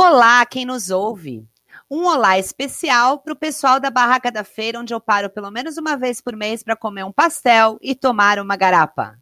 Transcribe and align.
Olá, 0.00 0.46
quem 0.46 0.64
nos 0.64 0.90
ouve. 0.90 1.44
Um 1.90 2.06
olá 2.06 2.38
especial 2.38 3.18
para 3.18 3.32
o 3.32 3.36
pessoal 3.36 3.80
da 3.80 3.90
Barraca 3.90 4.30
da 4.30 4.44
Feira, 4.44 4.78
onde 4.78 4.94
eu 4.94 5.00
paro 5.00 5.28
pelo 5.28 5.50
menos 5.50 5.76
uma 5.76 5.96
vez 5.96 6.20
por 6.20 6.36
mês 6.36 6.62
para 6.62 6.76
comer 6.76 7.04
um 7.04 7.10
pastel 7.10 7.76
e 7.82 7.96
tomar 7.96 8.38
uma 8.38 8.54
garapa. 8.54 9.18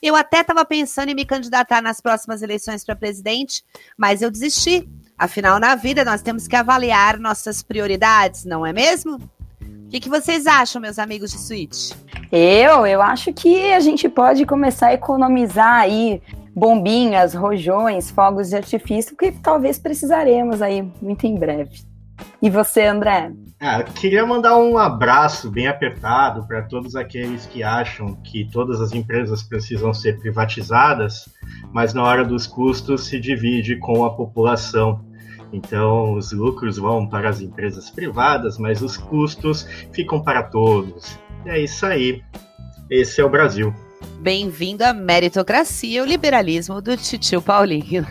Eu 0.00 0.16
até 0.16 0.40
estava 0.40 0.64
pensando 0.64 1.10
em 1.10 1.14
me 1.14 1.26
candidatar 1.26 1.82
nas 1.82 2.00
próximas 2.00 2.40
eleições 2.40 2.82
para 2.82 2.96
presidente, 2.96 3.62
mas 3.98 4.22
eu 4.22 4.30
desisti. 4.30 4.88
Afinal, 5.18 5.60
na 5.60 5.74
vida, 5.74 6.06
nós 6.06 6.22
temos 6.22 6.48
que 6.48 6.56
avaliar 6.56 7.18
nossas 7.18 7.62
prioridades, 7.62 8.46
não 8.46 8.64
é 8.64 8.72
mesmo? 8.72 9.16
O 9.60 9.88
que, 9.90 10.00
que 10.00 10.08
vocês 10.08 10.46
acham, 10.46 10.80
meus 10.80 10.98
amigos 10.98 11.32
de 11.32 11.38
suíte? 11.38 11.94
Eu, 12.32 12.86
eu 12.86 13.02
acho 13.02 13.30
que 13.30 13.74
a 13.74 13.80
gente 13.80 14.08
pode 14.08 14.46
começar 14.46 14.86
a 14.86 14.94
economizar 14.94 15.80
aí 15.80 16.22
bombinhas, 16.54 17.34
rojões, 17.34 18.10
fogos 18.10 18.50
de 18.50 18.56
artifício, 18.56 19.16
que 19.16 19.32
talvez 19.32 19.78
precisaremos 19.78 20.62
aí 20.62 20.88
muito 21.02 21.26
em 21.26 21.34
breve. 21.34 21.82
E 22.40 22.48
você, 22.48 22.84
André? 22.84 23.32
Ah, 23.60 23.82
queria 23.82 24.26
mandar 24.26 24.56
um 24.58 24.76
abraço 24.76 25.50
bem 25.50 25.66
apertado 25.66 26.46
para 26.46 26.62
todos 26.62 26.94
aqueles 26.94 27.46
que 27.46 27.62
acham 27.62 28.14
que 28.16 28.48
todas 28.50 28.80
as 28.80 28.92
empresas 28.92 29.42
precisam 29.42 29.92
ser 29.94 30.20
privatizadas, 30.20 31.28
mas 31.72 31.94
na 31.94 32.02
hora 32.02 32.24
dos 32.24 32.46
custos 32.46 33.06
se 33.06 33.18
divide 33.18 33.76
com 33.78 34.04
a 34.04 34.14
população. 34.14 35.00
Então, 35.52 36.14
os 36.14 36.32
lucros 36.32 36.76
vão 36.76 37.06
para 37.06 37.28
as 37.28 37.40
empresas 37.40 37.88
privadas, 37.88 38.58
mas 38.58 38.82
os 38.82 38.96
custos 38.96 39.62
ficam 39.92 40.20
para 40.20 40.42
todos. 40.42 41.18
E 41.46 41.50
é 41.50 41.60
isso 41.60 41.86
aí. 41.86 42.22
Esse 42.90 43.20
é 43.20 43.24
o 43.24 43.30
Brasil. 43.30 43.72
Bem-vindo 44.04 44.84
à 44.84 44.92
meritocracia, 44.92 46.02
o 46.02 46.06
liberalismo 46.06 46.80
do 46.80 46.96
titio 46.96 47.42
Paulinho. 47.42 48.06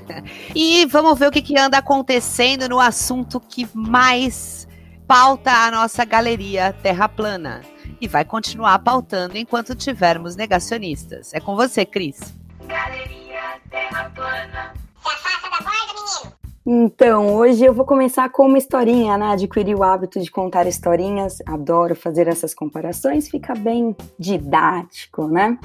e 0.54 0.86
vamos 0.86 1.18
ver 1.18 1.28
o 1.28 1.30
que, 1.30 1.42
que 1.42 1.58
anda 1.58 1.78
acontecendo 1.78 2.68
no 2.68 2.80
assunto 2.80 3.40
que 3.40 3.68
mais 3.74 4.66
pauta 5.06 5.50
a 5.50 5.70
nossa 5.70 6.04
galeria 6.04 6.72
Terra 6.82 7.08
Plana. 7.08 7.62
E 8.00 8.06
vai 8.06 8.24
continuar 8.24 8.78
pautando 8.78 9.36
enquanto 9.36 9.74
tivermos 9.74 10.36
negacionistas. 10.36 11.34
É 11.34 11.40
com 11.40 11.56
você, 11.56 11.84
Cris. 11.84 12.20
Galeria 12.66 13.60
Terra 13.70 14.10
Plana. 14.14 14.74
Se 15.02 15.08
afasta 15.08 15.50
da 15.50 15.58
borda, 15.58 15.94
menino. 15.94 16.37
Então, 16.70 17.34
hoje 17.34 17.64
eu 17.64 17.72
vou 17.72 17.86
começar 17.86 18.28
com 18.28 18.44
uma 18.46 18.58
historinha, 18.58 19.16
né? 19.16 19.28
Adquiri 19.28 19.74
o 19.74 19.82
hábito 19.82 20.20
de 20.20 20.30
contar 20.30 20.66
historinhas, 20.66 21.38
adoro 21.46 21.96
fazer 21.96 22.28
essas 22.28 22.52
comparações, 22.52 23.26
fica 23.26 23.54
bem 23.54 23.96
didático, 24.18 25.26
né? 25.28 25.58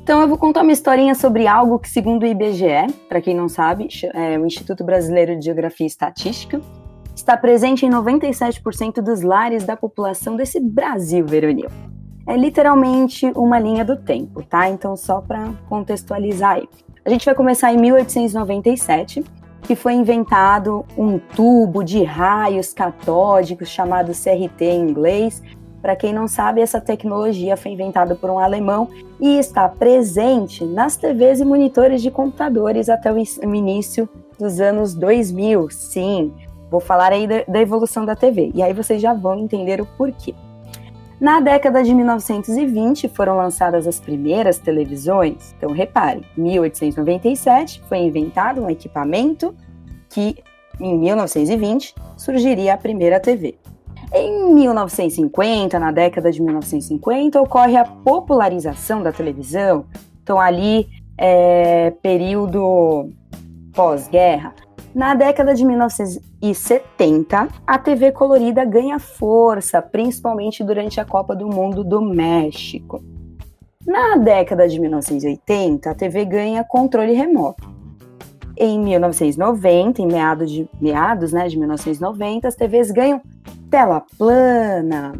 Então, 0.00 0.20
eu 0.22 0.28
vou 0.28 0.38
contar 0.38 0.62
uma 0.62 0.70
historinha 0.70 1.16
sobre 1.16 1.48
algo 1.48 1.76
que, 1.80 1.88
segundo 1.90 2.22
o 2.22 2.26
IBGE, 2.26 2.86
para 3.08 3.20
quem 3.20 3.34
não 3.34 3.48
sabe, 3.48 3.88
é 4.14 4.38
o 4.38 4.46
Instituto 4.46 4.84
Brasileiro 4.84 5.36
de 5.36 5.44
Geografia 5.44 5.86
e 5.86 5.88
Estatística, 5.88 6.60
está 7.16 7.36
presente 7.36 7.84
em 7.84 7.90
97% 7.90 9.00
dos 9.02 9.22
lares 9.22 9.64
da 9.64 9.76
população 9.76 10.36
desse 10.36 10.60
Brasil 10.60 11.26
veronil. 11.26 11.68
É 12.28 12.36
literalmente 12.36 13.26
uma 13.34 13.58
linha 13.58 13.84
do 13.84 13.96
tempo, 13.96 14.40
tá? 14.44 14.68
Então, 14.70 14.96
só 14.96 15.20
para 15.20 15.52
contextualizar 15.68 16.58
aí. 16.58 16.68
A 17.04 17.10
gente 17.10 17.24
vai 17.24 17.34
começar 17.34 17.72
em 17.74 17.76
1897 17.76 19.24
que 19.64 19.74
foi 19.74 19.94
inventado 19.94 20.84
um 20.96 21.18
tubo 21.18 21.82
de 21.82 22.04
raios 22.04 22.72
catódicos 22.72 23.68
chamado 23.68 24.12
CRT 24.12 24.64
em 24.64 24.90
inglês. 24.90 25.42
Para 25.80 25.96
quem 25.96 26.12
não 26.12 26.28
sabe, 26.28 26.60
essa 26.60 26.80
tecnologia 26.80 27.56
foi 27.56 27.72
inventada 27.72 28.14
por 28.14 28.30
um 28.30 28.38
alemão 28.38 28.88
e 29.20 29.38
está 29.38 29.68
presente 29.68 30.64
nas 30.64 30.96
TVs 30.96 31.40
e 31.40 31.44
monitores 31.44 32.02
de 32.02 32.10
computadores 32.10 32.88
até 32.88 33.12
o 33.12 33.18
início 33.54 34.08
dos 34.38 34.60
anos 34.60 34.94
2000. 34.94 35.70
Sim, 35.70 36.32
vou 36.70 36.80
falar 36.80 37.12
aí 37.12 37.26
da, 37.26 37.60
evolução 37.60 38.04
da 38.04 38.14
TV 38.14 38.50
e 38.54 38.62
aí 38.62 38.72
vocês 38.72 39.00
já 39.00 39.14
vão 39.14 39.38
entender 39.38 39.80
o 39.80 39.86
porquê. 39.86 40.34
Na 41.20 41.40
década 41.40 41.82
de 41.82 41.94
1920 41.94 43.08
foram 43.08 43.36
lançadas 43.36 43.86
as 43.86 44.00
primeiras 44.00 44.58
televisões. 44.58 45.54
Então 45.56 45.70
reparem, 45.70 46.24
1897 46.36 47.82
foi 47.88 47.98
inventado 47.98 48.60
um 48.60 48.68
equipamento 48.68 49.54
que 50.08 50.36
em 50.80 50.98
1920 50.98 51.94
surgiria 52.16 52.74
a 52.74 52.76
primeira 52.76 53.20
TV. 53.20 53.56
Em 54.12 54.54
1950, 54.54 55.78
na 55.78 55.90
década 55.90 56.30
de 56.30 56.40
1950, 56.42 57.40
ocorre 57.40 57.76
a 57.76 57.84
popularização 57.84 59.02
da 59.02 59.12
televisão. 59.12 59.86
Então 60.22 60.40
ali 60.40 60.88
é 61.16 61.92
período 62.02 63.10
pós-guerra. 63.72 64.54
Na 64.94 65.12
década 65.14 65.54
de 65.54 65.64
1970, 65.64 67.48
a 67.66 67.78
TV 67.78 68.12
colorida 68.12 68.64
ganha 68.64 69.00
força, 69.00 69.82
principalmente 69.82 70.62
durante 70.62 71.00
a 71.00 71.04
Copa 71.04 71.34
do 71.34 71.48
Mundo 71.48 71.82
do 71.82 72.00
México. 72.00 73.02
Na 73.84 74.14
década 74.14 74.68
de 74.68 74.80
1980, 74.80 75.90
a 75.90 75.94
TV 75.96 76.24
ganha 76.24 76.62
controle 76.62 77.12
remoto. 77.12 77.68
Em 78.56 78.78
1990, 78.78 80.00
em 80.00 80.06
meados 80.06 80.48
de, 80.48 80.70
meados, 80.80 81.32
né, 81.32 81.48
de 81.48 81.58
1990, 81.58 82.46
as 82.46 82.54
TVs 82.54 82.92
ganham 82.92 83.20
tela 83.68 84.00
plana. 84.16 85.12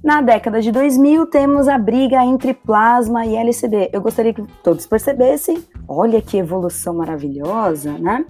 Na 0.00 0.22
década 0.22 0.62
de 0.62 0.70
2000, 0.70 1.26
temos 1.26 1.66
a 1.66 1.76
briga 1.76 2.24
entre 2.24 2.54
plasma 2.54 3.26
e 3.26 3.34
LCD. 3.34 3.90
Eu 3.92 4.00
gostaria 4.00 4.32
que 4.32 4.44
todos 4.62 4.86
percebessem, 4.86 5.64
olha 5.88 6.22
que 6.22 6.36
evolução 6.38 6.94
maravilhosa, 6.94 7.98
né? 7.98 8.24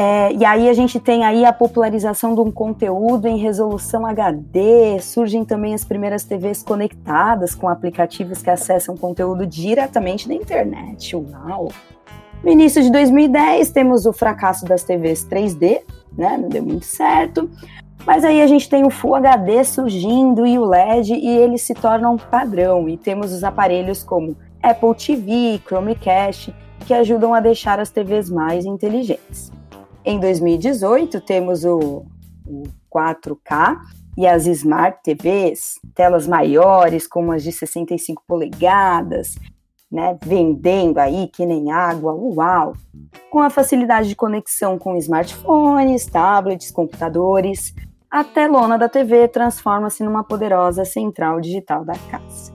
É, 0.00 0.32
e 0.32 0.44
aí 0.44 0.68
a 0.68 0.72
gente 0.72 1.00
tem 1.00 1.24
aí 1.24 1.44
a 1.44 1.52
popularização 1.52 2.32
de 2.32 2.40
um 2.40 2.52
conteúdo 2.52 3.26
em 3.26 3.36
resolução 3.36 4.06
HD, 4.06 5.00
surgem 5.00 5.44
também 5.44 5.74
as 5.74 5.84
primeiras 5.84 6.22
TVs 6.22 6.62
conectadas 6.62 7.52
com 7.52 7.68
aplicativos 7.68 8.40
que 8.40 8.48
acessam 8.48 8.96
conteúdo 8.96 9.44
diretamente 9.44 10.28
da 10.28 10.34
internet. 10.34 11.16
Uau! 11.16 11.72
No 12.44 12.48
início 12.48 12.80
de 12.80 12.92
2010 12.92 13.72
temos 13.72 14.06
o 14.06 14.12
fracasso 14.12 14.64
das 14.64 14.84
TVs 14.84 15.26
3D, 15.28 15.80
né? 16.16 16.38
Não 16.40 16.48
deu 16.48 16.62
muito 16.62 16.86
certo. 16.86 17.50
Mas 18.06 18.24
aí 18.24 18.40
a 18.40 18.46
gente 18.46 18.70
tem 18.70 18.86
o 18.86 18.90
Full 18.90 19.16
HD 19.16 19.64
surgindo 19.64 20.46
e 20.46 20.60
o 20.60 20.64
LED 20.64 21.12
e 21.12 21.28
eles 21.28 21.62
se 21.62 21.74
tornam 21.74 22.16
padrão. 22.16 22.88
E 22.88 22.96
temos 22.96 23.32
os 23.32 23.42
aparelhos 23.42 24.04
como 24.04 24.36
Apple 24.62 24.94
TV, 24.94 25.60
Chromecast, 25.66 26.54
que 26.86 26.94
ajudam 26.94 27.34
a 27.34 27.40
deixar 27.40 27.80
as 27.80 27.90
TVs 27.90 28.30
mais 28.30 28.64
inteligentes. 28.64 29.57
Em 30.10 30.18
2018, 30.18 31.20
temos 31.20 31.66
o, 31.66 32.02
o 32.46 32.62
4K 32.90 33.76
e 34.16 34.26
as 34.26 34.46
Smart 34.46 35.00
TVs, 35.04 35.74
telas 35.94 36.26
maiores, 36.26 37.06
como 37.06 37.30
as 37.30 37.42
de 37.42 37.52
65 37.52 38.22
polegadas, 38.26 39.34
né, 39.92 40.16
vendendo 40.24 40.96
aí 40.96 41.28
que 41.28 41.44
nem 41.44 41.70
água, 41.70 42.14
uau! 42.14 42.72
Com 43.30 43.40
a 43.40 43.50
facilidade 43.50 44.08
de 44.08 44.16
conexão 44.16 44.78
com 44.78 44.96
smartphones, 44.96 46.06
tablets, 46.06 46.70
computadores, 46.70 47.74
a 48.10 48.24
telona 48.24 48.78
da 48.78 48.88
TV 48.88 49.28
transforma-se 49.28 50.02
numa 50.02 50.24
poderosa 50.24 50.86
central 50.86 51.38
digital 51.38 51.84
da 51.84 51.98
casa. 52.10 52.50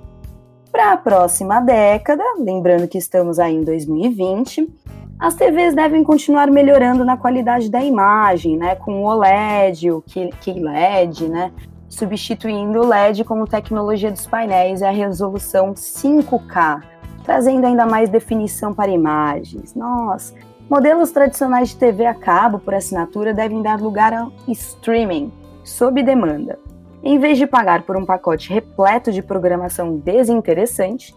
Para 0.71 0.93
a 0.93 0.97
próxima 0.97 1.59
década, 1.59 2.23
lembrando 2.39 2.87
que 2.87 2.97
estamos 2.97 3.37
aí 3.37 3.53
em 3.53 3.63
2020, 3.63 4.73
as 5.19 5.35
TVs 5.35 5.73
devem 5.73 6.03
continuar 6.03 6.49
melhorando 6.49 7.05
na 7.05 7.15
qualidade 7.15 7.69
da 7.69 7.81
imagem, 7.81 8.57
né, 8.57 8.75
com 8.75 9.03
o 9.03 9.05
OLED, 9.05 9.91
o 9.91 10.01
QLED, 10.01 11.29
né, 11.29 11.51
substituindo 11.87 12.79
o 12.81 12.87
LED 12.87 13.23
como 13.23 13.47
tecnologia 13.47 14.11
dos 14.11 14.25
painéis 14.25 14.81
e 14.81 14.85
a 14.85 14.91
resolução 14.91 15.73
5K, 15.73 16.81
trazendo 17.23 17.65
ainda 17.65 17.85
mais 17.85 18.09
definição 18.09 18.73
para 18.73 18.91
imagens. 18.91 19.75
Nossa, 19.75 20.33
modelos 20.69 21.11
tradicionais 21.11 21.69
de 21.69 21.77
TV 21.77 22.05
a 22.05 22.13
cabo 22.13 22.59
por 22.59 22.73
assinatura 22.73 23.33
devem 23.33 23.61
dar 23.61 23.79
lugar 23.79 24.13
ao 24.13 24.31
streaming, 24.47 25.31
sob 25.63 26.01
demanda. 26.01 26.59
Em 27.03 27.19
vez 27.19 27.37
de 27.37 27.45
pagar 27.45 27.83
por 27.83 27.95
um 27.95 28.05
pacote 28.05 28.51
repleto 28.51 29.11
de 29.11 29.21
programação 29.21 29.97
desinteressante, 29.97 31.13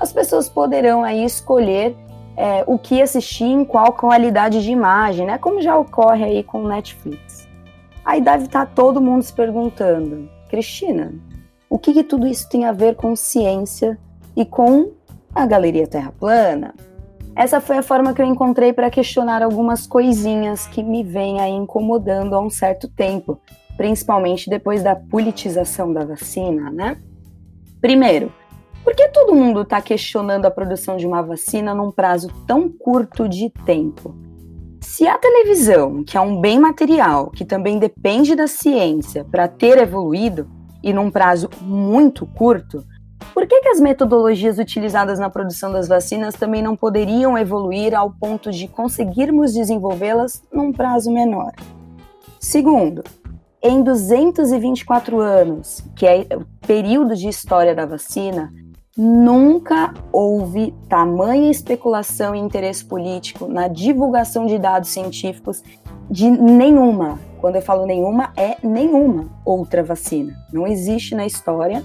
as 0.00 0.12
pessoas 0.12 0.48
poderão 0.48 1.04
aí 1.04 1.24
escolher 1.24 1.96
é, 2.38 2.62
o 2.68 2.78
que 2.78 3.02
assistir 3.02 3.46
em 3.46 3.64
qual 3.64 3.92
qualidade 3.92 4.62
de 4.62 4.70
imagem, 4.70 5.26
né? 5.26 5.38
Como 5.38 5.60
já 5.60 5.76
ocorre 5.76 6.22
aí 6.22 6.44
com 6.44 6.62
o 6.62 6.68
Netflix. 6.68 7.48
Aí 8.04 8.20
deve 8.20 8.44
estar 8.44 8.64
tá 8.64 8.72
todo 8.72 9.00
mundo 9.00 9.22
se 9.22 9.32
perguntando, 9.32 10.30
Cristina, 10.48 11.12
o 11.68 11.80
que, 11.80 11.92
que 11.92 12.04
tudo 12.04 12.28
isso 12.28 12.48
tem 12.48 12.64
a 12.64 12.70
ver 12.70 12.94
com 12.94 13.16
ciência 13.16 13.98
e 14.36 14.46
com 14.46 14.92
a 15.34 15.44
Galeria 15.46 15.88
Terra 15.88 16.12
Plana? 16.16 16.74
Essa 17.34 17.60
foi 17.60 17.76
a 17.76 17.82
forma 17.82 18.14
que 18.14 18.22
eu 18.22 18.26
encontrei 18.26 18.72
para 18.72 18.88
questionar 18.88 19.42
algumas 19.42 19.84
coisinhas 19.84 20.64
que 20.68 20.82
me 20.82 21.02
vêm 21.02 21.40
aí 21.40 21.52
incomodando 21.52 22.34
há 22.34 22.40
um 22.40 22.50
certo 22.50 22.88
tempo, 22.88 23.40
principalmente 23.76 24.48
depois 24.48 24.80
da 24.82 24.94
politização 24.94 25.92
da 25.92 26.04
vacina, 26.04 26.70
né? 26.70 26.96
Primeiro, 27.80 28.32
por 28.88 28.96
que 28.96 29.06
todo 29.08 29.34
mundo 29.34 29.60
está 29.60 29.82
questionando 29.82 30.46
a 30.46 30.50
produção 30.50 30.96
de 30.96 31.06
uma 31.06 31.20
vacina 31.20 31.74
num 31.74 31.90
prazo 31.90 32.28
tão 32.46 32.70
curto 32.70 33.28
de 33.28 33.50
tempo? 33.66 34.14
Se 34.80 35.06
a 35.06 35.18
televisão, 35.18 36.02
que 36.02 36.16
é 36.16 36.20
um 36.22 36.40
bem 36.40 36.58
material, 36.58 37.30
que 37.30 37.44
também 37.44 37.78
depende 37.78 38.34
da 38.34 38.46
ciência 38.46 39.26
para 39.30 39.46
ter 39.46 39.76
evoluído, 39.76 40.48
e 40.82 40.90
num 40.90 41.10
prazo 41.10 41.50
muito 41.60 42.24
curto, 42.24 42.82
por 43.34 43.46
que, 43.46 43.60
que 43.60 43.68
as 43.68 43.78
metodologias 43.78 44.56
utilizadas 44.56 45.18
na 45.18 45.28
produção 45.28 45.70
das 45.70 45.86
vacinas 45.86 46.34
também 46.34 46.62
não 46.62 46.74
poderiam 46.74 47.36
evoluir 47.36 47.94
ao 47.94 48.10
ponto 48.10 48.50
de 48.50 48.68
conseguirmos 48.68 49.52
desenvolvê-las 49.52 50.42
num 50.50 50.72
prazo 50.72 51.12
menor? 51.12 51.52
Segundo, 52.40 53.04
em 53.62 53.82
224 53.82 55.20
anos, 55.20 55.84
que 55.94 56.06
é 56.06 56.26
o 56.34 56.46
período 56.66 57.14
de 57.14 57.28
história 57.28 57.74
da 57.74 57.84
vacina, 57.84 58.50
nunca 58.98 59.94
houve 60.12 60.74
tamanha 60.88 61.50
especulação 61.50 62.34
e 62.34 62.38
interesse 62.40 62.84
político 62.84 63.46
na 63.46 63.68
divulgação 63.68 64.44
de 64.44 64.58
dados 64.58 64.90
científicos 64.90 65.62
de 66.10 66.28
nenhuma. 66.28 67.20
Quando 67.40 67.54
eu 67.56 67.62
falo 67.62 67.86
nenhuma, 67.86 68.32
é 68.36 68.56
nenhuma 68.60 69.30
outra 69.44 69.84
vacina. 69.84 70.34
Não 70.52 70.66
existe 70.66 71.14
na 71.14 71.24
história 71.24 71.84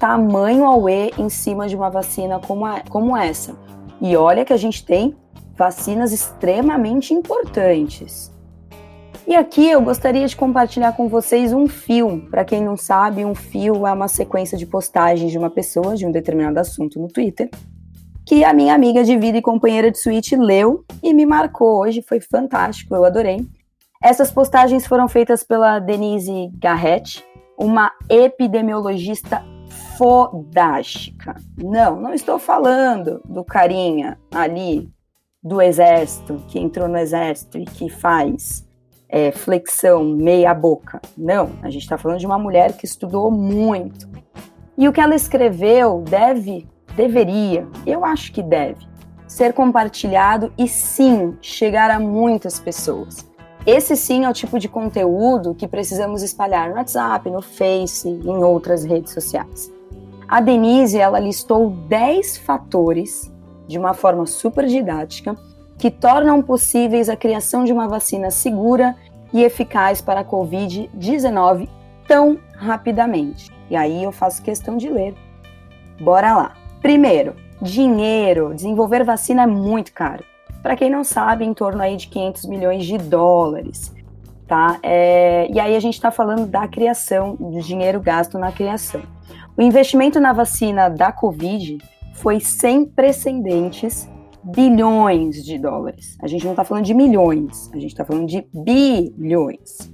tamanho 0.00 0.64
auê 0.64 1.12
em 1.16 1.28
cima 1.28 1.68
de 1.68 1.76
uma 1.76 1.90
vacina 1.90 2.40
como, 2.40 2.64
a, 2.64 2.80
como 2.88 3.16
essa. 3.16 3.54
E 4.00 4.16
olha 4.16 4.44
que 4.44 4.52
a 4.52 4.56
gente 4.56 4.84
tem 4.84 5.14
vacinas 5.54 6.12
extremamente 6.12 7.12
importantes. 7.14 8.31
E 9.26 9.36
aqui 9.36 9.70
eu 9.70 9.80
gostaria 9.80 10.26
de 10.26 10.34
compartilhar 10.34 10.92
com 10.92 11.08
vocês 11.08 11.52
um 11.52 11.68
fio. 11.68 12.26
Para 12.28 12.44
quem 12.44 12.62
não 12.62 12.76
sabe, 12.76 13.24
um 13.24 13.34
fio 13.34 13.86
é 13.86 13.92
uma 13.92 14.08
sequência 14.08 14.58
de 14.58 14.66
postagens 14.66 15.30
de 15.30 15.38
uma 15.38 15.48
pessoa 15.48 15.94
de 15.94 16.04
um 16.04 16.10
determinado 16.10 16.58
assunto 16.58 16.98
no 16.98 17.06
Twitter, 17.06 17.48
que 18.26 18.44
a 18.44 18.52
minha 18.52 18.74
amiga 18.74 19.04
de 19.04 19.16
vida 19.16 19.38
e 19.38 19.42
companheira 19.42 19.92
de 19.92 19.98
suíte 19.98 20.36
leu 20.36 20.84
e 21.02 21.14
me 21.14 21.24
marcou 21.24 21.80
hoje. 21.80 22.02
Foi 22.02 22.20
fantástico, 22.20 22.94
eu 22.96 23.04
adorei. 23.04 23.46
Essas 24.02 24.32
postagens 24.32 24.86
foram 24.86 25.06
feitas 25.06 25.44
pela 25.44 25.78
Denise 25.78 26.50
Garrett, 26.58 27.24
uma 27.56 27.92
epidemiologista 28.10 29.44
fodástica. 29.96 31.36
Não, 31.56 32.00
não 32.00 32.12
estou 32.12 32.40
falando 32.40 33.22
do 33.24 33.44
carinha 33.44 34.18
ali 34.34 34.90
do 35.40 35.62
exército, 35.62 36.42
que 36.48 36.58
entrou 36.58 36.88
no 36.88 36.98
exército 36.98 37.56
e 37.58 37.64
que 37.64 37.88
faz 37.88 38.66
é, 39.12 39.30
flexão 39.30 40.02
meia 40.02 40.54
boca. 40.54 41.00
Não, 41.16 41.50
a 41.62 41.68
gente 41.68 41.82
está 41.82 41.98
falando 41.98 42.18
de 42.18 42.26
uma 42.26 42.38
mulher 42.38 42.72
que 42.72 42.86
estudou 42.86 43.30
muito. 43.30 44.08
E 44.76 44.88
o 44.88 44.92
que 44.92 45.00
ela 45.00 45.14
escreveu 45.14 46.02
deve, 46.08 46.66
deveria, 46.96 47.68
eu 47.86 48.06
acho 48.06 48.32
que 48.32 48.42
deve, 48.42 48.88
ser 49.28 49.52
compartilhado 49.52 50.50
e 50.56 50.66
sim 50.66 51.36
chegar 51.42 51.90
a 51.90 52.00
muitas 52.00 52.58
pessoas. 52.58 53.30
Esse 53.66 53.94
sim 53.96 54.24
é 54.24 54.30
o 54.30 54.32
tipo 54.32 54.58
de 54.58 54.68
conteúdo 54.68 55.54
que 55.54 55.68
precisamos 55.68 56.22
espalhar 56.22 56.70
no 56.70 56.76
WhatsApp, 56.76 57.30
no 57.30 57.42
Face 57.42 58.08
em 58.08 58.42
outras 58.42 58.82
redes 58.82 59.12
sociais. 59.12 59.70
A 60.26 60.40
Denise, 60.40 60.98
ela 60.98 61.20
listou 61.20 61.70
10 61.70 62.38
fatores 62.38 63.30
de 63.68 63.78
uma 63.78 63.92
forma 63.92 64.26
super 64.26 64.66
didática 64.66 65.36
que 65.82 65.90
tornam 65.90 66.40
possíveis 66.40 67.08
a 67.08 67.16
criação 67.16 67.64
de 67.64 67.72
uma 67.72 67.88
vacina 67.88 68.30
segura 68.30 68.94
e 69.32 69.42
eficaz 69.42 70.00
para 70.00 70.20
a 70.20 70.24
Covid-19 70.24 71.68
tão 72.06 72.38
rapidamente. 72.54 73.50
E 73.68 73.74
aí 73.74 74.04
eu 74.04 74.12
faço 74.12 74.44
questão 74.44 74.76
de 74.76 74.88
ler. 74.88 75.12
Bora 76.00 76.36
lá. 76.36 76.52
Primeiro, 76.80 77.34
dinheiro. 77.60 78.54
Desenvolver 78.54 79.02
vacina 79.02 79.42
é 79.42 79.46
muito 79.48 79.92
caro. 79.92 80.22
Para 80.62 80.76
quem 80.76 80.88
não 80.88 81.02
sabe, 81.02 81.44
em 81.44 81.52
torno 81.52 81.82
aí 81.82 81.96
de 81.96 82.06
500 82.06 82.44
milhões 82.44 82.84
de 82.84 82.96
dólares. 82.96 83.92
Tá? 84.46 84.78
É... 84.84 85.48
E 85.50 85.58
aí 85.58 85.74
a 85.74 85.80
gente 85.80 85.94
está 85.94 86.12
falando 86.12 86.46
da 86.46 86.68
criação, 86.68 87.34
do 87.34 87.60
dinheiro 87.60 87.98
gasto 87.98 88.38
na 88.38 88.52
criação. 88.52 89.02
O 89.56 89.60
investimento 89.60 90.20
na 90.20 90.32
vacina 90.32 90.88
da 90.88 91.10
Covid 91.10 91.78
foi 92.14 92.38
sem 92.38 92.84
precedentes 92.84 94.08
bilhões 94.42 95.44
de 95.44 95.58
dólares. 95.58 96.16
A 96.20 96.26
gente 96.26 96.44
não 96.44 96.52
está 96.52 96.64
falando 96.64 96.84
de 96.84 96.94
milhões, 96.94 97.70
a 97.72 97.76
gente 97.76 97.92
está 97.92 98.04
falando 98.04 98.26
de 98.26 98.46
bilhões. 98.52 99.90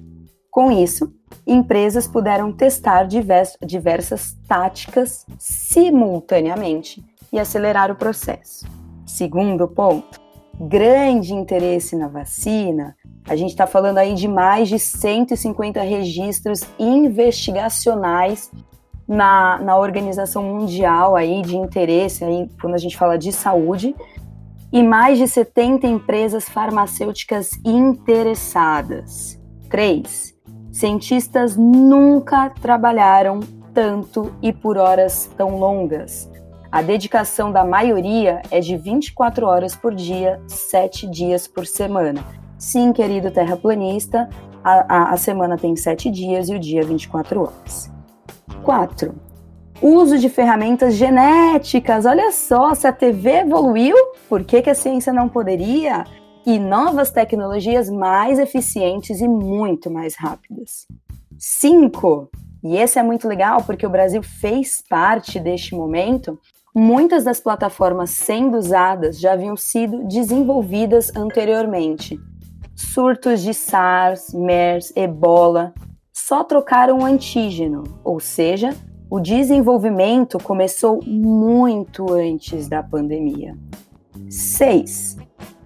Com 0.50 0.72
isso, 0.72 1.12
empresas 1.46 2.08
puderam 2.08 2.52
testar 2.52 3.04
diversas 3.04 4.36
táticas 4.46 5.26
simultaneamente 5.38 7.04
e 7.32 7.38
acelerar 7.38 7.90
o 7.90 7.96
processo. 7.96 8.66
Segundo 9.06 9.68
ponto, 9.68 10.20
grande 10.58 11.32
interesse 11.32 11.94
na 11.94 12.08
vacina. 12.08 12.96
A 13.28 13.36
gente 13.36 13.50
está 13.50 13.66
falando 13.66 13.98
aí 13.98 14.14
de 14.14 14.26
mais 14.26 14.68
de 14.68 14.78
150 14.78 15.80
registros 15.82 16.64
investigacionais 16.78 18.50
na, 19.06 19.58
na 19.58 19.78
Organização 19.78 20.42
Mundial 20.42 21.14
aí 21.14 21.40
de 21.42 21.56
interesse 21.56 22.24
aí 22.24 22.50
quando 22.60 22.74
a 22.74 22.78
gente 22.78 22.96
fala 22.96 23.16
de 23.16 23.32
saúde 23.32 23.94
e 24.72 24.82
mais 24.82 25.18
de 25.18 25.26
70 25.26 25.86
empresas 25.86 26.48
farmacêuticas 26.48 27.52
interessadas. 27.64 29.40
3. 29.70 30.34
Cientistas 30.70 31.56
nunca 31.56 32.50
trabalharam 32.50 33.40
tanto 33.72 34.32
e 34.42 34.52
por 34.52 34.76
horas 34.76 35.30
tão 35.36 35.58
longas. 35.58 36.30
A 36.70 36.82
dedicação 36.82 37.50
da 37.50 37.64
maioria 37.64 38.42
é 38.50 38.60
de 38.60 38.76
24 38.76 39.46
horas 39.46 39.74
por 39.74 39.94
dia, 39.94 40.40
7 40.46 41.06
dias 41.08 41.48
por 41.48 41.66
semana. 41.66 42.22
Sim, 42.58 42.92
querido 42.92 43.30
terraplanista, 43.30 44.28
a, 44.62 44.96
a, 44.96 45.10
a 45.12 45.16
semana 45.16 45.56
tem 45.56 45.74
7 45.74 46.10
dias 46.10 46.48
e 46.48 46.54
o 46.54 46.58
dia 46.58 46.82
24 46.82 47.40
horas. 47.40 47.90
4 48.62 49.27
uso 49.80 50.18
de 50.18 50.28
ferramentas 50.28 50.94
genéticas. 50.94 52.06
Olha 52.06 52.32
só, 52.32 52.74
se 52.74 52.86
a 52.86 52.92
TV 52.92 53.40
evoluiu, 53.40 53.96
por 54.28 54.44
que, 54.44 54.62
que 54.62 54.70
a 54.70 54.74
ciência 54.74 55.12
não 55.12 55.28
poderia? 55.28 56.04
E 56.44 56.58
novas 56.58 57.10
tecnologias 57.10 57.90
mais 57.90 58.38
eficientes 58.38 59.20
e 59.20 59.28
muito 59.28 59.90
mais 59.90 60.14
rápidas. 60.16 60.86
5. 61.38 62.30
E 62.64 62.76
esse 62.76 62.98
é 62.98 63.02
muito 63.02 63.28
legal 63.28 63.62
porque 63.64 63.86
o 63.86 63.90
Brasil 63.90 64.22
fez 64.22 64.82
parte 64.88 65.38
deste 65.38 65.74
momento. 65.74 66.38
Muitas 66.74 67.24
das 67.24 67.40
plataformas 67.40 68.10
sendo 68.10 68.56
usadas 68.56 69.18
já 69.18 69.32
haviam 69.32 69.56
sido 69.56 70.04
desenvolvidas 70.04 71.14
anteriormente. 71.14 72.18
Surtos 72.74 73.42
de 73.42 73.52
SARS, 73.52 74.32
MERS, 74.32 74.92
Ebola 74.96 75.74
só 76.12 76.44
trocaram 76.44 76.98
o 76.98 77.04
antígeno, 77.04 77.84
ou 78.04 78.20
seja, 78.20 78.74
o 79.10 79.18
desenvolvimento 79.20 80.38
começou 80.38 81.02
muito 81.02 82.12
antes 82.12 82.68
da 82.68 82.82
pandemia. 82.82 83.56
6. 84.28 85.16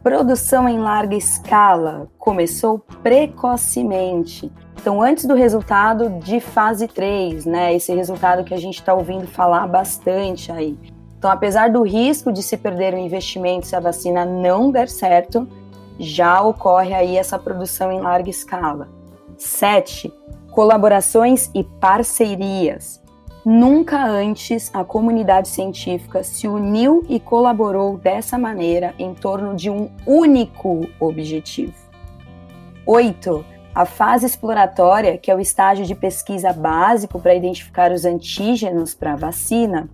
Produção 0.01 0.69
em 0.69 0.79
larga 0.79 1.17
escala 1.17 2.09
começou 2.19 2.79
precocemente. 3.03 4.51
Então, 4.81 5.03
antes 5.03 5.25
do 5.25 5.35
resultado 5.35 6.11
de 6.21 6.39
fase 6.39 6.87
3, 6.87 7.45
né? 7.45 7.75
Esse 7.75 7.93
resultado 7.95 8.45
que 8.45 8.55
a 8.55 8.59
gente 8.59 8.77
está 8.77 8.95
ouvindo 8.95 9.27
falar 9.27 9.67
bastante 9.67 10.51
aí. 10.53 10.79
Então, 11.19 11.31
apesar 11.31 11.71
do 11.71 11.83
risco 11.83 12.33
de 12.33 12.43
se 12.43 12.57
perder 12.57 12.95
o 12.95 12.99
investimento 12.99 13.67
se 13.67 13.77
a 13.77 13.81
vacina 13.81 14.25
não 14.25 14.71
der 14.71 14.89
certo, 14.89 15.49
já 15.99 16.43
ocorre 16.43 16.95
aí 16.95 17.17
essa 17.17 17.39
produção 17.39 17.93
em 17.93 18.01
larga 18.01 18.31
escala. 18.31 18.89
7. 19.37 20.13
Colaborações 20.51 21.51
e 21.55 21.65
parcerias. 21.65 23.02
Nunca 23.45 24.07
antes 24.07 24.71
a 24.73 24.85
comunidade 24.85 25.49
científica 25.49 26.23
se 26.23 26.47
uniu 26.47 27.05
e 27.09 27.19
colaborou 27.19 27.99
dessa 27.99 28.39
maneira 28.39 28.95
em 29.01 29.15
torno 29.15 29.57
de 29.57 29.69
um 29.69 29.91
único 30.07 30.89
objetivo. 31.01 31.75
8. 32.87 33.45
A 33.75 33.85
fase 33.85 34.27
exploratória, 34.27 35.19
que 35.19 35.29
é 35.29 35.35
o 35.35 35.41
estágio 35.41 35.85
de 35.85 35.95
pesquisa 35.95 36.53
básico 36.53 37.19
para 37.19 37.35
identificar 37.35 37.91
os 37.91 38.05
antígenos 38.05 38.95
para 38.95 39.15
a 39.15 39.17
vacina, 39.17 39.91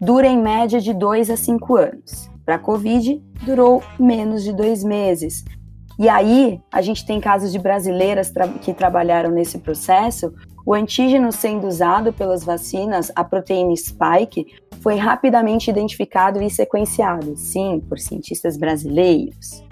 dura 0.00 0.26
em 0.26 0.40
média 0.40 0.80
de 0.80 0.94
2 0.94 1.28
a 1.28 1.36
5 1.36 1.76
anos. 1.76 2.30
Para 2.46 2.54
a 2.54 2.58
Covid, 2.58 3.22
durou 3.42 3.82
menos 3.98 4.42
de 4.42 4.54
dois 4.54 4.82
meses. 4.82 5.44
E 5.98 6.08
aí, 6.08 6.60
a 6.72 6.80
gente 6.80 7.04
tem 7.04 7.20
casos 7.20 7.52
de 7.52 7.58
brasileiras 7.58 8.30
tra 8.30 8.48
que 8.48 8.72
trabalharam 8.72 9.30
nesse 9.30 9.58
processo 9.58 10.32
o 10.66 10.74
antígeno 10.74 11.30
sendo 11.30 11.68
usado 11.68 12.12
pelas 12.12 12.42
vacinas, 12.42 13.12
a 13.14 13.22
proteína 13.22 13.76
spike, 13.76 14.46
foi 14.82 14.96
rapidamente 14.96 15.70
identificado 15.70 16.42
e 16.42 16.50
sequenciado, 16.50 17.36
sim, 17.36 17.80
por 17.88 18.00
cientistas 18.00 18.56
brasileiros. 18.56 19.64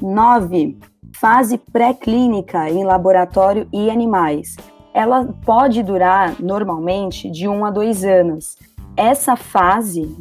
9. 0.00 0.78
Fase 1.12 1.58
pré-clínica 1.58 2.70
em 2.70 2.82
laboratório 2.82 3.68
e 3.70 3.90
animais. 3.90 4.56
Ela 4.94 5.26
pode 5.44 5.82
durar 5.82 6.40
normalmente 6.40 7.30
de 7.30 7.46
1 7.46 7.52
um 7.52 7.64
a 7.66 7.70
2 7.70 8.04
anos. 8.04 8.56
essa 8.96 9.36
fase 9.36 10.16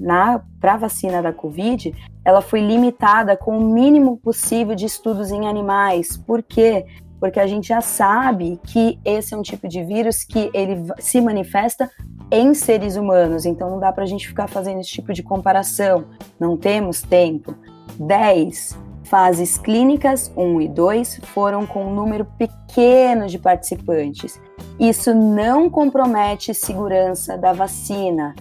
para 0.60 0.74
a 0.76 0.78
vacina 0.78 1.20
da 1.20 1.34
Covid, 1.34 1.96
ela 2.24 2.42
foi 2.42 2.60
limitada 2.60 3.36
com 3.36 3.58
o 3.58 3.74
mínimo 3.74 4.18
possível 4.18 4.76
de 4.76 4.86
estudos 4.86 5.32
em 5.32 5.48
animais. 5.48 6.16
Por 6.16 6.44
quê? 6.44 6.86
Porque 7.20 7.40
a 7.40 7.48
gente 7.48 7.70
já 7.70 7.82
sabe 7.82 8.60
que 8.64 9.00
esse 9.04 9.34
é 9.34 9.38
um 9.38 9.42
tipo 9.42 9.68
de 9.68 9.84
vírus 9.84 10.24
que 10.24 10.50
ele 10.54 10.84
se 11.00 11.20
manifesta 11.20 11.90
em 12.32 12.54
seres 12.54 12.96
humanos, 12.96 13.46
então 13.46 13.70
não 13.70 13.80
dá 13.80 13.92
para 13.92 14.04
a 14.04 14.08
gente 14.08 14.28
ficar 14.28 14.48
fazendo 14.48 14.82
esse 14.82 14.90
tipo 14.90 15.14
de 15.14 15.24
comparação. 15.24 16.06
Não 16.40 16.58
temos 16.58 17.02
tempo. 17.02 17.56
10 18.00 18.78
fases 19.08 19.58
clínicas 19.58 20.32
1 20.36 20.62
e 20.62 20.68
2 20.68 21.22
foram 21.24 21.66
com 21.66 21.86
um 21.86 21.94
número 21.94 22.26
pequeno 22.26 23.28
de 23.28 23.40
participantes. 23.40 24.40
Isso 24.80 25.16
não 25.16 25.70
compromete 25.70 26.54
segurança 26.54 27.38
da 27.38 27.54
vacina, 27.54 28.36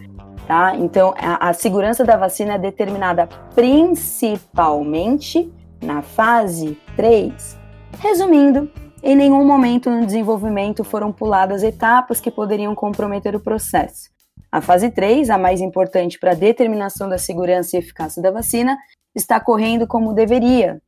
tá? 0.47 0.76
Então, 0.76 1.14
a, 1.16 1.50
a 1.50 1.52
segurança 1.52 2.04
da 2.04 2.16
vacina 2.16 2.54
é 2.54 2.59
determinada 2.59 3.28
principalmente 3.54 5.52
na 5.80 6.02
fase 6.02 6.76
3. 6.97 7.66
Resumindo, 7.99 8.71
em 9.03 9.17
nenhum 9.17 9.45
momento 9.45 9.91
no 9.91 10.05
desenvolvimento 10.05 10.85
foram 10.85 11.12
puladas 11.12 11.62
etapas 11.62 12.21
que 12.21 12.31
poderiam 12.31 12.75
comprometer 12.75 13.35
o 13.35 13.41
processo. 13.41 14.11
A 14.50 14.61
fase 14.61 14.91
3, 14.91 15.31
a 15.31 15.38
mais 15.38 15.61
importante 15.61 16.19
para 16.19 16.33
a 16.33 16.35
determinação 16.35 17.09
da 17.09 17.19
segurança 17.19 17.76
e 17.76 17.79
eficácia 17.79 18.23
da 18.23 18.31
vacina, 18.31 18.76
está 19.15 19.41
correndo 19.41 19.87
como 19.87 20.12
deveria, 20.12 20.81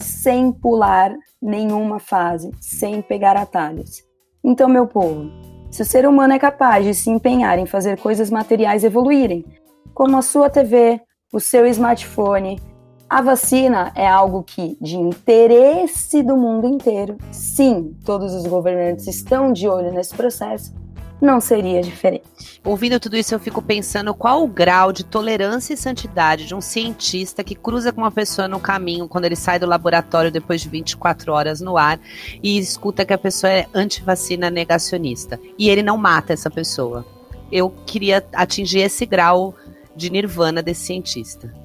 sem 0.00 0.52
pular 0.52 1.14
nenhuma 1.40 1.98
fase, 1.98 2.50
sem 2.60 3.02
pegar 3.02 3.36
atalhos. 3.36 4.02
Então, 4.42 4.68
meu 4.68 4.86
povo, 4.86 5.30
se 5.70 5.82
o 5.82 5.84
ser 5.84 6.06
humano 6.06 6.32
é 6.32 6.38
capaz 6.38 6.84
de 6.84 6.94
se 6.94 7.10
empenhar 7.10 7.58
em 7.58 7.66
fazer 7.66 7.98
coisas 7.98 8.30
materiais 8.30 8.84
evoluírem, 8.84 9.44
como 9.94 10.16
a 10.16 10.22
sua 10.22 10.48
TV, 10.48 11.00
o 11.32 11.40
seu 11.40 11.66
smartphone, 11.66 12.60
a 13.12 13.20
vacina 13.20 13.92
é 13.94 14.08
algo 14.08 14.42
que, 14.42 14.74
de 14.80 14.96
interesse 14.96 16.22
do 16.22 16.34
mundo 16.34 16.66
inteiro, 16.66 17.18
sim, 17.30 17.94
todos 18.06 18.32
os 18.32 18.46
governantes 18.46 19.06
estão 19.06 19.52
de 19.52 19.68
olho 19.68 19.92
nesse 19.92 20.14
processo, 20.14 20.72
não 21.20 21.38
seria 21.38 21.82
diferente. 21.82 22.24
Ouvindo 22.64 22.98
tudo 22.98 23.14
isso, 23.14 23.34
eu 23.34 23.38
fico 23.38 23.60
pensando 23.60 24.14
qual 24.14 24.42
o 24.42 24.48
grau 24.48 24.94
de 24.94 25.04
tolerância 25.04 25.74
e 25.74 25.76
santidade 25.76 26.46
de 26.46 26.54
um 26.54 26.62
cientista 26.62 27.44
que 27.44 27.54
cruza 27.54 27.92
com 27.92 28.00
uma 28.00 28.10
pessoa 28.10 28.48
no 28.48 28.58
caminho 28.58 29.06
quando 29.06 29.26
ele 29.26 29.36
sai 29.36 29.58
do 29.58 29.66
laboratório 29.66 30.32
depois 30.32 30.62
de 30.62 30.70
24 30.70 31.34
horas 31.34 31.60
no 31.60 31.76
ar 31.76 32.00
e 32.42 32.58
escuta 32.58 33.04
que 33.04 33.12
a 33.12 33.18
pessoa 33.18 33.52
é 33.52 33.66
antivacina 33.74 34.48
negacionista. 34.48 35.38
E 35.58 35.68
ele 35.68 35.82
não 35.82 35.98
mata 35.98 36.32
essa 36.32 36.50
pessoa. 36.50 37.04
Eu 37.52 37.68
queria 37.84 38.24
atingir 38.32 38.80
esse 38.80 39.04
grau 39.04 39.54
de 39.94 40.08
nirvana 40.08 40.62
desse 40.62 40.86
cientista. 40.86 41.61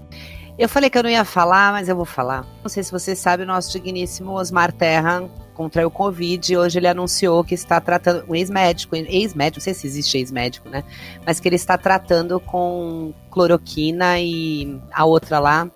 Eu 0.58 0.68
falei 0.68 0.90
que 0.90 0.98
eu 0.98 1.04
não 1.04 1.10
ia 1.10 1.24
falar, 1.24 1.72
mas 1.72 1.88
eu 1.88 1.96
vou 1.96 2.06
falar. 2.06 2.44
Não 2.64 2.70
sei 2.70 2.82
se 2.82 2.92
você 2.92 3.16
sabe, 3.16 3.44
o 3.44 3.46
nosso 3.46 3.72
digníssimo 3.72 4.32
Osmar 4.32 4.72
Terra 4.72 5.24
contraiu 5.54 5.90
Covid 5.90 6.54
e 6.54 6.58
hoje 6.58 6.80
ele 6.80 6.88
anunciou 6.88 7.44
que 7.44 7.54
está 7.54 7.80
tratando, 7.80 8.26
um 8.28 8.36
ex-médico, 8.36 8.96
ex-médico, 8.96 9.60
não 9.60 9.64
sei 9.64 9.74
se 9.74 9.86
existe 9.86 10.18
ex-médico, 10.18 10.70
né? 10.70 10.84
Mas 11.26 11.40
que 11.40 11.48
ele 11.48 11.56
está 11.56 11.78
tratando 11.78 12.40
com 12.40 13.14
cloroquina 13.30 14.20
e 14.20 14.80
a 14.92 15.06
outra 15.06 15.40
lá. 15.40 15.70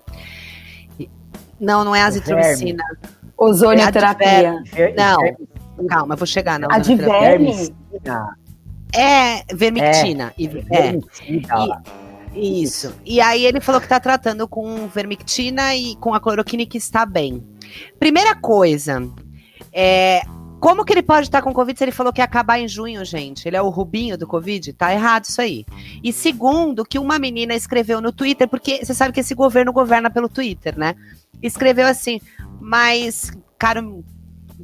Não, 1.59 1.83
não 1.83 1.95
é 1.95 2.01
azitromicina. 2.01 2.83
Ozonioterapia. 3.37 4.63
É 4.73 4.93
não, 4.93 5.87
calma, 5.87 6.15
vou 6.15 6.27
chegar 6.27 6.59
na 6.59 6.67
Adverme. 6.71 7.71
É, 8.93 9.43
vermictina. 9.53 10.33
É, 10.37 10.43
é. 10.43 10.95
E, 11.27 11.41
isso. 12.35 12.93
E 13.05 13.19
aí 13.19 13.45
ele 13.45 13.59
falou 13.59 13.81
que 13.81 13.85
está 13.85 13.99
tratando 13.99 14.47
com 14.47 14.87
vermictina 14.87 15.75
e 15.75 15.95
com 15.97 16.13
a 16.13 16.19
cloroquina 16.19 16.65
que 16.65 16.77
está 16.77 17.05
bem. 17.05 17.43
Primeira 17.99 18.35
coisa, 18.35 19.01
é, 19.73 20.21
como 20.59 20.85
que 20.85 20.93
ele 20.93 21.01
pode 21.01 21.27
estar 21.27 21.41
com 21.41 21.53
Covid 21.53 21.77
se 21.77 21.83
ele 21.83 21.91
falou 21.91 22.13
que 22.13 22.21
ia 22.21 22.25
acabar 22.25 22.59
em 22.59 22.67
junho, 22.67 23.03
gente? 23.03 23.47
Ele 23.47 23.57
é 23.57 23.61
o 23.61 23.69
Rubinho 23.69 24.17
do 24.17 24.27
Covid? 24.27 24.73
Tá 24.73 24.93
errado 24.93 25.25
isso 25.25 25.41
aí. 25.41 25.65
E 26.03 26.13
segundo, 26.13 26.85
que 26.85 26.99
uma 26.99 27.17
menina 27.17 27.55
escreveu 27.55 27.99
no 27.99 28.11
Twitter, 28.11 28.47
porque 28.47 28.85
você 28.85 28.93
sabe 28.93 29.11
que 29.11 29.21
esse 29.21 29.33
governo 29.33 29.73
governa 29.73 30.09
pelo 30.09 30.29
Twitter, 30.29 30.77
né? 30.77 30.95
Escreveu 31.41 31.87
assim, 31.87 32.21
mas, 32.59 33.31
caro 33.57 34.05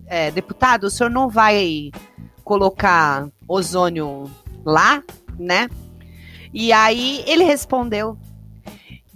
é, 0.06 0.30
deputado, 0.30 0.84
o 0.84 0.90
senhor 0.90 1.10
não 1.10 1.30
vai 1.30 1.90
colocar 2.44 3.28
ozônio 3.48 4.30
lá, 4.64 5.04
né? 5.40 5.68
E 6.54 6.72
aí 6.72 7.24
ele 7.28 7.44
respondeu: 7.44 8.18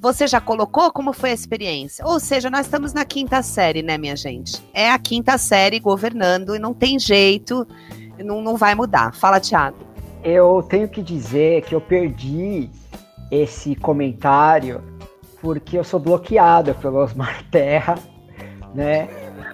você 0.02 0.26
já 0.26 0.42
colocou? 0.42 0.92
Como 0.92 1.14
foi 1.14 1.30
a 1.30 1.34
experiência? 1.34 2.04
Ou 2.06 2.20
seja, 2.20 2.50
nós 2.50 2.66
estamos 2.66 2.92
na 2.92 3.06
quinta 3.06 3.44
série, 3.44 3.84
né, 3.84 4.00
minha 4.00 4.16
gente? 4.16 4.60
É 4.74 4.90
a 4.90 4.98
quinta 4.98 5.38
série 5.38 5.80
governando 5.80 6.56
e 6.56 6.60
não 6.60 6.74
tem 6.74 6.98
jeito, 6.98 7.68
não, 8.18 8.42
não 8.42 8.58
vai 8.58 8.74
mudar. 8.74 9.14
Fala, 9.14 9.40
Thiago. 9.40 9.78
Eu 10.24 10.64
tenho 10.68 10.88
que 10.88 11.04
dizer 11.04 11.62
que 11.64 11.76
eu 11.76 11.80
perdi 11.80 12.68
esse 13.30 13.76
comentário 13.76 14.84
porque 15.40 15.78
eu 15.78 15.84
sou 15.84 16.00
bloqueado 16.00 16.74
pelo 16.76 16.98
Osmar 16.98 17.44
Terra, 17.52 18.00
né? 18.74 19.08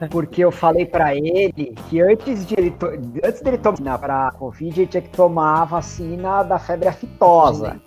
Porque 0.09 0.43
eu 0.43 0.51
falei 0.51 0.85
para 0.85 1.15
ele 1.15 1.75
que 1.89 2.01
antes 2.01 2.45
de 2.45 2.55
ele 2.57 2.75
antes 3.23 3.41
dele 3.41 3.57
tomar 3.57 3.97
para 3.97 4.31
Covid, 4.31 4.79
ele 4.79 4.87
tinha 4.87 5.01
que 5.01 5.09
tomar 5.09 5.61
a 5.61 5.65
vacina 5.65 6.43
da 6.43 6.59
febre 6.59 6.87
aftosa. 6.87 7.81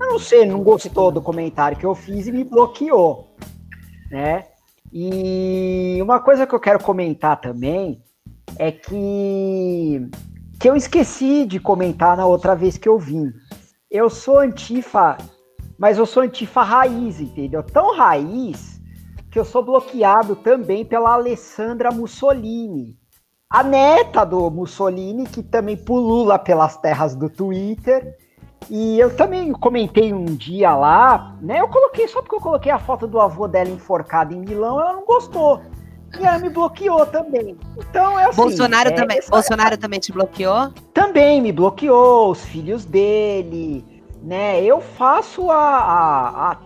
Eu 0.00 0.08
não 0.08 0.18
sei, 0.18 0.44
não 0.44 0.62
gostou 0.62 1.10
do 1.10 1.22
comentário 1.22 1.76
que 1.76 1.86
eu 1.86 1.94
fiz 1.94 2.26
e 2.26 2.32
me 2.32 2.44
bloqueou, 2.44 3.34
né? 4.10 4.44
E 4.92 5.98
uma 6.02 6.20
coisa 6.20 6.46
que 6.46 6.54
eu 6.54 6.60
quero 6.60 6.82
comentar 6.82 7.40
também 7.40 8.02
é 8.58 8.70
que 8.70 10.08
que 10.58 10.68
eu 10.68 10.76
esqueci 10.76 11.44
de 11.44 11.60
comentar 11.60 12.16
na 12.16 12.24
outra 12.24 12.54
vez 12.54 12.78
que 12.78 12.88
eu 12.88 12.98
vim. 12.98 13.30
Eu 13.90 14.08
sou 14.08 14.38
antifa, 14.38 15.18
mas 15.78 15.98
eu 15.98 16.06
sou 16.06 16.22
antifa 16.22 16.62
raiz, 16.62 17.20
entendeu? 17.20 17.62
Tão 17.62 17.94
raiz 17.94 18.75
que 19.36 19.40
eu 19.40 19.44
sou 19.44 19.62
bloqueado 19.62 20.34
também 20.34 20.82
pela 20.82 21.12
Alessandra 21.12 21.90
Mussolini, 21.90 22.96
a 23.50 23.62
neta 23.62 24.24
do 24.24 24.50
Mussolini, 24.50 25.26
que 25.26 25.42
também 25.42 25.76
pulula 25.76 26.38
pelas 26.38 26.78
terras 26.78 27.14
do 27.14 27.28
Twitter 27.28 28.16
e 28.70 28.98
eu 28.98 29.14
também 29.14 29.52
comentei 29.52 30.10
um 30.10 30.24
dia 30.24 30.74
lá, 30.74 31.36
né? 31.42 31.60
Eu 31.60 31.68
coloquei, 31.68 32.08
só 32.08 32.22
porque 32.22 32.34
eu 32.34 32.40
coloquei 32.40 32.72
a 32.72 32.78
foto 32.78 33.06
do 33.06 33.20
avô 33.20 33.46
dela 33.46 33.68
enforcado 33.68 34.32
em 34.32 34.40
Milão, 34.40 34.80
ela 34.80 34.94
não 34.94 35.04
gostou. 35.04 35.60
E 36.18 36.24
ela 36.24 36.38
me 36.38 36.48
bloqueou 36.48 37.04
também. 37.04 37.58
Então 37.76 38.18
é 38.18 38.24
assim. 38.24 38.40
Bolsonaro, 38.40 38.88
é, 38.88 38.92
também, 38.92 39.18
essa... 39.18 39.30
Bolsonaro 39.30 39.76
também 39.76 40.00
te 40.00 40.12
bloqueou? 40.12 40.72
Também 40.94 41.42
me 41.42 41.52
bloqueou, 41.52 42.30
os 42.30 42.42
filhos 42.42 42.86
dele, 42.86 43.84
né? 44.22 44.62
Eu 44.62 44.80
faço 44.80 45.50
a, 45.50 45.58
a, 45.58 46.52
a 46.52 46.56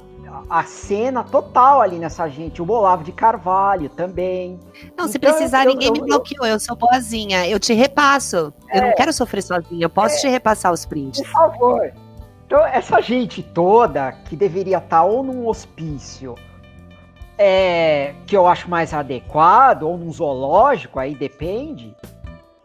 a 0.49 0.65
cena 0.65 1.23
total 1.23 1.81
ali 1.81 1.99
nessa 1.99 2.29
gente. 2.29 2.63
O 2.63 2.71
Olavo 2.71 3.05
de 3.05 3.13
Carvalho 3.13 3.89
também. 3.89 4.59
Não, 4.97 5.09
se 5.09 5.17
então, 5.17 5.31
precisar, 5.31 5.65
eu, 5.65 5.73
ninguém 5.73 5.89
eu, 5.89 5.93
me 5.93 6.01
bloqueou. 6.01 6.47
Eu 6.47 6.61
sou 6.61 6.77
boazinha. 6.77 7.49
Eu 7.49 7.59
te 7.59 7.73
repasso. 7.73 8.53
É, 8.69 8.79
eu 8.79 8.83
não 8.83 8.95
quero 8.95 9.13
sofrer 9.13 9.43
sozinha. 9.43 9.85
Eu 9.85 9.91
posso 9.91 10.17
é, 10.17 10.19
te 10.21 10.29
repassar 10.29 10.73
os 10.73 10.87
prints. 10.87 11.21
Por 11.21 11.31
favor. 11.31 11.93
Então, 12.47 12.65
essa 12.67 13.01
gente 13.01 13.43
toda 13.43 14.13
que 14.13 14.35
deveria 14.35 14.79
estar 14.79 15.05
ou 15.05 15.23
num 15.23 15.47
hospício 15.47 16.35
é, 17.39 18.13
que 18.27 18.37
eu 18.37 18.47
acho 18.47 18.69
mais 18.69 18.93
adequado, 18.93 19.85
ou 19.85 19.97
num 19.97 20.13
zoológico, 20.13 20.99
aí 20.99 21.15
depende. 21.15 21.97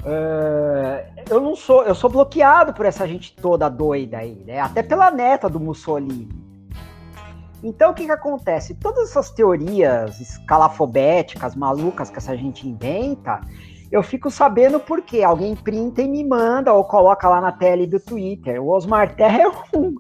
Uh, 0.02 1.24
eu 1.30 1.40
não 1.40 1.56
sou, 1.56 1.84
eu 1.84 1.96
sou 1.96 2.10
bloqueado 2.10 2.74
por 2.74 2.86
essa 2.86 3.08
gente 3.08 3.34
toda 3.34 3.70
doida 3.70 4.18
aí, 4.18 4.44
né? 4.46 4.60
Até 4.60 4.84
pela 4.84 5.10
neta 5.10 5.50
do 5.50 5.60
Mussolini. 5.60 6.28
Então, 7.66 7.90
o 7.90 7.94
que, 7.96 8.06
que 8.06 8.12
acontece? 8.12 8.76
Todas 8.76 9.10
essas 9.10 9.32
teorias 9.32 10.22
escalafobéticas, 10.22 11.56
malucas 11.56 12.12
que 12.12 12.18
essa 12.20 12.38
gente 12.38 12.68
inventa, 12.70 13.42
eu 13.92 14.04
fico 14.04 14.30
sabendo 14.30 14.80
porque 14.80 15.24
alguém 15.24 15.56
printa 15.56 16.04
e 16.04 16.08
me 16.08 16.24
manda 16.24 16.72
ou 16.72 16.84
coloca 16.84 17.28
lá 17.28 17.42
na 17.42 17.52
tela 17.52 17.88
do 17.88 18.00
Twitter. 18.00 18.62
O 18.62 18.68
Osmar 18.68 19.16
Terra 19.16 19.42
é 19.42 19.48
um 19.76 19.96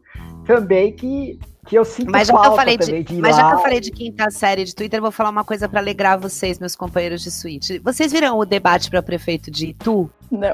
também 0.45 0.95
que, 0.95 1.39
que 1.65 1.75
eu 1.75 1.83
sinto 1.83 2.11
mas 2.11 2.27
já 2.27 2.39
que 2.39 2.47
eu 2.47 2.55
falei 2.55 2.77
de, 2.77 3.03
de 3.03 3.15
Mas 3.15 3.35
lá. 3.35 3.41
já 3.41 3.49
que 3.49 3.55
eu 3.55 3.59
falei 3.59 3.79
de 3.79 3.89
quinta 3.89 4.29
série 4.29 4.63
de 4.63 4.75
Twitter, 4.75 4.99
eu 4.99 5.01
vou 5.01 5.11
falar 5.11 5.31
uma 5.31 5.43
coisa 5.43 5.67
para 5.67 5.79
alegrar 5.79 6.19
vocês, 6.19 6.59
meus 6.59 6.75
companheiros 6.75 7.23
de 7.23 7.31
suíte. 7.31 7.79
Vocês 7.79 8.11
viram 8.11 8.37
o 8.37 8.45
debate 8.45 8.91
para 8.91 9.01
prefeito 9.01 9.49
de 9.49 9.69
Itu? 9.69 10.07
Não. 10.29 10.53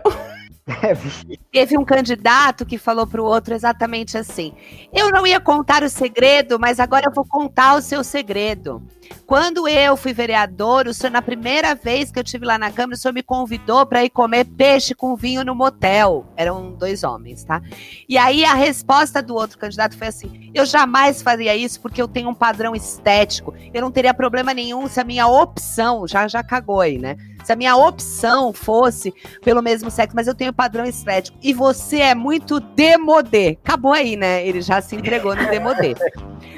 Teve 1.52 1.78
um 1.78 1.84
candidato 1.84 2.66
que 2.66 2.78
falou 2.78 3.08
para 3.08 3.22
o 3.22 3.26
outro 3.26 3.54
exatamente 3.54 4.18
assim: 4.18 4.54
Eu 4.94 5.10
não 5.10 5.26
ia 5.26 5.40
contar 5.40 5.84
o 5.84 5.90
segredo, 5.90 6.60
mas 6.60 6.80
agora 6.80 7.08
eu 7.08 7.14
vou 7.14 7.26
contar 7.26 7.76
o 7.76 7.82
seu 7.82 8.04
segredo. 8.04 8.82
Quando 9.26 9.68
eu 9.68 9.98
fui 9.98 10.14
vereador, 10.14 10.88
o 10.88 10.94
senhor, 10.94 11.12
na 11.12 11.22
primeira 11.22 11.76
vez 11.76 12.12
que 12.12 12.20
eu 12.20 12.24
tive 12.24 12.46
lá 12.46 12.58
na 12.58 12.72
Câmara, 12.72 12.96
o 12.96 12.98
senhor 12.98 13.14
me 13.14 13.24
convidou 13.24 13.86
para 13.86 14.04
ir 14.04 14.10
comer 14.10 14.46
peixe 14.46 14.94
com 14.94 15.16
vinho 15.16 15.44
no 15.44 15.56
motel. 15.56 16.26
Eram 16.36 16.74
dois 16.74 17.04
homens, 17.04 17.44
tá? 17.44 17.62
E 18.08 18.18
aí 18.18 18.46
a 18.46 18.54
resposta 18.54 19.22
do 19.22 19.36
outro 19.36 19.58
candidato 19.58 19.98
foi 19.98 20.08
assim: 20.08 20.52
eu 20.54 20.66
jamais 20.66 21.22
faria 21.22 21.56
isso 21.56 21.80
porque 21.82 22.02
eu 22.02 22.08
tenho 22.08 22.30
um 22.30 22.36
padrão 22.36 22.76
estético. 22.76 23.54
Eu 23.74 23.82
não 23.82 23.92
teria 23.92 24.14
problema 24.14 24.54
nenhum 24.54 24.88
se 24.88 25.00
a 25.00 25.04
minha 25.04 25.28
opção, 25.28 26.08
já, 26.08 26.28
já 26.28 26.44
cagou 26.44 26.82
aí, 26.82 26.98
né? 26.98 27.18
Se 27.44 27.52
a 27.52 27.56
minha 27.56 27.76
opção 27.76 28.54
fosse 28.54 29.14
pelo 29.44 29.62
mesmo 29.62 29.90
sexo, 29.90 30.16
mas 30.16 30.28
eu 30.28 30.36
tenho 30.36 30.54
padrão 30.54 30.86
estético. 30.86 31.38
E 31.42 31.54
você 31.54 31.98
é 31.98 32.16
muito 32.16 32.60
demodê. 32.60 33.58
Acabou 33.64 33.94
aí, 33.94 34.16
né? 34.16 34.46
Ele 34.46 34.62
já 34.62 34.82
se 34.82 34.96
entregou 34.96 35.36
no 35.36 35.50
demodê. 35.50 35.96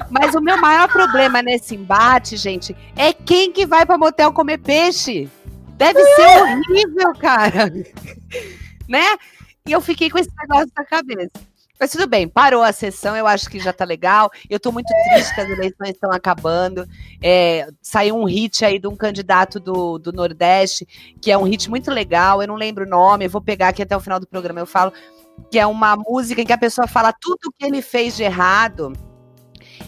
Mas 0.09 0.35
o 0.35 0.41
meu 0.41 0.57
maior 0.57 0.87
problema 0.87 1.41
nesse 1.41 1.75
embate, 1.75 2.37
gente, 2.37 2.75
é 2.95 3.13
quem 3.13 3.51
que 3.51 3.65
vai 3.65 3.85
para 3.85 3.97
motel 3.97 4.31
comer 4.31 4.59
peixe. 4.59 5.29
Deve 5.77 6.03
ser 6.03 6.41
horrível, 6.41 7.13
cara. 7.19 7.71
né? 8.87 9.05
E 9.65 9.71
eu 9.71 9.81
fiquei 9.81 10.09
com 10.09 10.19
esse 10.19 10.29
negócio 10.39 10.71
na 10.77 10.85
cabeça. 10.85 11.31
Mas 11.83 11.91
tudo 11.91 12.07
bem, 12.07 12.29
parou 12.29 12.63
a 12.63 12.71
sessão, 12.71 13.13
eu 13.13 13.27
acho 13.27 13.49
que 13.49 13.59
já 13.59 13.73
tá 13.73 13.83
legal. 13.83 14.31
Eu 14.49 14.57
tô 14.57 14.71
muito 14.71 14.87
triste 14.87 15.35
que 15.35 15.41
as 15.41 15.49
eleições 15.49 15.89
estão 15.89 16.13
acabando. 16.13 16.87
É, 17.21 17.67
saiu 17.81 18.15
um 18.15 18.23
hit 18.23 18.63
aí 18.63 18.79
de 18.79 18.87
um 18.87 18.95
candidato 18.95 19.59
do, 19.59 19.99
do 19.99 20.13
Nordeste, 20.13 20.87
que 21.21 21.29
é 21.29 21.37
um 21.37 21.43
hit 21.43 21.69
muito 21.69 21.91
legal, 21.91 22.41
eu 22.41 22.47
não 22.47 22.55
lembro 22.55 22.85
o 22.85 22.89
nome, 22.89 23.25
eu 23.25 23.29
vou 23.29 23.41
pegar 23.41 23.67
aqui 23.67 23.81
até 23.81 23.97
o 23.97 23.99
final 23.99 24.17
do 24.17 24.25
programa, 24.25 24.61
eu 24.61 24.65
falo, 24.65 24.93
que 25.51 25.59
é 25.59 25.67
uma 25.67 25.97
música 25.97 26.41
em 26.41 26.45
que 26.45 26.53
a 26.53 26.57
pessoa 26.57 26.87
fala 26.87 27.11
tudo 27.11 27.47
o 27.47 27.51
que 27.51 27.65
ele 27.65 27.81
fez 27.81 28.15
de 28.15 28.23
errado. 28.23 28.93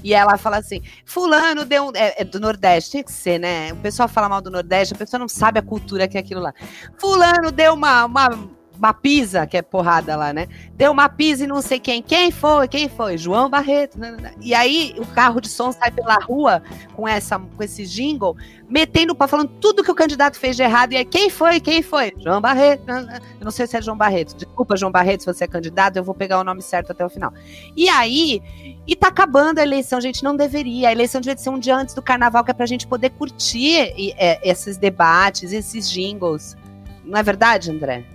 E 0.04 0.14
ela 0.14 0.38
fala 0.38 0.58
assim: 0.58 0.82
Fulano 1.06 1.64
deu. 1.64 1.94
É, 1.96 2.24
é, 2.24 2.26
do 2.26 2.42
Nordeste, 2.42 2.92
tinha 2.92 3.04
que 3.06 3.12
ser, 3.14 3.40
né? 3.40 3.72
O 3.72 3.78
pessoal 3.78 4.10
fala 4.10 4.28
mal 4.28 4.42
do 4.42 4.52
Nordeste, 4.52 4.94
a 4.94 4.98
pessoa 4.98 5.18
não 5.18 5.30
sabe 5.30 5.60
a 5.60 5.64
cultura 5.64 6.10
que 6.10 6.18
é 6.18 6.20
aquilo 6.20 6.42
lá. 6.42 6.54
Fulano 6.98 7.54
deu 7.54 7.74
uma, 7.74 8.04
uma 8.04 8.50
uma 8.78 8.94
pisa, 8.94 9.46
que 9.48 9.58
é 9.58 9.62
porrada 9.62 10.16
lá, 10.16 10.34
né? 10.34 10.48
Deu 10.74 10.92
uma 10.92 11.08
pisa 11.10 11.44
e 11.44 11.48
não 11.48 11.62
sei 11.62 11.80
quem. 11.80 12.02
Quem 12.02 12.32
foi? 12.32 12.68
Quem 12.68 12.90
foi? 12.90 13.18
João 13.18 13.50
Barreto. 13.50 14.00
Né, 14.00 14.12
né, 14.12 14.18
né. 14.22 14.34
E 14.42 14.54
aí 14.54 14.96
o 14.98 15.06
carro 15.08 15.40
de 15.40 15.50
som 15.50 15.72
sai 15.72 15.92
pela 15.92 16.16
rua 16.16 16.62
com, 16.94 17.08
essa, 17.08 17.40
com 17.40 17.64
esse 17.64 17.86
jingle, 17.86 18.36
metendo 18.70 19.16
para 19.16 19.28
falando 19.28 19.50
tudo 19.62 19.84
que 19.84 19.92
o 19.92 19.96
candidato 19.96 20.38
fez 20.38 20.56
de 20.56 20.64
errado. 20.64 20.94
E 20.94 20.98
aí, 20.98 21.06
quem 21.06 21.30
foi? 21.30 21.60
Quem 21.60 21.82
foi? 21.82 22.14
João 22.18 22.42
Barreto. 22.42 22.90
Eu 22.90 23.44
não 23.44 23.52
sei 23.52 23.68
se 23.68 23.78
é 23.78 23.82
João 23.82 23.98
Barreto. 23.98 24.36
Desculpa, 24.36 24.76
João 24.76 24.92
Barreto, 24.92 25.22
se 25.22 25.26
você 25.26 25.46
é 25.46 25.48
candidato, 25.48 25.98
eu 25.98 26.04
vou 26.04 26.16
pegar 26.16 26.40
o 26.40 26.44
nome 26.44 26.62
certo 26.62 26.92
até 26.92 27.06
o 27.06 27.10
final. 27.10 27.34
E 27.76 27.88
aí, 27.90 28.42
e 28.88 28.96
tá 28.96 29.08
acabando 29.08 29.60
a 29.60 29.64
eleição, 29.64 30.00
gente. 30.02 30.24
Não 30.24 30.36
deveria. 30.36 30.90
A 30.90 30.92
eleição 30.92 31.22
devia 31.22 31.38
ser 31.38 31.50
um 31.50 31.60
dia 31.60 31.76
antes 31.76 31.96
do 31.96 32.02
carnaval, 32.02 32.44
que 32.44 32.52
é 32.52 32.54
pra 32.54 32.66
gente 32.66 32.88
poder 32.88 33.12
curtir 33.12 33.94
é, 34.18 34.40
esses 34.48 34.78
debates, 34.78 35.52
esses 35.52 35.90
jingles. 35.90 36.56
Não 37.04 37.18
é 37.18 37.24
verdade, 37.24 37.72
André? 37.72 38.15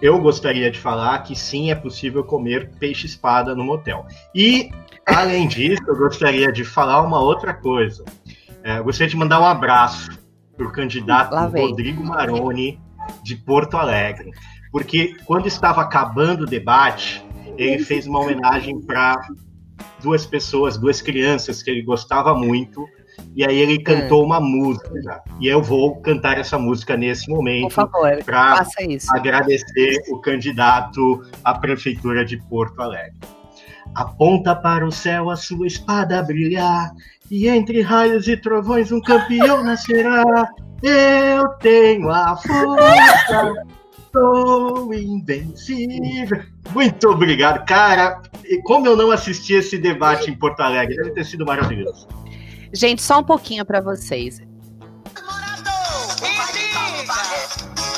Eu 0.00 0.20
gostaria 0.20 0.70
de 0.70 0.78
falar 0.78 1.18
que 1.22 1.34
sim, 1.34 1.70
é 1.70 1.74
possível 1.74 2.22
comer 2.24 2.70
peixe-espada 2.78 3.54
no 3.54 3.64
motel. 3.64 4.06
E, 4.34 4.70
além 5.06 5.46
disso, 5.48 5.82
eu 5.86 5.96
gostaria 5.96 6.52
de 6.52 6.64
falar 6.64 7.02
uma 7.02 7.20
outra 7.20 7.52
coisa. 7.52 8.04
É, 8.62 8.80
gostaria 8.80 9.10
de 9.10 9.16
mandar 9.16 9.40
um 9.40 9.46
abraço 9.46 10.10
para 10.56 10.66
o 10.66 10.72
candidato 10.72 11.34
Rodrigo 11.34 12.02
Maroni, 12.04 12.80
de 13.22 13.36
Porto 13.36 13.76
Alegre. 13.76 14.30
Porque 14.70 15.16
quando 15.24 15.46
estava 15.46 15.80
acabando 15.80 16.42
o 16.42 16.46
debate, 16.46 17.24
ele 17.56 17.82
fez 17.82 18.06
uma 18.06 18.20
homenagem 18.20 18.80
para 18.80 19.16
duas 20.02 20.26
pessoas, 20.26 20.76
duas 20.76 21.00
crianças 21.00 21.62
que 21.62 21.70
ele 21.70 21.82
gostava 21.82 22.34
muito, 22.34 22.86
e 23.34 23.44
aí 23.44 23.58
ele 23.58 23.78
cantou 23.78 24.22
é. 24.22 24.26
uma 24.26 24.40
música. 24.40 25.22
E 25.40 25.46
eu 25.46 25.62
vou 25.62 26.00
cantar 26.00 26.38
essa 26.38 26.58
música 26.58 26.96
nesse 26.96 27.30
momento 27.30 27.74
para 28.24 28.66
agradecer 29.10 30.02
o 30.10 30.20
candidato 30.20 31.22
à 31.44 31.54
prefeitura 31.54 32.24
de 32.24 32.36
Porto 32.48 32.80
Alegre. 32.80 33.16
Aponta 33.94 34.54
para 34.54 34.86
o 34.86 34.92
céu 34.92 35.30
a 35.30 35.36
sua 35.36 35.66
espada 35.66 36.22
brilhar, 36.22 36.90
e 37.30 37.48
entre 37.48 37.80
raios 37.80 38.28
e 38.28 38.36
trovões 38.36 38.92
um 38.92 39.00
campeão 39.00 39.62
nascerá. 39.62 40.48
Eu 40.82 41.48
tenho 41.60 42.08
a 42.10 42.36
força, 42.36 43.54
sou 44.12 44.94
invencível. 44.94 46.42
Muito 46.72 47.08
obrigado, 47.08 47.64
cara. 47.66 48.20
E 48.44 48.62
como 48.62 48.86
eu 48.86 48.96
não 48.96 49.10
assisti 49.10 49.54
esse 49.54 49.78
debate 49.78 50.30
em 50.30 50.34
Porto 50.38 50.60
Alegre, 50.60 50.96
deve 50.96 51.10
ter 51.10 51.24
sido 51.24 51.44
maravilhoso. 51.44 52.06
Gente, 52.72 53.02
só 53.02 53.20
um 53.20 53.24
pouquinho 53.24 53.64
para 53.64 53.80
vocês. 53.80 54.40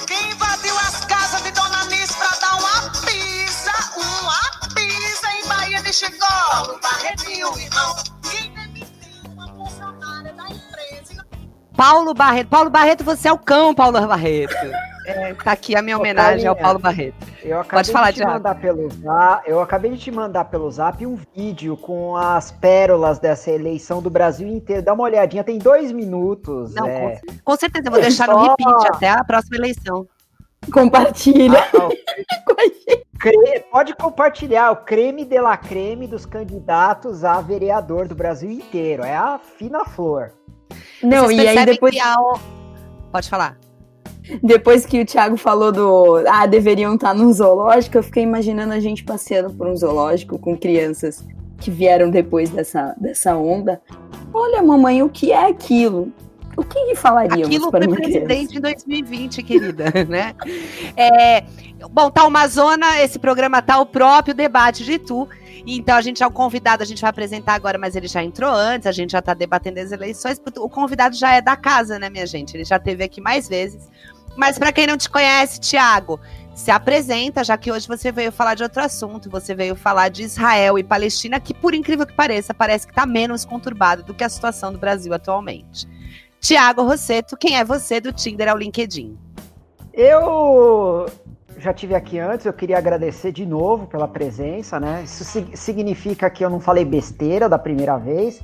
Quem 0.07 0.31
invadiu 0.31 0.79
as 0.79 1.05
casas 1.07 1.43
de 1.43 1.51
Dona 1.53 1.85
Nis 1.87 2.15
pra 2.15 2.29
dar 2.41 2.57
uma 2.59 2.91
pisa, 3.05 3.73
uma 3.97 4.75
pisa 4.75 5.29
em 5.33 5.49
Bahia 5.49 5.83
de 5.83 5.93
Chicó? 5.93 6.27
Paulo 6.51 6.81
Barreto, 6.81 7.31
irmão. 7.31 7.97
Quem 8.31 8.53
demitiu 8.53 9.33
uma 9.33 9.49
funcionária 9.49 10.33
da 10.33 10.45
empresa? 10.45 11.27
Paulo 11.77 12.15
Barreto. 12.15 12.49
Paulo 12.49 12.71
Barreto, 12.71 13.05
você 13.05 13.29
é 13.29 13.33
o 13.33 13.39
cão, 13.39 13.75
Paulo 13.75 14.07
Barreto. 14.07 14.55
É, 15.07 15.35
tá 15.35 15.53
aqui 15.53 15.75
a 15.75 15.83
minha 15.83 15.99
homenagem 15.99 16.47
ao 16.47 16.55
Paulo 16.55 16.79
Barreto. 16.79 17.30
Eu 17.43 17.61
acabei 17.61 17.79
Pode 17.79 17.93
falar, 17.93 18.11
de 18.11 18.19
te 18.19 18.27
mandar 18.27 18.55
pelo 18.57 18.91
zap, 18.91 19.49
Eu 19.49 19.61
acabei 19.61 19.91
de 19.93 19.99
te 19.99 20.11
mandar 20.11 20.45
pelo 20.45 20.71
zap 20.71 21.07
um 21.07 21.19
vídeo 21.35 21.77
com 21.77 22.17
as 22.17 22.51
pérolas 22.51 23.19
dessa 23.19 23.51
eleição 23.51 24.03
do 24.03 24.11
Brasil 24.11 24.47
inteiro. 24.49 24.83
Dá 24.83 24.93
uma 24.93 25.05
olhadinha, 25.05 25.43
tem 25.43 25.59
dois 25.59 25.93
minutos. 25.93 26.75
Não, 26.75 26.87
é... 26.87 27.17
com, 27.17 27.35
com, 27.45 27.57
certeza, 27.57 27.89
eu 27.89 27.93
vou 27.93 28.01
deixar 28.01 28.27
Só... 28.27 28.33
no 28.33 28.43
repeat 28.43 28.89
até 28.89 29.09
a 29.09 29.25
próxima 29.25 29.57
eleição. 29.57 30.07
Compartilha. 30.73 31.59
Ah, 31.75 31.89
pode 33.71 33.95
compartilhar 33.95 34.71
o 34.71 34.77
creme 34.77 35.25
de 35.25 35.41
la 35.41 35.57
creme 35.57 36.07
dos 36.07 36.27
candidatos 36.27 37.25
a 37.25 37.41
vereador 37.41 38.07
do 38.07 38.15
Brasil 38.15 38.51
inteiro. 38.51 39.03
É 39.03 39.17
a 39.17 39.39
fina 39.39 39.85
flor. 39.85 40.33
Não, 41.03 41.25
Vocês 41.27 41.43
e 41.43 41.49
aí 41.49 41.67
depois. 41.67 41.97
A... 41.99 42.15
Pode 43.11 43.29
falar. 43.29 43.57
Depois 44.43 44.87
que 44.87 45.01
o 45.01 45.07
Thiago 45.07 45.37
falou 45.37 45.73
do. 45.73 46.25
Ah, 46.29 46.47
deveriam 46.47 46.95
estar 46.95 47.15
num 47.15 47.33
zoológico, 47.33 47.99
eu 47.99 48.03
fiquei 48.03 48.23
imaginando 48.23 48.73
a 48.73 48.81
gente 48.81 49.05
passeando 49.05 49.53
por 49.53 49.67
um 49.67 49.77
zoológico 49.77 50.39
com 50.39 50.57
crianças 50.57 51.25
que 51.59 51.71
vieram 51.71 52.11
depois 52.11 52.51
dessa, 52.51 52.95
dessa 52.99 53.37
onda. 53.37 53.81
Olha, 54.33 54.63
mamãe, 54.63 55.03
o 55.03 55.09
que 55.09 55.33
é 55.33 55.49
aquilo? 55.49 56.13
O 56.57 56.65
que 56.65 56.95
falaríamos 56.95 57.47
Aquilo 57.47 57.71
para 57.71 57.85
foi 57.85 57.97
presidente 57.97 58.59
em 58.59 58.61
2020, 58.61 59.43
querida, 59.43 59.85
né? 60.09 60.35
É, 60.97 61.45
bom, 61.91 62.11
tá 62.11 62.27
uma 62.27 62.47
zona, 62.49 63.01
esse 63.01 63.19
programa 63.19 63.63
tá 63.63 63.79
o 63.81 63.87
próprio 63.87 64.35
debate 64.35 64.85
de 64.85 64.99
tu. 64.99 65.29
Então 65.67 65.97
a 65.97 66.01
gente 66.01 66.19
já 66.19 66.25
é 66.25 66.29
o 66.29 66.33
convidado, 66.33 66.83
a 66.83 66.87
gente 66.87 67.01
vai 67.01 67.11
apresentar 67.11 67.55
agora, 67.55 67.79
mas 67.79 67.95
ele 67.95 68.09
já 68.09 68.23
entrou 68.23 68.51
antes, 68.51 68.87
a 68.87 68.93
gente 68.93 69.13
já 69.13 69.23
tá 69.23 69.35
debatendo 69.35 69.79
as 69.79 69.93
eleições. 69.93 70.41
O 70.59 70.69
convidado 70.69 71.15
já 71.15 71.35
é 71.35 71.41
da 71.41 71.57
casa, 71.57 71.99
né, 71.99 72.11
minha 72.11 72.27
gente? 72.27 72.57
Ele 72.57 72.65
já 72.65 72.79
teve 72.79 73.05
aqui 73.05 73.21
mais 73.21 73.49
vezes. 73.49 73.89
Mas 74.37 74.59
para 74.59 74.73
quem 74.73 74.87
não 74.87 74.97
te 74.97 75.09
conhece, 75.09 75.61
Tiago, 75.61 76.21
se 76.55 76.71
apresenta, 76.71 77.43
já 77.43 77.57
que 77.57 77.73
hoje 77.73 77.89
você 77.89 78.13
veio 78.13 78.31
falar 78.31 78.55
de 78.55 78.63
outro 78.63 78.83
assunto, 78.83 79.31
você 79.31 79.55
veio 79.55 79.75
falar 79.75 80.09
de 80.09 80.23
Israel 80.23 80.79
e 80.79 80.85
Palestina, 80.85 81.41
que 81.41 81.55
por 81.55 81.75
incrível 81.75 82.07
que 82.07 82.13
pareça, 82.13 82.53
parece 82.53 82.87
que 82.87 82.93
está 82.93 83.07
menos 83.07 83.45
conturbado 83.45 84.03
do 84.03 84.15
que 84.15 84.25
a 84.25 84.29
situação 84.29 84.73
do 84.73 84.79
Brasil 84.79 85.13
atualmente. 85.15 85.89
Tiago 86.41 86.83
Rosseto, 86.83 87.37
quem 87.37 87.57
é 87.57 87.65
você 87.65 88.01
do 88.01 88.13
Tinder 88.13 88.49
ao 88.49 88.57
LinkedIn? 88.57 89.17
Eu 89.93 91.07
já 91.59 91.75
tive 91.75 91.95
aqui 91.95 92.19
antes, 92.19 92.47
eu 92.47 92.53
queria 92.53 92.79
agradecer 92.79 93.33
de 93.33 93.45
novo 93.45 93.87
pela 93.87 94.09
presença, 94.09 94.81
né? 94.81 95.03
Isso 95.05 95.25
significa 95.55 96.31
que 96.31 96.45
eu 96.45 96.49
não 96.49 96.61
falei 96.61 96.85
besteira 96.85 97.49
da 97.49 97.59
primeira 97.59 97.99
vez. 97.99 98.41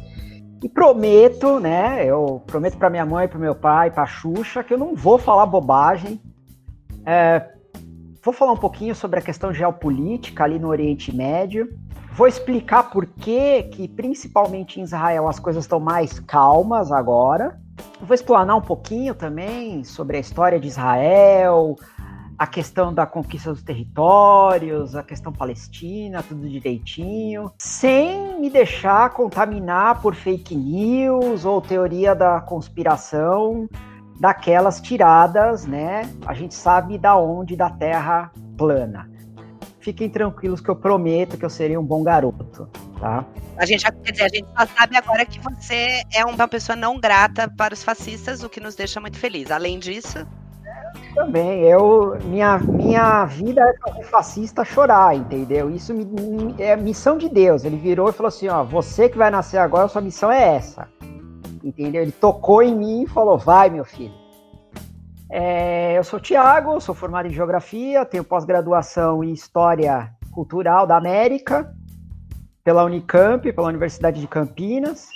E 0.63 0.69
prometo, 0.69 1.61
né? 1.61 2.05
Eu 2.05 2.43
prometo 2.47 2.79
para 2.79 2.91
minha 2.91 3.05
mãe, 3.05 3.29
para 3.29 3.39
meu 3.39 3.55
pai, 3.55 3.91
para 3.91 4.07
Xuxa, 4.07 4.65
que 4.65 4.73
eu 4.73 4.79
não 4.79 4.95
vou 4.95 5.19
falar 5.19 5.47
bobagem. 5.47 6.21
É, 7.05 7.51
vou 8.25 8.33
falar 8.33 8.53
um 8.53 8.57
pouquinho 8.57 8.95
sobre 8.95 9.19
a 9.19 9.23
questão 9.23 9.53
geopolítica 9.53 10.45
ali 10.45 10.59
no 10.59 10.69
Oriente 10.69 11.15
Médio. 11.15 11.69
Vou 12.13 12.27
explicar 12.27 12.85
por 12.85 13.05
que, 13.05 13.65
que 13.65 13.87
principalmente 13.87 14.81
em 14.81 14.85
Israel, 14.85 15.29
as 15.29 15.39
coisas 15.39 15.65
estão 15.65 15.79
mais 15.79 16.19
calmas 16.19 16.91
agora. 16.91 17.61
Vou 18.01 18.15
explanar 18.15 18.57
um 18.57 18.63
pouquinho 18.63 19.15
também 19.15 19.85
sobre 19.85 20.17
a 20.17 20.21
história 20.21 20.59
de 20.59 20.67
Israel, 20.67 21.77
a 22.39 22.47
questão 22.47 22.93
da 22.93 23.07
conquista 23.07 23.51
dos 23.51 23.63
territórios, 23.63 24.95
a 24.95 25.03
questão 25.03 25.33
palestina, 25.33 26.23
tudo 26.23 26.49
direitinho, 26.49 27.51
sem 27.59 28.39
me 28.41 28.51
deixar 28.51 29.11
contaminar 29.11 30.01
por 30.03 30.15
fake 30.15 30.55
news 30.55 31.45
ou 31.45 31.61
teoria 31.61 32.15
da 32.15 32.41
conspiração 32.41 33.69
daquelas 34.21 34.81
tiradas, 34.81 35.67
né? 35.67 36.03
A 36.27 36.35
gente 36.35 36.55
sabe 36.55 36.99
da 36.99 37.17
onde 37.17 37.57
da 37.57 37.71
Terra 37.71 38.31
plana. 38.57 39.11
Fiquem 39.81 40.09
tranquilos 40.11 40.61
que 40.61 40.69
eu 40.69 40.77
prometo 40.77 41.39
que 41.39 41.45
eu 41.45 41.51
serei 41.51 41.77
um 41.77 41.85
bom 41.85 42.03
garoto, 42.03 42.69
tá? 42.99 43.25
A 43.57 43.65
gente, 43.65 43.85
quer 43.85 44.11
dizer, 44.11 44.25
a 44.25 44.29
gente 44.29 44.49
só 44.49 44.67
sabe 44.67 44.97
agora 44.97 45.25
que 45.25 45.39
você 45.39 46.03
é 46.13 46.25
uma 46.25 46.49
pessoa 46.49 46.75
não 46.75 46.99
grata 46.99 47.49
para 47.49 47.73
os 47.73 47.85
fascistas, 47.85 48.43
o 48.43 48.49
que 48.49 48.59
nos 48.59 48.75
deixa 48.75 49.01
muito 49.01 49.17
feliz. 49.19 49.51
Além 49.51 49.79
disso, 49.79 50.27
também. 51.15 51.63
Eu, 51.63 52.19
minha, 52.25 52.59
minha 52.59 53.25
vida 53.25 53.61
é 53.61 53.75
fazer 53.79 54.05
fascista 54.05 54.65
chorar, 54.65 55.17
entendeu? 55.17 55.71
Isso 55.71 55.95
me, 55.95 56.05
me, 56.05 56.55
é 56.59 56.77
missão 56.77 57.17
de 57.17 57.29
Deus. 57.29 57.65
Ele 57.65 57.77
virou 57.77 58.09
e 58.09 58.13
falou 58.13 58.29
assim: 58.29 58.49
ó, 58.49 58.63
você 58.63 59.09
que 59.09 59.19
vai 59.19 59.31
nascer 59.31 59.59
agora, 59.59 59.89
sua 59.89 60.03
missão 60.03 60.31
é 60.31 60.57
essa. 60.57 60.89
Entendeu? 61.65 62.03
Ele 62.03 62.13
tocou 62.13 62.63
em 62.63 62.75
mim 62.75 63.03
e 63.03 63.07
falou: 63.07 63.39
vai, 63.39 63.71
meu 63.71 63.85
filho. 63.85 64.15
É, 65.29 65.99
eu 65.99 66.05
sou 66.05 66.21
Tiago, 66.21 66.81
sou 66.81 66.95
formado 66.95 67.27
em 67.27 67.33
Geografia, 67.33 68.05
tenho 68.05 68.23
pós-graduação 68.23 69.25
em 69.25 69.33
História 69.33 70.13
Cultural 70.31 70.87
da 70.87 70.97
América 70.97 71.75
pela 72.63 72.85
Unicamp, 72.85 73.53
pela 73.53 73.69
Universidade 73.69 74.21
de 74.21 74.27
Campinas. 74.27 75.09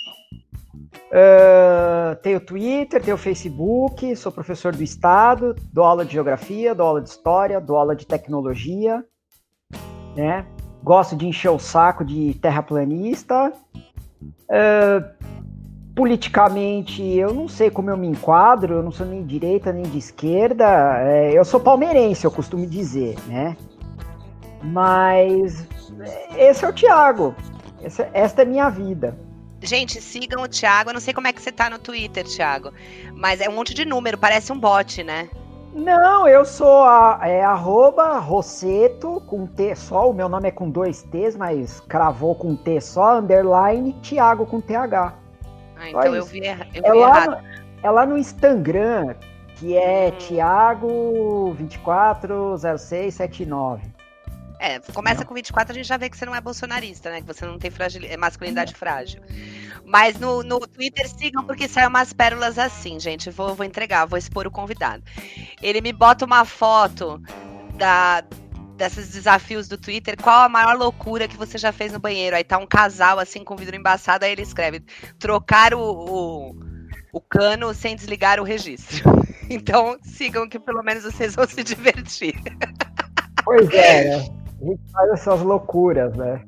Uh, 1.11 2.15
tenho 2.21 2.39
Twitter, 2.39 3.03
tenho 3.03 3.17
Facebook, 3.17 4.15
sou 4.15 4.31
professor 4.31 4.73
do 4.73 4.81
Estado, 4.81 5.53
dou 5.73 5.83
aula 5.83 6.05
de 6.05 6.13
Geografia, 6.13 6.73
dou 6.73 6.87
aula 6.87 7.01
de 7.01 7.09
História, 7.09 7.59
dou 7.59 7.75
aula 7.75 7.93
de 7.93 8.07
Tecnologia, 8.07 9.03
né? 10.15 10.45
Gosto 10.81 11.13
de 11.17 11.27
encher 11.27 11.49
o 11.49 11.59
saco 11.59 12.05
de 12.05 12.33
terraplanista. 12.35 13.51
Uh, 14.23 15.31
politicamente, 15.93 17.03
eu 17.03 17.33
não 17.33 17.49
sei 17.49 17.69
como 17.69 17.89
eu 17.89 17.97
me 17.97 18.07
enquadro, 18.07 18.75
eu 18.75 18.83
não 18.83 18.91
sou 18.91 19.05
nem 19.05 19.25
direita 19.25 19.73
nem 19.73 19.83
de 19.83 19.97
esquerda, 19.97 20.65
é, 21.01 21.37
eu 21.37 21.43
sou 21.43 21.59
palmeirense, 21.59 22.23
eu 22.23 22.31
costumo 22.31 22.65
dizer, 22.65 23.17
né? 23.27 23.57
Mas 24.63 25.67
esse 26.37 26.63
é 26.63 26.69
o 26.69 26.73
Thiago, 26.73 27.35
essa, 27.83 28.09
esta 28.13 28.43
é 28.43 28.45
minha 28.45 28.69
vida. 28.69 29.17
Gente, 29.61 30.01
sigam 30.01 30.43
o 30.43 30.47
Thiago. 30.47 30.89
Eu 30.89 30.93
não 30.95 31.01
sei 31.01 31.13
como 31.13 31.27
é 31.27 31.33
que 31.33 31.41
você 31.41 31.51
tá 31.51 31.69
no 31.69 31.77
Twitter, 31.77 32.25
Thiago. 32.25 32.73
Mas 33.13 33.39
é 33.39 33.47
um 33.47 33.53
monte 33.53 33.73
de 33.73 33.85
número, 33.85 34.17
parece 34.17 34.51
um 34.51 34.59
bot, 34.59 35.03
né? 35.03 35.29
Não, 35.73 36.27
eu 36.27 36.43
sou 36.43 36.83
a, 36.83 37.21
é, 37.23 37.41
arroba 37.41 38.17
Rosseto 38.17 39.23
com 39.25 39.47
T 39.47 39.73
só. 39.75 40.09
O 40.09 40.13
meu 40.13 40.27
nome 40.27 40.49
é 40.49 40.51
com 40.51 40.69
dois 40.69 41.03
T's, 41.03 41.37
mas 41.37 41.79
cravou 41.81 42.35
com 42.35 42.55
T 42.55 42.81
só, 42.81 43.19
underline, 43.19 43.93
Thiago 44.01 44.45
com 44.45 44.59
TH. 44.59 45.13
Ah, 45.77 45.89
então 45.89 46.13
eu 46.13 46.25
vi, 46.25 46.45
eu 46.45 46.55
vi 46.55 46.81
é 46.83 46.93
lá, 46.93 47.07
errado. 47.07 47.37
É 47.83 47.89
lá 47.89 48.05
no 48.05 48.17
Instagram, 48.17 49.15
que 49.55 49.77
é 49.77 50.11
hum. 50.11 50.17
Thiago240679. 51.55 53.79
É, 54.61 54.79
começa 54.93 55.21
não. 55.21 55.25
com 55.25 55.33
24, 55.33 55.71
a 55.71 55.75
gente 55.75 55.87
já 55.87 55.97
vê 55.97 56.07
que 56.07 56.15
você 56.15 56.23
não 56.23 56.35
é 56.35 56.39
bolsonarista, 56.39 57.09
né? 57.09 57.21
Que 57.21 57.25
você 57.25 57.47
não 57.47 57.57
tem 57.57 57.71
fragil... 57.71 58.03
É 58.05 58.15
masculinidade 58.15 58.75
frágil. 58.75 59.19
Mas 59.83 60.19
no, 60.19 60.43
no 60.43 60.59
Twitter 60.59 61.09
sigam, 61.09 61.43
porque 61.43 61.67
saem 61.67 61.87
umas 61.87 62.13
pérolas 62.13 62.59
assim, 62.59 62.99
gente. 62.99 63.31
Vou, 63.31 63.55
vou 63.55 63.65
entregar, 63.65 64.05
vou 64.05 64.19
expor 64.19 64.45
o 64.45 64.51
convidado. 64.51 65.03
Ele 65.63 65.81
me 65.81 65.91
bota 65.91 66.25
uma 66.25 66.45
foto 66.45 67.19
da, 67.73 68.23
desses 68.77 69.09
desafios 69.09 69.67
do 69.67 69.79
Twitter, 69.79 70.15
qual 70.21 70.43
a 70.43 70.49
maior 70.49 70.77
loucura 70.77 71.27
que 71.27 71.35
você 71.35 71.57
já 71.57 71.71
fez 71.71 71.91
no 71.91 71.99
banheiro? 71.99 72.35
Aí 72.35 72.43
tá 72.43 72.59
um 72.59 72.67
casal 72.67 73.17
assim 73.17 73.43
com 73.43 73.55
vidro 73.55 73.75
embaçado, 73.75 74.25
aí 74.25 74.31
ele 74.31 74.43
escreve: 74.43 74.81
trocar 75.17 75.73
o, 75.73 75.81
o, 75.81 76.55
o 77.11 77.19
cano 77.19 77.73
sem 77.73 77.95
desligar 77.95 78.39
o 78.39 78.43
registro. 78.43 79.09
Então 79.53 79.97
sigam 80.01 80.47
que 80.47 80.57
pelo 80.57 80.81
menos 80.81 81.03
vocês 81.03 81.35
vão 81.35 81.45
se 81.45 81.61
divertir. 81.65 82.33
Pois 83.43 83.69
é, 83.71 84.17
né? 84.17 84.40
A 84.61 84.65
gente 84.65 84.81
faz 84.91 85.11
essas 85.11 85.41
loucuras, 85.41 86.15
né? 86.15 86.43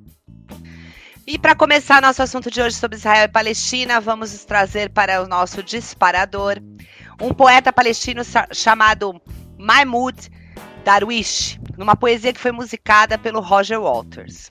E 1.25 1.39
para 1.39 1.55
começar 1.55 2.01
nosso 2.01 2.21
assunto 2.21 2.51
de 2.51 2.61
hoje 2.61 2.75
sobre 2.75 2.97
Israel 2.97 3.25
e 3.25 3.31
Palestina, 3.31 3.99
vamos 3.99 4.45
trazer 4.45 4.91
para 4.91 5.23
o 5.23 5.27
nosso 5.27 5.63
disparador 5.63 6.57
um 7.19 7.33
poeta 7.33 7.73
palestino 7.73 8.21
chamado 8.51 9.19
Mahmoud 9.57 10.29
Darwish, 10.83 11.59
numa 11.75 11.95
poesia 11.95 12.33
que 12.33 12.39
foi 12.39 12.51
musicada 12.51 13.17
pelo 13.17 13.39
Roger 13.39 13.81
Walters. 13.81 14.49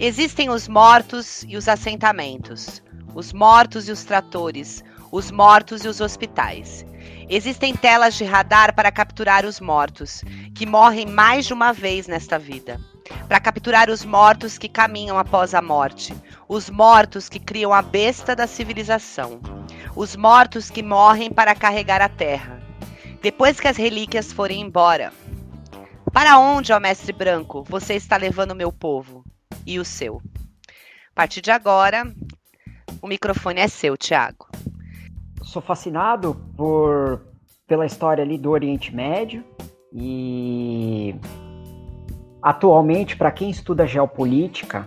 Existem 0.00 0.48
os 0.48 0.68
mortos 0.68 1.44
e 1.46 1.56
os 1.56 1.68
assentamentos, 1.68 2.82
os 3.14 3.32
mortos 3.32 3.88
e 3.88 3.92
os 3.92 4.04
tratores, 4.04 4.82
os 5.12 5.30
mortos 5.30 5.84
e 5.84 5.88
os 5.88 6.00
hospitais. 6.00 6.86
Existem 7.28 7.74
telas 7.74 8.14
de 8.14 8.24
radar 8.24 8.74
para 8.74 8.92
capturar 8.92 9.46
os 9.46 9.58
mortos, 9.58 10.22
que 10.54 10.66
morrem 10.66 11.06
mais 11.06 11.46
de 11.46 11.54
uma 11.54 11.72
vez 11.72 12.06
nesta 12.06 12.38
vida. 12.38 12.78
Para 13.26 13.40
capturar 13.40 13.88
os 13.88 14.04
mortos 14.04 14.58
que 14.58 14.68
caminham 14.68 15.18
após 15.18 15.54
a 15.54 15.62
morte. 15.62 16.14
Os 16.48 16.68
mortos 16.68 17.28
que 17.28 17.38
criam 17.38 17.72
a 17.72 17.80
besta 17.80 18.36
da 18.36 18.46
civilização. 18.46 19.40
Os 19.96 20.16
mortos 20.16 20.70
que 20.70 20.82
morrem 20.82 21.30
para 21.32 21.54
carregar 21.54 22.02
a 22.02 22.08
terra. 22.08 22.62
Depois 23.22 23.58
que 23.58 23.68
as 23.68 23.76
relíquias 23.76 24.32
forem 24.32 24.60
embora. 24.60 25.12
Para 26.12 26.38
onde, 26.38 26.72
ó 26.72 26.80
mestre 26.80 27.12
branco, 27.12 27.64
você 27.64 27.94
está 27.94 28.16
levando 28.16 28.54
meu 28.54 28.70
povo? 28.70 29.24
E 29.66 29.78
o 29.78 29.84
seu? 29.84 30.20
A 31.12 31.14
partir 31.14 31.40
de 31.40 31.50
agora, 31.50 32.04
o 33.00 33.06
microfone 33.06 33.60
é 33.60 33.68
seu, 33.68 33.96
Tiago 33.96 34.46
sou 35.54 35.62
fascinado 35.62 36.34
por 36.56 37.22
pela 37.66 37.86
história 37.86 38.24
ali 38.24 38.36
do 38.36 38.50
Oriente 38.50 38.94
Médio 38.94 39.44
e 39.92 41.14
atualmente 42.42 43.16
para 43.16 43.30
quem 43.30 43.48
estuda 43.48 43.86
geopolítica, 43.86 44.86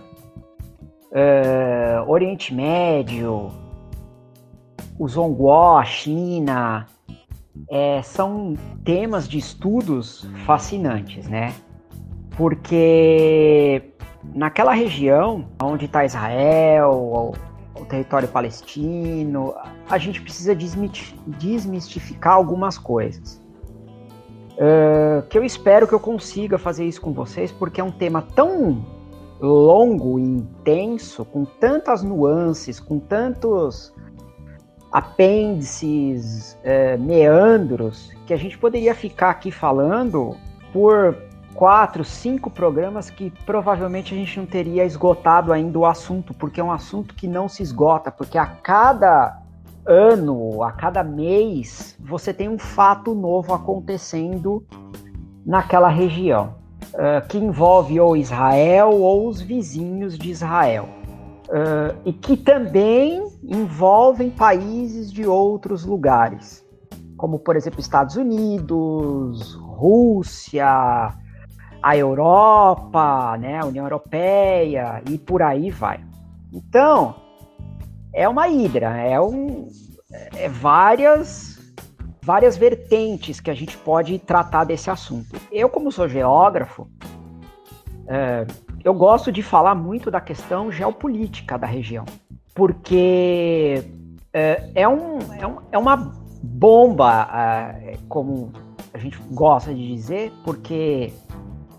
uh, 1.09 2.11
Oriente 2.11 2.53
Médio, 2.53 3.49
o 4.99 5.07
Zhongguo, 5.07 5.77
a 5.77 5.85
China, 5.85 6.85
é, 7.71 8.01
são 8.03 8.53
temas 8.83 9.27
de 9.27 9.37
estudos 9.37 10.29
fascinantes, 10.45 11.27
né? 11.27 11.55
Porque 12.35 13.93
naquela 14.35 14.73
região 14.73 15.47
onde 15.63 15.85
está 15.85 16.05
Israel, 16.05 17.33
território 17.87 18.27
palestino, 18.27 19.55
a 19.89 19.97
gente 19.97 20.21
precisa 20.21 20.55
desmistificar 20.55 22.33
algumas 22.33 22.77
coisas. 22.77 23.41
Uh, 24.53 25.21
que 25.29 25.37
eu 25.37 25.43
espero 25.43 25.87
que 25.87 25.93
eu 25.93 25.99
consiga 25.99 26.57
fazer 26.57 26.85
isso 26.85 26.99
com 26.99 27.13
vocês, 27.13 27.51
porque 27.51 27.79
é 27.79 27.83
um 27.83 27.91
tema 27.91 28.23
tão 28.35 28.83
longo 29.39 30.17
e 30.17 30.23
intenso, 30.23 31.23
com 31.23 31.45
tantas 31.45 32.01
nuances, 32.01 32.79
com 32.79 32.97
tantos 32.97 33.93
apêndices, 34.91 36.57
uh, 36.63 36.99
meandros, 36.99 38.11
que 38.25 38.33
a 38.33 38.37
gente 38.37 38.57
poderia 38.57 38.95
ficar 38.95 39.29
aqui 39.29 39.51
falando 39.51 40.35
por 40.73 41.15
quatro, 41.57 42.05
cinco 42.05 42.51
programas 42.51 43.09
que 43.09 43.31
provavelmente 43.43 44.13
a 44.13 44.17
gente 44.17 44.39
não 44.39 44.45
teria 44.45 44.85
esgotado 44.85 45.51
ainda 45.51 45.79
o 45.79 45.87
assunto, 45.87 46.31
porque 46.31 46.61
é 46.61 46.63
um 46.63 46.71
assunto 46.71 47.15
que 47.15 47.27
não 47.27 47.49
se 47.49 47.63
esgota, 47.63 48.11
porque 48.11 48.37
a 48.37 48.45
cada 48.45 49.41
ano, 49.83 50.61
a 50.61 50.71
cada 50.71 51.03
mês, 51.03 51.97
você 51.99 52.31
tem 52.31 52.47
um 52.47 52.59
fato 52.59 53.15
novo 53.15 53.55
acontecendo 53.55 54.63
naquela 55.43 55.89
região, 55.89 56.53
uh, 56.93 57.27
que 57.27 57.39
envolve 57.39 57.99
ou 57.99 58.15
Israel 58.15 58.91
ou 58.91 59.27
os 59.27 59.41
vizinhos 59.41 60.15
de 60.15 60.29
Israel. 60.29 60.87
Uh, 61.49 61.97
e 62.05 62.13
que 62.13 62.37
também 62.37 63.25
envolvem 63.41 64.29
países 64.29 65.11
de 65.11 65.25
outros 65.25 65.83
lugares, 65.85 66.63
como 67.15 67.39
por 67.39 67.55
exemplo 67.55 67.79
Estados 67.79 68.15
Unidos, 68.15 69.55
Rússia, 69.55 71.17
a 71.87 71.95
Europa, 71.95 73.37
né, 73.37 73.59
a 73.59 73.65
União 73.65 73.85
Europeia 73.85 75.01
e 75.09 75.17
por 75.17 75.41
aí 75.41 75.69
vai. 75.69 76.03
Então, 76.51 77.15
é 78.13 78.27
uma 78.27 78.49
hidra, 78.49 78.97
é, 78.97 79.17
um, 79.21 79.69
é 80.35 80.49
várias 80.49 81.55
várias 82.21 82.57
vertentes 82.57 83.39
que 83.39 83.49
a 83.49 83.53
gente 83.53 83.77
pode 83.77 84.19
tratar 84.19 84.65
desse 84.65 84.89
assunto. 84.89 85.39
Eu, 85.49 85.69
como 85.69 85.89
sou 85.89 86.09
geógrafo, 86.09 86.89
é, 88.05 88.45
eu 88.83 88.93
gosto 88.93 89.31
de 89.31 89.41
falar 89.41 89.73
muito 89.73 90.11
da 90.11 90.19
questão 90.19 90.69
geopolítica 90.69 91.57
da 91.57 91.67
região, 91.67 92.03
porque 92.53 93.81
é, 94.33 94.71
é, 94.75 94.87
um, 94.89 95.19
é, 95.39 95.47
um, 95.47 95.57
é 95.71 95.77
uma 95.77 95.95
bomba, 96.43 97.29
é, 97.81 97.97
como 98.09 98.51
a 98.93 98.97
gente 98.97 99.17
gosta 99.31 99.73
de 99.73 99.87
dizer, 99.87 100.33
porque 100.43 101.13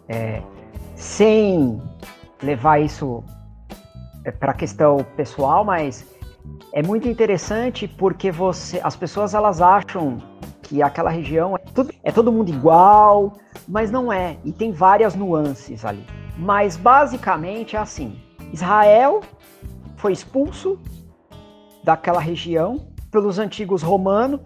é, 0.09 0.43
sem 0.97 1.81
levar 2.43 2.81
isso 2.81 3.23
é, 4.25 4.31
para 4.31 4.53
a 4.53 4.55
questão 4.55 5.05
pessoal, 5.17 5.65
mas 5.65 6.07
é 6.73 6.83
muito 6.83 7.09
interessante 7.09 7.87
porque 7.87 8.31
você, 8.31 8.81
as 8.83 8.97
pessoas 8.97 9.35
elas 9.35 9.61
acham 9.61 10.19
que 10.63 10.83
aquela 10.83 11.11
região 11.11 11.57
é 11.57 11.59
tudo, 11.73 11.93
é 12.03 12.13
todo 12.13 12.33
mundo 12.33 12.51
igual, 12.51 13.35
mas 13.67 13.91
não 13.91 14.13
é. 14.13 14.37
E 14.45 14.53
tem 14.53 14.73
várias 14.73 15.15
nuances 15.15 15.85
ali. 15.85 16.05
Mas 16.37 16.77
basicamente 16.77 17.75
é 17.75 17.79
assim: 17.79 18.21
Israel 18.53 19.21
foi 19.97 20.13
expulso 20.13 20.79
daquela 21.83 22.21
região 22.21 22.87
pelos 23.11 23.39
antigos 23.39 23.83
romanos, 23.83 24.41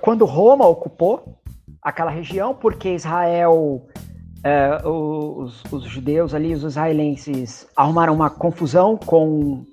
quando 0.00 0.24
Roma 0.24 0.66
ocupou 0.66 1.38
aquela 1.80 2.10
região, 2.10 2.54
porque 2.54 2.90
Israel, 2.94 3.86
é, 4.44 4.86
os, 4.86 5.62
os, 5.70 5.84
judeus 5.84 6.34
ali, 6.34 6.54
os 6.54 6.62
israelenses, 6.62 7.66
arrumaram 7.74 8.14
uma 8.14 8.30
confusão 8.30 8.96
com, 8.96 9.64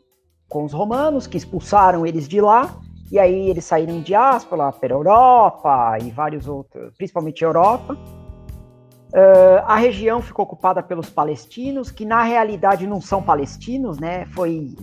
com 0.49 0.63
os 0.63 0.73
romanos, 0.73 1.28
que 1.28 1.38
expulsaram 1.38 2.06
eles 2.06 2.28
de 2.28 2.41
lá, 2.41 2.75
e 3.12 3.19
aí 3.19 3.49
eles 3.49 3.65
saíram 3.65 3.95
em 3.95 4.01
diáspora 4.01 4.71
pela 4.71 4.95
Europa 4.95 5.97
e 6.01 6.10
vários 6.10 6.47
outros, 6.47 6.93
principalmente 6.97 7.43
Europa. 7.43 7.95
Uh, 9.13 9.63
a 9.65 9.78
região 9.78 10.21
ficou 10.21 10.43
ocupada 10.43 10.84
pelos 10.84 11.10
palestinos, 11.10 11.91
que 11.91 12.04
na 12.04 12.23
realidade 12.23 12.86
não 12.86 12.99
são 12.99 13.21
palestinos, 13.21 13.97
né? 13.97 14.25
Foi 14.34 14.75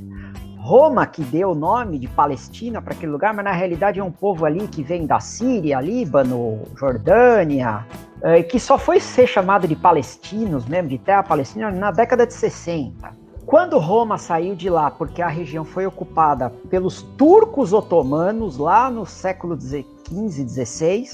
Roma 0.62 1.07
que 1.07 1.22
deu 1.25 1.51
o 1.51 1.55
nome 1.57 1.98
de 1.98 2.07
Palestina 2.07 2.81
para 2.81 2.94
aquele 2.94 3.11
lugar, 3.11 3.35
mas 3.35 3.44
na 3.44 3.51
realidade 3.51 3.98
é 3.98 4.05
um 4.05 4.12
povo 4.12 4.46
ali 4.46 4.68
que 4.68 4.81
vem 4.81 5.05
da 5.05 5.18
Síria, 5.18 5.81
Líbano, 5.81 6.61
Jordânia, 6.77 7.85
uh, 8.18 8.48
que 8.48 8.61
só 8.61 8.79
foi 8.79 9.01
ser 9.01 9.27
chamado 9.27 9.66
de 9.66 9.75
palestinos 9.75 10.64
mesmo, 10.64 10.88
de 10.88 10.98
terra 10.98 11.25
palestina, 11.25 11.68
na 11.72 11.90
década 11.90 12.25
de 12.25 12.33
60. 12.33 13.11
Quando 13.44 13.77
Roma 13.77 14.16
saiu 14.16 14.55
de 14.55 14.70
lá, 14.70 14.88
porque 14.88 15.20
a 15.20 15.27
região 15.27 15.64
foi 15.64 15.85
ocupada 15.85 16.51
pelos 16.70 17.03
turcos 17.18 17.72
otomanos 17.72 18.57
lá 18.57 18.88
no 18.88 19.05
século 19.05 19.61
XV, 19.61 19.85
XVI, 20.48 21.09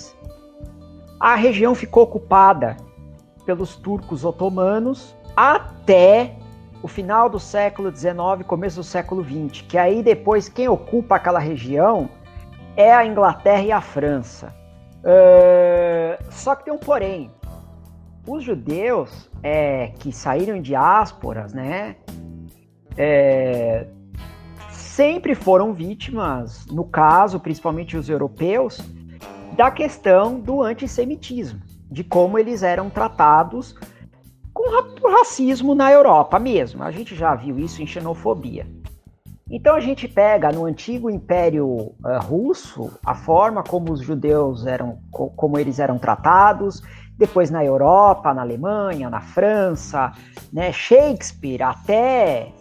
a 1.18 1.34
região 1.34 1.74
ficou 1.74 2.02
ocupada 2.02 2.76
pelos 3.46 3.76
turcos 3.76 4.26
otomanos 4.26 5.16
até 5.34 6.36
o 6.82 6.88
final 6.88 7.28
do 7.28 7.40
século 7.40 7.94
XIX, 7.94 8.46
começo 8.46 8.76
do 8.76 8.84
século 8.84 9.24
XX, 9.24 9.62
que 9.62 9.76
aí 9.76 10.02
depois 10.02 10.48
quem 10.48 10.68
ocupa 10.68 11.16
aquela 11.16 11.38
região 11.38 12.08
é 12.76 12.92
a 12.92 13.04
Inglaterra 13.04 13.62
e 13.62 13.72
a 13.72 13.80
França. 13.80 14.54
Uh, 14.98 16.24
só 16.30 16.54
que 16.54 16.64
tem 16.64 16.72
um 16.72 16.78
porém. 16.78 17.30
Os 18.26 18.44
judeus 18.44 19.28
é, 19.42 19.88
que 19.98 20.12
saíram 20.12 20.54
em 20.54 20.62
diásporas, 20.62 21.52
né, 21.52 21.96
é, 22.96 23.86
sempre 24.70 25.34
foram 25.34 25.72
vítimas, 25.72 26.66
no 26.66 26.84
caso, 26.84 27.40
principalmente 27.40 27.96
os 27.96 28.08
europeus, 28.08 28.80
da 29.56 29.70
questão 29.70 30.38
do 30.38 30.62
antissemitismo, 30.62 31.60
de 31.90 32.04
como 32.04 32.38
eles 32.38 32.62
eram 32.62 32.90
tratados 32.90 33.74
racismo 35.10 35.74
na 35.74 35.90
Europa 35.90 36.38
mesmo. 36.38 36.82
A 36.82 36.90
gente 36.90 37.14
já 37.14 37.34
viu 37.34 37.58
isso 37.58 37.82
em 37.82 37.86
xenofobia. 37.86 38.66
Então 39.50 39.74
a 39.74 39.80
gente 39.80 40.06
pega 40.06 40.52
no 40.52 40.66
antigo 40.66 41.10
Império 41.10 41.66
uh, 41.66 41.94
Russo 42.22 42.92
a 43.04 43.14
forma 43.14 43.62
como 43.62 43.92
os 43.92 44.00
judeus 44.00 44.66
eram, 44.66 44.98
como 45.10 45.58
eles 45.58 45.78
eram 45.78 45.98
tratados, 45.98 46.82
depois 47.16 47.50
na 47.50 47.64
Europa, 47.64 48.34
na 48.34 48.42
Alemanha, 48.42 49.08
na 49.08 49.20
França, 49.20 50.12
né? 50.52 50.70
Shakespeare 50.70 51.62
até 51.62 52.52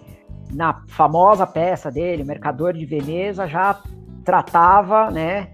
na 0.51 0.81
famosa 0.87 1.45
peça 1.45 1.91
dele, 1.91 2.23
Mercador 2.23 2.73
de 2.73 2.85
Veneza, 2.85 3.47
já 3.47 3.79
tratava, 4.23 5.11
né, 5.11 5.49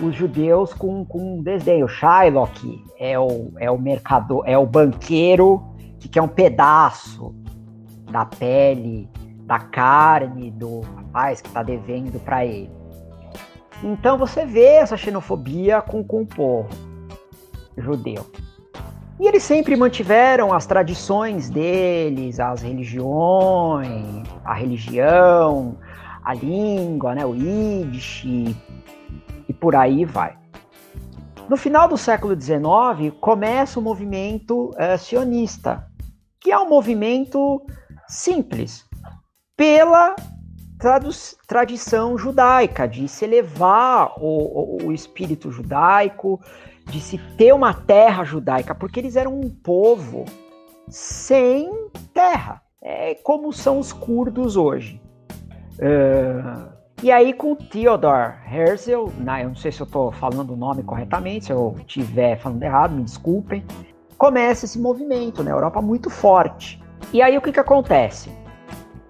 os 0.00 0.14
judeus 0.14 0.72
com, 0.72 1.04
com 1.04 1.42
desdém. 1.42 1.82
O 1.82 1.88
Shylock 1.88 2.84
é 2.98 3.18
o, 3.18 3.52
é 3.58 3.70
o 3.70 3.78
mercador, 3.78 4.44
é 4.46 4.56
o 4.56 4.66
banqueiro 4.66 5.62
que 5.98 6.08
quer 6.08 6.22
um 6.22 6.28
pedaço 6.28 7.34
da 8.10 8.24
pele, 8.24 9.08
da 9.44 9.58
carne 9.58 10.50
do 10.50 10.80
rapaz 10.80 11.40
que 11.40 11.48
está 11.48 11.62
devendo 11.62 12.18
para 12.20 12.44
ele. 12.44 12.70
Então 13.82 14.16
você 14.16 14.46
vê 14.46 14.74
essa 14.74 14.96
xenofobia 14.96 15.82
com, 15.82 16.04
com 16.04 16.22
o 16.22 16.26
povo 16.26 16.68
judeu. 17.76 18.24
E 19.20 19.26
eles 19.26 19.42
sempre 19.42 19.76
mantiveram 19.76 20.52
as 20.52 20.66
tradições 20.66 21.48
deles, 21.48 22.40
as 22.40 22.62
religiões, 22.62 24.26
a 24.44 24.54
religião, 24.54 25.76
a 26.24 26.34
língua, 26.34 27.14
né, 27.14 27.24
o 27.24 27.34
Yiddish, 27.34 28.24
por 29.62 29.76
aí 29.76 30.04
vai. 30.04 30.36
No 31.48 31.56
final 31.56 31.86
do 31.86 31.96
século 31.96 32.34
XIX, 32.34 33.14
começa 33.20 33.78
o 33.78 33.82
movimento 33.82 34.74
é, 34.76 34.96
sionista, 34.96 35.86
que 36.40 36.50
é 36.50 36.58
um 36.58 36.68
movimento 36.68 37.64
simples, 38.08 38.84
pela 39.56 40.16
tradição 41.46 42.18
judaica, 42.18 42.88
de 42.88 43.06
se 43.06 43.24
elevar 43.24 44.14
o, 44.18 44.80
o, 44.82 44.86
o 44.88 44.92
espírito 44.92 45.52
judaico, 45.52 46.40
de 46.86 47.00
se 47.00 47.16
ter 47.36 47.54
uma 47.54 47.72
terra 47.72 48.24
judaica, 48.24 48.74
porque 48.74 48.98
eles 48.98 49.14
eram 49.14 49.38
um 49.38 49.48
povo 49.48 50.24
sem 50.88 51.70
terra, 52.12 52.60
é 52.82 53.14
como 53.14 53.52
são 53.52 53.78
os 53.78 53.92
curdos 53.92 54.56
hoje. 54.56 55.00
Uh, 55.74 56.71
e 57.02 57.10
aí 57.10 57.32
com 57.32 57.54
Theodor 57.54 58.34
Herzl, 58.50 59.08
né, 59.18 59.44
eu 59.44 59.48
não 59.48 59.56
sei 59.56 59.72
se 59.72 59.80
eu 59.80 59.86
estou 59.86 60.12
falando 60.12 60.52
o 60.52 60.56
nome 60.56 60.82
corretamente, 60.82 61.46
se 61.46 61.52
eu 61.52 61.74
estiver 61.78 62.38
falando 62.38 62.62
errado, 62.62 62.94
me 62.94 63.02
desculpem, 63.02 63.64
começa 64.16 64.64
esse 64.64 64.78
movimento 64.78 65.42
na 65.42 65.50
Europa 65.50 65.82
muito 65.82 66.08
forte. 66.08 66.82
E 67.12 67.20
aí 67.20 67.36
o 67.36 67.42
que, 67.42 67.52
que 67.52 67.60
acontece? 67.60 68.30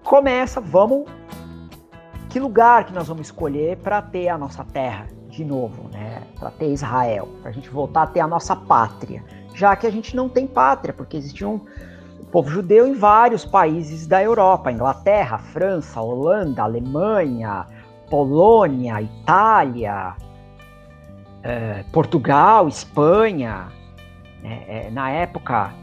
Começa, 0.03 0.59
vamos, 0.59 1.05
que 2.29 2.39
lugar 2.39 2.85
que 2.85 2.93
nós 2.93 3.07
vamos 3.07 3.27
escolher 3.27 3.77
para 3.77 4.01
ter 4.01 4.27
a 4.27 4.37
nossa 4.37 4.63
terra? 4.63 5.07
de 5.33 5.43
novo, 5.43 5.89
né, 5.91 6.21
para 6.39 6.51
ter 6.51 6.71
Israel, 6.71 7.27
para 7.41 7.49
a 7.49 7.53
gente 7.53 7.69
voltar 7.69 8.03
a 8.03 8.07
ter 8.07 8.19
a 8.19 8.27
nossa 8.27 8.55
pátria, 8.55 9.23
já 9.55 9.75
que 9.75 9.87
a 9.87 9.91
gente 9.91 10.15
não 10.15 10.29
tem 10.29 10.45
pátria, 10.45 10.93
porque 10.93 11.17
existia 11.17 11.49
um 11.49 11.59
povo 12.31 12.49
judeu 12.49 12.87
em 12.87 12.93
vários 12.93 13.43
países 13.43 14.05
da 14.05 14.21
Europa, 14.21 14.71
Inglaterra, 14.71 15.39
França, 15.39 15.99
Holanda, 15.99 16.61
Alemanha, 16.63 17.65
Polônia, 18.09 19.01
Itália, 19.01 20.15
é, 21.41 21.83
Portugal, 21.91 22.67
Espanha. 22.67 23.67
Né, 24.41 24.63
é, 24.67 24.91
na 24.91 25.09
época 25.09 25.73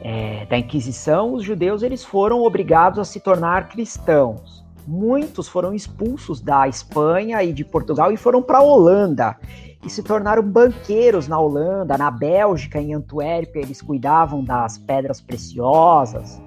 é, 0.00 0.46
da 0.46 0.58
Inquisição, 0.58 1.34
os 1.34 1.44
judeus 1.44 1.82
eles 1.82 2.04
foram 2.04 2.42
obrigados 2.42 2.98
a 2.98 3.04
se 3.04 3.20
tornar 3.20 3.68
cristãos 3.68 4.62
muitos 4.86 5.48
foram 5.48 5.74
expulsos 5.74 6.40
da 6.40 6.68
Espanha 6.68 7.42
e 7.42 7.52
de 7.52 7.64
Portugal 7.64 8.12
e 8.12 8.16
foram 8.16 8.42
para 8.42 8.58
a 8.58 8.62
Holanda 8.62 9.36
e 9.84 9.90
se 9.90 10.02
tornaram 10.02 10.42
banqueiros 10.42 11.26
na 11.26 11.38
Holanda, 11.38 11.98
na 11.98 12.10
Bélgica, 12.10 12.80
em 12.80 12.94
Antuérpia, 12.94 13.60
eles 13.60 13.82
cuidavam 13.82 14.44
das 14.44 14.78
pedras 14.78 15.20
preciosas. 15.20 16.40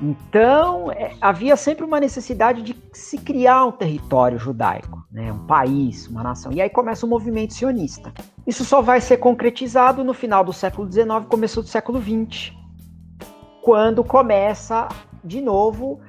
Então, 0.00 0.90
é, 0.92 1.12
havia 1.20 1.56
sempre 1.56 1.84
uma 1.84 1.98
necessidade 1.98 2.62
de 2.62 2.76
se 2.92 3.18
criar 3.18 3.64
um 3.64 3.72
território 3.72 4.38
judaico, 4.38 5.04
né, 5.10 5.32
um 5.32 5.46
país, 5.46 6.06
uma 6.06 6.22
nação. 6.22 6.52
E 6.52 6.60
aí 6.60 6.68
começa 6.68 7.06
o 7.06 7.08
movimento 7.08 7.54
sionista. 7.54 8.12
Isso 8.46 8.64
só 8.64 8.82
vai 8.82 9.00
ser 9.00 9.16
concretizado 9.18 10.04
no 10.04 10.12
final 10.12 10.44
do 10.44 10.52
século 10.52 10.90
XIX, 10.90 11.26
começo 11.28 11.62
do 11.62 11.68
século 11.68 12.00
XX, 12.00 12.52
quando 13.62 14.04
começa 14.04 14.88
de 15.24 15.40
novo, 15.40 16.00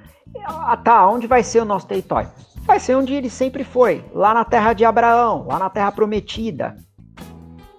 ah, 0.45 0.77
tá, 0.77 1.07
onde 1.07 1.25
vai 1.25 1.41
ser 1.41 1.61
o 1.61 1.65
nosso 1.65 1.87
território? 1.87 2.29
Vai 2.63 2.79
ser 2.79 2.95
onde 2.95 3.13
ele 3.13 3.29
sempre 3.29 3.63
foi, 3.63 4.03
lá 4.13 4.33
na 4.33 4.43
terra 4.43 4.73
de 4.73 4.83
Abraão, 4.83 5.47
lá 5.47 5.57
na 5.57 5.69
terra 5.69 5.91
prometida, 5.91 6.75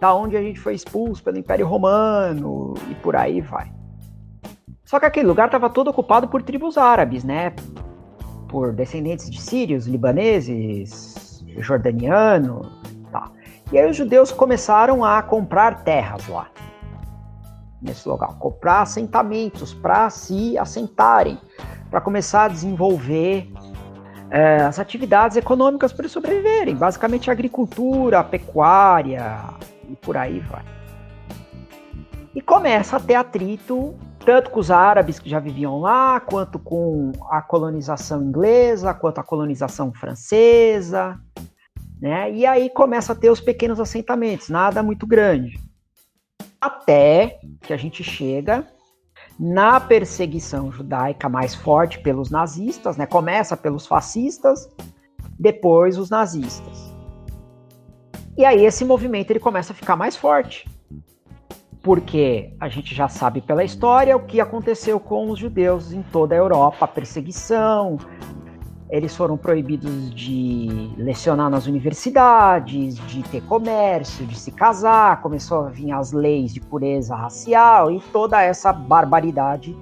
da 0.00 0.14
onde 0.14 0.36
a 0.36 0.42
gente 0.42 0.58
foi 0.58 0.74
expulso 0.74 1.22
pelo 1.22 1.38
Império 1.38 1.66
Romano 1.66 2.74
e 2.90 2.94
por 2.94 3.14
aí 3.14 3.40
vai. 3.40 3.77
Só 4.88 4.98
que 4.98 5.04
aquele 5.04 5.26
lugar 5.26 5.48
estava 5.48 5.68
todo 5.68 5.88
ocupado 5.88 6.28
por 6.28 6.42
tribos 6.42 6.78
árabes, 6.78 7.22
né? 7.22 7.52
Por 8.48 8.72
descendentes 8.72 9.28
de 9.28 9.38
sírios, 9.38 9.86
libaneses, 9.86 11.44
jordanianos, 11.58 12.66
tá. 13.12 13.30
E 13.70 13.78
aí 13.78 13.90
os 13.90 13.94
judeus 13.94 14.32
começaram 14.32 15.04
a 15.04 15.20
comprar 15.20 15.84
terras 15.84 16.26
lá 16.26 16.48
nesse 17.82 18.08
local, 18.08 18.34
comprar 18.38 18.80
assentamentos 18.80 19.74
para 19.74 20.08
se 20.08 20.56
assentarem, 20.56 21.38
para 21.90 22.00
começar 22.00 22.44
a 22.44 22.48
desenvolver 22.48 23.52
é, 24.30 24.62
as 24.62 24.78
atividades 24.78 25.36
econômicas 25.36 25.92
para 25.92 26.08
sobreviverem, 26.08 26.74
basicamente 26.74 27.30
agricultura, 27.30 28.24
pecuária 28.24 29.38
e 29.86 29.94
por 29.96 30.16
aí 30.16 30.40
vai. 30.40 30.64
E 32.34 32.40
começa 32.40 32.96
a 32.96 33.00
ter 33.00 33.16
atrito 33.16 33.94
tanto 34.28 34.50
com 34.50 34.60
os 34.60 34.70
árabes 34.70 35.18
que 35.18 35.30
já 35.30 35.40
viviam 35.40 35.80
lá, 35.80 36.20
quanto 36.20 36.58
com 36.58 37.12
a 37.30 37.40
colonização 37.40 38.22
inglesa, 38.22 38.92
quanto 38.92 39.18
a 39.18 39.24
colonização 39.24 39.90
francesa. 39.90 41.18
Né? 41.98 42.30
E 42.34 42.44
aí 42.44 42.68
começa 42.68 43.14
a 43.14 43.16
ter 43.16 43.30
os 43.30 43.40
pequenos 43.40 43.80
assentamentos, 43.80 44.50
nada 44.50 44.82
muito 44.82 45.06
grande. 45.06 45.58
Até 46.60 47.40
que 47.62 47.72
a 47.72 47.78
gente 47.78 48.04
chega 48.04 48.68
na 49.40 49.80
perseguição 49.80 50.70
judaica 50.70 51.26
mais 51.26 51.54
forte 51.54 51.98
pelos 51.98 52.28
nazistas, 52.28 52.98
né? 52.98 53.06
Começa 53.06 53.56
pelos 53.56 53.86
fascistas, 53.86 54.68
depois 55.38 55.96
os 55.96 56.10
nazistas. 56.10 56.94
E 58.36 58.44
aí 58.44 58.62
esse 58.62 58.84
movimento 58.84 59.30
ele 59.30 59.40
começa 59.40 59.72
a 59.72 59.76
ficar 59.76 59.96
mais 59.96 60.16
forte. 60.16 60.68
Porque 61.82 62.52
a 62.58 62.68
gente 62.68 62.94
já 62.94 63.08
sabe 63.08 63.40
pela 63.40 63.64
história 63.64 64.16
o 64.16 64.20
que 64.20 64.40
aconteceu 64.40 64.98
com 64.98 65.30
os 65.30 65.38
judeus 65.38 65.92
em 65.92 66.02
toda 66.02 66.34
a 66.34 66.38
Europa, 66.38 66.84
a 66.84 66.88
perseguição, 66.88 67.98
eles 68.90 69.14
foram 69.14 69.36
proibidos 69.36 70.10
de 70.14 70.90
lecionar 70.96 71.50
nas 71.50 71.66
universidades, 71.66 72.96
de 73.06 73.22
ter 73.24 73.42
comércio, 73.42 74.26
de 74.26 74.38
se 74.38 74.50
casar, 74.50 75.20
começou 75.20 75.66
a 75.66 75.68
vir 75.68 75.92
as 75.92 76.12
leis 76.12 76.54
de 76.54 76.60
pureza 76.60 77.14
racial 77.14 77.90
e 77.92 78.00
toda 78.12 78.42
essa 78.42 78.72
barbaridade 78.72 79.76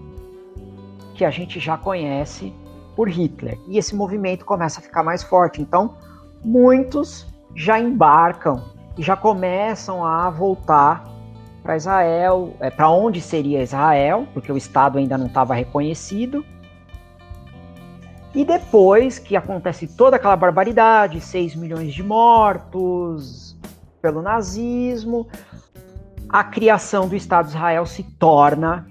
que 1.15 1.25
a 1.25 1.31
gente 1.31 1.61
já 1.61 1.77
conhece 1.77 2.53
por 2.97 3.09
Hitler. 3.09 3.59
E 3.69 3.79
esse 3.79 3.95
movimento 3.95 4.45
começa 4.45 4.81
a 4.81 4.83
ficar 4.83 5.05
mais 5.05 5.23
forte. 5.23 5.63
Então, 5.63 5.95
muitos 6.45 7.27
já 7.55 7.79
embarcam 7.79 8.61
e 8.99 9.03
já 9.03 9.17
começam 9.17 10.05
a 10.05 10.29
voltar 10.31 11.05
para 11.67 11.77
Israel, 11.77 12.55
é, 12.61 12.71
para 12.71 12.89
onde 12.89 13.21
seria 13.21 13.63
Israel, 13.63 14.27
porque 14.33 14.53
o 14.53 14.57
Estado 14.57 14.99
ainda 14.99 15.19
não 15.19 15.27
estava 15.27 15.53
reconhecido 15.53 16.45
e 18.37 18.45
depois 18.45 19.19
que 19.19 19.35
acontece 19.35 19.87
toda 19.87 20.17
aquela 20.17 20.37
barbaridade, 20.37 21.23
6 21.23 21.57
milhões 21.57 21.95
de 21.95 22.03
mortos 22.03 23.59
pelo 24.03 24.21
nazismo, 24.21 25.27
a 26.29 26.45
criação 26.45 27.09
do 27.09 27.17
Estado 27.17 27.47
de 27.47 27.53
Israel 27.53 27.87
se 27.87 28.03
torna 28.03 28.87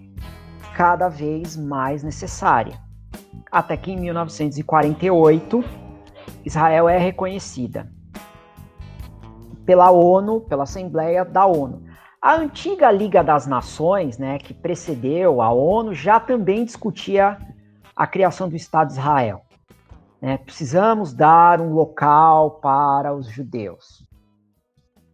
cada 0.73 1.09
vez 1.09 1.55
mais 1.55 2.01
necessária. 2.01 2.81
Até 3.51 3.77
que 3.77 3.91
em 3.91 3.97
1948, 3.97 5.63
Israel 6.43 6.89
é 6.89 6.97
reconhecida 6.97 7.87
pela 9.63 9.91
ONU, 9.91 10.41
pela 10.41 10.63
Assembleia 10.63 11.23
da 11.23 11.45
ONU. 11.45 11.84
A 12.25 12.37
antiga 12.37 12.89
Liga 12.89 13.23
das 13.23 13.45
Nações, 13.45 14.17
né, 14.17 14.39
que 14.39 14.51
precedeu 14.51 15.43
a 15.43 15.51
ONU, 15.51 15.93
já 15.93 16.19
também 16.19 16.65
discutia 16.65 17.37
a 17.95 18.07
criação 18.07 18.49
do 18.49 18.55
Estado 18.55 18.87
de 18.87 18.93
Israel. 18.93 19.43
Né? 20.19 20.39
Precisamos 20.39 21.13
dar 21.13 21.61
um 21.61 21.71
local 21.71 22.59
para 22.61 23.13
os 23.13 23.27
judeus. 23.27 24.03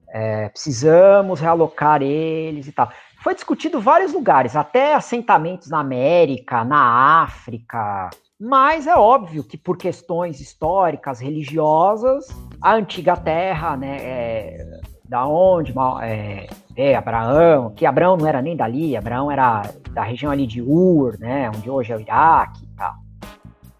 É, 0.07 0.47
precisamos 0.47 1.41
realocar 1.41 2.01
eles 2.01 2.67
e 2.67 2.71
tal. 2.71 2.89
Foi 3.21 3.35
discutido 3.35 3.81
vários 3.81 4.13
lugares, 4.13 4.55
até 4.55 4.95
assentamentos 4.95 5.69
na 5.69 5.81
América, 5.81 6.63
na 6.63 7.23
África. 7.23 8.09
Mas 8.39 8.87
é 8.87 8.95
óbvio 8.95 9.43
que 9.43 9.57
por 9.57 9.75
questões 9.75 10.39
históricas, 10.39 11.19
religiosas, 11.19 12.25
a 12.61 12.73
antiga 12.73 13.17
terra, 13.17 13.75
né, 13.75 13.97
é, 13.99 14.79
da 15.03 15.27
onde 15.27 15.73
é, 16.03 16.47
é, 16.75 16.95
Abraão, 16.95 17.71
que 17.71 17.85
Abraão 17.85 18.17
não 18.17 18.27
era 18.27 18.41
nem 18.41 18.55
dali, 18.55 18.95
Abraão 18.95 19.31
era 19.31 19.63
da 19.91 20.03
região 20.03 20.31
ali 20.31 20.47
de 20.47 20.61
Ur, 20.61 21.17
né, 21.19 21.49
onde 21.49 21.69
hoje 21.69 21.91
é 21.91 21.97
o 21.97 21.99
Iraque 21.99 22.63
e 22.63 22.75
tal. 22.75 22.93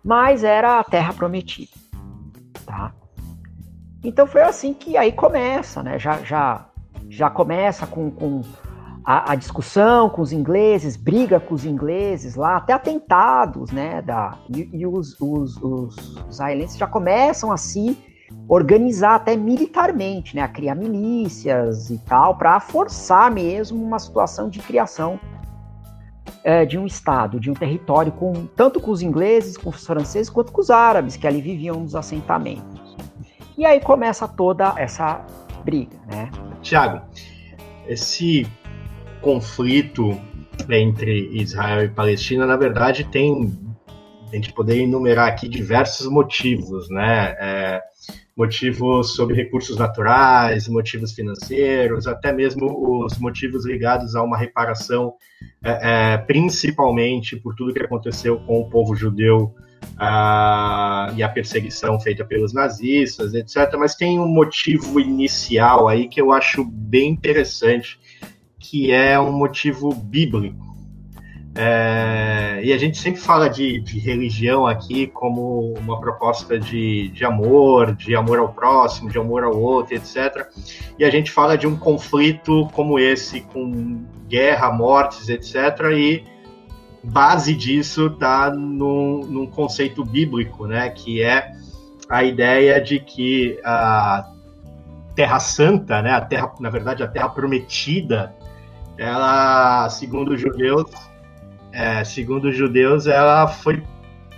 Mas 0.04 0.44
era 0.44 0.80
a 0.80 0.84
terra 0.84 1.14
prometida, 1.14 1.72
tá? 2.66 2.92
Então 4.04 4.26
foi 4.26 4.42
assim 4.42 4.74
que 4.74 4.98
aí 4.98 5.12
começa, 5.12 5.84
né? 5.84 6.00
Já, 6.00 6.18
já, 6.24 6.66
já 7.08 7.30
começa 7.30 7.86
com, 7.86 8.10
com 8.10 8.42
a, 9.06 9.34
a, 9.34 9.36
discussão 9.36 10.10
com 10.10 10.24
os 10.24 10.32
ingleses, 10.32 10.98
briga 10.98 11.40
com 11.40 11.54
os 11.54 11.66
ingleses 11.66 12.36
lá, 12.36 12.58
até 12.58 12.74
atentados, 12.74 13.72
né? 13.72 14.02
Da, 14.02 14.40
e, 14.50 14.70
e 14.74 14.88
os, 14.88 15.16
os, 15.22 15.56
os 15.58 15.96
israelenses 16.30 16.78
já 16.78 16.88
começam 16.88 17.52
a 17.52 17.58
se 17.58 17.96
organizar 18.48 19.16
até 19.16 19.36
militarmente, 19.36 20.36
né? 20.36 20.42
A 20.42 20.48
criar 20.48 20.76
milícias 20.76 21.90
e 21.90 21.98
tal, 22.00 22.36
para 22.36 22.60
forçar 22.60 23.32
mesmo 23.32 23.82
uma 23.84 23.98
situação 23.98 24.50
de 24.50 24.60
criação 24.60 25.20
é, 26.44 26.66
de 26.66 26.78
um 26.78 26.86
estado, 26.86 27.40
de 27.40 27.50
um 27.50 27.54
território, 27.54 28.12
com 28.12 28.46
tanto 28.56 28.80
com 28.80 28.92
os 28.92 29.02
ingleses, 29.02 29.58
com 29.58 29.70
os 29.70 29.86
franceses, 29.86 30.30
quanto 30.30 30.52
com 30.52 30.62
os 30.62 30.70
árabes 30.70 31.16
que 31.16 31.26
ali 31.26 31.42
viviam 31.42 31.80
nos 31.80 31.96
assentamentos. 31.96 32.98
E 33.58 33.66
aí 33.66 33.80
começa 33.80 34.28
toda 34.28 34.74
essa 34.78 35.26
briga, 35.64 35.98
né? 36.10 36.30
Tiago, 36.62 37.02
esse 37.88 38.48
conflito 39.22 40.20
entre 40.70 41.30
Israel 41.34 41.86
e 41.86 41.90
Palestina, 41.90 42.46
na 42.46 42.58
verdade, 42.58 43.04
tem 43.06 43.58
a 44.32 44.36
gente 44.36 44.54
poder 44.54 44.82
enumerar 44.82 45.28
aqui 45.28 45.48
diversos 45.48 46.08
motivos, 46.08 46.90
né? 46.90 47.36
É, 47.40 47.82
motivos 48.36 49.16
sobre 49.16 49.36
recursos 49.36 49.78
naturais, 49.78 50.68
motivos 50.68 51.12
financeiros, 51.12 52.08
até 52.08 52.32
mesmo 52.32 53.04
os 53.04 53.18
motivos 53.18 53.66
ligados 53.66 54.16
a 54.16 54.24
uma 54.24 54.38
reparação, 54.38 55.14
é, 55.64 56.14
é, 56.14 56.18
principalmente 56.18 57.36
por 57.36 57.56
tudo 57.56 57.74
que 57.74 57.84
aconteceu 57.84 58.40
com 58.40 58.62
o 58.62 58.70
povo 58.70 58.96
judeu 58.96 59.54
ah, 59.98 61.12
e 61.16 61.24
a 61.24 61.30
perseguição 61.30 62.00
feita 62.00 62.24
pelos 62.24 62.54
nazistas, 62.54 63.34
etc. 63.34 63.76
Mas 63.78 63.96
tem 63.96 64.20
um 64.20 64.28
motivo 64.28 65.00
inicial 65.00 65.88
aí 65.88 66.08
que 66.08 66.22
eu 66.22 66.32
acho 66.32 66.64
bem 66.64 67.10
interessante, 67.10 68.00
que 68.58 68.92
é 68.92 69.20
um 69.20 69.32
motivo 69.32 69.94
bíblico. 69.94 70.71
É, 71.54 72.62
e 72.64 72.72
a 72.72 72.78
gente 72.78 72.98
sempre 72.98 73.20
fala 73.20 73.50
de, 73.50 73.82
de, 73.82 74.00
religião 74.00 74.66
aqui 74.66 75.08
como 75.08 75.74
uma 75.74 76.00
proposta 76.00 76.58
de, 76.58 77.10
de 77.10 77.26
amor, 77.26 77.94
de 77.94 78.16
amor 78.16 78.40
ao 78.40 78.54
próximo, 78.54 79.10
de 79.10 79.18
amor 79.18 79.44
ao 79.44 79.60
outro, 79.60 79.94
etc. 79.96 80.48
E 80.98 81.04
a 81.04 81.10
gente 81.10 81.30
fala 81.30 81.58
de 81.58 81.68
um 81.68 81.76
conflito 81.76 82.70
como 82.74 82.98
esse, 82.98 83.42
com 83.42 84.06
guerra, 84.30 84.72
mortes, 84.72 85.28
etc. 85.28 85.92
E 85.94 86.24
base 87.04 87.54
disso 87.54 88.08
está 88.08 88.50
num, 88.50 89.26
num 89.26 89.46
conceito 89.46 90.06
bíblico, 90.06 90.66
né? 90.68 90.90
Que 90.90 91.22
é 91.22 91.52
a 92.10 92.24
ideia 92.24 92.80
de 92.80 92.98
que 93.00 93.60
a 93.66 94.26
Terra 95.16 95.40
Santa, 95.40 96.02
né? 96.02 96.12
A 96.12 96.22
Terra, 96.22 96.54
na 96.62 96.70
verdade, 96.70 97.04
a 97.04 97.08
Terra 97.08 97.28
Prometida, 97.28 98.34
ela, 98.98 99.90
segundo 99.90 100.34
os 100.34 100.40
judeus, 100.40 101.11
é, 101.72 102.04
segundo 102.04 102.50
os 102.50 102.56
judeus, 102.56 103.08
ela 103.08 103.48
foi 103.48 103.84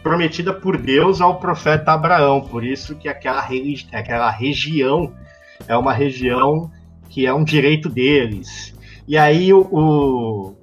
prometida 0.02 0.54
por 0.54 0.78
Deus 0.78 1.22
ao 1.22 1.40
profeta 1.40 1.94
Abraão. 1.94 2.42
Por 2.42 2.64
isso 2.64 2.96
que 2.96 3.08
aquela, 3.08 3.48
aquela 3.94 4.30
região 4.30 5.14
é 5.68 5.76
uma 5.76 5.94
região 5.94 6.70
que 7.10 7.26
é 7.26 7.34
um 7.34 7.44
direito 7.44 7.90
deles. 7.90 8.76
E 9.08 9.18
aí 9.18 9.54
o, 9.54 9.62
o, 9.72 10.56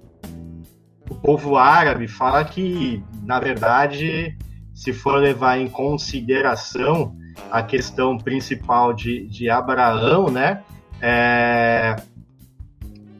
o 1.09 1.15
povo 1.15 1.57
árabe 1.57 2.07
fala 2.07 2.45
que, 2.45 3.03
na 3.25 3.41
verdade, 3.41 4.37
se 4.75 4.93
for 4.93 5.17
levar 5.17 5.59
em 5.59 5.69
consideração 5.69 7.15
a 7.51 7.63
questão 7.63 8.19
principal 8.19 8.93
de, 8.93 9.27
de 9.27 9.49
Abraão, 9.49 10.31
né? 10.31 10.63
É, 11.01 11.97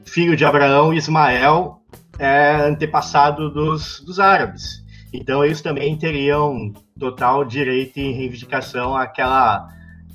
filho 0.05 0.37
de 0.37 0.45
Abraão, 0.45 0.93
Ismael, 0.93 1.80
é 2.21 2.55
antepassado 2.67 3.51
dos, 3.51 4.01
dos 4.01 4.21
árabes. 4.21 4.85
Então 5.13 5.43
eles 5.43 5.63
também 5.63 5.97
teriam 5.97 6.73
total 6.99 7.45
direito 7.45 7.99
e 7.99 8.13
reivindicação 8.13 8.95
àquela, 8.95 9.67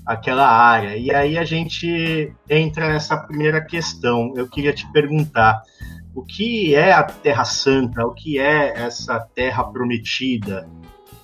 àquela 0.06 0.48
área. 0.48 0.96
E 0.96 1.14
aí 1.14 1.36
a 1.36 1.44
gente 1.44 2.32
entra 2.48 2.88
nessa 2.90 3.18
primeira 3.18 3.60
questão. 3.60 4.32
Eu 4.36 4.48
queria 4.48 4.72
te 4.72 4.90
perguntar, 4.92 5.64
o 6.14 6.24
que 6.24 6.76
é 6.76 6.94
a 6.94 7.04
Terra 7.04 7.44
Santa? 7.44 8.06
O 8.06 8.14
que 8.14 8.40
é 8.40 8.86
essa 8.86 9.20
Terra 9.34 9.64
Prometida? 9.64 10.70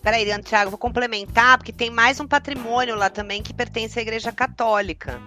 Peraí, 0.01 0.25
Tiago, 0.41 0.71
vou 0.71 0.79
complementar, 0.79 1.59
porque 1.59 1.71
tem 1.71 1.91
mais 1.91 2.19
um 2.19 2.27
patrimônio 2.27 2.95
lá 2.95 3.07
também 3.07 3.43
que 3.43 3.53
pertence 3.53 3.99
à 3.99 4.01
Igreja 4.01 4.31
Católica, 4.31 5.21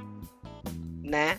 né? 1.00 1.38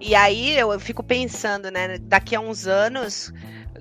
E 0.00 0.14
aí 0.14 0.56
eu, 0.56 0.78
fico 0.78 1.02
pensando, 1.02 1.70
né? 1.70 1.98
Daqui 1.98 2.36
a 2.36 2.40
uns 2.40 2.66
anos, 2.66 3.32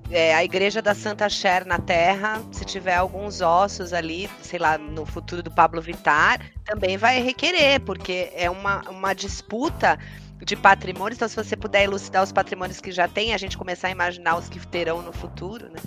é, 0.09 0.33
a 0.33 0.43
igreja 0.43 0.81
da 0.81 0.95
Santa 0.95 1.29
Cher 1.29 1.65
na 1.65 1.77
Terra, 1.77 2.41
se 2.51 2.65
tiver 2.65 2.95
alguns 2.95 3.41
ossos 3.41 3.93
ali, 3.93 4.29
sei 4.41 4.57
lá, 4.57 4.77
no 4.77 5.05
futuro 5.05 5.43
do 5.43 5.51
Pablo 5.51 5.81
Vittar, 5.81 6.39
também 6.65 6.97
vai 6.97 7.21
requerer, 7.21 7.81
porque 7.81 8.31
é 8.35 8.49
uma, 8.49 8.81
uma 8.89 9.13
disputa 9.13 9.99
de 10.43 10.55
patrimônio. 10.55 11.15
Então, 11.15 11.27
se 11.27 11.35
você 11.35 11.55
puder 11.55 11.83
elucidar 11.83 12.23
os 12.23 12.31
patrimônios 12.31 12.81
que 12.81 12.91
já 12.91 13.07
tem, 13.07 13.33
a 13.33 13.37
gente 13.37 13.57
começar 13.57 13.89
a 13.89 13.91
imaginar 13.91 14.37
os 14.37 14.49
que 14.49 14.65
terão 14.65 15.01
no 15.01 15.13
futuro, 15.13 15.69
né? 15.69 15.79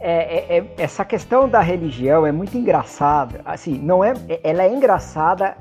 É, 0.00 0.56
é, 0.56 0.58
é 0.58 0.74
essa 0.78 1.04
questão 1.04 1.48
da 1.48 1.60
religião 1.60 2.24
é 2.24 2.32
muito 2.32 2.56
engraçada. 2.56 3.40
Assim, 3.44 3.78
não 3.78 4.02
é, 4.02 4.14
ela 4.42 4.62
é 4.62 4.72
engraçada 4.72 5.56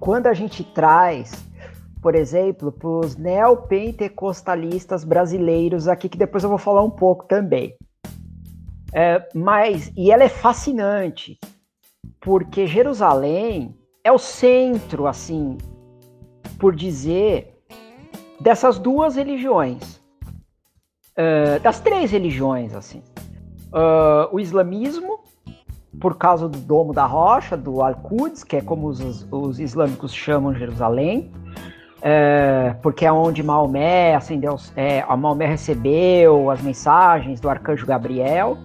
quando 0.00 0.26
a 0.26 0.34
gente 0.34 0.64
traz, 0.64 1.32
por 2.04 2.14
exemplo, 2.14 2.70
para 2.70 2.86
os 2.86 3.16
neopentecostalistas 3.16 5.04
brasileiros 5.04 5.88
aqui, 5.88 6.06
que 6.06 6.18
depois 6.18 6.44
eu 6.44 6.50
vou 6.50 6.58
falar 6.58 6.82
um 6.82 6.90
pouco 6.90 7.24
também. 7.24 7.74
É, 8.92 9.26
mas, 9.34 9.90
e 9.96 10.10
ela 10.10 10.22
é 10.22 10.28
fascinante, 10.28 11.40
porque 12.20 12.66
Jerusalém 12.66 13.74
é 14.04 14.12
o 14.12 14.18
centro, 14.18 15.06
assim, 15.06 15.56
por 16.58 16.76
dizer, 16.76 17.56
dessas 18.38 18.78
duas 18.78 19.16
religiões. 19.16 19.96
Uh, 21.16 21.58
das 21.62 21.80
três 21.80 22.10
religiões, 22.10 22.74
assim. 22.74 23.02
Uh, 23.72 24.28
o 24.30 24.38
islamismo, 24.38 25.20
por 25.98 26.18
causa 26.18 26.50
do 26.50 26.58
Domo 26.58 26.92
da 26.92 27.06
Rocha, 27.06 27.56
do 27.56 27.80
Al-Quds, 27.80 28.44
que 28.44 28.56
é 28.56 28.60
como 28.60 28.88
os, 28.88 29.26
os 29.32 29.58
islâmicos 29.58 30.12
chamam 30.12 30.52
Jerusalém, 30.52 31.32
é, 32.06 32.76
porque 32.82 33.06
é 33.06 33.10
onde 33.10 33.42
Maomé 33.42 34.14
acendeu, 34.14 34.56
é, 34.76 35.02
a 35.08 35.16
Maomé 35.16 35.46
recebeu 35.46 36.50
as 36.50 36.60
mensagens 36.60 37.40
do 37.40 37.48
arcanjo 37.48 37.86
Gabriel. 37.86 38.58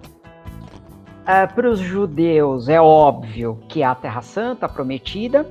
É, 1.26 1.46
para 1.46 1.70
os 1.70 1.78
judeus 1.78 2.68
é 2.68 2.78
óbvio 2.78 3.58
que 3.66 3.82
é 3.82 3.86
a 3.86 3.94
Terra 3.94 4.20
Santa 4.20 4.68
prometida, 4.68 5.46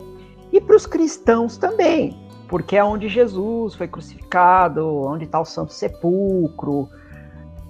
e 0.52 0.62
para 0.62 0.76
os 0.76 0.86
cristãos 0.86 1.58
também, 1.58 2.16
porque 2.48 2.78
é 2.78 2.84
onde 2.84 3.08
Jesus 3.08 3.74
foi 3.74 3.88
crucificado, 3.88 4.86
onde 5.06 5.24
está 5.24 5.40
o 5.40 5.46
Santo 5.46 5.74
Sepulcro. 5.74 6.88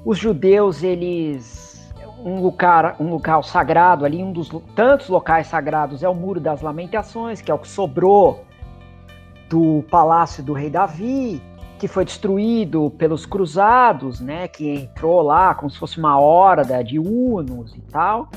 Os 0.03 0.17
judeus 0.17 0.83
eles 0.83 1.93
um 2.25 2.41
lugar, 2.41 2.97
um 2.99 3.09
lugar 3.09 3.41
sagrado 3.45 4.03
ali, 4.03 4.21
um 4.21 4.33
dos 4.33 4.49
tantos 4.75 5.07
locais 5.07 5.47
sagrados 5.47 6.03
é 6.03 6.09
o 6.09 6.15
Muro 6.15 6.41
das 6.41 6.61
Lamentações, 6.61 7.39
que 7.39 7.49
é 7.49 7.53
o 7.53 7.59
que 7.59 7.69
sobrou 7.69 8.48
do 9.49 9.83
palácio 9.89 10.43
do 10.43 10.53
rei 10.53 10.69
Davi, 10.69 11.41
que 11.79 11.87
foi 11.87 12.05
destruído 12.05 12.91
pelos 12.91 13.25
cruzados, 13.25 14.19
né, 14.19 14.47
que 14.47 14.69
entrou 14.69 15.21
lá 15.21 15.55
como 15.55 15.69
se 15.69 15.77
fosse 15.79 15.97
uma 15.97 16.19
horda 16.19 16.83
de 16.83 16.99
hunos 16.99 17.75
e 17.75 17.81
tal. 17.81 18.29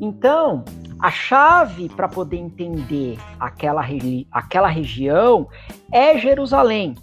Então, 0.00 0.64
a 1.00 1.10
chave 1.10 1.88
para 1.88 2.08
poder 2.08 2.36
entender 2.36 3.18
aquela, 3.38 3.84
aquela 4.30 4.68
região 4.68 5.48
é 5.90 6.18
Jerusalém, 6.18 6.94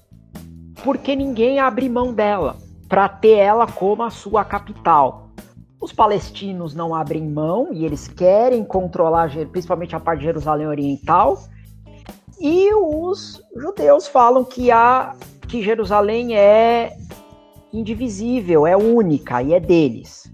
porque 0.83 1.15
ninguém 1.15 1.59
abre 1.59 1.89
mão 1.89 2.13
dela 2.13 2.57
para 2.87 3.07
ter 3.07 3.37
ela 3.37 3.65
como 3.65 4.03
a 4.03 4.09
sua 4.09 4.43
capital. 4.43 5.29
Os 5.79 5.91
palestinos 5.91 6.75
não 6.75 6.93
abrem 6.93 7.27
mão 7.27 7.69
e 7.71 7.85
eles 7.85 8.07
querem 8.07 8.63
controlar 8.63 9.31
principalmente 9.51 9.95
a 9.95 9.99
parte 9.99 10.19
de 10.19 10.25
Jerusalém 10.25 10.67
Oriental. 10.67 11.39
E 12.41 12.73
os 12.73 13.39
judeus 13.55 14.07
falam 14.07 14.43
que 14.43 14.71
a 14.71 15.15
que 15.47 15.61
Jerusalém 15.61 16.35
é 16.35 16.97
indivisível, 17.71 18.65
é 18.65 18.75
única 18.75 19.43
e 19.43 19.53
é 19.53 19.59
deles. 19.59 20.33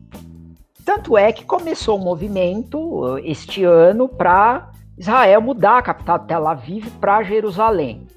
Tanto 0.85 1.17
é 1.17 1.33
que 1.33 1.43
começou 1.43 1.99
um 1.99 2.03
movimento 2.03 3.17
este 3.25 3.65
ano 3.65 4.07
para 4.07 4.71
Israel 4.97 5.41
mudar 5.41 5.79
a 5.79 5.81
capital 5.81 6.19
Tel 6.19 6.47
Aviv 6.47 6.89
para 7.01 7.23
Jerusalém. 7.23 8.07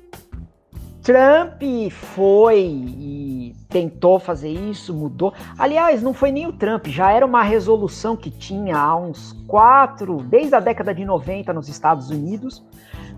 Trump 1.02 1.60
foi 1.90 2.60
e 2.60 3.56
tentou 3.68 4.20
fazer 4.20 4.50
isso, 4.50 4.94
mudou. 4.94 5.32
Aliás, 5.58 6.00
não 6.00 6.14
foi 6.14 6.30
nem 6.30 6.46
o 6.46 6.52
Trump, 6.52 6.86
já 6.86 7.10
era 7.10 7.26
uma 7.26 7.42
resolução 7.42 8.14
que 8.14 8.30
tinha 8.30 8.76
há 8.76 8.94
uns 8.94 9.32
quatro, 9.48 10.18
desde 10.18 10.54
a 10.54 10.60
década 10.60 10.94
de 10.94 11.04
90 11.04 11.52
nos 11.52 11.68
Estados 11.68 12.10
Unidos, 12.10 12.62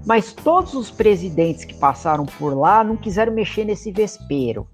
mas 0.05 0.33
todos 0.33 0.75
os 0.75 0.91
presidentes 0.91 1.65
que 1.65 1.75
passaram 1.75 2.27
por 2.27 2.55
lá 2.55 2.83
não 2.83 2.97
quiseram 2.97 3.33
mexer 3.33 3.65
nesse 3.65 3.93
vespeiro. 3.93 4.67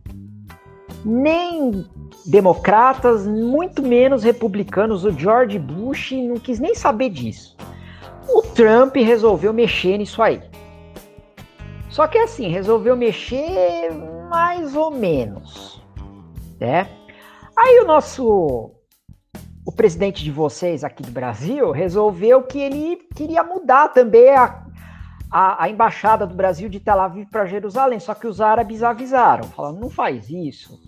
Nem 1.05 1.87
democratas, 2.27 3.27
muito 3.27 3.83
menos 3.83 4.23
republicanos. 4.23 5.05
O 5.05 5.11
George 5.11 5.59
Bush 5.59 6.13
não 6.13 6.37
quis 6.37 6.59
nem 6.59 6.75
saber 6.75 7.11
disso. 7.11 7.57
O 8.29 8.43
Trump 8.43 8.97
resolveu 8.97 9.53
mexer 9.53 9.99
nisso 9.99 10.23
aí. 10.23 10.43
Só 11.89 12.07
que 12.07 12.19
assim, 12.19 12.49
resolveu 12.49 12.97
mexer 12.97 13.91
mais 14.29 14.77
ou 14.77 14.91
menos, 14.91 15.83
né? 16.61 16.89
Aí 17.57 17.81
o 17.81 17.87
nosso 17.87 18.71
o 19.65 19.73
presidente 19.73 20.25
de 20.25 20.31
vocês 20.31 20.83
aqui 20.83 21.03
do 21.03 21.11
Brasil 21.11 21.71
resolveu 21.73 22.43
que 22.43 22.59
ele 22.59 22.97
queria 23.15 23.43
mudar 23.43 23.89
também 23.89 24.31
a, 24.31 24.65
a, 25.31 25.65
a 25.65 25.69
embaixada 25.69 26.27
do 26.27 26.35
Brasil 26.35 26.69
de 26.69 26.81
Tel 26.81 27.01
Aviv 27.01 27.27
para 27.31 27.47
Jerusalém, 27.47 28.01
só 28.01 28.15
que 28.15 28.27
os 28.27 28.41
árabes 28.41 28.83
avisaram, 28.83 29.45
falando 29.45 29.81
não 29.81 29.91
faz 29.91 30.31
isso, 30.31 30.81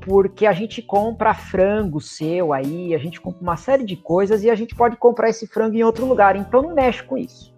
porque 0.00 0.46
a 0.46 0.52
gente 0.52 0.82
compra 0.82 1.34
frango 1.34 2.00
seu 2.00 2.52
aí, 2.52 2.94
a 2.94 2.98
gente 2.98 3.20
compra 3.20 3.42
uma 3.42 3.56
série 3.56 3.84
de 3.84 3.96
coisas 3.96 4.42
e 4.42 4.50
a 4.50 4.54
gente 4.54 4.74
pode 4.74 4.96
comprar 4.96 5.28
esse 5.28 5.46
frango 5.46 5.76
em 5.76 5.82
outro 5.82 6.06
lugar, 6.06 6.36
então 6.36 6.62
não 6.62 6.74
mexe 6.74 7.02
com 7.02 7.16
isso, 7.16 7.54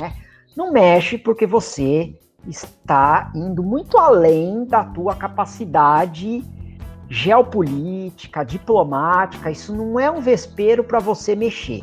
né? 0.00 0.12
Não 0.56 0.72
mexe 0.72 1.18
porque 1.18 1.46
você 1.46 2.14
está 2.46 3.30
indo 3.34 3.62
muito 3.62 3.98
além 3.98 4.64
da 4.64 4.84
tua 4.84 5.14
capacidade 5.14 6.42
geopolítica, 7.08 8.44
diplomática. 8.44 9.50
Isso 9.50 9.74
não 9.74 9.98
é 9.98 10.10
um 10.10 10.20
vespeiro 10.20 10.82
para 10.82 10.98
você 10.98 11.34
mexer. 11.34 11.82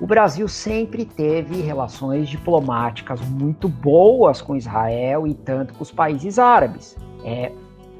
O 0.00 0.06
Brasil 0.06 0.48
sempre 0.48 1.04
teve 1.04 1.60
relações 1.62 2.28
diplomáticas 2.28 3.20
muito 3.20 3.68
boas 3.68 4.42
com 4.42 4.56
Israel 4.56 5.26
e 5.26 5.34
tanto 5.34 5.74
com 5.74 5.82
os 5.82 5.92
países 5.92 6.38
árabes. 6.38 6.96
É, 7.24 7.52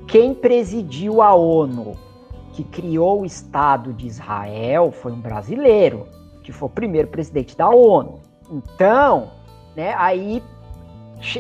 quem 0.07 0.35
presidiu 0.35 1.23
a 1.23 1.35
ONU, 1.35 1.97
que 2.53 2.65
criou 2.65 3.23
o 3.23 3.25
Estado 3.25 3.93
de 3.93 4.07
Israel, 4.07 4.91
foi 4.91 5.13
um 5.13 5.21
brasileiro, 5.21 6.09
que 6.43 6.53
foi 6.53 6.67
o 6.67 6.73
primeiro 6.73 7.09
presidente 7.09 7.57
da 7.57 7.71
ONU. 7.71 8.21
Então, 8.51 9.31
né? 9.77 9.95
Aí 9.97 10.43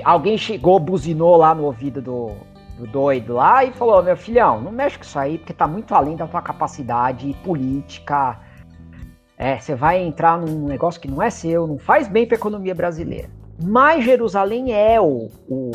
alguém 0.04 0.38
chegou, 0.38 0.78
buzinou 0.78 1.36
lá 1.36 1.54
no 1.54 1.64
ouvido 1.64 2.00
do, 2.00 2.30
do 2.78 2.86
doido 2.86 3.34
lá 3.34 3.64
e 3.64 3.72
falou: 3.72 4.02
meu 4.02 4.16
filhão, 4.16 4.60
não 4.60 4.72
mexe 4.72 4.96
com 4.96 5.04
isso 5.04 5.18
aí, 5.18 5.38
porque 5.38 5.52
tá 5.52 5.66
muito 5.66 5.94
além 5.94 6.16
da 6.16 6.26
tua 6.26 6.42
capacidade 6.42 7.34
política. 7.44 8.38
É, 9.42 9.58
você 9.58 9.74
vai 9.74 10.00
entrar 10.00 10.38
num 10.38 10.68
negócio 10.68 11.00
que 11.00 11.10
não 11.10 11.20
é 11.20 11.28
seu, 11.28 11.66
não 11.66 11.76
faz 11.76 12.06
bem 12.06 12.24
para 12.24 12.36
a 12.36 12.38
economia 12.38 12.76
brasileira. 12.76 13.28
Mas 13.60 14.04
Jerusalém 14.04 14.72
é 14.72 15.00
o, 15.00 15.30
o 15.48 15.72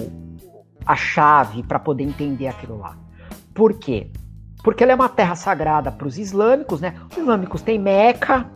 a 0.86 0.95
chave 0.95 1.61
para 1.63 1.78
poder 1.78 2.05
entender 2.05 2.47
aquilo 2.47 2.78
lá. 2.78 2.95
Por 3.53 3.74
quê? 3.74 4.09
Porque 4.63 4.84
ela 4.84 4.93
é 4.93 4.95
uma 4.95 5.09
terra 5.09 5.36
sagrada 5.36 5.91
para 5.91 6.07
os 6.07 6.18
islâmicos, 6.18 6.80
né? 6.80 6.95
Os 7.11 7.18
islâmicos 7.18 7.61
têm 7.61 7.78
Meca, 7.78 8.49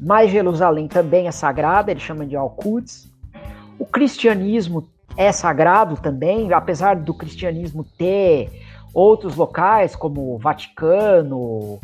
mas 0.00 0.30
Jerusalém 0.30 0.88
também 0.88 1.28
é 1.28 1.32
sagrada, 1.32 1.90
eles 1.90 2.02
chamam 2.02 2.26
de 2.26 2.34
Al-Quds. 2.34 3.12
O 3.78 3.84
cristianismo 3.84 4.88
é 5.18 5.32
sagrado 5.32 5.96
também, 6.00 6.50
apesar 6.54 6.96
do 6.96 7.12
cristianismo 7.12 7.84
ter 7.98 8.50
outros 8.94 9.36
locais 9.36 9.94
como 9.94 10.38
Vaticano, 10.38 11.78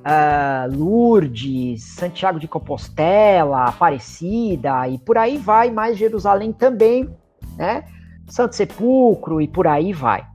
uh, 0.00 0.76
Lourdes, 0.76 1.82
Santiago 1.82 2.38
de 2.38 2.48
Compostela, 2.48 3.64
Aparecida 3.64 4.88
e 4.88 4.98
por 4.98 5.18
aí 5.18 5.36
vai, 5.38 5.70
mais 5.70 5.96
Jerusalém 5.96 6.52
também, 6.52 7.08
né? 7.56 7.84
Santo 8.26 8.54
Sepulcro 8.54 9.40
e 9.40 9.48
por 9.48 9.66
aí 9.66 9.92
vai. 9.92 10.26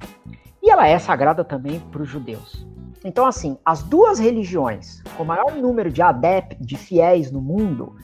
E 0.61 0.69
ela 0.69 0.87
é 0.87 0.97
sagrada 0.99 1.43
também 1.43 1.79
para 1.79 2.01
os 2.01 2.09
judeus. 2.09 2.65
Então, 3.03 3.25
assim, 3.25 3.57
as 3.63 3.83
duas 3.83 4.17
religiões 4.17 5.01
com 5.15 5.23
maior 5.23 5.55
número 5.55 5.91
de 5.91 6.01
adeptos, 6.01 6.65
de 6.65 6.75
fiéis 6.75 7.31
no 7.31 7.39
mundo, 7.39 7.95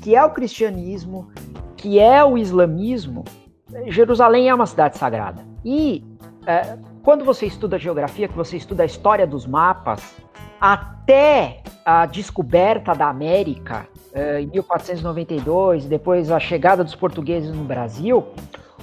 que 0.00 0.14
é 0.14 0.24
o 0.24 0.30
cristianismo 0.30 1.30
que 1.76 1.98
é 1.98 2.24
o 2.24 2.38
islamismo, 2.38 3.24
Jerusalém 3.88 4.48
é 4.48 4.54
uma 4.54 4.64
cidade 4.64 4.96
sagrada. 4.96 5.44
E 5.62 6.02
é, 6.46 6.78
quando 7.02 7.24
você 7.26 7.44
estuda 7.44 7.78
geografia, 7.78 8.26
que 8.26 8.34
você 8.34 8.56
estuda 8.56 8.84
a 8.84 8.86
história 8.86 9.26
dos 9.26 9.46
mapas, 9.46 10.16
até 10.60 11.62
a 11.84 12.06
descoberta 12.06 12.94
da 12.94 13.08
América 13.08 13.86
é, 14.12 14.40
em 14.40 14.46
1492, 14.46 15.86
depois 15.86 16.30
a 16.30 16.38
chegada 16.38 16.84
dos 16.84 16.94
portugueses 16.94 17.50
no 17.50 17.64
Brasil, 17.64 18.24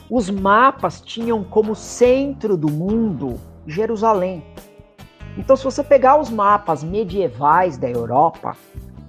os 0.10 0.30
mapas 0.30 1.00
tinham 1.00 1.44
como 1.44 1.74
centro 1.74 2.58
do 2.58 2.70
mundo 2.70 3.40
Jerusalém. 3.66 4.44
Então, 5.38 5.56
se 5.56 5.64
você 5.64 5.84
pegar 5.84 6.20
os 6.20 6.30
mapas 6.30 6.84
medievais 6.84 7.78
da 7.78 7.90
Europa, 7.90 8.58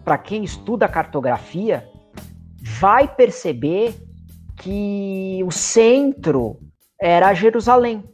para 0.05 0.17
quem 0.17 0.45
estuda 0.45 0.89
cartografia, 0.89 1.89
vai 2.63 3.09
perceber 3.09 3.95
que 4.57 5.43
o 5.45 5.51
centro 5.51 6.61
era 7.01 7.35
Jerusalém, 7.35 8.05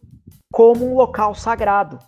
como 0.50 0.90
um 0.90 0.96
local 0.96 1.34
sagrado. 1.34 1.98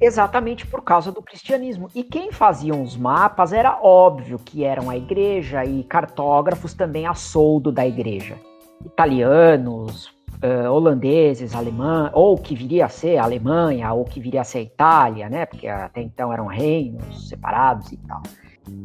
Exatamente 0.00 0.66
por 0.66 0.82
causa 0.82 1.10
do 1.10 1.22
cristianismo. 1.22 1.88
E 1.94 2.02
quem 2.02 2.32
fazia 2.32 2.74
os 2.74 2.96
mapas 2.96 3.52
era 3.52 3.78
óbvio 3.82 4.38
que 4.38 4.64
eram 4.64 4.90
a 4.90 4.96
igreja 4.96 5.64
e 5.64 5.82
cartógrafos 5.84 6.74
também 6.74 7.06
a 7.06 7.14
soldo 7.14 7.72
da 7.72 7.86
igreja. 7.86 8.36
Italianos, 8.84 10.06
uh, 10.42 10.70
holandeses, 10.70 11.54
alemães, 11.54 12.10
ou 12.12 12.36
que 12.36 12.54
viria 12.54 12.86
a 12.86 12.88
ser 12.88 13.16
a 13.16 13.24
Alemanha, 13.24 13.92
ou 13.92 14.04
que 14.04 14.20
viria 14.20 14.42
a 14.42 14.44
ser 14.44 14.58
a 14.58 14.62
Itália, 14.62 15.28
né? 15.28 15.46
Porque 15.46 15.66
até 15.68 16.02
então 16.02 16.32
eram 16.32 16.46
reinos 16.46 17.28
separados 17.28 17.92
e 17.92 17.96
tal. 17.96 18.22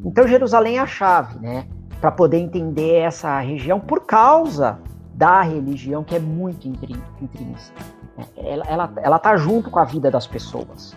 Então 0.05 0.27
Jerusalém 0.27 0.77
é 0.77 0.79
a 0.79 0.87
chave, 0.87 1.39
né? 1.39 1.67
Para 1.99 2.11
poder 2.11 2.37
entender 2.37 2.95
essa 2.95 3.39
região 3.39 3.79
por 3.79 4.05
causa 4.05 4.79
da 5.13 5.41
religião 5.41 6.03
que 6.03 6.15
é 6.15 6.19
muito 6.19 6.65
intrínseca. 6.65 7.99
Ela, 8.38 8.65
ela, 8.67 8.93
ela 8.97 9.20
tá 9.20 9.36
junto 9.38 9.70
com 9.70 9.80
a 9.80 9.86
vida 9.86 10.09
das 10.09 10.28
pessoas. 10.28 10.95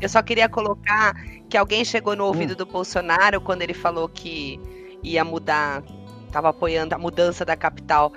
Eu 0.00 0.08
só 0.08 0.22
queria 0.22 0.48
colocar 0.48 1.14
que 1.48 1.56
alguém 1.56 1.84
chegou 1.84 2.16
no 2.16 2.24
ouvido 2.24 2.52
hum. 2.52 2.56
do 2.56 2.66
Bolsonaro 2.66 3.40
quando 3.40 3.62
ele 3.62 3.74
falou 3.74 4.08
que 4.08 4.58
ia 5.02 5.24
mudar, 5.24 5.82
estava 6.26 6.50
apoiando 6.50 6.94
a 6.94 6.98
mudança 6.98 7.44
da 7.44 7.56
capital 7.56 8.12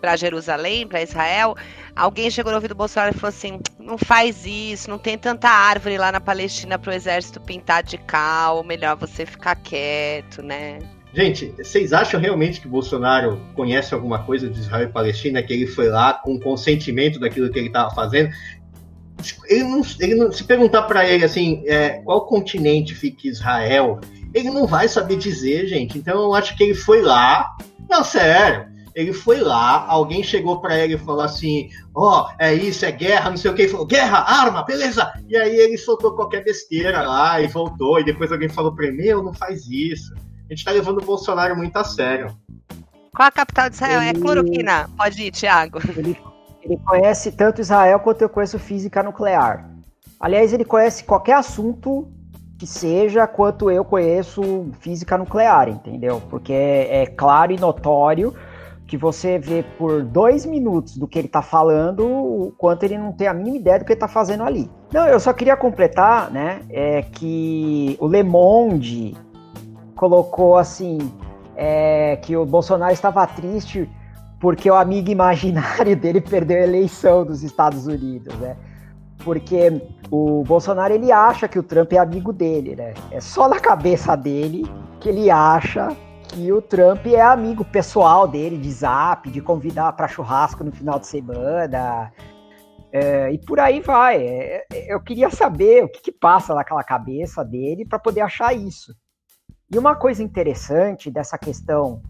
para 0.00 0.16
Jerusalém, 0.16 0.86
para 0.86 1.02
Israel. 1.02 1.56
Alguém 1.96 2.30
chegou 2.30 2.52
no 2.52 2.56
ouvido 2.56 2.74
do 2.74 2.78
Bolsonaro 2.78 3.14
e 3.14 3.18
falou 3.18 3.30
assim: 3.30 3.60
não 3.78 3.96
faz 3.96 4.44
isso, 4.44 4.90
não 4.90 4.98
tem 4.98 5.16
tanta 5.16 5.48
árvore 5.48 5.96
lá 5.98 6.12
na 6.12 6.20
Palestina 6.20 6.78
para 6.78 6.90
o 6.90 6.94
exército 6.94 7.40
pintar 7.40 7.82
de 7.82 7.98
cal, 7.98 8.62
melhor 8.62 8.96
você 8.96 9.24
ficar 9.24 9.56
quieto, 9.56 10.42
né? 10.42 10.78
Gente, 11.12 11.54
vocês 11.56 11.92
acham 11.92 12.20
realmente 12.20 12.60
que 12.60 12.68
Bolsonaro 12.68 13.40
conhece 13.54 13.94
alguma 13.94 14.18
coisa 14.20 14.48
de 14.48 14.58
Israel 14.58 14.88
e 14.88 14.92
Palestina, 14.92 15.42
que 15.42 15.52
ele 15.52 15.66
foi 15.66 15.88
lá 15.88 16.12
com 16.12 16.38
consentimento 16.38 17.18
daquilo 17.18 17.50
que 17.50 17.58
ele 17.58 17.68
estava 17.68 17.94
fazendo? 17.94 18.30
Ele 19.46 19.64
não, 19.64 19.82
ele 19.98 20.14
não, 20.14 20.30
se 20.30 20.44
perguntar 20.44 20.82
para 20.82 21.08
ele 21.08 21.24
assim, 21.24 21.62
é, 21.66 22.00
qual 22.04 22.26
continente 22.26 22.94
fica 22.94 23.26
Israel, 23.26 23.98
ele 24.34 24.50
não 24.50 24.66
vai 24.66 24.86
saber 24.86 25.16
dizer, 25.16 25.66
gente. 25.66 25.98
Então 25.98 26.20
eu 26.22 26.34
acho 26.34 26.56
que 26.56 26.62
ele 26.62 26.74
foi 26.74 27.00
lá, 27.00 27.56
não 27.88 28.04
sério. 28.04 28.68
Ele 28.94 29.12
foi 29.12 29.38
lá, 29.40 29.86
alguém 29.86 30.24
chegou 30.24 30.60
para 30.60 30.76
ele 30.76 30.94
e 30.94 30.98
falou 30.98 31.20
assim: 31.20 31.70
Ó, 31.94 32.26
oh, 32.26 32.34
é 32.36 32.52
isso, 32.52 32.84
é 32.84 32.90
guerra, 32.90 33.30
não 33.30 33.36
sei 33.36 33.50
o 33.50 33.54
que. 33.54 33.62
Ele 33.62 33.70
falou: 33.70 33.86
guerra, 33.86 34.18
arma, 34.18 34.64
beleza. 34.64 35.12
E 35.28 35.36
aí 35.36 35.56
ele 35.56 35.78
soltou 35.78 36.16
qualquer 36.16 36.42
besteira 36.42 37.02
lá 37.02 37.40
e 37.40 37.46
voltou. 37.46 38.00
E 38.00 38.04
depois 38.04 38.32
alguém 38.32 38.48
falou 38.48 38.74
para 38.74 38.86
ele: 38.86 38.96
Meu, 38.96 39.22
não 39.22 39.32
faz 39.32 39.68
isso. 39.68 40.12
A 40.50 40.54
gente 40.54 40.64
tá 40.64 40.70
levando 40.70 40.98
o 40.98 41.04
Bolsonaro 41.04 41.54
muito 41.54 41.76
a 41.76 41.84
sério. 41.84 42.34
Qual 43.14 43.28
a 43.28 43.30
capital 43.30 43.68
de 43.68 43.74
Israel? 43.76 44.00
É 44.00 44.08
ele... 44.08 44.18
É 44.18 44.22
cloroquina. 44.22 44.90
Pode 44.96 45.22
ir, 45.22 45.30
Thiago. 45.30 45.78
Ele, 45.94 46.18
ele 46.62 46.76
conhece 46.78 47.32
tanto 47.32 47.60
Israel 47.60 48.00
quanto 48.00 48.22
eu 48.22 48.28
conheço 48.30 48.58
física 48.58 49.02
nuclear. 49.02 49.68
Aliás, 50.18 50.52
ele 50.52 50.64
conhece 50.64 51.04
qualquer 51.04 51.34
assunto 51.34 52.08
que 52.58 52.66
seja 52.66 53.26
quanto 53.26 53.70
eu 53.70 53.84
conheço 53.84 54.70
física 54.80 55.18
nuclear, 55.18 55.68
entendeu? 55.68 56.20
Porque 56.30 56.52
é, 56.52 57.02
é 57.02 57.06
claro 57.06 57.52
e 57.52 57.58
notório 57.58 58.34
que 58.86 58.96
você 58.96 59.38
vê 59.38 59.62
por 59.76 60.02
dois 60.02 60.46
minutos 60.46 60.96
do 60.96 61.06
que 61.06 61.18
ele 61.18 61.28
está 61.28 61.42
falando, 61.42 62.06
o 62.06 62.54
quanto 62.56 62.84
ele 62.84 62.96
não 62.96 63.12
tem 63.12 63.28
a 63.28 63.34
mínima 63.34 63.58
ideia 63.58 63.78
do 63.78 63.84
que 63.84 63.92
ele 63.92 63.96
está 63.96 64.08
fazendo 64.08 64.42
ali. 64.42 64.68
Não, 64.90 65.06
eu 65.06 65.20
só 65.20 65.32
queria 65.34 65.56
completar, 65.56 66.30
né, 66.30 66.62
é 66.70 67.02
que 67.02 67.98
o 68.00 68.08
Le 68.08 68.22
Monde 68.22 69.14
colocou 69.98 70.56
assim 70.56 71.12
é, 71.56 72.16
que 72.22 72.36
o 72.36 72.46
Bolsonaro 72.46 72.92
estava 72.92 73.26
triste 73.26 73.90
porque 74.40 74.70
o 74.70 74.74
amigo 74.74 75.10
imaginário 75.10 75.96
dele 75.98 76.20
perdeu 76.20 76.56
a 76.56 76.62
eleição 76.62 77.26
dos 77.26 77.42
Estados 77.42 77.88
Unidos, 77.88 78.32
né? 78.36 78.56
Porque 79.24 79.82
o 80.08 80.44
Bolsonaro 80.44 80.94
ele 80.94 81.10
acha 81.10 81.48
que 81.48 81.58
o 81.58 81.62
Trump 81.64 81.92
é 81.92 81.98
amigo 81.98 82.32
dele, 82.32 82.76
né? 82.76 82.94
É 83.10 83.20
só 83.20 83.48
na 83.48 83.58
cabeça 83.58 84.16
dele 84.16 84.64
que 85.00 85.08
ele 85.08 85.28
acha 85.28 85.88
que 86.28 86.52
o 86.52 86.62
Trump 86.62 87.04
é 87.06 87.20
amigo 87.20 87.64
pessoal 87.64 88.28
dele 88.28 88.56
de 88.56 88.70
Zap, 88.70 89.28
de 89.28 89.40
convidar 89.40 89.92
para 89.94 90.06
churrasco 90.06 90.62
no 90.62 90.70
final 90.70 91.00
de 91.00 91.08
semana. 91.08 92.12
É, 92.92 93.32
e 93.32 93.38
por 93.38 93.58
aí 93.58 93.80
vai. 93.80 94.22
É, 94.22 94.64
eu 94.86 95.00
queria 95.00 95.28
saber 95.28 95.82
o 95.82 95.88
que, 95.88 96.00
que 96.00 96.12
passa 96.12 96.54
naquela 96.54 96.84
cabeça 96.84 97.44
dele 97.44 97.84
para 97.84 97.98
poder 97.98 98.20
achar 98.20 98.54
isso. 98.54 98.94
E 99.70 99.78
uma 99.78 99.94
coisa 99.94 100.22
interessante 100.22 101.10
dessa 101.10 101.36
questão 101.36 102.00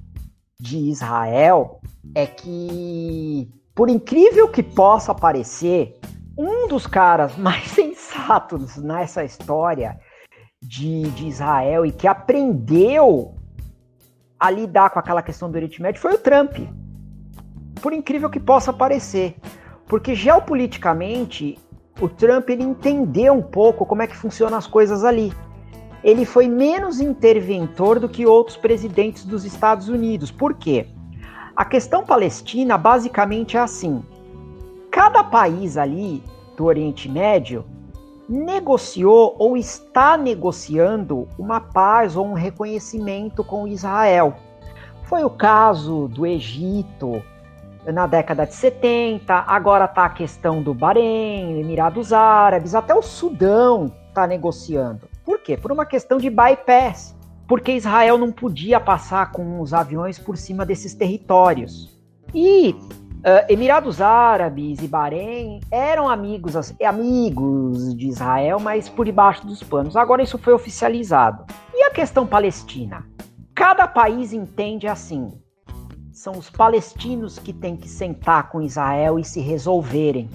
de 0.61 0.79
Israel 0.79 1.81
é 2.15 2.25
que, 2.25 3.51
por 3.75 3.89
incrível 3.89 4.49
que 4.49 4.63
possa 4.63 5.13
parecer, 5.13 5.99
um 6.37 6.69
dos 6.69 6.87
caras 6.87 7.35
mais 7.39 7.65
sensatos 7.67 8.77
nessa 8.77 9.25
história 9.25 9.99
de, 10.63 11.11
de 11.11 11.27
Israel 11.27 11.85
e 11.85 11.91
que 11.91 12.07
aprendeu 12.07 13.35
a 14.39 14.51
lidar 14.51 14.91
com 14.91 15.01
aquela 15.01 15.21
questão 15.21 15.51
do 15.51 15.57
Oriente 15.57 15.83
Médio 15.83 16.01
foi 16.01 16.15
o 16.15 16.19
Trump. 16.19 16.59
Por 17.83 17.93
incrível 17.93 18.31
que 18.31 18.39
possa 18.39 18.73
parecer. 18.73 19.37
Porque 19.89 20.15
geopoliticamente, 20.15 21.59
o 22.01 22.09
Trump 22.09 22.49
ele 22.51 22.63
entendeu 22.63 23.35
um 23.35 23.43
pouco 23.43 23.85
como 23.85 24.03
é 24.03 24.07
que 24.07 24.17
funcionam 24.17 24.57
as 24.57 24.67
coisas 24.69 25.03
ali 25.03 25.33
ele 26.03 26.25
foi 26.25 26.49
menos 26.49 27.01
interventor 27.01 27.99
do 27.99 28.09
que 28.09 28.27
outros 28.27 28.57
presidentes 28.57 29.25
dos 29.25 29.45
Estados 29.45 29.89
Unidos. 29.89 30.31
Por 30.31 30.55
quê? 30.55 30.87
A 31.57 31.65
questão 31.65 32.05
palestina 32.05 32.79
basicamente 32.79 33.57
é 33.57 33.61
assim: 33.61 34.03
cada 34.91 35.25
país 35.25 35.77
ali 35.77 36.23
do 36.57 36.65
Oriente 36.65 37.09
Médio 37.09 37.65
negociou 38.29 39.35
ou 39.39 39.57
está 39.57 40.17
negociando 40.17 41.27
uma 41.39 41.61
paz 41.61 42.17
ou 42.17 42.27
um 42.27 42.35
reconhecimento 42.35 43.43
com 43.43 43.67
Israel. 43.67 44.35
Foi 45.05 45.25
o 45.25 45.31
caso 45.31 46.09
do 46.09 46.27
Egito 46.27 47.23
na 47.87 48.07
década 48.07 48.45
de 48.45 48.55
70, 48.55 49.33
agora 49.47 49.87
está 49.87 50.05
a 50.05 50.11
questão 50.11 50.63
do 50.63 50.75
Bahrein, 50.75 51.59
Emirados 51.59 52.13
Árabes, 52.13 52.75
até 52.75 52.95
o 52.95 53.01
Sudão 53.01 53.91
está 54.09 54.27
negociando. 54.27 55.08
Por 55.29 55.41
quê? 55.41 55.59
Por 55.59 55.71
uma 55.71 55.85
questão 55.85 56.17
de 56.17 56.31
bypass. 56.31 57.15
Porque 57.47 57.73
Israel 57.73 58.17
não 58.17 58.33
podia 58.33 58.81
passar 58.81 59.31
com 59.31 59.61
os 59.61 59.75
aviões 59.75 60.19
por 60.19 60.39
cima 60.39 60.65
desses 60.65 60.95
territórios. 60.95 61.95
E 62.35 62.71
uh, 62.71 63.45
Emirados 63.47 64.01
Árabes 64.01 64.81
e 64.81 64.89
Bahrein 64.89 65.61
eram 65.71 66.09
amigos, 66.09 66.55
amigos 66.83 67.95
de 67.95 68.09
Israel, 68.09 68.59
mas 68.59 68.89
por 68.89 69.05
debaixo 69.05 69.47
dos 69.47 69.63
panos. 69.63 69.99
Agora 69.99 70.23
isso 70.23 70.39
foi 70.39 70.55
oficializado. 70.55 71.45
E 71.75 71.85
a 71.85 71.91
questão 71.91 72.27
palestina? 72.27 73.05
Cada 73.55 73.87
país 73.87 74.33
entende 74.33 74.89
assim. 74.89 75.31
São 76.11 76.39
os 76.39 76.49
palestinos 76.49 77.39
que 77.39 77.53
têm 77.53 77.77
que 77.77 77.87
sentar 77.87 78.49
com 78.49 78.63
Israel 78.63 79.19
e 79.19 79.25
se 79.25 79.41
resolverem. 79.41 80.31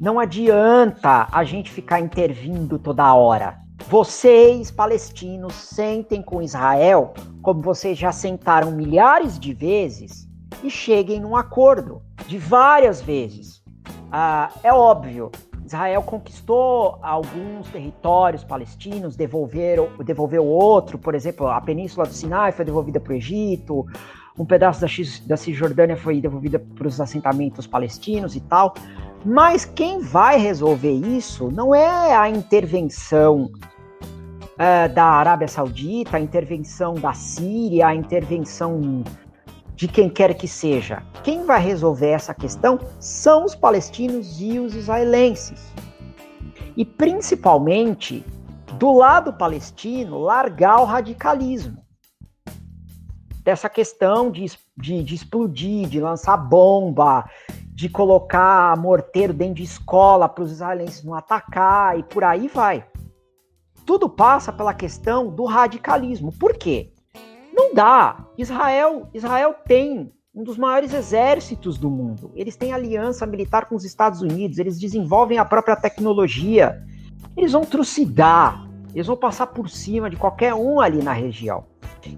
Não 0.00 0.18
adianta 0.18 1.28
a 1.30 1.44
gente 1.44 1.70
ficar 1.70 2.00
intervindo 2.00 2.78
toda 2.78 3.12
hora. 3.12 3.65
Vocês, 3.84 4.70
palestinos, 4.70 5.54
sentem 5.54 6.20
com 6.20 6.42
Israel 6.42 7.14
como 7.40 7.62
vocês 7.62 7.96
já 7.96 8.10
sentaram 8.10 8.72
milhares 8.72 9.38
de 9.38 9.54
vezes 9.54 10.28
e 10.62 10.68
cheguem 10.68 11.20
num 11.20 11.36
acordo 11.36 12.02
de 12.26 12.38
várias 12.38 13.00
vezes. 13.00 13.62
Ah, 14.10 14.50
é 14.64 14.72
óbvio, 14.72 15.30
Israel 15.64 16.02
conquistou 16.02 16.98
alguns 17.02 17.68
territórios 17.68 18.44
palestinos, 18.44 19.16
devolveram, 19.16 19.88
devolveu 20.04 20.44
outro, 20.44 20.98
por 20.98 21.14
exemplo, 21.14 21.48
a 21.48 21.60
Península 21.60 22.06
do 22.06 22.12
Sinai 22.12 22.52
foi 22.52 22.64
devolvida 22.64 23.00
para 23.00 23.12
o 23.12 23.16
Egito, 23.16 23.84
um 24.38 24.44
pedaço 24.44 24.80
da, 24.80 24.86
da 25.26 25.36
Cisjordânia 25.36 25.96
foi 25.96 26.20
devolvida 26.20 26.58
para 26.58 26.86
os 26.86 27.00
assentamentos 27.00 27.66
palestinos 27.66 28.36
e 28.36 28.40
tal. 28.40 28.74
Mas 29.24 29.64
quem 29.64 30.00
vai 30.00 30.38
resolver 30.38 30.92
isso 30.92 31.50
não 31.50 31.74
é 31.74 32.14
a 32.14 32.28
intervenção 32.28 33.50
uh, 34.56 34.94
da 34.94 35.04
Arábia 35.04 35.48
Saudita, 35.48 36.16
a 36.16 36.20
intervenção 36.20 36.94
da 36.94 37.12
Síria, 37.12 37.88
a 37.88 37.94
intervenção 37.94 39.02
de 39.74 39.88
quem 39.88 40.08
quer 40.08 40.34
que 40.34 40.46
seja. 40.46 41.02
Quem 41.22 41.44
vai 41.44 41.60
resolver 41.60 42.10
essa 42.10 42.34
questão 42.34 42.78
são 42.98 43.44
os 43.44 43.54
palestinos 43.54 44.40
e 44.40 44.58
os 44.58 44.74
israelenses. 44.74 45.72
E 46.76 46.84
principalmente, 46.84 48.24
do 48.78 48.92
lado 48.92 49.32
palestino, 49.32 50.18
largar 50.18 50.80
o 50.80 50.84
radicalismo. 50.84 51.85
Dessa 53.46 53.70
questão 53.70 54.30
de, 54.30 54.44
de, 54.76 55.02
de 55.02 55.14
explodir, 55.14 55.88
de 55.88 56.00
lançar 56.00 56.36
bomba, 56.36 57.30
de 57.72 57.88
colocar 57.88 58.76
morteiro 58.76 59.32
dentro 59.32 59.54
de 59.54 59.62
escola 59.62 60.28
para 60.28 60.44
os 60.44 60.52
israelenses 60.52 61.02
não 61.02 61.14
atacar 61.14 61.98
e 61.98 62.02
por 62.02 62.22
aí 62.22 62.46
vai 62.48 62.84
tudo 63.86 64.08
passa 64.08 64.52
pela 64.52 64.74
questão 64.74 65.30
do 65.30 65.44
radicalismo. 65.44 66.32
Por 66.32 66.54
quê? 66.54 66.92
Não 67.54 67.72
dá. 67.72 68.26
Israel, 68.36 69.08
Israel 69.14 69.54
tem 69.64 70.12
um 70.34 70.42
dos 70.42 70.58
maiores 70.58 70.92
exércitos 70.92 71.78
do 71.78 71.88
mundo. 71.88 72.32
Eles 72.34 72.56
têm 72.56 72.72
aliança 72.72 73.24
militar 73.24 73.66
com 73.66 73.76
os 73.76 73.84
Estados 73.84 74.20
Unidos, 74.20 74.58
eles 74.58 74.78
desenvolvem 74.78 75.38
a 75.38 75.44
própria 75.44 75.76
tecnologia. 75.76 76.84
Eles 77.34 77.52
vão 77.52 77.64
trucidar, 77.64 78.68
eles 78.92 79.06
vão 79.06 79.16
passar 79.16 79.46
por 79.46 79.70
cima 79.70 80.10
de 80.10 80.16
qualquer 80.16 80.52
um 80.52 80.80
ali 80.80 81.02
na 81.02 81.12
região. 81.12 81.64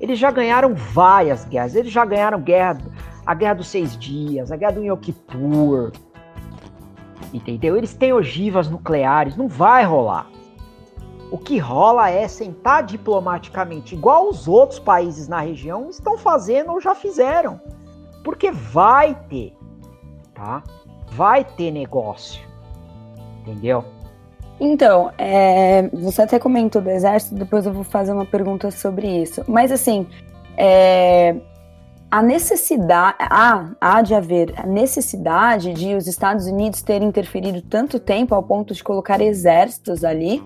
Eles 0.01 0.19
já 0.19 0.31
ganharam 0.31 0.75
várias 0.75 1.45
guerras, 1.45 1.75
eles 1.75 1.93
já 1.93 2.05
ganharam 2.05 2.41
guerra, 2.41 2.79
a 3.27 3.35
Guerra 3.35 3.55
dos 3.55 3.69
Seis 3.69 3.97
Dias, 3.97 4.51
a 4.51 4.57
Guerra 4.57 4.73
do 4.73 4.85
Yom 4.85 4.97
Kippur, 4.97 5.93
entendeu? 7.33 7.77
Eles 7.77 7.95
têm 7.95 8.13
ogivas 8.13 8.69
nucleares, 8.69 9.37
não 9.37 9.49
vai 9.49 9.85
rolar. 9.85 10.27
O 11.31 11.37
que 11.37 11.59
rola 11.59 12.09
é 12.09 12.27
sentar 12.27 12.83
diplomaticamente, 12.83 13.95
igual 13.95 14.31
os 14.31 14.49
outros 14.49 14.79
países 14.79 15.29
na 15.29 15.41
região 15.41 15.91
estão 15.91 16.17
fazendo 16.17 16.73
ou 16.73 16.81
já 16.81 16.95
fizeram. 16.95 17.61
Porque 18.25 18.51
vai 18.51 19.15
ter, 19.29 19.55
tá? 20.35 20.63
Vai 21.11 21.45
ter 21.45 21.71
negócio, 21.71 22.43
entendeu? 23.41 23.85
Então, 24.61 25.13
é, 25.17 25.89
você 25.93 26.23
até 26.23 26.39
comentou 26.39 26.83
do 26.83 26.91
exército, 26.91 27.35
depois 27.35 27.65
eu 27.65 27.73
vou 27.73 27.85
fazer 27.85 28.13
uma 28.13 28.27
pergunta 28.27 28.71
sobre 28.71 29.07
isso. 29.23 29.45
Mas 29.47 29.71
assim, 29.71 30.07
é, 30.57 31.37
a 32.11 32.23
necessidade, 32.23 33.17
há, 33.21 33.71
há 33.81 34.03
de 34.03 34.15
haver 34.15 34.53
a 34.57 34.67
necessidade 34.67 35.73
de 35.75 35.95
os 35.95 36.07
Estados 36.07 36.47
Unidos 36.47 36.83
terem 36.83 37.09
interferido 37.09 37.63
tanto 37.63 38.01
tempo 38.01 38.35
ao 38.35 38.43
ponto 38.43 38.75
de 38.75 38.83
colocar 38.83 39.21
exércitos 39.21 40.05
ali. 40.05 40.43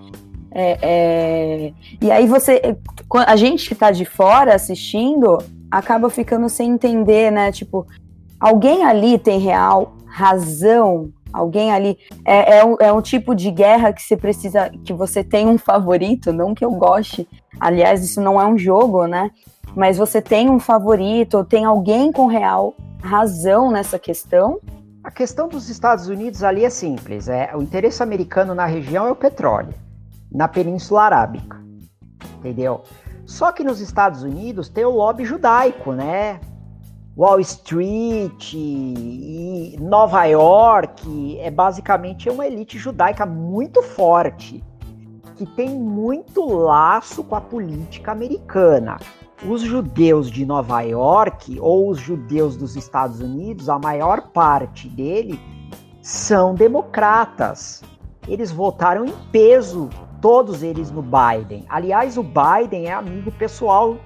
É, 0.51 0.77
é, 0.81 1.73
e 1.99 2.11
aí 2.11 2.27
você, 2.27 2.77
a 3.25 3.35
gente 3.35 3.67
que 3.67 3.73
está 3.73 3.89
de 3.89 4.05
fora 4.05 4.53
assistindo, 4.53 5.39
acaba 5.71 6.09
ficando 6.09 6.47
sem 6.49 6.71
entender, 6.71 7.31
né? 7.31 7.51
Tipo, 7.51 7.87
alguém 8.39 8.83
ali 8.83 9.17
tem 9.17 9.39
real 9.39 9.95
razão 10.05 11.11
alguém 11.33 11.71
ali 11.71 11.97
é, 12.23 12.57
é, 12.57 12.65
um, 12.65 12.75
é 12.79 12.93
um 12.93 13.01
tipo 13.01 13.33
de 13.33 13.49
guerra 13.49 13.91
que 13.91 14.01
você 14.01 14.15
precisa 14.15 14.69
que 14.85 14.93
você 14.93 15.23
tem 15.23 15.47
um 15.47 15.57
favorito, 15.57 16.31
não 16.31 16.53
que 16.53 16.63
eu 16.63 16.71
goste. 16.71 17.27
Aliás, 17.59 18.03
isso 18.03 18.21
não 18.21 18.39
é 18.39 18.45
um 18.45 18.57
jogo, 18.57 19.07
né? 19.07 19.31
Mas 19.75 19.97
você 19.97 20.21
tem 20.21 20.49
um 20.49 20.59
favorito, 20.59 21.43
tem 21.43 21.65
alguém 21.65 22.11
com 22.11 22.27
real 22.27 22.75
razão 23.01 23.71
nessa 23.71 23.99
questão? 23.99 24.59
A 25.03 25.11
questão 25.11 25.49
dos 25.49 25.69
Estados 25.69 26.07
Unidos 26.07 26.43
ali 26.43 26.63
é 26.63 26.69
simples. 26.69 27.27
É 27.27 27.51
o 27.55 27.61
interesse 27.61 28.01
americano 28.01 28.55
na 28.55 28.65
região 28.65 29.05
é 29.05 29.11
o 29.11 29.15
petróleo, 29.15 29.73
na 30.31 30.47
Península 30.47 31.03
Arábica, 31.03 31.61
entendeu? 32.37 32.83
Só 33.25 33.51
que 33.51 33.63
nos 33.63 33.81
Estados 33.81 34.23
Unidos 34.23 34.69
tem 34.69 34.85
o 34.85 34.91
lobby 34.91 35.25
judaico, 35.25 35.91
né? 35.91 36.39
Wall 37.15 37.39
Street 37.41 38.53
e 38.55 39.77
Nova 39.79 40.23
York 40.25 41.39
é 41.39 41.51
basicamente 41.51 42.27
uma 42.27 42.47
elite 42.47 42.79
judaica 42.79 43.23
muito 43.23 43.83
forte 43.83 44.63
que 45.35 45.45
tem 45.45 45.69
muito 45.69 46.43
laço 46.43 47.23
com 47.23 47.35
a 47.35 47.41
política 47.41 48.11
americana. 48.11 48.97
Os 49.47 49.61
judeus 49.61 50.31
de 50.31 50.43
Nova 50.43 50.81
York 50.81 51.59
ou 51.59 51.89
os 51.89 51.99
judeus 51.99 52.57
dos 52.57 52.75
Estados 52.75 53.19
Unidos, 53.19 53.69
a 53.69 53.77
maior 53.77 54.29
parte 54.29 54.89
dele 54.89 55.39
são 56.01 56.55
democratas. 56.55 57.83
Eles 58.27 58.51
votaram 58.51 59.05
em 59.05 59.13
peso, 59.31 59.87
todos 60.19 60.63
eles 60.63 60.89
no 60.89 61.03
Biden. 61.03 61.63
Aliás, 61.69 62.17
o 62.17 62.23
Biden 62.23 62.87
é 62.87 62.93
amigo 62.93 63.31
pessoal 63.33 63.97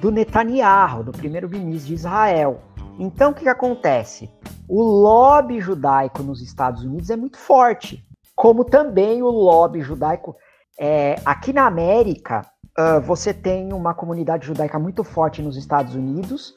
do 0.00 0.10
Netanyahu, 0.10 1.04
do 1.04 1.12
primeiro-ministro 1.12 1.88
de 1.88 1.94
Israel. 1.94 2.60
Então, 2.98 3.30
o 3.30 3.34
que, 3.34 3.42
que 3.42 3.48
acontece? 3.48 4.30
O 4.68 4.82
lobby 4.82 5.60
judaico 5.60 6.22
nos 6.22 6.42
Estados 6.42 6.82
Unidos 6.82 7.10
é 7.10 7.16
muito 7.16 7.38
forte, 7.38 8.04
como 8.34 8.64
também 8.64 9.22
o 9.22 9.28
lobby 9.28 9.80
judaico 9.80 10.34
é, 10.78 11.16
aqui 11.24 11.52
na 11.52 11.66
América. 11.66 12.42
Uh, 12.78 13.00
você 13.00 13.32
tem 13.32 13.72
uma 13.72 13.94
comunidade 13.94 14.46
judaica 14.46 14.78
muito 14.78 15.02
forte 15.02 15.40
nos 15.40 15.56
Estados 15.56 15.94
Unidos. 15.94 16.54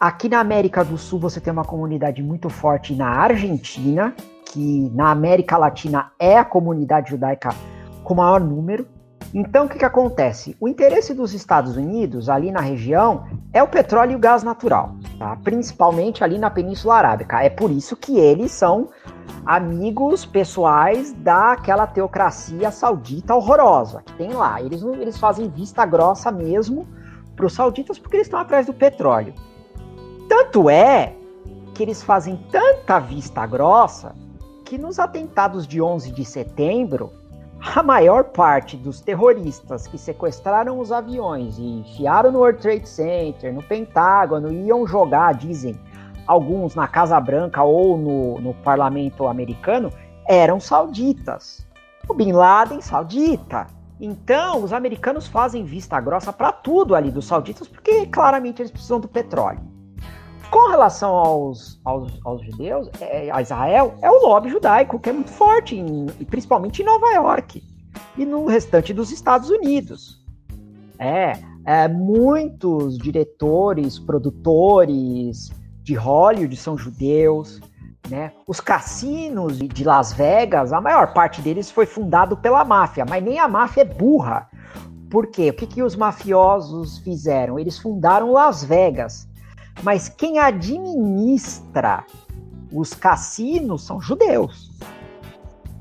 Aqui 0.00 0.28
na 0.28 0.40
América 0.40 0.84
do 0.84 0.96
Sul 0.96 1.18
você 1.18 1.40
tem 1.40 1.52
uma 1.52 1.64
comunidade 1.64 2.22
muito 2.22 2.48
forte 2.48 2.94
na 2.94 3.08
Argentina, 3.08 4.14
que 4.46 4.90
na 4.94 5.10
América 5.10 5.58
Latina 5.58 6.12
é 6.18 6.38
a 6.38 6.44
comunidade 6.44 7.10
judaica 7.10 7.50
com 8.04 8.14
maior 8.14 8.40
número. 8.40 8.86
Então, 9.34 9.66
o 9.66 9.68
que, 9.68 9.78
que 9.78 9.84
acontece? 9.84 10.56
O 10.58 10.66
interesse 10.66 11.12
dos 11.12 11.34
Estados 11.34 11.76
Unidos, 11.76 12.30
ali 12.30 12.50
na 12.50 12.60
região, 12.60 13.26
é 13.52 13.62
o 13.62 13.68
petróleo 13.68 14.12
e 14.12 14.16
o 14.16 14.18
gás 14.18 14.42
natural, 14.42 14.94
tá? 15.18 15.36
principalmente 15.44 16.24
ali 16.24 16.38
na 16.38 16.50
Península 16.50 16.96
Arábica. 16.96 17.42
É 17.42 17.50
por 17.50 17.70
isso 17.70 17.94
que 17.94 18.18
eles 18.18 18.50
são 18.52 18.88
amigos 19.44 20.24
pessoais 20.24 21.12
daquela 21.12 21.86
teocracia 21.86 22.70
saudita 22.70 23.34
horrorosa 23.34 24.02
que 24.04 24.12
tem 24.14 24.32
lá. 24.32 24.62
Eles, 24.62 24.82
eles 24.82 25.18
fazem 25.18 25.48
vista 25.48 25.84
grossa 25.84 26.32
mesmo 26.32 26.86
para 27.36 27.46
os 27.46 27.52
sauditas 27.52 27.98
porque 27.98 28.16
eles 28.16 28.26
estão 28.26 28.40
atrás 28.40 28.66
do 28.66 28.72
petróleo. 28.72 29.34
Tanto 30.28 30.70
é 30.70 31.14
que 31.74 31.82
eles 31.82 32.02
fazem 32.02 32.36
tanta 32.50 32.98
vista 32.98 33.46
grossa 33.46 34.14
que 34.64 34.76
nos 34.76 34.98
atentados 34.98 35.66
de 35.66 35.80
11 35.80 36.12
de 36.12 36.24
setembro, 36.24 37.12
a 37.60 37.82
maior 37.82 38.24
parte 38.24 38.76
dos 38.76 39.00
terroristas 39.00 39.86
que 39.86 39.98
sequestraram 39.98 40.78
os 40.78 40.92
aviões 40.92 41.58
e 41.58 41.80
enfiaram 41.80 42.30
no 42.30 42.38
World 42.38 42.60
Trade 42.60 42.88
Center, 42.88 43.52
no 43.52 43.62
Pentágono, 43.62 44.52
iam 44.52 44.86
jogar, 44.86 45.34
dizem 45.34 45.78
alguns, 46.26 46.74
na 46.74 46.86
Casa 46.86 47.18
Branca 47.18 47.62
ou 47.62 47.96
no, 47.96 48.38
no 48.40 48.54
parlamento 48.54 49.26
americano, 49.26 49.90
eram 50.26 50.60
sauditas. 50.60 51.66
O 52.08 52.14
Bin 52.14 52.32
Laden, 52.32 52.80
saudita. 52.80 53.66
Então, 54.00 54.62
os 54.62 54.72
americanos 54.72 55.26
fazem 55.26 55.64
vista 55.64 56.00
grossa 56.00 56.32
para 56.32 56.52
tudo 56.52 56.94
ali 56.94 57.10
dos 57.10 57.26
sauditas, 57.26 57.66
porque 57.66 58.06
claramente 58.06 58.62
eles 58.62 58.70
precisam 58.70 59.00
do 59.00 59.08
petróleo. 59.08 59.77
Com 60.50 60.70
relação 60.70 61.14
aos, 61.14 61.78
aos, 61.84 62.18
aos 62.24 62.44
judeus, 62.44 62.88
é, 63.00 63.30
a 63.30 63.42
Israel, 63.42 63.94
é 64.00 64.10
o 64.10 64.26
lobby 64.26 64.48
judaico, 64.48 64.98
que 64.98 65.10
é 65.10 65.12
muito 65.12 65.30
forte, 65.30 65.76
em, 65.76 66.06
principalmente 66.30 66.80
em 66.80 66.84
Nova 66.86 67.06
York 67.12 67.62
e 68.16 68.24
no 68.24 68.46
restante 68.46 68.94
dos 68.94 69.10
Estados 69.10 69.50
Unidos. 69.50 70.24
É, 70.98 71.32
é 71.66 71.86
muitos 71.86 72.96
diretores, 72.96 73.98
produtores 73.98 75.50
de 75.82 75.94
Hollywood 75.94 76.56
são 76.56 76.78
judeus, 76.78 77.60
né? 78.08 78.32
Os 78.46 78.58
cassinos 78.58 79.58
de 79.58 79.84
Las 79.84 80.14
Vegas, 80.14 80.72
a 80.72 80.80
maior 80.80 81.12
parte 81.12 81.42
deles 81.42 81.70
foi 81.70 81.84
fundado 81.84 82.38
pela 82.38 82.64
máfia, 82.64 83.04
mas 83.06 83.22
nem 83.22 83.38
a 83.38 83.46
máfia 83.46 83.82
é 83.82 83.84
burra. 83.84 84.48
Por 85.10 85.26
quê? 85.26 85.50
O 85.50 85.52
que, 85.52 85.66
que 85.66 85.82
os 85.82 85.94
mafiosos 85.94 86.98
fizeram? 86.98 87.58
Eles 87.58 87.78
fundaram 87.78 88.32
Las 88.32 88.64
Vegas 88.64 89.27
mas 89.82 90.08
quem 90.08 90.38
administra 90.38 92.04
os 92.72 92.92
cassinos 92.94 93.84
são 93.84 94.00
judeus. 94.00 94.70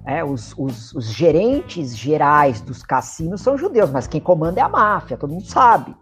É, 0.05 0.23
os, 0.23 0.53
os, 0.57 0.93
os, 0.93 1.05
gerentes 1.11 1.95
gerais 1.95 2.61
dos 2.61 2.81
cassinos 2.81 3.41
são 3.41 3.57
judeus, 3.57 3.91
mas 3.91 4.07
quem 4.07 4.21
comanda 4.21 4.61
é 4.61 4.63
a 4.63 4.69
máfia, 4.69 5.17
todo 5.17 5.33
mundo 5.33 5.45
sabe. 5.45 5.93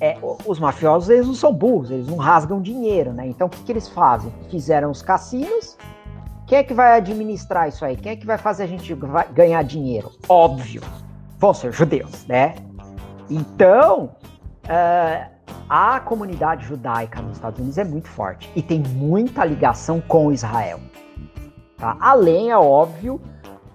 É, 0.00 0.18
os 0.44 0.58
mafiosos 0.58 1.08
eles 1.08 1.26
não 1.26 1.34
são 1.34 1.54
burros, 1.54 1.90
eles 1.90 2.08
não 2.08 2.16
rasgam 2.16 2.60
dinheiro, 2.60 3.12
né? 3.12 3.26
Então 3.28 3.46
o 3.46 3.50
que, 3.50 3.62
que 3.62 3.72
eles 3.72 3.88
fazem? 3.88 4.32
Fizeram 4.50 4.90
os 4.90 5.02
cassinos. 5.02 5.78
Quem 6.46 6.58
é 6.58 6.64
que 6.64 6.74
vai 6.74 6.96
administrar 6.96 7.68
isso 7.68 7.84
aí? 7.84 7.96
Quem 7.96 8.12
é 8.12 8.16
que 8.16 8.26
vai 8.26 8.38
fazer 8.38 8.64
a 8.64 8.66
gente 8.66 8.94
ganhar 9.32 9.62
dinheiro? 9.62 10.10
Óbvio, 10.28 10.82
vão 11.38 11.54
ser 11.54 11.72
judeus, 11.72 12.26
né? 12.26 12.56
Então, 13.30 14.16
uh, 14.64 15.35
a 15.68 16.00
comunidade 16.00 16.66
judaica 16.66 17.20
nos 17.20 17.36
Estados 17.36 17.58
Unidos 17.58 17.78
é 17.78 17.84
muito 17.84 18.08
forte 18.08 18.50
e 18.54 18.62
tem 18.62 18.80
muita 18.80 19.44
ligação 19.44 20.00
com 20.00 20.32
Israel. 20.32 20.80
Tá? 21.76 21.96
Além, 22.00 22.50
é 22.50 22.56
óbvio, 22.56 23.20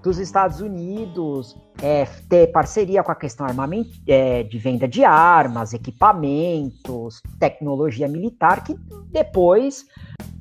dos 0.01 0.17
Estados 0.17 0.61
Unidos 0.61 1.55
é, 1.82 2.05
ter 2.28 2.47
parceria 2.47 3.03
com 3.03 3.11
a 3.11 3.15
questão 3.15 3.45
armamento, 3.45 3.89
é, 4.07 4.43
de 4.43 4.57
venda 4.57 4.88
de 4.88 5.03
armas, 5.03 5.74
equipamentos, 5.74 7.22
tecnologia 7.39 8.07
militar, 8.07 8.63
que 8.63 8.76
depois 9.11 9.86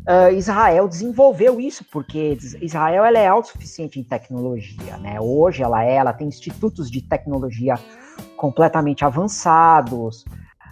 uh, 0.09 0.33
Israel 0.33 0.89
desenvolveu 0.89 1.61
isso, 1.61 1.85
porque 1.91 2.39
Israel 2.61 3.05
ela 3.05 3.19
é 3.19 3.27
autossuficiente 3.27 4.01
em 4.01 4.05
tecnologia. 4.05 4.97
Né? 4.99 5.21
Hoje 5.21 5.63
ela 5.63 5.85
é, 5.85 5.95
ela 5.97 6.13
tem 6.13 6.29
institutos 6.29 6.91
de 6.91 7.03
tecnologia 7.03 7.75
completamente 8.37 9.05
avançados, 9.05 10.25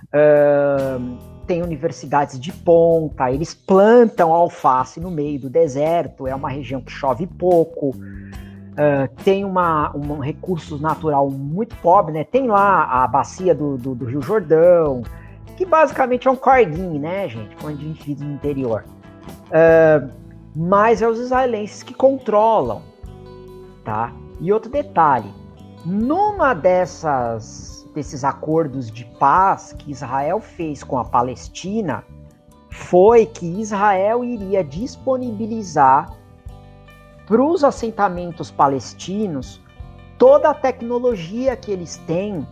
Uh, 0.09 1.18
tem 1.46 1.62
universidades 1.62 2.38
de 2.38 2.52
ponta, 2.52 3.30
eles 3.32 3.54
plantam 3.54 4.32
alface 4.32 5.00
no 5.00 5.11
meio 5.11 5.40
do 5.40 5.50
deserto, 5.50 6.26
é 6.26 6.34
uma 6.34 6.50
região 6.50 6.80
que 6.80 6.92
chove 6.92 7.26
pouco, 7.26 7.90
uh, 7.90 9.09
tem 9.24 9.44
uma, 9.44 9.94
um 9.96 10.18
recurso 10.18 10.78
natural 10.78 11.30
muito 11.30 11.74
pobre, 11.76 12.12
né? 12.12 12.24
Tem 12.24 12.46
lá 12.46 12.84
a 12.84 13.06
bacia 13.06 13.54
do, 13.54 13.78
do, 13.78 13.94
do 13.94 14.04
Rio 14.04 14.20
Jordão, 14.20 15.02
que 15.56 15.64
basicamente 15.64 16.28
é 16.28 16.30
um 16.30 16.36
corguinho, 16.36 17.00
né, 17.00 17.28
gente? 17.28 17.56
Quando 17.56 17.78
a 17.78 17.82
gente 17.82 18.04
vive 18.04 18.24
no 18.24 18.34
interior. 18.34 18.84
Uh, 19.48 20.09
mas 20.54 21.02
é 21.02 21.09
os 21.09 21.18
israelenses 21.18 21.82
que 21.82 21.94
controlam, 21.94 22.82
tá? 23.84 24.12
E 24.40 24.52
outro 24.52 24.70
detalhe, 24.70 25.32
numa 25.84 26.54
dessas 26.54 27.78
desses 27.99 28.22
acordos 28.22 28.92
de 28.92 29.05
paz 29.05 29.74
que 29.76 29.90
Israel 29.90 30.40
fez 30.40 30.84
com 30.84 30.99
a 30.99 31.05
Palestina, 31.05 32.05
foi 32.70 33.26
que 33.26 33.61
Israel 33.61 34.22
iria 34.22 34.62
disponibilizar 34.62 36.16
para 37.26 37.42
os 37.42 37.64
assentamentos 37.64 38.53
palestinos 38.53 39.61
toda 40.16 40.51
a 40.51 40.55
tecnologia 40.55 41.57
que 41.57 41.72
eles 41.72 41.96
têm 42.07 42.46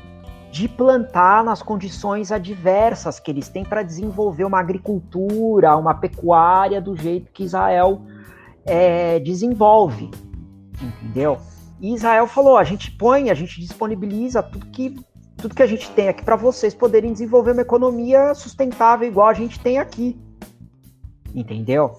de 0.51 0.69
plantar 0.69 1.45
nas 1.45 1.63
condições 1.63 2.33
adversas 2.33 3.21
que 3.21 3.31
eles 3.31 3.49
têm 3.49 3.65
para 3.65 3.85
desenvolver 3.85 4.45
uma 4.45 4.59
agricultura, 4.59 5.77
uma 5.77 5.95
pecuária 5.95 6.81
do 6.81 6.97
jeito 6.97 7.31
que 7.31 7.45
Israel 7.45 8.03
é, 8.65 9.21
desenvolve, 9.21 10.11
entendeu? 10.83 11.39
E 11.81 11.95
Israel 11.95 12.27
falou: 12.27 12.57
a 12.57 12.65
gente 12.65 12.91
põe, 12.91 13.31
a 13.31 13.35
gente 13.35 13.61
disponibiliza 13.61 14.43
tudo 14.43 14.67
que 14.67 14.97
tudo 15.37 15.55
que 15.55 15.63
a 15.63 15.67
gente 15.67 15.91
tem 15.91 16.09
aqui 16.09 16.25
para 16.25 16.37
vocês 16.37 16.75
poderem 16.75 17.13
desenvolver 17.13 17.53
uma 17.53 17.63
economia 17.63 18.35
sustentável 18.35 19.07
igual 19.07 19.29
a 19.29 19.35
gente 19.35 19.61
tem 19.61 19.79
aqui, 19.79 20.19
entendeu? 21.35 21.95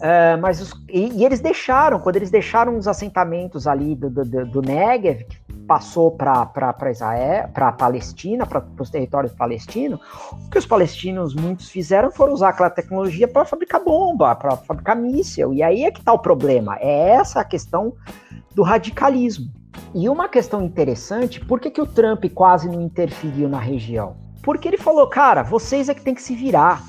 Uh, 0.00 0.40
mas 0.40 0.62
os, 0.62 0.72
e, 0.88 1.12
e, 1.18 1.24
eles 1.26 1.40
deixaram, 1.40 2.00
quando 2.00 2.16
eles 2.16 2.30
deixaram 2.30 2.74
os 2.76 2.88
assentamentos 2.88 3.66
ali 3.66 3.94
do, 3.94 4.08
do, 4.08 4.46
do 4.46 4.62
Negev, 4.62 5.24
que 5.24 5.36
passou 5.66 6.10
para 6.10 6.90
Israel, 6.90 7.48
para 7.52 7.68
a 7.68 7.72
Palestina, 7.72 8.46
para 8.46 8.64
os 8.80 8.88
territórios 8.88 9.32
palestinos, 9.34 10.00
o 10.32 10.50
que 10.50 10.58
os 10.58 10.64
palestinos 10.64 11.34
muitos 11.34 11.68
fizeram 11.68 12.10
foi 12.10 12.32
usar 12.32 12.48
aquela 12.48 12.70
tecnologia 12.70 13.28
para 13.28 13.44
fabricar 13.44 13.84
bomba, 13.84 14.34
para 14.34 14.56
fabricar 14.56 14.96
míssil. 14.96 15.52
E 15.52 15.62
aí 15.62 15.84
é 15.84 15.90
que 15.90 16.00
está 16.00 16.14
o 16.14 16.18
problema. 16.18 16.76
É 16.80 17.10
essa 17.10 17.40
a 17.40 17.44
questão 17.44 17.92
do 18.54 18.62
radicalismo. 18.62 19.59
E 19.94 20.08
uma 20.08 20.28
questão 20.28 20.62
interessante, 20.62 21.40
por 21.40 21.60
que, 21.60 21.70
que 21.70 21.80
o 21.80 21.86
Trump 21.86 22.24
quase 22.34 22.68
não 22.68 22.80
interferiu 22.80 23.48
na 23.48 23.58
região? 23.58 24.16
Porque 24.42 24.68
ele 24.68 24.78
falou, 24.78 25.06
cara, 25.08 25.42
vocês 25.42 25.88
é 25.88 25.94
que 25.94 26.02
tem 26.02 26.14
que 26.14 26.22
se 26.22 26.34
virar. 26.34 26.82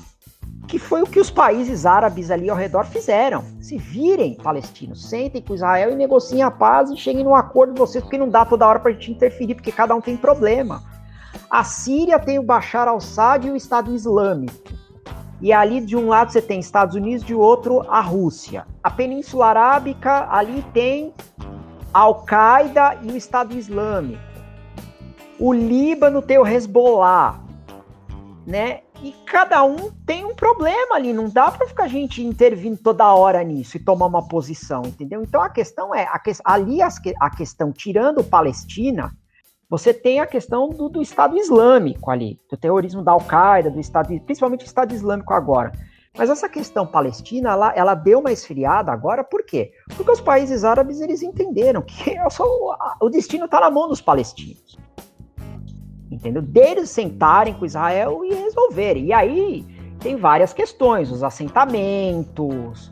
Que 0.68 0.78
foi 0.78 1.02
o 1.02 1.06
que 1.06 1.20
os 1.20 1.30
países 1.30 1.84
árabes 1.84 2.30
ali 2.30 2.48
ao 2.48 2.56
redor 2.56 2.86
fizeram. 2.86 3.44
Se 3.60 3.76
virem, 3.76 4.36
palestinos, 4.36 5.08
sentem 5.08 5.42
com 5.42 5.54
Israel 5.54 5.90
e 5.90 5.96
negociem 5.96 6.42
a 6.42 6.50
paz 6.50 6.90
e 6.90 6.96
cheguem 6.96 7.24
num 7.24 7.34
acordo 7.34 7.74
vocês, 7.74 8.02
porque 8.02 8.16
não 8.16 8.28
dá 8.28 8.44
toda 8.44 8.66
hora 8.66 8.78
pra 8.78 8.92
gente 8.92 9.10
interferir, 9.10 9.54
porque 9.54 9.72
cada 9.72 9.94
um 9.94 10.00
tem 10.00 10.16
problema. 10.16 10.82
A 11.50 11.64
Síria 11.64 12.18
tem 12.18 12.38
o 12.38 12.42
Bashar 12.42 12.88
al-Assad 12.88 13.46
e 13.46 13.50
o 13.50 13.56
Estado 13.56 13.94
Islâmico. 13.94 14.72
E 15.40 15.52
ali 15.52 15.80
de 15.80 15.96
um 15.96 16.08
lado 16.08 16.30
você 16.30 16.40
tem 16.40 16.60
Estados 16.60 16.94
Unidos, 16.94 17.26
de 17.26 17.34
outro 17.34 17.84
a 17.90 18.00
Rússia. 18.00 18.64
A 18.82 18.90
Península 18.90 19.46
Arábica 19.46 20.28
ali 20.30 20.64
tem 20.72 21.12
Al-Qaeda 21.92 22.98
e 23.02 23.12
o 23.12 23.16
Estado 23.16 23.56
Islâmico. 23.56 24.22
O 25.38 25.52
Líbano 25.52 26.22
tem 26.22 26.38
o 26.38 26.46
Hezbollah, 26.46 27.40
né? 28.46 28.80
E 29.02 29.12
cada 29.26 29.64
um 29.64 29.90
tem 30.06 30.24
um 30.24 30.34
problema 30.34 30.94
ali, 30.94 31.12
não 31.12 31.28
dá 31.28 31.50
para 31.50 31.66
ficar 31.66 31.84
a 31.84 31.88
gente 31.88 32.22
intervindo 32.22 32.78
toda 32.78 33.12
hora 33.12 33.42
nisso 33.42 33.76
e 33.76 33.80
tomar 33.80 34.06
uma 34.06 34.26
posição, 34.28 34.82
entendeu? 34.86 35.22
Então 35.22 35.42
a 35.42 35.48
questão 35.48 35.92
é, 35.92 36.04
a 36.04 36.18
que, 36.20 36.30
ali 36.44 36.80
as, 36.80 37.00
a 37.20 37.28
questão, 37.28 37.72
tirando 37.72 38.22
Palestina, 38.22 39.12
você 39.68 39.92
tem 39.92 40.20
a 40.20 40.26
questão 40.26 40.68
do, 40.68 40.88
do 40.88 41.02
Estado 41.02 41.36
Islâmico 41.36 42.10
ali, 42.10 42.38
do 42.48 42.56
terrorismo 42.56 43.02
da 43.02 43.10
Al-Qaeda, 43.12 43.70
do 43.70 43.80
Estado, 43.80 44.08
principalmente 44.20 44.64
o 44.64 44.66
Estado 44.66 44.94
Islâmico 44.94 45.32
agora. 45.34 45.72
Mas 46.16 46.28
essa 46.28 46.46
questão 46.46 46.86
palestina, 46.86 47.50
ela, 47.50 47.72
ela 47.74 47.94
deu 47.94 48.20
uma 48.20 48.30
esfriada 48.30 48.92
agora, 48.92 49.24
por 49.24 49.42
quê? 49.44 49.72
Porque 49.96 50.10
os 50.10 50.20
países 50.20 50.62
árabes 50.62 51.00
eles 51.00 51.22
entenderam 51.22 51.80
que 51.80 52.10
é 52.10 52.28
só, 52.28 52.44
o 53.00 53.08
destino 53.08 53.46
está 53.46 53.60
na 53.60 53.70
mão 53.70 53.88
dos 53.88 54.00
palestinos. 54.00 54.78
Entendeu? 56.10 56.42
Deles 56.42 56.90
sentarem 56.90 57.54
com 57.54 57.64
Israel 57.64 58.22
e 58.24 58.34
resolverem. 58.34 59.06
E 59.06 59.12
aí 59.14 59.66
tem 60.00 60.16
várias 60.16 60.52
questões, 60.52 61.10
os 61.10 61.24
assentamentos, 61.24 62.90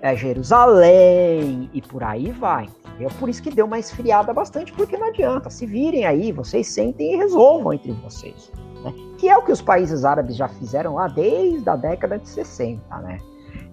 é, 0.00 0.16
Jerusalém 0.16 1.70
e 1.72 1.80
por 1.80 2.02
aí 2.02 2.32
vai. 2.32 2.68
É 2.98 3.06
por 3.18 3.28
isso 3.28 3.42
que 3.42 3.50
deu 3.50 3.64
uma 3.64 3.78
esfriada 3.78 4.34
bastante, 4.34 4.72
porque 4.72 4.98
não 4.98 5.06
adianta. 5.06 5.48
Se 5.48 5.64
virem 5.64 6.04
aí, 6.04 6.32
vocês 6.32 6.66
sentem 6.66 7.14
e 7.14 7.16
resolvam 7.16 7.72
entre 7.72 7.92
vocês 7.92 8.50
né? 8.82 8.92
que 9.18 9.28
é 9.28 9.36
o 9.36 9.42
que 9.42 9.52
os 9.52 9.60
países 9.60 10.04
árabes 10.04 10.36
já 10.36 10.48
fizeram 10.48 10.94
lá 10.94 11.08
desde 11.08 11.68
a 11.68 11.76
década 11.76 12.18
de 12.18 12.28
60, 12.28 12.96
né? 12.98 13.18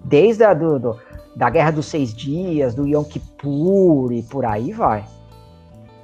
Desde 0.03 0.43
a 0.43 0.53
do, 0.53 0.79
do, 0.79 0.99
da 1.35 1.49
Guerra 1.49 1.71
dos 1.71 1.85
Seis 1.85 2.13
Dias, 2.13 2.75
do 2.75 2.87
Yom 2.87 3.03
Kippur 3.03 4.11
e 4.11 4.23
por 4.23 4.45
aí 4.45 4.71
vai. 4.71 5.05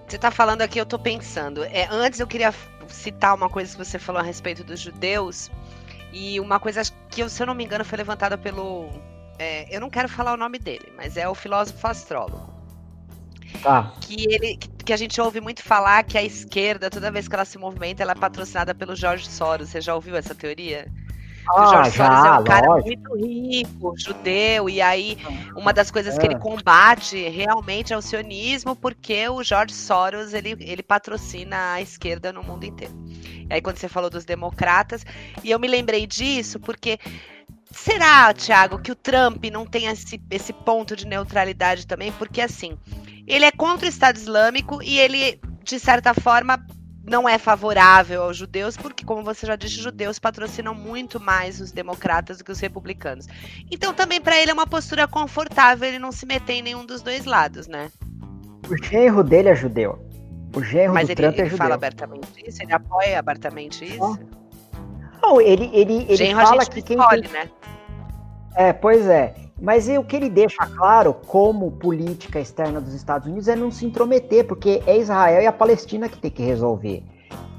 Você 0.07 0.15
está 0.15 0.31
falando 0.31 0.61
aqui, 0.61 0.79
eu 0.79 0.83
estou 0.83 0.99
pensando. 0.99 1.63
É, 1.63 1.87
antes 1.89 2.19
eu 2.19 2.27
queria 2.27 2.53
citar 2.87 3.35
uma 3.35 3.49
coisa 3.49 3.71
que 3.71 3.83
você 3.83 3.97
falou 3.97 4.21
a 4.21 4.23
respeito 4.23 4.63
dos 4.63 4.79
judeus, 4.79 5.49
e 6.13 6.39
uma 6.39 6.59
coisa 6.59 6.83
que, 7.09 7.27
se 7.27 7.41
eu 7.41 7.47
não 7.47 7.55
me 7.55 7.65
engano, 7.65 7.83
foi 7.83 7.97
levantada 7.97 8.37
pelo. 8.37 8.87
É, 9.39 9.75
eu 9.75 9.81
não 9.81 9.89
quero 9.89 10.07
falar 10.07 10.33
o 10.33 10.37
nome 10.37 10.59
dele, 10.59 10.93
mas 10.95 11.17
é 11.17 11.27
o 11.27 11.33
filósofo 11.33 11.87
astrólogo. 11.87 12.52
Tá. 13.61 13.93
Que, 14.01 14.25
ele, 14.33 14.57
que 14.57 14.93
a 14.93 14.97
gente 14.97 15.19
ouve 15.21 15.39
muito 15.39 15.63
falar 15.63 16.03
que 16.03 16.17
a 16.17 16.23
esquerda, 16.23 16.89
toda 16.89 17.11
vez 17.11 17.27
que 17.27 17.35
ela 17.35 17.45
se 17.45 17.57
movimenta, 17.57 18.03
ela 18.03 18.13
é 18.13 18.15
patrocinada 18.15 18.73
pelo 18.73 18.95
Jorge 18.95 19.29
Soros. 19.29 19.69
Você 19.69 19.81
já 19.81 19.95
ouviu 19.95 20.15
essa 20.15 20.35
teoria? 20.35 20.87
Ah, 21.47 21.61
o 21.61 21.71
Jorge 21.71 21.97
já, 21.97 22.07
Soros 22.07 22.25
é 22.25 22.39
um 22.39 22.43
cara 22.43 22.67
lógico. 22.67 22.87
muito 22.87 23.25
rico, 23.25 23.93
judeu, 23.97 24.69
e 24.69 24.81
aí 24.81 25.17
uma 25.55 25.73
das 25.73 25.91
coisas 25.91 26.15
é. 26.15 26.19
que 26.19 26.25
ele 26.25 26.35
é. 26.35 26.39
combate 26.39 27.29
realmente 27.29 27.93
é 27.93 27.97
o 27.97 28.01
sionismo, 28.01 28.75
porque 28.75 29.27
o 29.27 29.43
Jorge 29.43 29.73
Soros 29.73 30.33
ele, 30.33 30.55
ele 30.59 30.83
patrocina 30.83 31.73
a 31.73 31.81
esquerda 31.81 32.31
no 32.31 32.43
mundo 32.43 32.65
inteiro. 32.65 32.93
E 33.49 33.53
aí 33.53 33.61
quando 33.61 33.77
você 33.77 33.89
falou 33.89 34.09
dos 34.09 34.25
democratas, 34.25 35.05
e 35.43 35.51
eu 35.51 35.59
me 35.59 35.67
lembrei 35.67 36.07
disso 36.07 36.59
porque 36.59 36.97
será, 37.71 38.33
Thiago, 38.33 38.79
que 38.79 38.91
o 38.91 38.95
Trump 38.95 39.43
não 39.51 39.65
tem 39.65 39.87
esse, 39.87 40.21
esse 40.29 40.53
ponto 40.53 40.95
de 40.95 41.05
neutralidade 41.05 41.85
também? 41.85 42.11
Porque 42.13 42.39
assim, 42.39 42.77
ele 43.27 43.45
é 43.45 43.51
contra 43.51 43.85
o 43.85 43.89
Estado 43.89 44.17
Islâmico 44.17 44.81
e 44.81 44.99
ele, 44.99 45.39
de 45.63 45.79
certa 45.79 46.13
forma, 46.13 46.65
não 47.03 47.27
é 47.27 47.37
favorável 47.37 48.23
aos 48.23 48.37
judeus, 48.37 48.77
porque, 48.77 49.05
como 49.05 49.23
você 49.23 49.45
já 49.45 49.55
disse, 49.55 49.75
judeus 49.75 50.19
patrocinam 50.19 50.73
muito 50.73 51.19
mais 51.19 51.59
os 51.59 51.71
democratas 51.71 52.37
do 52.37 52.43
que 52.43 52.51
os 52.51 52.59
republicanos. 52.59 53.27
Então, 53.69 53.93
também 53.93 54.21
para 54.21 54.37
ele 54.37 54.51
é 54.51 54.53
uma 54.53 54.67
postura 54.67 55.07
confortável 55.07 55.87
ele 55.87 55.99
não 55.99 56.11
se 56.11 56.25
meter 56.25 56.53
em 56.53 56.61
nenhum 56.61 56.85
dos 56.85 57.01
dois 57.01 57.25
lados, 57.25 57.67
né? 57.67 57.91
O 58.69 58.77
genro 58.81 59.23
dele 59.23 59.49
é 59.49 59.55
judeu. 59.55 59.99
O 60.55 60.63
genro 60.63 60.93
Mas 60.93 61.07
do 61.07 61.11
ele, 61.11 61.21
Trump 61.21 61.35
é 61.35 61.41
ele 61.41 61.49
judeu. 61.49 61.57
fala 61.57 61.75
abertamente 61.75 62.27
isso? 62.47 62.63
Ele 62.63 62.73
apoia 62.73 63.19
abertamente 63.19 63.83
isso? 63.83 64.19
Não, 65.21 65.41
ele, 65.41 65.69
ele, 65.73 66.05
ele 66.07 66.15
genro 66.15 66.41
fala 66.41 66.65
que 66.65 66.81
quem 66.81 66.97
escolhe, 66.97 67.23
tem... 67.23 67.31
né? 67.31 67.49
É, 68.55 68.71
pois 68.71 69.05
é. 69.07 69.33
Mas 69.63 69.87
o 69.87 70.03
que 70.03 70.17
ele 70.17 70.29
deixa 70.29 70.67
claro 70.75 71.13
como 71.25 71.71
política 71.71 72.37
externa 72.37 72.81
dos 72.81 72.93
Estados 72.93 73.29
Unidos 73.29 73.47
é 73.47 73.55
não 73.55 73.71
se 73.71 73.85
intrometer, 73.85 74.45
porque 74.45 74.83
é 74.85 74.97
Israel 74.97 75.41
e 75.41 75.47
a 75.47 75.53
Palestina 75.53 76.09
que 76.09 76.17
tem 76.17 76.29
que 76.29 76.43
resolver. 76.43 77.01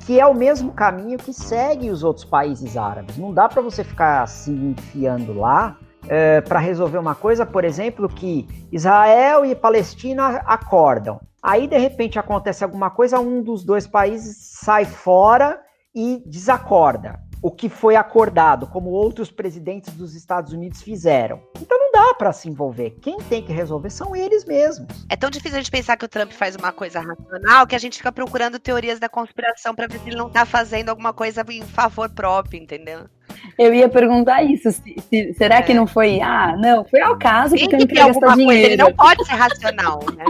Que 0.05 0.21
é 0.21 0.27
o 0.27 0.35
mesmo 0.35 0.71
caminho 0.73 1.17
que 1.17 1.33
segue 1.33 1.89
os 1.89 2.05
outros 2.05 2.27
países 2.27 2.77
árabes. 2.77 3.17
Não 3.17 3.33
dá 3.33 3.49
para 3.49 3.63
você 3.63 3.83
ficar 3.83 4.29
se 4.29 4.51
enfiando 4.51 5.33
lá 5.33 5.79
é, 6.07 6.43
para 6.43 6.59
resolver 6.59 6.99
uma 6.99 7.15
coisa, 7.15 7.47
por 7.47 7.65
exemplo, 7.65 8.07
que 8.07 8.47
Israel 8.71 9.47
e 9.47 9.55
Palestina 9.55 10.43
acordam. 10.45 11.19
Aí, 11.43 11.67
de 11.67 11.79
repente, 11.79 12.19
acontece 12.19 12.63
alguma 12.63 12.91
coisa, 12.91 13.19
um 13.19 13.43
dos 13.43 13.65
dois 13.65 13.87
países 13.87 14.37
sai 14.61 14.85
fora 14.85 15.59
e 15.95 16.23
desacorda 16.27 17.24
o 17.45 17.51
que 17.51 17.69
foi 17.69 17.95
acordado, 17.95 18.67
como 18.67 18.89
outros 18.89 19.31
presidentes 19.31 19.93
dos 19.93 20.15
Estados 20.15 20.55
Unidos 20.55 20.81
fizeram. 20.81 21.43
Então 21.61 21.79
não 21.79 21.93
dá 21.93 22.15
para 22.15 22.33
se 22.33 22.49
envolver. 22.49 22.97
Quem 23.03 23.19
tem 23.19 23.45
que 23.45 23.53
resolver 23.53 23.91
são 23.91 24.17
eles 24.17 24.47
mesmos. 24.47 25.05
É 25.11 25.15
tão 25.15 25.29
difícil 25.29 25.59
a 25.59 25.61
gente 25.61 25.71
pensar 25.71 25.99
que 25.99 26.07
o 26.07 26.09
Trump 26.09 26.33
faz 26.33 26.57
uma 26.57 26.73
coisa 26.73 27.01
racional 27.01 27.67
que 27.67 27.75
a 27.75 27.79
gente 27.79 27.99
fica 27.99 28.11
procurando 28.11 28.59
teorias 28.59 28.99
da 28.99 29.11
conspiração 29.11 29.75
para 29.75 29.87
ver 29.87 29.99
se 29.99 30.09
ele 30.09 30.17
não 30.17 30.31
tá 30.31 30.47
fazendo 30.47 30.89
alguma 30.89 31.13
coisa 31.13 31.45
em 31.51 31.63
favor 31.67 32.09
próprio, 32.09 32.63
entendeu? 32.63 33.11
Eu 33.59 33.75
ia 33.75 33.89
perguntar 33.89 34.43
isso. 34.43 34.71
Se, 34.71 34.97
se, 35.09 35.35
será 35.35 35.57
é. 35.57 35.63
que 35.63 35.75
não 35.75 35.87
foi? 35.87 36.21
Ah, 36.21 36.57
não, 36.57 36.85
foi 36.85 37.01
ao 37.01 37.17
caso 37.17 37.55
tem 37.55 37.69
que 37.69 37.87
ter 37.87 38.01
alguma 38.01 38.35
coisa. 38.35 38.53
Ele 38.53 38.77
não 38.77 38.93
pode 38.93 39.25
ser 39.25 39.35
racional. 39.35 40.01
Né? 40.17 40.25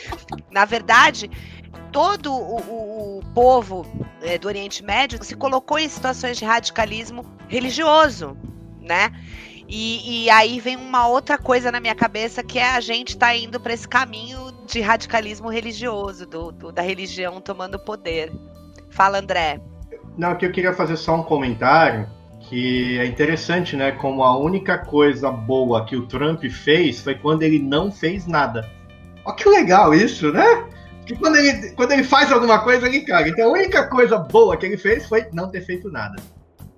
Na 0.50 0.64
verdade, 0.64 1.30
todo 1.90 2.32
o, 2.32 2.60
o, 2.60 3.18
o 3.18 3.24
povo 3.34 3.86
é, 4.22 4.38
do 4.38 4.48
Oriente 4.48 4.84
Médio 4.84 5.22
se 5.22 5.34
colocou 5.34 5.78
em 5.78 5.88
situações 5.88 6.36
de 6.36 6.44
radicalismo 6.44 7.24
religioso, 7.48 8.36
né? 8.80 9.10
E, 9.70 10.24
e, 10.24 10.30
aí 10.30 10.60
vem 10.60 10.76
uma 10.76 11.08
outra 11.08 11.36
coisa 11.36 11.70
na 11.70 11.78
minha 11.78 11.94
cabeça 11.94 12.42
que 12.42 12.58
é 12.58 12.70
a 12.70 12.80
gente 12.80 13.18
tá 13.18 13.36
indo 13.36 13.60
para 13.60 13.74
esse 13.74 13.86
caminho 13.86 14.50
de 14.66 14.80
radicalismo 14.80 15.50
religioso, 15.50 16.24
do, 16.24 16.50
do, 16.50 16.72
da 16.72 16.80
religião 16.80 17.38
tomando 17.38 17.78
poder. 17.78 18.32
Fala, 18.88 19.18
André. 19.18 19.60
Não, 20.16 20.34
que 20.36 20.46
eu 20.46 20.52
queria 20.52 20.72
fazer 20.72 20.96
só 20.96 21.16
um 21.16 21.22
comentário 21.22 22.08
que 22.48 22.98
é 22.98 23.06
interessante, 23.06 23.76
né? 23.76 23.92
Como 23.92 24.22
a 24.22 24.38
única 24.38 24.78
coisa 24.78 25.30
boa 25.30 25.84
que 25.84 25.96
o 25.96 26.06
Trump 26.06 26.42
fez 26.44 27.00
foi 27.00 27.14
quando 27.14 27.42
ele 27.42 27.58
não 27.58 27.92
fez 27.92 28.26
nada. 28.26 28.68
Olha 29.24 29.36
que 29.36 29.48
legal 29.48 29.94
isso, 29.94 30.32
né? 30.32 30.64
que 31.08 31.16
quando 31.16 31.36
ele, 31.36 31.70
quando 31.72 31.92
ele 31.92 32.04
faz 32.04 32.30
alguma 32.30 32.58
coisa, 32.58 32.86
ele 32.86 33.00
caga. 33.00 33.30
Então 33.30 33.48
a 33.48 33.52
única 33.52 33.88
coisa 33.88 34.18
boa 34.18 34.56
que 34.58 34.66
ele 34.66 34.76
fez 34.76 35.06
foi 35.06 35.26
não 35.32 35.50
ter 35.50 35.62
feito 35.62 35.90
nada. 35.90 36.16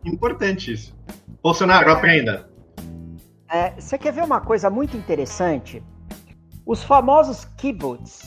Importante 0.04 0.72
isso. 0.72 0.96
Bolsonaro, 1.42 1.90
aprenda. 1.90 2.48
É, 3.50 3.72
você 3.72 3.98
quer 3.98 4.12
ver 4.12 4.22
uma 4.22 4.40
coisa 4.40 4.70
muito 4.70 4.96
interessante? 4.96 5.82
Os 6.64 6.84
famosos 6.84 7.44
kibbutz 7.56 8.22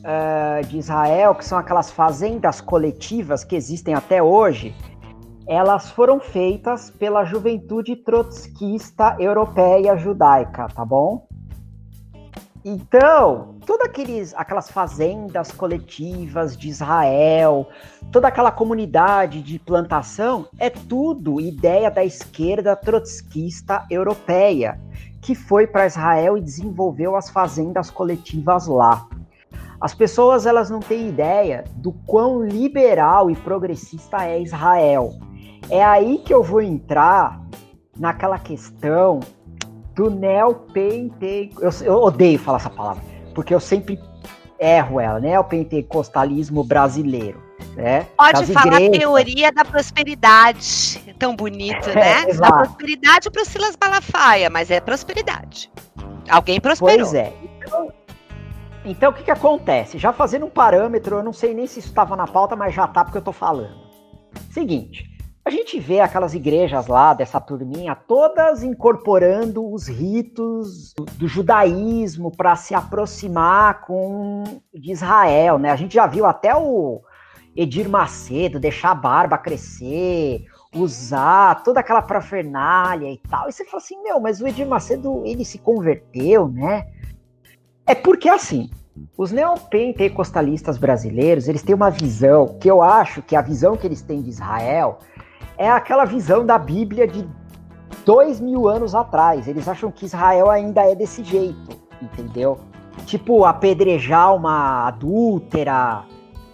uh, 0.00 0.66
de 0.66 0.78
Israel, 0.78 1.34
que 1.34 1.44
são 1.44 1.58
aquelas 1.58 1.90
fazendas 1.90 2.62
coletivas 2.62 3.44
que 3.44 3.54
existem 3.54 3.94
até 3.94 4.22
hoje, 4.22 4.74
elas 5.46 5.90
foram 5.90 6.20
feitas 6.20 6.90
pela 6.90 7.24
juventude 7.24 7.96
trotskista 7.96 9.16
europeia 9.18 9.96
judaica, 9.96 10.66
tá 10.68 10.84
bom? 10.84 11.26
Então, 12.64 13.56
todas 13.66 13.86
aqueles, 13.86 14.34
aquelas 14.34 14.70
fazendas 14.70 15.52
coletivas 15.52 16.56
de 16.56 16.70
Israel, 16.70 17.68
toda 18.10 18.28
aquela 18.28 18.50
comunidade 18.50 19.42
de 19.42 19.58
plantação, 19.58 20.48
é 20.58 20.70
tudo 20.70 21.42
ideia 21.42 21.90
da 21.90 22.02
esquerda 22.02 22.74
trotskista 22.74 23.84
europeia, 23.90 24.80
que 25.20 25.34
foi 25.34 25.66
para 25.66 25.86
Israel 25.86 26.38
e 26.38 26.40
desenvolveu 26.40 27.16
as 27.16 27.28
fazendas 27.28 27.90
coletivas 27.90 28.66
lá. 28.66 29.06
As 29.78 29.92
pessoas 29.92 30.46
elas 30.46 30.70
não 30.70 30.80
têm 30.80 31.10
ideia 31.10 31.64
do 31.76 31.92
quão 31.92 32.42
liberal 32.42 33.30
e 33.30 33.36
progressista 33.36 34.24
é 34.24 34.40
Israel. 34.40 35.12
É 35.70 35.82
aí 35.84 36.18
que 36.18 36.32
eu 36.32 36.42
vou 36.42 36.60
entrar 36.60 37.40
naquela 37.96 38.38
questão 38.38 39.20
do 39.94 40.10
neopentecostalismo. 40.10 41.86
Eu, 41.86 41.94
eu 41.94 42.02
odeio 42.02 42.38
falar 42.38 42.58
essa 42.58 42.70
palavra, 42.70 43.02
porque 43.34 43.54
eu 43.54 43.60
sempre 43.60 43.98
erro 44.58 45.00
ela, 45.00 45.20
neopentecostalismo 45.20 46.64
brasileiro. 46.64 47.42
Né? 47.76 48.06
Pode 48.16 48.46
falar 48.52 48.80
igrejas. 48.80 48.98
teoria 48.98 49.52
da 49.52 49.64
prosperidade, 49.64 51.14
tão 51.18 51.34
bonito, 51.34 51.88
né? 51.88 52.24
É, 52.28 52.34
da 52.34 52.52
prosperidade 52.52 53.30
para 53.30 53.42
o 53.42 53.44
Silas 53.44 53.76
Malafaia, 53.80 54.50
mas 54.50 54.70
é 54.70 54.80
prosperidade. 54.80 55.70
Alguém 56.28 56.60
prosperou. 56.60 56.98
Pois 56.98 57.14
é. 57.14 57.32
Então, 57.42 57.92
então 58.84 59.10
o 59.10 59.14
que, 59.14 59.24
que 59.24 59.30
acontece? 59.30 59.98
Já 59.98 60.12
fazendo 60.12 60.46
um 60.46 60.50
parâmetro, 60.50 61.16
eu 61.16 61.22
não 61.22 61.32
sei 61.32 61.54
nem 61.54 61.66
se 61.66 61.80
isso 61.80 61.88
estava 61.88 62.14
na 62.16 62.26
pauta, 62.26 62.54
mas 62.54 62.74
já 62.74 62.86
tá 62.86 63.04
porque 63.04 63.18
eu 63.18 63.22
tô 63.22 63.32
falando. 63.32 63.74
Seguinte, 64.50 65.13
a 65.44 65.50
gente 65.50 65.78
vê 65.78 66.00
aquelas 66.00 66.32
igrejas 66.32 66.86
lá 66.86 67.12
dessa 67.12 67.38
turminha 67.38 67.94
todas 67.94 68.62
incorporando 68.62 69.70
os 69.70 69.86
ritos 69.86 70.94
do, 71.18 71.28
judaísmo 71.28 72.34
para 72.34 72.56
se 72.56 72.74
aproximar 72.74 73.82
com 73.82 74.42
de 74.72 74.90
Israel, 74.90 75.58
né? 75.58 75.70
A 75.70 75.76
gente 75.76 75.94
já 75.94 76.06
viu 76.06 76.24
até 76.24 76.56
o 76.56 77.02
Edir 77.54 77.90
Macedo 77.90 78.58
deixar 78.58 78.92
a 78.92 78.94
barba 78.94 79.36
crescer, 79.36 80.46
usar 80.74 81.62
toda 81.62 81.80
aquela 81.80 82.00
parafernália 82.00 83.12
e 83.12 83.18
tal. 83.18 83.46
E 83.46 83.52
você 83.52 83.66
fala 83.66 83.82
assim, 83.82 84.02
meu, 84.02 84.18
mas 84.18 84.40
o 84.40 84.48
Edir 84.48 84.66
Macedo 84.66 85.22
ele 85.26 85.44
se 85.44 85.58
converteu, 85.58 86.48
né? 86.48 86.86
É 87.86 87.94
porque 87.94 88.30
assim, 88.30 88.70
os 89.14 89.30
neopentecostalistas 89.30 90.78
brasileiros, 90.78 91.48
eles 91.48 91.62
têm 91.62 91.74
uma 91.74 91.90
visão 91.90 92.56
que 92.58 92.70
eu 92.70 92.80
acho 92.80 93.20
que 93.20 93.36
a 93.36 93.42
visão 93.42 93.76
que 93.76 93.86
eles 93.86 94.00
têm 94.00 94.22
de 94.22 94.30
Israel 94.30 95.00
é 95.56 95.70
aquela 95.70 96.04
visão 96.04 96.44
da 96.44 96.58
Bíblia 96.58 97.06
de 97.06 97.26
dois 98.04 98.40
mil 98.40 98.68
anos 98.68 98.94
atrás. 98.94 99.48
Eles 99.48 99.68
acham 99.68 99.90
que 99.90 100.04
Israel 100.04 100.50
ainda 100.50 100.82
é 100.82 100.94
desse 100.94 101.22
jeito, 101.22 101.76
entendeu? 102.00 102.58
Tipo, 103.06 103.44
apedrejar 103.44 104.34
uma 104.34 104.86
adúltera, 104.86 106.04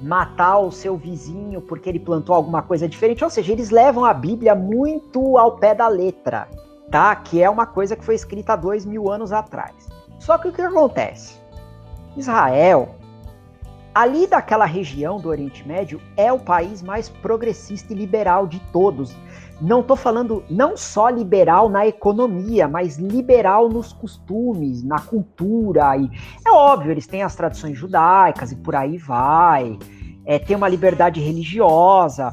matar 0.01 0.59
o 0.59 0.71
seu 0.71 0.97
vizinho 0.97 1.61
porque 1.61 1.89
ele 1.89 2.01
plantou 2.01 2.35
alguma 2.35 2.63
coisa 2.63 2.89
diferente. 2.89 3.23
Ou 3.23 3.31
seja, 3.31 3.53
eles 3.53 3.71
levam 3.71 4.05
a 4.05 4.15
Bíblia 4.15 4.55
muito 4.55 5.37
ao 5.39 5.57
pé 5.57 5.75
da 5.75 5.89
letra, 5.89 6.49
tá? 6.91 7.15
Que 7.17 7.43
é 7.43 7.49
uma 7.49 7.67
coisa 7.67 7.97
que 7.97 8.05
foi 8.05 8.15
escrita 8.15 8.57
dois 8.57 8.85
mil 8.85 9.11
anos 9.11 9.33
atrás. 9.33 9.75
Só 10.19 10.39
que 10.39 10.49
o 10.49 10.53
que 10.53 10.63
acontece? 10.63 11.39
Israel 12.17 13.00
Ali 13.93 14.27
daquela 14.29 14.65
região 14.65 15.19
do 15.19 15.29
Oriente 15.29 15.67
Médio 15.67 16.01
é 16.17 16.33
o 16.33 16.39
país 16.39 16.81
mais 16.81 17.09
progressista 17.09 17.93
e 17.93 17.97
liberal 17.97 18.47
de 18.47 18.61
todos. 18.73 19.17
Não 19.61 19.81
estou 19.81 19.97
falando 19.97 20.45
não 20.49 20.77
só 20.77 21.09
liberal 21.09 21.69
na 21.69 21.87
economia, 21.87 22.69
mas 22.69 22.99
liberal 22.99 23.69
nos 23.69 23.93
costumes, 23.93 24.85
na 24.85 25.01
cultura. 25.01 25.97
E 25.97 26.09
é 26.47 26.51
óbvio, 26.51 26.93
eles 26.93 27.07
têm 27.07 27.23
as 27.23 27.35
tradições 27.35 27.77
judaicas 27.77 28.53
e 28.53 28.57
por 28.57 28.77
aí 28.77 28.97
vai. 28.97 29.77
É, 30.25 30.39
tem 30.39 30.57
uma 30.57 30.69
liberdade 30.69 31.21
religiosa, 31.21 32.33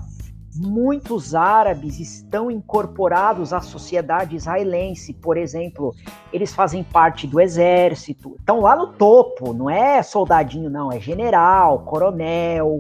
muitos 0.57 1.35
árabes 1.35 1.99
estão 1.99 2.49
incorporados 2.49 3.53
à 3.53 3.61
sociedade 3.61 4.35
israelense. 4.35 5.13
Por 5.13 5.37
exemplo, 5.37 5.93
eles 6.33 6.53
fazem 6.53 6.83
parte 6.83 7.27
do 7.27 7.39
exército, 7.39 8.35
estão 8.39 8.61
lá 8.61 8.75
no 8.75 8.87
topo, 8.93 9.53
não 9.53 9.69
é 9.69 10.01
soldadinho, 10.01 10.69
não, 10.69 10.91
é 10.91 10.99
general, 10.99 11.79
coronel. 11.79 12.77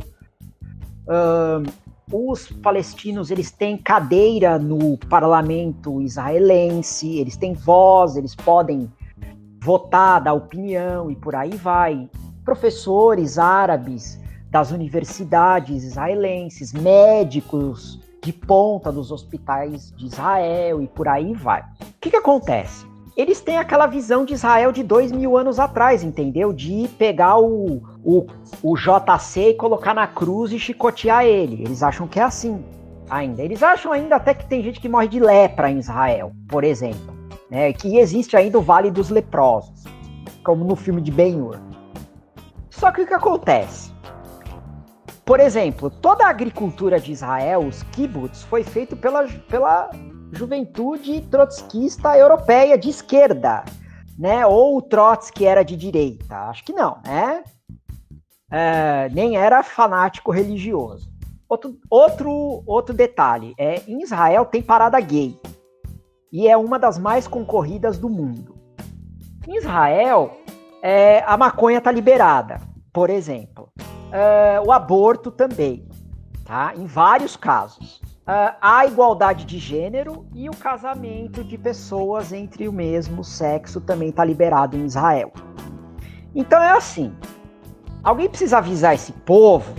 Um, 1.07 1.63
os 2.11 2.47
palestinos 2.47 3.31
eles 3.31 3.51
têm 3.51 3.77
cadeira 3.77 4.57
no 4.57 4.97
parlamento 4.97 6.01
israelense, 6.01 7.17
eles 7.17 7.35
têm 7.35 7.53
voz, 7.53 8.15
eles 8.15 8.33
podem 8.33 8.91
votar, 9.61 10.21
dar 10.21 10.33
opinião 10.33 11.11
e 11.11 11.15
por 11.15 11.35
aí 11.35 11.55
vai. 11.55 12.09
Professores 12.45 13.37
árabes 13.37 14.17
das 14.49 14.71
universidades 14.71 15.83
israelenses, 15.83 16.73
médicos 16.73 17.99
de 18.23 18.33
ponta 18.33 18.91
dos 18.91 19.11
hospitais 19.11 19.91
de 19.95 20.05
Israel 20.05 20.81
e 20.81 20.87
por 20.87 21.07
aí 21.07 21.33
vai. 21.33 21.61
O 21.61 21.99
que, 22.01 22.09
que 22.09 22.17
acontece? 22.17 22.85
Eles 23.15 23.41
têm 23.41 23.57
aquela 23.57 23.87
visão 23.87 24.23
de 24.23 24.33
Israel 24.33 24.71
de 24.71 24.83
dois 24.83 25.11
mil 25.11 25.35
anos 25.35 25.59
atrás, 25.59 26.03
entendeu? 26.03 26.53
De 26.53 26.87
pegar 26.99 27.39
o, 27.39 27.81
o, 28.03 28.27
o 28.61 28.75
JC 28.77 29.49
e 29.49 29.53
colocar 29.55 29.93
na 29.93 30.05
cruz 30.05 30.51
e 30.51 30.59
chicotear 30.59 31.25
ele. 31.25 31.63
Eles 31.63 31.81
acham 31.81 32.07
que 32.07 32.19
é 32.19 32.23
assim 32.23 32.63
ainda. 33.09 33.41
Eles 33.41 33.63
acham 33.63 33.91
ainda 33.91 34.17
até 34.17 34.33
que 34.33 34.45
tem 34.45 34.61
gente 34.61 34.79
que 34.79 34.87
morre 34.87 35.07
de 35.07 35.19
lepra 35.19 35.71
em 35.71 35.79
Israel, 35.79 36.31
por 36.47 36.63
exemplo. 36.63 37.15
Né? 37.49 37.73
Que 37.73 37.97
existe 37.97 38.37
ainda 38.37 38.59
o 38.59 38.61
Vale 38.61 38.91
dos 38.91 39.09
Leprosos, 39.09 39.83
como 40.43 40.63
no 40.63 40.75
filme 40.75 41.01
de 41.01 41.11
Ben-Hur. 41.11 41.57
Só 42.69 42.91
que 42.91 43.01
o 43.01 43.07
que 43.07 43.13
acontece? 43.13 43.86
Por 45.27 45.41
exemplo, 45.41 45.89
toda 45.89 46.25
a 46.25 46.29
agricultura 46.29 47.01
de 47.01 47.11
Israel, 47.11 47.67
os 47.67 47.83
kibbutz, 47.83 48.43
foi 48.43 48.63
feito 48.63 48.95
pela, 48.95 49.27
pela 49.49 49.89
juventude 50.31 51.19
trotskista 51.29 52.17
europeia 52.17 52.77
de 52.77 52.89
esquerda, 52.89 53.65
né? 54.17 54.45
Ou 54.45 54.77
o 54.77 54.81
Trotsky 54.81 55.45
era 55.45 55.65
de 55.65 55.75
direita? 55.75 56.33
Acho 56.47 56.63
que 56.63 56.71
não, 56.71 56.99
né? 57.05 57.43
É, 58.49 59.09
nem 59.09 59.35
era 59.35 59.61
fanático 59.63 60.31
religioso. 60.31 61.11
Outro, 61.49 61.77
outro, 61.89 62.63
outro 62.65 62.95
detalhe, 62.95 63.53
é, 63.59 63.81
em 63.85 64.01
Israel 64.03 64.45
tem 64.45 64.61
parada 64.61 64.97
gay, 65.01 65.37
e 66.31 66.47
é 66.47 66.55
uma 66.55 66.79
das 66.79 66.97
mais 66.97 67.27
concorridas 67.27 67.97
do 67.97 68.07
mundo. 68.07 68.55
Em 69.45 69.57
Israel, 69.57 70.37
é, 70.81 71.21
a 71.27 71.35
maconha 71.35 71.79
está 71.79 71.91
liberada, 71.91 72.61
por 72.93 73.09
exemplo 73.09 73.69
uh, 74.07 74.67
o 74.67 74.71
aborto 74.71 75.31
também, 75.31 75.87
tá? 76.45 76.73
Em 76.75 76.85
vários 76.85 77.35
casos. 77.35 78.01
Uh, 78.27 78.53
a 78.59 78.85
igualdade 78.85 79.45
de 79.45 79.57
gênero 79.57 80.25
e 80.35 80.49
o 80.49 80.55
casamento 80.55 81.43
de 81.43 81.57
pessoas 81.57 82.33
entre 82.33 82.67
o 82.67 82.73
mesmo 82.73 83.23
sexo 83.23 83.79
também 83.79 84.09
está 84.09 84.25
liberado 84.25 84.75
em 84.75 84.85
Israel. 84.85 85.31
Então 86.35 86.61
é 86.61 86.71
assim: 86.71 87.15
alguém 88.03 88.27
precisa 88.27 88.57
avisar 88.57 88.93
esse 88.93 89.13
povo 89.13 89.73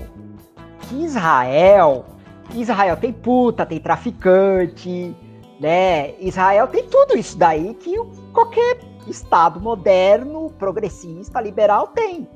que 0.80 1.04
Israel, 1.04 2.06
Israel 2.54 2.96
tem 2.96 3.12
puta, 3.12 3.66
tem 3.66 3.78
traficante, 3.78 5.14
né? 5.60 6.18
Israel 6.18 6.66
tem 6.68 6.88
tudo 6.88 7.18
isso 7.18 7.36
daí 7.36 7.74
que 7.74 7.94
qualquer 8.32 8.78
estado 9.06 9.60
moderno, 9.60 10.50
progressista, 10.58 11.40
liberal 11.40 11.88
tem. 11.88 12.26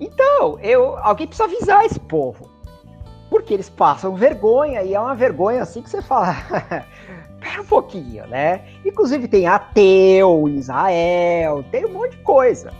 Então, 0.00 0.58
eu, 0.60 0.96
alguém 0.98 1.26
precisa 1.26 1.44
avisar 1.48 1.84
esse 1.84 1.98
povo. 1.98 2.50
Porque 3.30 3.52
eles 3.52 3.68
passam 3.68 4.16
vergonha 4.16 4.82
e 4.82 4.94
é 4.94 5.00
uma 5.00 5.14
vergonha 5.14 5.62
assim 5.62 5.82
que 5.82 5.90
você 5.90 6.00
fala. 6.00 6.34
Pera 7.40 7.62
um 7.62 7.66
pouquinho, 7.66 8.26
né? 8.26 8.64
Inclusive 8.84 9.28
tem 9.28 9.46
ateu 9.46 10.48
em 10.48 10.56
Israel, 10.56 11.64
tem 11.70 11.84
um 11.84 11.92
monte 11.92 12.12
de 12.12 12.22
coisa. 12.22 12.72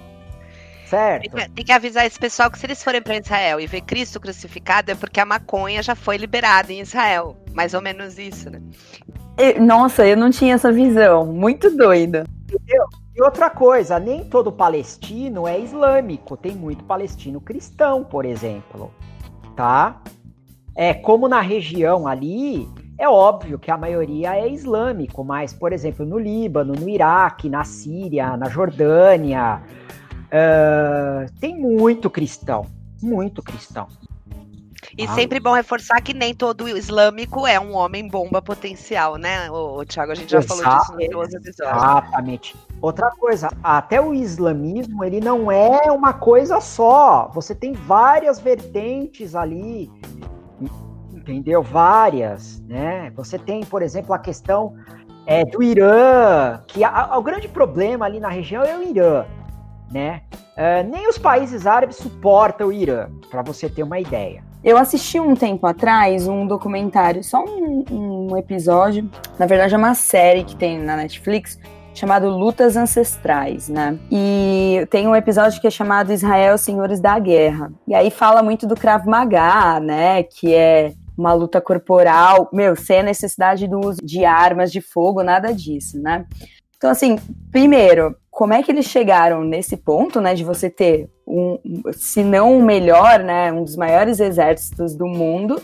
Certo? 0.87 1.23
Tem 1.23 1.31
que, 1.31 1.51
tem 1.51 1.65
que 1.67 1.73
avisar 1.73 2.07
esse 2.07 2.19
pessoal 2.19 2.51
que 2.51 2.59
se 2.59 2.65
eles 2.65 2.83
forem 2.83 3.03
para 3.03 3.19
Israel 3.19 3.61
e 3.61 3.67
ver 3.67 3.83
Cristo 3.83 4.19
crucificado 4.19 4.91
é 4.91 4.95
porque 4.95 5.21
a 5.21 5.27
maconha 5.27 5.83
já 5.83 5.95
foi 5.95 6.17
liberada 6.17 6.73
em 6.73 6.81
Israel. 6.81 7.37
Mais 7.53 7.75
ou 7.75 7.83
menos 7.83 8.19
isso, 8.19 8.49
né? 8.49 8.61
Nossa, 9.61 10.07
eu 10.07 10.17
não 10.17 10.31
tinha 10.31 10.55
essa 10.55 10.73
visão. 10.73 11.27
Muito 11.27 11.71
doida. 11.77 12.25
Entendeu? 12.45 12.87
E 13.19 13.23
outra 13.23 13.51
coisa, 13.51 13.99
nem 13.99 14.23
todo 14.23 14.53
palestino 14.53 15.49
é 15.49 15.59
islâmico, 15.59 16.37
tem 16.37 16.53
muito 16.53 16.85
palestino 16.85 17.41
cristão, 17.41 18.05
por 18.05 18.25
exemplo, 18.25 18.93
tá? 19.57 20.01
É 20.73 20.95
como 20.95 21.27
na 21.27 21.41
região 21.41 22.07
ali, 22.07 22.69
é 22.97 23.09
óbvio 23.09 23.59
que 23.59 23.73
a 23.73 23.77
maioria 23.77 24.37
é 24.37 24.49
islâmico, 24.49 25.25
mas, 25.25 25.53
por 25.53 25.73
exemplo, 25.73 26.07
no 26.07 26.17
Líbano, 26.17 26.75
no 26.75 26.89
Iraque, 26.89 27.49
na 27.49 27.65
Síria, 27.65 28.37
na 28.37 28.49
Jordânia, 28.49 29.63
uh, 30.27 31.41
tem 31.41 31.59
muito 31.59 32.09
cristão, 32.09 32.67
muito 33.03 33.43
cristão. 33.43 33.89
E 34.97 35.07
ah. 35.07 35.15
sempre 35.15 35.41
bom 35.41 35.55
reforçar 35.55 36.01
que 36.01 36.15
nem 36.15 36.33
todo 36.33 36.69
islâmico 36.69 37.49
é 37.49 37.59
um 37.59 37.75
homem 37.75 38.07
bomba 38.07 38.41
potencial, 38.41 39.17
né, 39.17 39.51
o, 39.51 39.85
Thiago? 39.85 40.13
A 40.13 40.15
gente 40.15 40.31
já 40.31 40.39
Exato, 40.39 40.63
falou 40.63 40.79
disso 40.79 40.93
nos 40.93 41.09
dois 41.11 41.35
episódios. 41.35 41.83
Exatamente. 41.83 42.68
Outra 42.81 43.11
coisa, 43.11 43.51
até 43.63 44.01
o 44.01 44.15
islamismo, 44.15 45.03
ele 45.05 45.21
não 45.21 45.51
é 45.51 45.91
uma 45.91 46.13
coisa 46.13 46.61
só. 46.61 47.29
Você 47.35 47.55
tem 47.55 47.73
várias 47.73 48.39
vertentes 48.39 49.35
ali, 49.35 49.91
entendeu? 51.13 51.63
Várias, 51.63 52.61
né? 52.61 53.11
Você 53.17 53.39
tem, 53.39 53.65
por 53.65 53.83
exemplo, 53.83 54.15
a 54.15 54.19
questão 54.19 54.75
é, 55.27 55.45
do 55.45 55.63
Irã, 55.63 56.61
que 56.67 56.85
a, 56.85 56.89
a, 56.89 57.19
o 57.19 57.23
grande 57.23 57.49
problema 57.49 58.07
ali 58.07 58.21
na 58.21 58.29
região 58.29 58.63
é 58.63 58.77
o 58.77 58.83
Irã, 58.83 59.27
né? 59.91 60.23
É, 60.57 60.83
nem 60.83 61.09
os 61.09 61.19
países 61.19 61.67
árabes 61.67 61.97
suportam 61.97 62.69
o 62.69 62.73
Irã, 62.73 63.09
para 63.31 63.43
você 63.43 63.69
ter 63.69 63.83
uma 63.83 63.99
ideia. 63.99 64.43
Eu 64.63 64.77
assisti 64.77 65.21
um 65.21 65.35
tempo 65.35 65.67
atrás 65.67 66.27
um 66.27 66.47
documentário, 66.47 67.23
só 67.23 67.45
um, 67.45 67.85
um, 67.91 68.37
episódio, 68.37 69.09
na 69.39 69.47
verdade 69.47 69.75
é 69.75 69.79
uma 69.79 69.95
série 69.95 70.45
que 70.45 70.57
tem 70.57 70.79
na 70.79 70.97
Netflix, 70.97 71.59
chamado 71.95 72.29
Lutas 72.29 72.77
Ancestrais, 72.77 73.69
né? 73.69 73.99
E 74.11 74.87
tem 74.91 75.09
um 75.09 75.17
episódio 75.17 75.61
que 75.61 75.67
é 75.67 75.71
chamado 75.71 76.13
Israel 76.13 76.57
Senhores 76.57 77.01
da 77.01 77.19
Guerra. 77.19 77.73
E 77.87 77.95
aí 77.95 78.11
fala 78.11 78.43
muito 78.43 78.67
do 78.67 78.77
Krav 78.77 79.07
Maga, 79.07 79.81
né? 79.81 80.23
Que 80.23 80.55
é 80.55 80.93
uma 81.17 81.33
luta 81.33 81.61
corporal, 81.61 82.49
meu, 82.53 82.77
sem 82.77 83.01
a 83.01 83.03
necessidade 83.03 83.67
do 83.67 83.81
uso 83.81 84.01
de 84.03 84.25
armas 84.25 84.71
de 84.71 84.81
fogo, 84.81 85.23
nada 85.23 85.53
disso, 85.53 86.01
né? 86.01 86.25
Então, 86.77 86.91
assim, 86.91 87.19
primeiro, 87.51 88.15
como 88.31 88.55
é 88.55 88.63
que 88.63 88.71
eles 88.71 88.87
chegaram 88.87 89.43
nesse 89.43 89.77
ponto, 89.77 90.21
né, 90.21 90.33
de 90.33 90.45
você 90.45 90.71
ter 90.71 91.11
um, 91.27 91.59
se 91.93 92.23
não 92.23 92.57
o 92.57 92.63
melhor, 92.63 93.19
né, 93.19 93.53
um 93.53 93.65
dos 93.65 93.75
maiores 93.75 94.21
exércitos 94.21 94.95
do 94.95 95.07
mundo. 95.07 95.61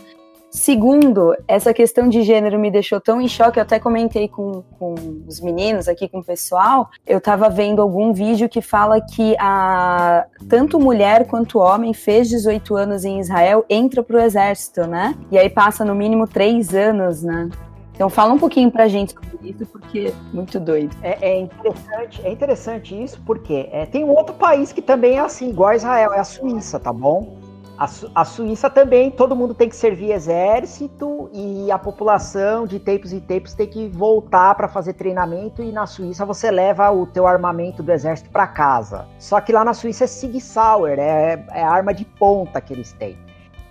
Segundo, 0.55 1.35
essa 1.49 1.73
questão 1.73 2.07
de 2.07 2.23
gênero 2.23 2.57
me 2.57 2.71
deixou 2.71 3.01
tão 3.01 3.19
em 3.19 3.27
choque, 3.27 3.59
eu 3.59 3.63
até 3.63 3.77
comentei 3.77 4.29
com, 4.29 4.63
com 4.79 4.95
os 5.27 5.41
meninos 5.41 5.89
aqui, 5.89 6.07
com 6.07 6.19
o 6.19 6.23
pessoal, 6.23 6.89
eu 7.05 7.19
tava 7.19 7.49
vendo 7.49 7.81
algum 7.81 8.13
vídeo 8.13 8.47
que 8.47 8.61
fala 8.61 9.01
que 9.01 9.35
a, 9.37 10.25
tanto 10.47 10.79
mulher 10.79 11.27
quanto 11.27 11.59
homem 11.59 11.93
fez 11.93 12.29
18 12.29 12.73
anos 12.73 13.03
em 13.03 13.19
Israel, 13.19 13.65
entra 13.69 14.01
pro 14.01 14.17
exército, 14.17 14.87
né? 14.87 15.13
E 15.29 15.37
aí 15.37 15.49
passa 15.49 15.83
no 15.83 15.93
mínimo 15.93 16.25
três 16.25 16.73
anos, 16.73 17.21
né? 17.21 17.49
Então 17.93 18.09
fala 18.09 18.33
um 18.33 18.39
pouquinho 18.39 18.71
pra 18.71 18.87
gente 18.87 19.13
sobre 19.13 19.49
isso, 19.49 19.65
porque 19.65 20.13
é 20.13 20.33
muito 20.33 20.57
doido. 20.57 20.95
É, 21.01 21.31
é 21.31 21.39
interessante, 21.39 22.21
é 22.23 22.31
interessante 22.31 23.03
isso, 23.03 23.21
porque 23.25 23.69
é, 23.71 23.85
tem 23.85 24.05
um 24.05 24.09
outro 24.09 24.35
país 24.35 24.71
que 24.71 24.81
também 24.81 25.17
é 25.17 25.19
assim, 25.19 25.49
igual 25.49 25.69
a 25.69 25.75
Israel, 25.75 26.13
é 26.13 26.19
a 26.19 26.23
Suíça, 26.23 26.77
tá 26.77 26.93
bom? 26.93 27.34
A, 27.77 27.87
Su 27.87 28.09
a 28.15 28.23
Suíça 28.23 28.69
também, 28.69 29.11
todo 29.11 29.35
mundo 29.35 29.53
tem 29.53 29.67
que 29.67 29.75
servir 29.75 30.11
exército 30.11 31.29
e 31.33 31.69
a 31.69 31.77
população 31.77 32.65
de 32.65 32.79
tempos 32.79 33.11
em 33.11 33.19
tempos 33.19 33.53
tem 33.53 33.67
que 33.67 33.87
voltar 33.89 34.55
para 34.55 34.67
fazer 34.67 34.93
treinamento 34.93 35.61
e 35.61 35.71
na 35.71 35.85
Suíça 35.85 36.25
você 36.25 36.49
leva 36.49 36.89
o 36.91 37.05
teu 37.05 37.27
armamento 37.27 37.83
do 37.83 37.91
exército 37.91 38.29
para 38.29 38.47
casa. 38.47 39.05
Só 39.19 39.41
que 39.41 39.51
lá 39.51 39.65
na 39.65 39.73
Suíça 39.73 40.05
é 40.05 40.07
Sig 40.07 40.39
Sauer, 40.39 40.99
é, 40.99 41.45
é 41.51 41.63
arma 41.63 41.93
de 41.93 42.05
ponta 42.05 42.61
que 42.61 42.73
eles 42.73 42.93
têm. 42.93 43.17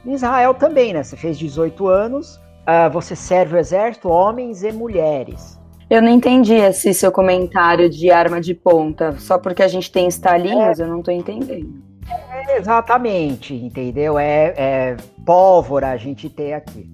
Em 0.04 0.12
Israel 0.12 0.52
também, 0.52 0.92
né? 0.92 1.02
Você 1.02 1.16
fez 1.16 1.38
18 1.38 1.88
anos, 1.88 2.36
uh, 2.36 2.90
você 2.92 3.16
serve 3.16 3.56
o 3.56 3.58
exército, 3.58 4.10
homens 4.10 4.62
e 4.62 4.70
mulheres. 4.70 5.58
Eu 5.88 6.02
não 6.02 6.08
entendi 6.08 6.54
esse 6.54 6.92
seu 6.92 7.12
comentário 7.12 7.88
de 7.88 8.10
arma 8.10 8.40
de 8.40 8.54
ponta. 8.54 9.14
Só 9.18 9.38
porque 9.38 9.62
a 9.62 9.68
gente 9.68 9.90
tem 9.90 10.06
estalinhos, 10.06 10.78
é, 10.78 10.82
eu 10.82 10.88
não 10.88 11.02
tô 11.02 11.10
entendendo. 11.10 11.93
É, 12.08 12.58
exatamente, 12.58 13.54
entendeu? 13.54 14.18
É, 14.18 14.54
é, 14.56 14.96
pólvora 15.24 15.90
a 15.90 15.96
gente 15.96 16.28
tem 16.28 16.54
aqui. 16.54 16.90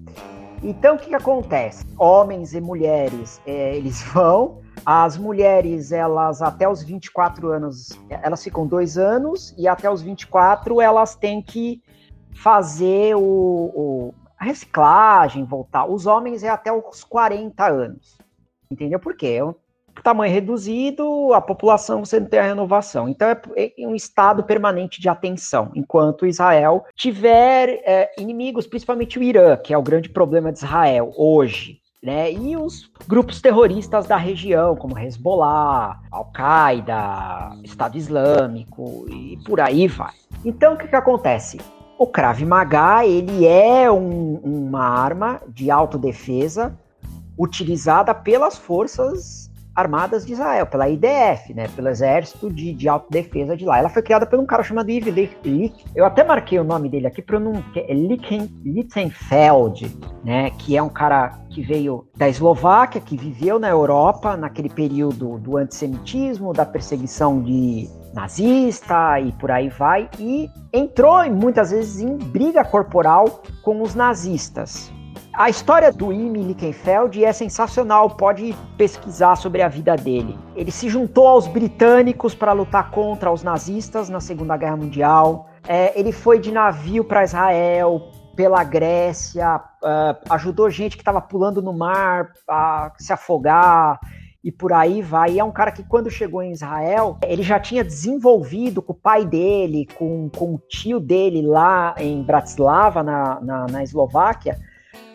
Então, 0.63 0.95
o 0.95 0.99
que, 0.99 1.09
que 1.09 1.15
acontece? 1.15 1.85
Homens 1.97 2.53
e 2.53 2.61
mulheres, 2.61 3.41
é, 3.45 3.75
eles 3.75 4.01
vão. 4.13 4.61
As 4.85 5.17
mulheres, 5.17 5.91
elas 5.91 6.41
até 6.41 6.67
os 6.67 6.81
24 6.81 7.49
anos, 7.49 7.89
elas 8.09 8.43
ficam 8.43 8.65
dois 8.65 8.97
anos, 8.97 9.53
e 9.57 9.67
até 9.67 9.89
os 9.89 10.01
24 10.01 10.81
elas 10.81 11.15
têm 11.15 11.41
que 11.41 11.81
fazer 12.33 13.15
o, 13.15 13.21
o 13.21 14.13
a 14.41 14.45
reciclagem, 14.45 15.45
voltar. 15.45 15.85
Os 15.85 16.07
homens 16.07 16.43
é 16.43 16.49
até 16.49 16.73
os 16.73 17.03
40 17.03 17.63
anos. 17.63 18.17
Entendeu? 18.71 18.99
Por 18.99 19.15
quê? 19.15 19.35
É 19.37 19.45
um 19.45 19.53
tamanho 20.03 20.33
reduzido, 20.33 21.33
a 21.33 21.41
população 21.41 22.03
você 22.03 22.19
não 22.19 22.27
tem 22.27 22.39
a 22.39 22.43
renovação. 22.43 23.09
Então 23.09 23.27
é, 23.27 23.37
é 23.55 23.87
um 23.87 23.95
estado 23.95 24.43
permanente 24.43 25.01
de 25.01 25.09
atenção, 25.09 25.71
enquanto 25.75 26.25
Israel 26.25 26.85
tiver 26.95 27.81
é, 27.85 28.11
inimigos, 28.17 28.67
principalmente 28.67 29.19
o 29.19 29.23
Irã, 29.23 29.57
que 29.57 29.73
é 29.73 29.77
o 29.77 29.83
grande 29.83 30.09
problema 30.09 30.51
de 30.51 30.59
Israel 30.59 31.11
hoje. 31.15 31.79
Né? 32.01 32.31
E 32.33 32.57
os 32.57 32.89
grupos 33.07 33.39
terroristas 33.39 34.07
da 34.07 34.17
região, 34.17 34.75
como 34.75 34.97
Hezbollah, 34.97 35.99
Al-Qaeda, 36.09 37.51
Estado 37.63 37.95
Islâmico 37.95 39.05
e 39.07 39.37
por 39.45 39.61
aí 39.61 39.87
vai. 39.87 40.15
Então 40.43 40.73
o 40.73 40.77
que, 40.77 40.87
que 40.87 40.95
acontece? 40.95 41.59
O 41.99 42.07
Krav 42.07 42.41
Maga, 42.43 43.05
ele 43.05 43.45
é 43.45 43.91
um, 43.91 44.39
uma 44.43 44.83
arma 44.83 45.39
de 45.47 45.69
autodefesa 45.69 46.75
utilizada 47.37 48.15
pelas 48.15 48.57
forças 48.57 49.50
armadas 49.75 50.25
de 50.25 50.33
Israel, 50.33 50.65
pela 50.65 50.89
IDF, 50.89 51.53
né, 51.53 51.67
pelo 51.75 51.89
exército 51.89 52.51
de, 52.51 52.73
de 52.73 52.89
autodefesa 52.89 53.55
de 53.55 53.65
lá. 53.65 53.79
Ela 53.79 53.89
foi 53.89 54.01
criada 54.01 54.25
por 54.25 54.39
um 54.39 54.45
cara 54.45 54.63
chamado 54.63 54.89
Yves 54.89 55.13
Lick, 55.13 55.73
eu 55.95 56.05
até 56.05 56.23
marquei 56.23 56.59
o 56.59 56.63
nome 56.63 56.89
dele 56.89 57.07
aqui 57.07 57.21
para 57.21 57.39
não, 57.39 57.63
é 57.75 57.93
né, 60.23 60.49
que 60.51 60.75
é 60.75 60.81
um 60.81 60.89
cara 60.89 61.39
que 61.49 61.61
veio 61.61 62.07
da 62.15 62.27
Eslováquia, 62.27 63.01
que 63.01 63.17
viveu 63.17 63.59
na 63.59 63.69
Europa 63.69 64.35
naquele 64.37 64.69
período 64.69 65.37
do 65.39 65.57
antissemitismo, 65.57 66.53
da 66.53 66.65
perseguição 66.65 67.41
de 67.41 67.89
nazista 68.13 69.19
e 69.19 69.31
por 69.33 69.51
aí 69.51 69.69
vai, 69.69 70.09
e 70.19 70.49
entrou 70.73 71.29
muitas 71.29 71.71
vezes 71.71 72.01
em 72.01 72.17
briga 72.17 72.63
corporal 72.63 73.41
com 73.61 73.81
os 73.81 73.95
nazistas. 73.95 74.91
A 75.33 75.49
história 75.49 75.93
do 75.93 76.11
Imi 76.11 76.43
Lichtenfeld 76.43 77.23
é 77.23 77.31
sensacional, 77.31 78.09
pode 78.09 78.53
pesquisar 78.77 79.37
sobre 79.37 79.61
a 79.61 79.69
vida 79.69 79.95
dele. 79.95 80.37
Ele 80.55 80.71
se 80.71 80.89
juntou 80.89 81.25
aos 81.25 81.47
britânicos 81.47 82.35
para 82.35 82.51
lutar 82.51 82.91
contra 82.91 83.31
os 83.31 83.41
nazistas 83.41 84.09
na 84.09 84.19
Segunda 84.19 84.57
Guerra 84.57 84.75
Mundial. 84.75 85.49
É, 85.65 85.97
ele 85.97 86.11
foi 86.11 86.37
de 86.37 86.51
navio 86.51 87.05
para 87.05 87.23
Israel, 87.23 88.11
pela 88.35 88.61
Grécia, 88.63 89.61
uh, 89.81 90.33
ajudou 90.33 90.69
gente 90.69 90.97
que 90.97 91.01
estava 91.01 91.21
pulando 91.21 91.61
no 91.61 91.71
mar 91.71 92.33
a 92.47 92.91
se 92.97 93.13
afogar 93.13 93.99
e 94.43 94.51
por 94.51 94.73
aí 94.73 95.01
vai. 95.01 95.33
E 95.33 95.39
é 95.39 95.43
um 95.43 95.51
cara 95.51 95.71
que, 95.71 95.83
quando 95.83 96.09
chegou 96.09 96.43
em 96.43 96.51
Israel, 96.51 97.17
ele 97.23 97.43
já 97.43 97.59
tinha 97.59 97.83
desenvolvido 97.83 98.81
com 98.81 98.91
o 98.91 98.95
pai 98.95 99.25
dele, 99.25 99.87
com, 99.97 100.29
com 100.29 100.55
o 100.55 100.59
tio 100.67 100.99
dele 100.99 101.41
lá 101.41 101.95
em 101.97 102.21
Bratislava, 102.21 103.01
na, 103.01 103.39
na, 103.39 103.65
na 103.67 103.83
Eslováquia, 103.83 104.57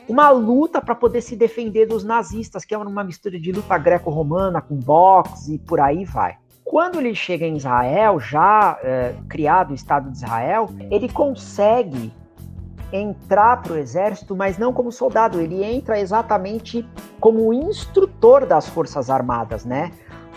uma 0.09 0.31
luta 0.31 0.81
para 0.81 0.95
poder 0.95 1.21
se 1.21 1.37
defender 1.37 1.87
dos 1.87 2.05
nazistas, 2.05 2.65
que 2.65 2.75
é 2.75 2.79
uma 2.79 3.05
mistura 3.05 3.39
de 3.39 3.53
luta 3.53 3.77
greco-romana 3.77 4.61
com 4.61 4.77
boxe 4.77 5.55
e 5.55 5.59
por 5.59 5.81
aí 5.81 6.05
vai. 6.05 6.37
Quando 6.65 6.99
ele 6.99 7.15
chega 7.15 7.47
em 7.47 7.57
Israel, 7.57 8.19
já 8.19 8.79
é, 8.83 9.15
criado 9.29 9.71
o 9.71 9.75
Estado 9.75 10.11
de 10.11 10.17
Israel, 10.17 10.69
ele 10.91 11.09
consegue 11.09 12.13
entrar 12.93 13.63
para 13.63 13.73
o 13.73 13.79
exército, 13.79 14.35
mas 14.37 14.59
não 14.59 14.73
como 14.73 14.91
soldado, 14.93 15.41
ele 15.41 15.63
entra 15.63 15.99
exatamente 15.99 16.89
como 17.21 17.53
instrutor 17.53 18.47
das 18.47 18.69
Forças 18.69 19.11
Armadas, 19.11 19.65
né? 19.65 19.91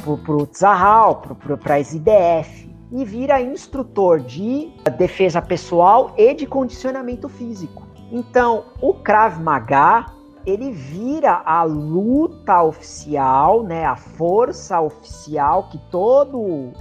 Para 0.04 0.34
o 0.34 0.48
Tzahal, 0.48 1.22
para 1.62 1.76
as 1.76 1.94
IDF, 1.94 2.70
e 2.92 3.06
vira 3.06 3.42
instrutor 3.42 4.20
de 4.20 4.72
defesa 4.98 5.42
pessoal 5.42 6.14
e 6.18 6.34
de 6.34 6.46
condicionamento 6.46 7.30
físico. 7.30 7.89
Então, 8.12 8.66
o 8.82 8.94
Krav 8.94 9.40
Maga 9.40 10.06
ele 10.46 10.72
vira 10.72 11.42
a 11.46 11.64
luta 11.64 12.64
oficial, 12.64 13.64
né, 13.64 13.86
a 13.86 13.96
força 13.96 14.80
oficial 14.80 15.70
que 15.70 15.78
todo 15.92 16.38
uh, 16.40 16.74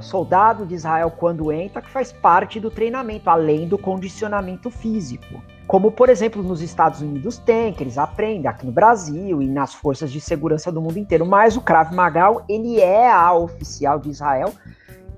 soldado 0.00 0.66
de 0.66 0.74
Israel 0.74 1.10
quando 1.10 1.52
entra 1.52 1.82
que 1.82 1.90
faz 1.90 2.12
parte 2.12 2.58
do 2.58 2.70
treinamento, 2.70 3.28
além 3.28 3.68
do 3.68 3.78
condicionamento 3.78 4.70
físico. 4.70 5.42
Como, 5.66 5.90
por 5.90 6.08
exemplo, 6.08 6.42
nos 6.42 6.62
Estados 6.62 7.00
Unidos 7.00 7.38
tem, 7.38 7.72
que 7.72 7.82
eles 7.82 7.98
aprendem 7.98 8.46
aqui 8.46 8.64
no 8.64 8.72
Brasil 8.72 9.42
e 9.42 9.48
nas 9.48 9.74
forças 9.74 10.12
de 10.12 10.20
segurança 10.20 10.70
do 10.70 10.80
mundo 10.80 10.98
inteiro. 10.98 11.26
Mas 11.26 11.56
o 11.56 11.60
Krav 11.60 11.92
Maga, 11.92 12.44
ele 12.48 12.80
é 12.80 13.10
a 13.10 13.32
oficial 13.32 13.98
de 13.98 14.08
Israel 14.08 14.52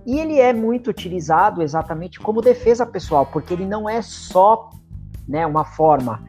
e 0.07 0.19
ele 0.19 0.41
é 0.41 0.55
muito 0.55 0.89
utilizado 0.89 1.63
exatamente 1.63 2.19
como 2.19 2.41
defesa 2.41 2.87
pessoal, 2.87 3.27
porque 3.27 3.53
ele 3.53 3.67
não 3.67 3.87
é 3.87 4.01
só 4.01 4.71
né, 5.29 5.47
uma 5.47 5.65
forma 5.65 6.25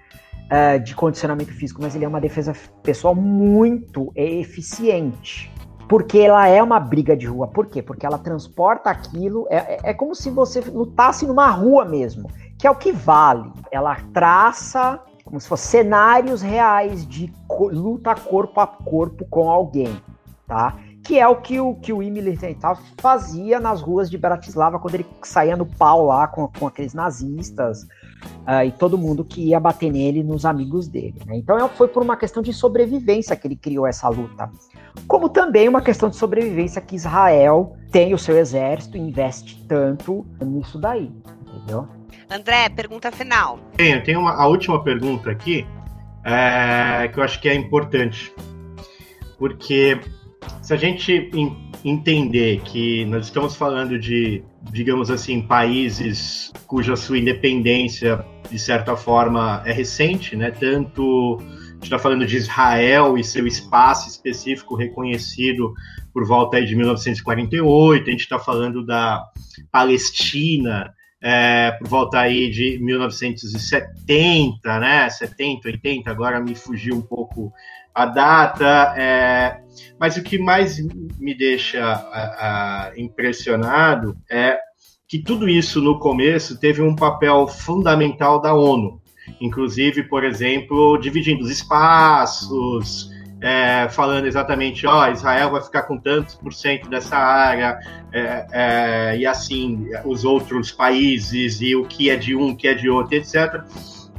uh, 0.45 0.79
de 0.83 0.93
condicionamento 0.93 1.53
físico, 1.53 1.81
mas 1.81 1.95
ele 1.95 2.05
é 2.05 2.07
uma 2.07 2.19
defesa 2.19 2.53
pessoal 2.83 3.15
muito 3.15 4.11
eficiente. 4.15 5.51
Porque 5.87 6.19
ela 6.19 6.47
é 6.47 6.61
uma 6.61 6.79
briga 6.79 7.17
de 7.17 7.25
rua. 7.25 7.47
Por 7.47 7.65
quê? 7.65 7.81
Porque 7.81 8.05
ela 8.05 8.19
transporta 8.19 8.91
aquilo. 8.91 9.47
É, 9.49 9.55
é, 9.57 9.79
é 9.85 9.93
como 9.93 10.13
se 10.13 10.29
você 10.29 10.59
lutasse 10.61 11.25
numa 11.25 11.49
rua 11.49 11.83
mesmo, 11.83 12.29
que 12.59 12.67
é 12.67 12.69
o 12.69 12.75
que 12.75 12.91
vale. 12.91 13.51
Ela 13.71 13.95
traça 14.13 14.99
como 15.25 15.39
se 15.39 15.47
fossem 15.47 15.83
cenários 15.83 16.41
reais 16.41 17.07
de 17.07 17.31
luta 17.71 18.15
corpo 18.15 18.59
a 18.59 18.67
corpo 18.67 19.25
com 19.29 19.49
alguém, 19.49 20.01
tá? 20.47 20.75
que 21.03 21.17
é 21.17 21.27
o 21.27 21.37
que 21.37 21.59
o, 21.59 21.75
que 21.75 21.93
o 21.93 21.99
Militar 21.99 22.77
fazia 22.99 23.59
nas 23.59 23.81
ruas 23.81 24.09
de 24.09 24.17
Bratislava 24.17 24.79
quando 24.79 24.95
ele 24.95 25.07
saía 25.23 25.55
no 25.55 25.65
pau 25.65 26.05
lá 26.05 26.27
com, 26.27 26.47
com 26.47 26.67
aqueles 26.67 26.93
nazistas 26.93 27.87
uh, 28.47 28.65
e 28.65 28.71
todo 28.71 28.97
mundo 28.97 29.23
que 29.23 29.49
ia 29.49 29.59
bater 29.59 29.91
nele 29.91 30.23
nos 30.23 30.45
amigos 30.45 30.87
dele. 30.87 31.15
Né? 31.25 31.37
Então 31.37 31.69
foi 31.69 31.87
por 31.87 32.03
uma 32.03 32.17
questão 32.17 32.41
de 32.41 32.53
sobrevivência 32.53 33.35
que 33.35 33.47
ele 33.47 33.55
criou 33.55 33.85
essa 33.85 34.07
luta. 34.09 34.49
Como 35.07 35.29
também 35.29 35.67
uma 35.67 35.81
questão 35.81 36.09
de 36.09 36.15
sobrevivência 36.15 36.81
que 36.81 36.95
Israel 36.95 37.75
tem 37.91 38.13
o 38.13 38.17
seu 38.17 38.37
exército 38.37 38.97
e 38.97 38.99
investe 38.99 39.63
tanto 39.67 40.25
nisso 40.41 40.79
daí, 40.79 41.11
entendeu? 41.47 41.87
André, 42.29 42.69
pergunta 42.69 43.11
final. 43.11 43.59
Tenho, 43.75 44.03
tenho 44.03 44.19
uma, 44.19 44.33
a 44.33 44.47
última 44.47 44.83
pergunta 44.83 45.31
aqui, 45.31 45.65
é, 46.23 47.07
que 47.07 47.19
eu 47.19 47.23
acho 47.23 47.41
que 47.41 47.49
é 47.49 47.55
importante. 47.55 48.31
Porque 49.37 49.99
se 50.61 50.73
a 50.73 50.77
gente 50.77 51.31
entender 51.83 52.61
que 52.61 53.05
nós 53.05 53.25
estamos 53.25 53.55
falando 53.55 53.97
de, 53.97 54.43
digamos 54.71 55.09
assim, 55.09 55.41
países 55.41 56.51
cuja 56.67 56.95
sua 56.95 57.17
independência, 57.17 58.23
de 58.49 58.59
certa 58.59 58.95
forma, 58.95 59.61
é 59.65 59.71
recente, 59.71 60.35
né? 60.35 60.51
Tanto 60.51 61.37
a 61.39 61.73
gente 61.73 61.83
está 61.83 61.99
falando 61.99 62.25
de 62.25 62.37
Israel 62.37 63.17
e 63.17 63.23
seu 63.23 63.47
espaço 63.47 64.09
específico 64.09 64.75
reconhecido 64.75 65.73
por 66.13 66.27
volta 66.27 66.63
de 66.63 66.75
1948, 66.75 68.07
a 68.07 68.11
gente 68.11 68.21
está 68.21 68.37
falando 68.37 68.85
da 68.85 69.23
Palestina 69.71 70.93
é, 71.21 71.71
por 71.71 71.87
volta 71.87 72.19
aí 72.19 72.49
de 72.49 72.79
1970, 72.79 74.79
né? 74.79 75.09
70, 75.09 75.67
80, 75.67 76.09
agora 76.09 76.39
me 76.39 76.55
fugiu 76.55 76.95
um 76.95 77.01
pouco 77.01 77.51
a 77.93 78.05
data. 78.05 78.93
É, 78.97 79.61
mas 79.99 80.17
o 80.17 80.23
que 80.23 80.37
mais 80.37 80.77
me 81.19 81.35
deixa 81.37 81.83
a, 81.83 82.87
a, 82.87 82.91
impressionado 82.97 84.15
é 84.29 84.57
que 85.07 85.19
tudo 85.19 85.49
isso 85.49 85.81
no 85.81 85.99
começo 85.99 86.59
teve 86.59 86.81
um 86.81 86.95
papel 86.95 87.47
fundamental 87.47 88.39
da 88.39 88.53
ONU. 88.53 89.01
Inclusive, 89.41 90.03
por 90.03 90.23
exemplo, 90.23 90.97
dividindo 90.97 91.43
os 91.43 91.49
espaços, 91.49 93.09
é, 93.41 93.87
falando 93.89 94.25
exatamente, 94.25 94.85
ó, 94.85 95.09
Israel 95.09 95.51
vai 95.51 95.61
ficar 95.61 95.83
com 95.83 95.97
tantos 95.97 96.35
por 96.35 96.53
cento 96.53 96.89
dessa 96.89 97.15
área, 97.15 97.79
é, 98.11 98.47
é, 98.51 99.17
e 99.17 99.25
assim, 99.25 99.87
os 100.05 100.25
outros 100.25 100.71
países, 100.71 101.61
e 101.61 101.75
o 101.75 101.85
que 101.85 102.09
é 102.09 102.15
de 102.15 102.35
um, 102.35 102.49
o 102.49 102.55
que 102.55 102.67
é 102.67 102.73
de 102.73 102.89
outro, 102.89 103.15
etc. 103.15 103.63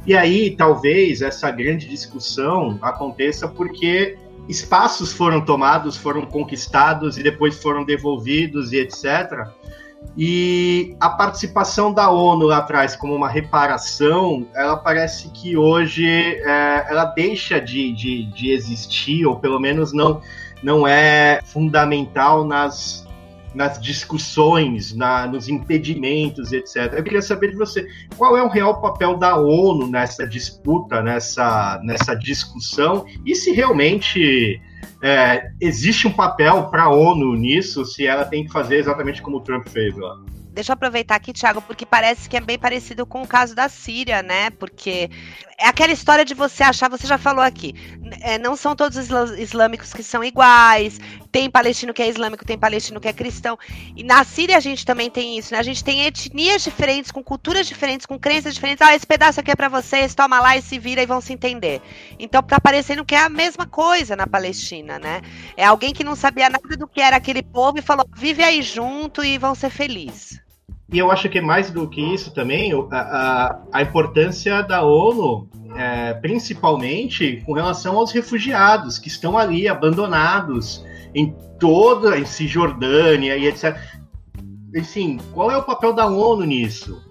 E 0.05 0.15
aí, 0.15 0.55
talvez, 0.55 1.21
essa 1.21 1.51
grande 1.51 1.87
discussão 1.87 2.79
aconteça 2.81 3.47
porque 3.47 4.17
espaços 4.49 5.13
foram 5.13 5.41
tomados, 5.41 5.95
foram 5.95 6.25
conquistados 6.25 7.17
e 7.17 7.23
depois 7.23 7.61
foram 7.61 7.85
devolvidos 7.85 8.73
e 8.73 8.77
etc. 8.77 9.47
E 10.17 10.95
a 10.99 11.09
participação 11.09 11.93
da 11.93 12.09
ONU 12.09 12.47
lá 12.47 12.57
atrás 12.57 12.95
como 12.95 13.15
uma 13.15 13.29
reparação, 13.29 14.47
ela 14.55 14.75
parece 14.75 15.29
que 15.29 15.55
hoje 15.55 16.05
é, 16.07 16.85
ela 16.89 17.05
deixa 17.05 17.61
de, 17.61 17.93
de, 17.93 18.23
de 18.31 18.51
existir, 18.51 19.25
ou 19.25 19.39
pelo 19.39 19.59
menos 19.59 19.93
não, 19.93 20.19
não 20.63 20.87
é 20.87 21.39
fundamental 21.45 22.43
nas, 22.43 23.07
nas 23.53 23.79
discussões, 23.79 24.93
na, 24.95 25.27
nos 25.27 25.49
impedimentos, 25.49 26.51
etc. 26.51 26.93
Eu 26.93 27.03
queria 27.03 27.21
saber 27.21 27.51
de 27.51 27.57
você, 27.57 27.87
qual 28.17 28.37
é 28.37 28.43
o 28.43 28.47
real 28.47 28.81
papel 28.81 29.17
da 29.17 29.37
ONU 29.37 29.87
nessa 29.87 30.25
disputa, 30.25 31.01
nessa, 31.01 31.79
nessa 31.83 32.15
discussão, 32.15 33.05
e 33.25 33.35
se 33.35 33.51
realmente 33.51 34.61
é, 35.01 35.51
existe 35.59 36.07
um 36.07 36.13
papel 36.13 36.69
para 36.69 36.83
a 36.83 36.89
ONU 36.89 37.35
nisso, 37.35 37.85
se 37.85 38.05
ela 38.05 38.25
tem 38.25 38.45
que 38.45 38.51
fazer 38.51 38.77
exatamente 38.77 39.21
como 39.21 39.37
o 39.37 39.41
Trump 39.41 39.67
fez 39.67 39.95
lá. 39.97 40.17
Deixa 40.53 40.71
eu 40.71 40.73
aproveitar 40.73 41.15
aqui, 41.15 41.31
Thiago, 41.31 41.61
porque 41.61 41.85
parece 41.85 42.29
que 42.29 42.35
é 42.35 42.41
bem 42.41 42.59
parecido 42.59 43.05
com 43.05 43.21
o 43.21 43.27
caso 43.27 43.55
da 43.55 43.69
Síria, 43.69 44.21
né? 44.21 44.49
Porque 44.49 45.09
é 45.61 45.67
aquela 45.67 45.93
história 45.93 46.25
de 46.25 46.33
você 46.33 46.63
achar, 46.63 46.89
você 46.89 47.05
já 47.05 47.19
falou 47.19 47.43
aqui, 47.43 47.75
é, 48.21 48.39
não 48.39 48.55
são 48.55 48.75
todos 48.75 48.97
os 48.97 49.39
islâmicos 49.39 49.93
que 49.93 50.01
são 50.01 50.23
iguais, 50.23 50.99
tem 51.31 51.51
palestino 51.51 51.93
que 51.93 52.01
é 52.01 52.09
islâmico, 52.09 52.43
tem 52.43 52.57
palestino 52.57 52.99
que 52.99 53.07
é 53.07 53.13
cristão. 53.13 53.57
E 53.95 54.03
na 54.03 54.23
Síria 54.23 54.57
a 54.57 54.59
gente 54.59 54.83
também 54.83 55.09
tem 55.09 55.37
isso, 55.37 55.53
né? 55.53 55.59
A 55.59 55.63
gente 55.63 55.83
tem 55.83 56.03
etnias 56.03 56.63
diferentes, 56.63 57.11
com 57.11 57.23
culturas 57.23 57.67
diferentes, 57.67 58.07
com 58.07 58.17
crenças 58.17 58.55
diferentes. 58.55 58.81
Ah, 58.81 58.95
esse 58.95 59.05
pedaço 59.05 59.39
aqui 59.39 59.51
é 59.51 59.55
para 59.55 59.69
vocês, 59.69 60.15
toma 60.15 60.39
lá 60.39 60.57
e 60.57 60.63
se 60.63 60.79
vira 60.79 61.03
e 61.03 61.05
vão 61.05 61.21
se 61.21 61.31
entender. 61.31 61.79
Então 62.17 62.41
tá 62.41 62.59
parecendo 62.59 63.05
que 63.05 63.13
é 63.13 63.19
a 63.19 63.29
mesma 63.29 63.67
coisa 63.67 64.15
na 64.15 64.25
Palestina, 64.25 64.97
né? 64.97 65.21
É 65.55 65.63
alguém 65.63 65.93
que 65.93 66.03
não 66.03 66.15
sabia 66.15 66.49
nada 66.49 66.75
do 66.75 66.87
que 66.87 66.99
era 66.99 67.17
aquele 67.17 67.43
povo 67.43 67.77
e 67.77 67.83
falou: 67.83 68.05
vive 68.15 68.43
aí 68.43 68.63
junto 68.63 69.23
e 69.23 69.37
vão 69.37 69.53
ser 69.53 69.69
felizes. 69.69 70.41
E 70.91 70.99
eu 70.99 71.09
acho 71.09 71.29
que 71.29 71.39
mais 71.39 71.71
do 71.71 71.87
que 71.87 72.01
isso 72.01 72.33
também, 72.33 72.73
a, 72.91 72.97
a, 72.97 73.59
a 73.71 73.81
importância 73.81 74.61
da 74.61 74.83
ONU, 74.83 75.47
é, 75.75 76.13
principalmente 76.15 77.41
com 77.45 77.53
relação 77.53 77.97
aos 77.97 78.11
refugiados 78.11 78.99
que 78.99 79.07
estão 79.07 79.37
ali 79.37 79.69
abandonados 79.69 80.85
em 81.15 81.33
toda 81.57 82.17
em 82.17 82.25
Cisjordânia 82.25 83.37
e 83.37 83.47
etc. 83.47 83.77
Enfim, 84.75 85.17
qual 85.33 85.49
é 85.49 85.57
o 85.57 85.63
papel 85.63 85.93
da 85.93 86.07
ONU 86.07 86.45
nisso? 86.45 87.01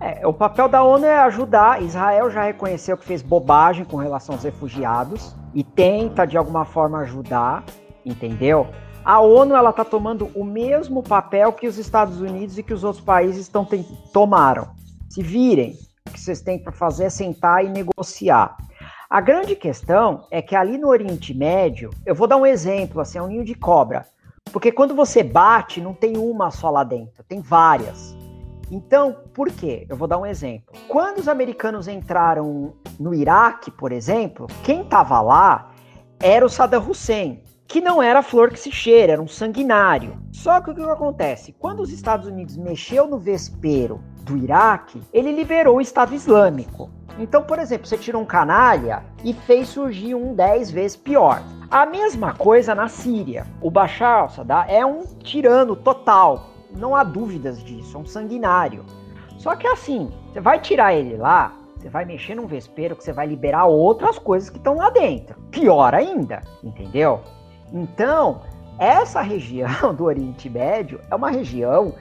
É, 0.00 0.26
o 0.26 0.32
papel 0.32 0.68
da 0.68 0.82
ONU 0.82 1.04
é 1.04 1.18
ajudar. 1.20 1.82
Israel 1.82 2.30
já 2.30 2.44
reconheceu 2.44 2.96
que 2.96 3.04
fez 3.04 3.22
bobagem 3.22 3.84
com 3.84 3.96
relação 3.96 4.34
aos 4.34 4.44
refugiados 4.44 5.34
e 5.54 5.64
tenta 5.64 6.26
de 6.26 6.36
alguma 6.36 6.64
forma 6.64 6.98
ajudar, 6.98 7.64
entendeu? 8.04 8.68
A 9.04 9.20
ONU 9.20 9.54
ela 9.54 9.70
está 9.70 9.84
tomando 9.84 10.30
o 10.34 10.44
mesmo 10.44 11.02
papel 11.02 11.52
que 11.52 11.68
os 11.68 11.76
Estados 11.76 12.20
Unidos 12.20 12.56
e 12.56 12.62
que 12.62 12.72
os 12.72 12.82
outros 12.82 13.04
países 13.04 13.42
estão 13.42 13.66
tomaram. 14.12 14.68
Se 15.10 15.22
virem, 15.22 15.76
o 16.08 16.10
que 16.10 16.20
vocês 16.20 16.40
têm 16.40 16.58
para 16.58 16.72
fazer 16.72 17.04
é 17.04 17.10
sentar 17.10 17.64
e 17.64 17.68
negociar. 17.68 18.56
A 19.10 19.20
grande 19.20 19.54
questão 19.54 20.26
é 20.30 20.40
que 20.40 20.56
ali 20.56 20.78
no 20.78 20.88
Oriente 20.88 21.34
Médio, 21.34 21.90
eu 22.06 22.14
vou 22.14 22.26
dar 22.26 22.36
um 22.36 22.46
exemplo, 22.46 23.00
assim, 23.00 23.18
é 23.18 23.22
um 23.22 23.26
ninho 23.26 23.44
de 23.44 23.54
cobra. 23.54 24.06
Porque 24.50 24.72
quando 24.72 24.94
você 24.94 25.22
bate, 25.22 25.80
não 25.80 25.92
tem 25.92 26.16
uma 26.16 26.50
só 26.50 26.70
lá 26.70 26.82
dentro, 26.82 27.22
tem 27.24 27.40
várias. 27.40 28.16
Então, 28.70 29.16
por 29.34 29.50
quê? 29.50 29.86
Eu 29.88 29.96
vou 29.96 30.08
dar 30.08 30.18
um 30.18 30.26
exemplo. 30.26 30.74
Quando 30.88 31.18
os 31.18 31.28
americanos 31.28 31.86
entraram 31.86 32.74
no 32.98 33.14
Iraque, 33.14 33.70
por 33.70 33.92
exemplo, 33.92 34.46
quem 34.62 34.80
estava 34.80 35.20
lá 35.20 35.70
era 36.18 36.44
o 36.44 36.48
Saddam 36.48 36.88
Hussein 36.88 37.42
que 37.66 37.80
não 37.80 38.02
era 38.02 38.22
flor 38.22 38.50
que 38.50 38.58
se 38.58 38.70
cheira, 38.70 39.14
era 39.14 39.22
um 39.22 39.28
sanguinário. 39.28 40.18
Só 40.32 40.60
que 40.60 40.70
o 40.70 40.74
que 40.74 40.82
acontece? 40.82 41.52
Quando 41.58 41.80
os 41.80 41.90
Estados 41.90 42.26
Unidos 42.26 42.56
mexeu 42.56 43.06
no 43.06 43.18
vespeiro 43.18 44.00
do 44.22 44.36
Iraque, 44.36 45.02
ele 45.12 45.32
liberou 45.32 45.76
o 45.76 45.80
Estado 45.80 46.14
Islâmico. 46.14 46.90
Então, 47.18 47.42
por 47.42 47.58
exemplo, 47.58 47.86
você 47.86 47.96
tirou 47.96 48.22
um 48.22 48.26
canalha 48.26 49.02
e 49.24 49.32
fez 49.32 49.68
surgir 49.68 50.14
um 50.14 50.34
dez 50.34 50.70
vezes 50.70 50.96
pior. 50.96 51.42
A 51.70 51.86
mesma 51.86 52.34
coisa 52.34 52.74
na 52.74 52.88
Síria. 52.88 53.46
O 53.60 53.70
Bashar 53.70 54.20
al-Assad 54.20 54.50
é 54.68 54.84
um 54.84 55.02
tirano 55.22 55.76
total, 55.76 56.50
não 56.76 56.94
há 56.94 57.04
dúvidas 57.04 57.62
disso, 57.62 57.96
é 57.96 58.00
um 58.00 58.06
sanguinário. 58.06 58.84
Só 59.38 59.54
que 59.54 59.66
assim, 59.66 60.10
você 60.32 60.40
vai 60.40 60.60
tirar 60.60 60.94
ele 60.94 61.16
lá, 61.16 61.52
você 61.76 61.88
vai 61.88 62.04
mexer 62.04 62.34
num 62.34 62.46
vespeiro 62.46 62.96
que 62.96 63.04
você 63.04 63.12
vai 63.12 63.26
liberar 63.26 63.66
outras 63.66 64.18
coisas 64.18 64.50
que 64.50 64.58
estão 64.58 64.76
lá 64.76 64.90
dentro. 64.90 65.38
Pior 65.50 65.94
ainda, 65.94 66.40
entendeu? 66.62 67.20
Então, 67.74 68.42
essa 68.78 69.20
região 69.20 69.92
do 69.92 70.04
Oriente 70.04 70.48
Médio 70.48 71.00
é 71.10 71.14
uma 71.14 71.30
região 71.30 71.92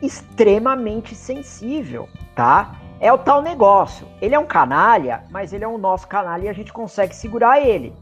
extremamente 0.00 1.14
sensível, 1.14 2.08
tá? 2.34 2.80
É 2.98 3.12
o 3.12 3.18
tal 3.18 3.42
negócio. 3.42 4.06
Ele 4.22 4.34
é 4.34 4.38
um 4.38 4.46
canalha, 4.46 5.22
mas 5.30 5.52
ele 5.52 5.64
é 5.64 5.68
um 5.68 5.76
nosso 5.76 6.08
canalha 6.08 6.46
e 6.46 6.48
a 6.48 6.52
gente 6.54 6.72
consegue 6.72 7.14
segurar 7.14 7.60
ele. 7.60 7.94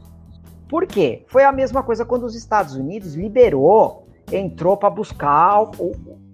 Por 0.69 0.87
quê? 0.87 1.25
Foi 1.27 1.43
a 1.43 1.51
mesma 1.51 1.83
coisa 1.83 2.05
quando 2.05 2.23
os 2.23 2.33
Estados 2.33 2.75
Unidos 2.75 3.13
liberou, 3.13 4.07
entrou 4.31 4.77
para 4.77 4.89
buscar 4.89 5.63
o 5.63 5.91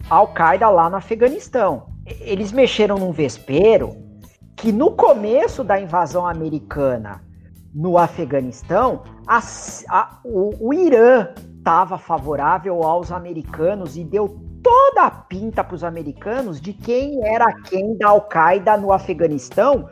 Al-Qaeda 0.08 0.70
lá 0.70 0.92
no 0.92 0.98
Afeganistão. 0.98 1.88
Eles 2.06 2.52
mexeram 2.52 2.98
num 2.98 3.12
vespeiro 3.12 3.96
que 4.56 4.72
no 4.72 4.92
começo 4.92 5.64
da 5.64 5.80
invasão 5.80 6.28
americana 6.28 7.27
no 7.78 7.96
Afeganistão, 7.96 9.04
a, 9.28 9.40
a, 9.90 10.20
o, 10.26 10.70
o 10.70 10.74
Irã 10.74 11.28
estava 11.60 12.00
favorável 12.00 12.82
aos 12.82 13.12
americanos 13.12 13.96
e 13.96 14.04
deu 14.04 14.42
toda 14.64 15.04
a 15.04 15.12
pinta 15.12 15.64
para 15.64 15.76
os 15.76 15.84
americanos 15.84 16.60
de 16.60 16.74
quem 16.74 17.24
era 17.24 17.46
quem 17.62 17.96
da 17.96 18.08
Al-Qaeda 18.08 18.78
no 18.78 18.92
Afeganistão, 18.92 19.88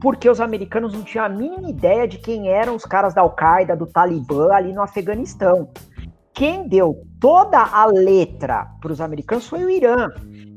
porque 0.00 0.28
os 0.28 0.40
americanos 0.40 0.92
não 0.92 1.04
tinham 1.04 1.24
a 1.24 1.28
mínima 1.28 1.70
ideia 1.70 2.08
de 2.08 2.18
quem 2.18 2.48
eram 2.48 2.74
os 2.74 2.84
caras 2.84 3.14
da 3.14 3.20
Al-Qaeda, 3.20 3.76
do 3.76 3.86
Talibã 3.86 4.52
ali 4.52 4.72
no 4.72 4.82
Afeganistão. 4.82 5.70
Quem 6.34 6.66
deu 6.66 7.06
toda 7.20 7.62
a 7.62 7.86
letra 7.86 8.66
para 8.80 8.90
os 8.90 9.00
americanos 9.00 9.46
foi 9.46 9.64
o 9.64 9.70
Irã, 9.70 10.08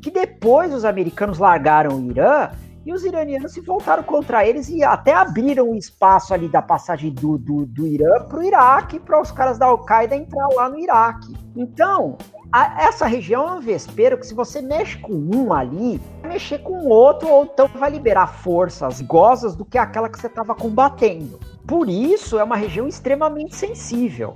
que 0.01 0.09
depois 0.09 0.73
os 0.73 0.85
americanos 0.85 1.37
largaram 1.37 1.97
o 1.97 2.09
Irã 2.09 2.49
e 2.85 2.91
os 2.91 3.03
iranianos 3.03 3.53
se 3.53 3.61
voltaram 3.61 4.03
contra 4.03 4.45
eles 4.45 4.69
e 4.69 4.83
até 4.83 5.13
abriram 5.13 5.69
um 5.69 5.75
espaço 5.75 6.33
ali 6.33 6.47
da 6.47 6.61
passagem 6.61 7.11
do, 7.11 7.37
do, 7.37 7.65
do 7.65 7.87
Irã 7.87 8.23
para 8.27 8.39
o 8.39 8.43
Iraque, 8.43 8.99
para 8.99 9.21
os 9.21 9.31
caras 9.31 9.57
da 9.57 9.67
Al-Qaeda 9.67 10.15
entrar 10.15 10.47
lá 10.53 10.69
no 10.69 10.77
Iraque. 10.77 11.33
Então, 11.55 12.17
a, 12.51 12.83
essa 12.83 13.05
região 13.05 13.47
é 13.47 13.51
um 13.53 13.61
vespeiro 13.61 14.17
que 14.17 14.27
se 14.27 14.33
você 14.33 14.61
mexe 14.61 14.97
com 14.99 15.13
um 15.13 15.53
ali, 15.53 15.99
mexer 16.23 16.59
com 16.59 16.73
o 16.73 16.89
outro, 16.89 17.29
ou 17.29 17.45
então 17.45 17.67
vai 17.75 17.89
liberar 17.89 18.27
forças 18.27 19.01
gozas 19.01 19.55
do 19.55 19.65
que 19.65 19.77
aquela 19.77 20.09
que 20.09 20.19
você 20.19 20.27
estava 20.27 20.53
combatendo. 20.53 21.39
Por 21.65 21.89
isso, 21.89 22.37
é 22.37 22.43
uma 22.43 22.57
região 22.57 22.87
extremamente 22.87 23.55
sensível. 23.55 24.33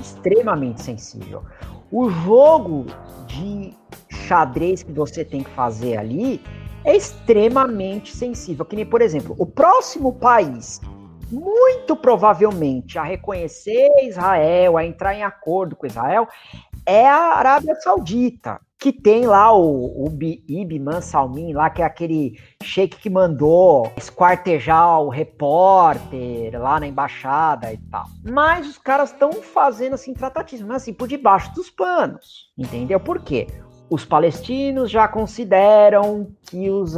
Extremamente 0.00 0.82
sensível. 0.82 1.42
O 1.92 2.08
jogo 2.08 2.86
de 3.26 3.74
xadrez 4.08 4.82
que 4.82 4.92
você 4.92 5.24
tem 5.24 5.42
que 5.42 5.50
fazer 5.50 5.96
ali 5.96 6.42
é 6.84 6.96
extremamente 6.96 8.14
sensível. 8.14 8.64
Que 8.64 8.76
nem, 8.76 8.86
por 8.86 9.02
exemplo, 9.02 9.34
o 9.38 9.46
próximo 9.46 10.12
país, 10.12 10.80
muito 11.30 11.96
provavelmente, 11.96 12.98
a 12.98 13.02
reconhecer 13.02 13.88
Israel, 14.02 14.76
a 14.76 14.84
entrar 14.84 15.14
em 15.14 15.22
acordo 15.22 15.76
com 15.76 15.86
Israel, 15.86 16.26
é 16.86 17.06
a 17.06 17.34
Arábia 17.34 17.74
Saudita. 17.76 18.60
Que 18.78 18.90
tem 18.90 19.26
lá 19.26 19.54
o, 19.54 20.06
o 20.06 21.02
Salmin, 21.02 21.52
lá 21.52 21.68
que 21.68 21.82
é 21.82 21.84
aquele 21.84 22.40
sheik 22.62 22.96
que 22.96 23.10
mandou 23.10 23.92
esquartejar 23.94 25.02
o 25.02 25.10
repórter 25.10 26.58
lá 26.58 26.80
na 26.80 26.86
embaixada 26.86 27.70
e 27.74 27.76
tal. 27.76 28.06
Mas 28.24 28.66
os 28.66 28.78
caras 28.78 29.12
estão 29.12 29.34
fazendo 29.34 29.92
assim 29.92 30.14
tratatismo, 30.14 30.68
mas 30.68 30.80
assim, 30.80 30.94
por 30.94 31.08
debaixo 31.08 31.54
dos 31.54 31.68
panos. 31.68 32.50
Entendeu? 32.56 32.98
Por 32.98 33.20
quê? 33.22 33.48
Os 33.90 34.04
palestinos 34.04 34.88
já 34.88 35.08
consideram 35.08 36.28
que 36.44 36.70
os, 36.70 36.94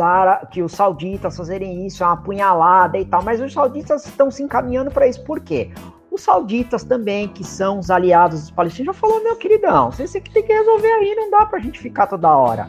que 0.51 0.63
os 0.63 0.73
sauditas 0.73 1.35
fazerem 1.35 1.87
isso 1.87 2.05
é 2.05 2.07
uma 2.07 2.19
punhalada 2.19 2.99
e 2.99 3.05
tal, 3.07 3.23
mas 3.23 3.41
os 3.41 3.51
sauditas 3.55 4.07
estão 4.07 4.31
se 4.31 4.43
encaminhando 4.43 4.91
para 4.91 5.07
isso. 5.07 5.25
Por 5.25 5.41
quê? 5.41 5.71
Os 6.11 6.21
sauditas 6.21 6.85
também, 6.85 7.27
que 7.29 7.43
são 7.43 7.79
os 7.79 7.91
aliados 7.91 8.43
dos 8.43 8.51
palestinos, 8.51 8.95
já 8.95 9.01
falou, 9.01 9.25
meu 9.25 9.37
queridão, 9.37 9.91
você 9.91 10.21
que 10.21 10.31
tem 10.31 10.43
que 10.43 10.53
resolver 10.53 10.93
aí, 10.93 11.15
não 11.15 11.31
dá 11.31 11.47
para 11.47 11.59
a 11.59 11.63
gente 11.63 11.81
ficar 11.81 12.07
toda 12.07 12.37
hora. 12.37 12.69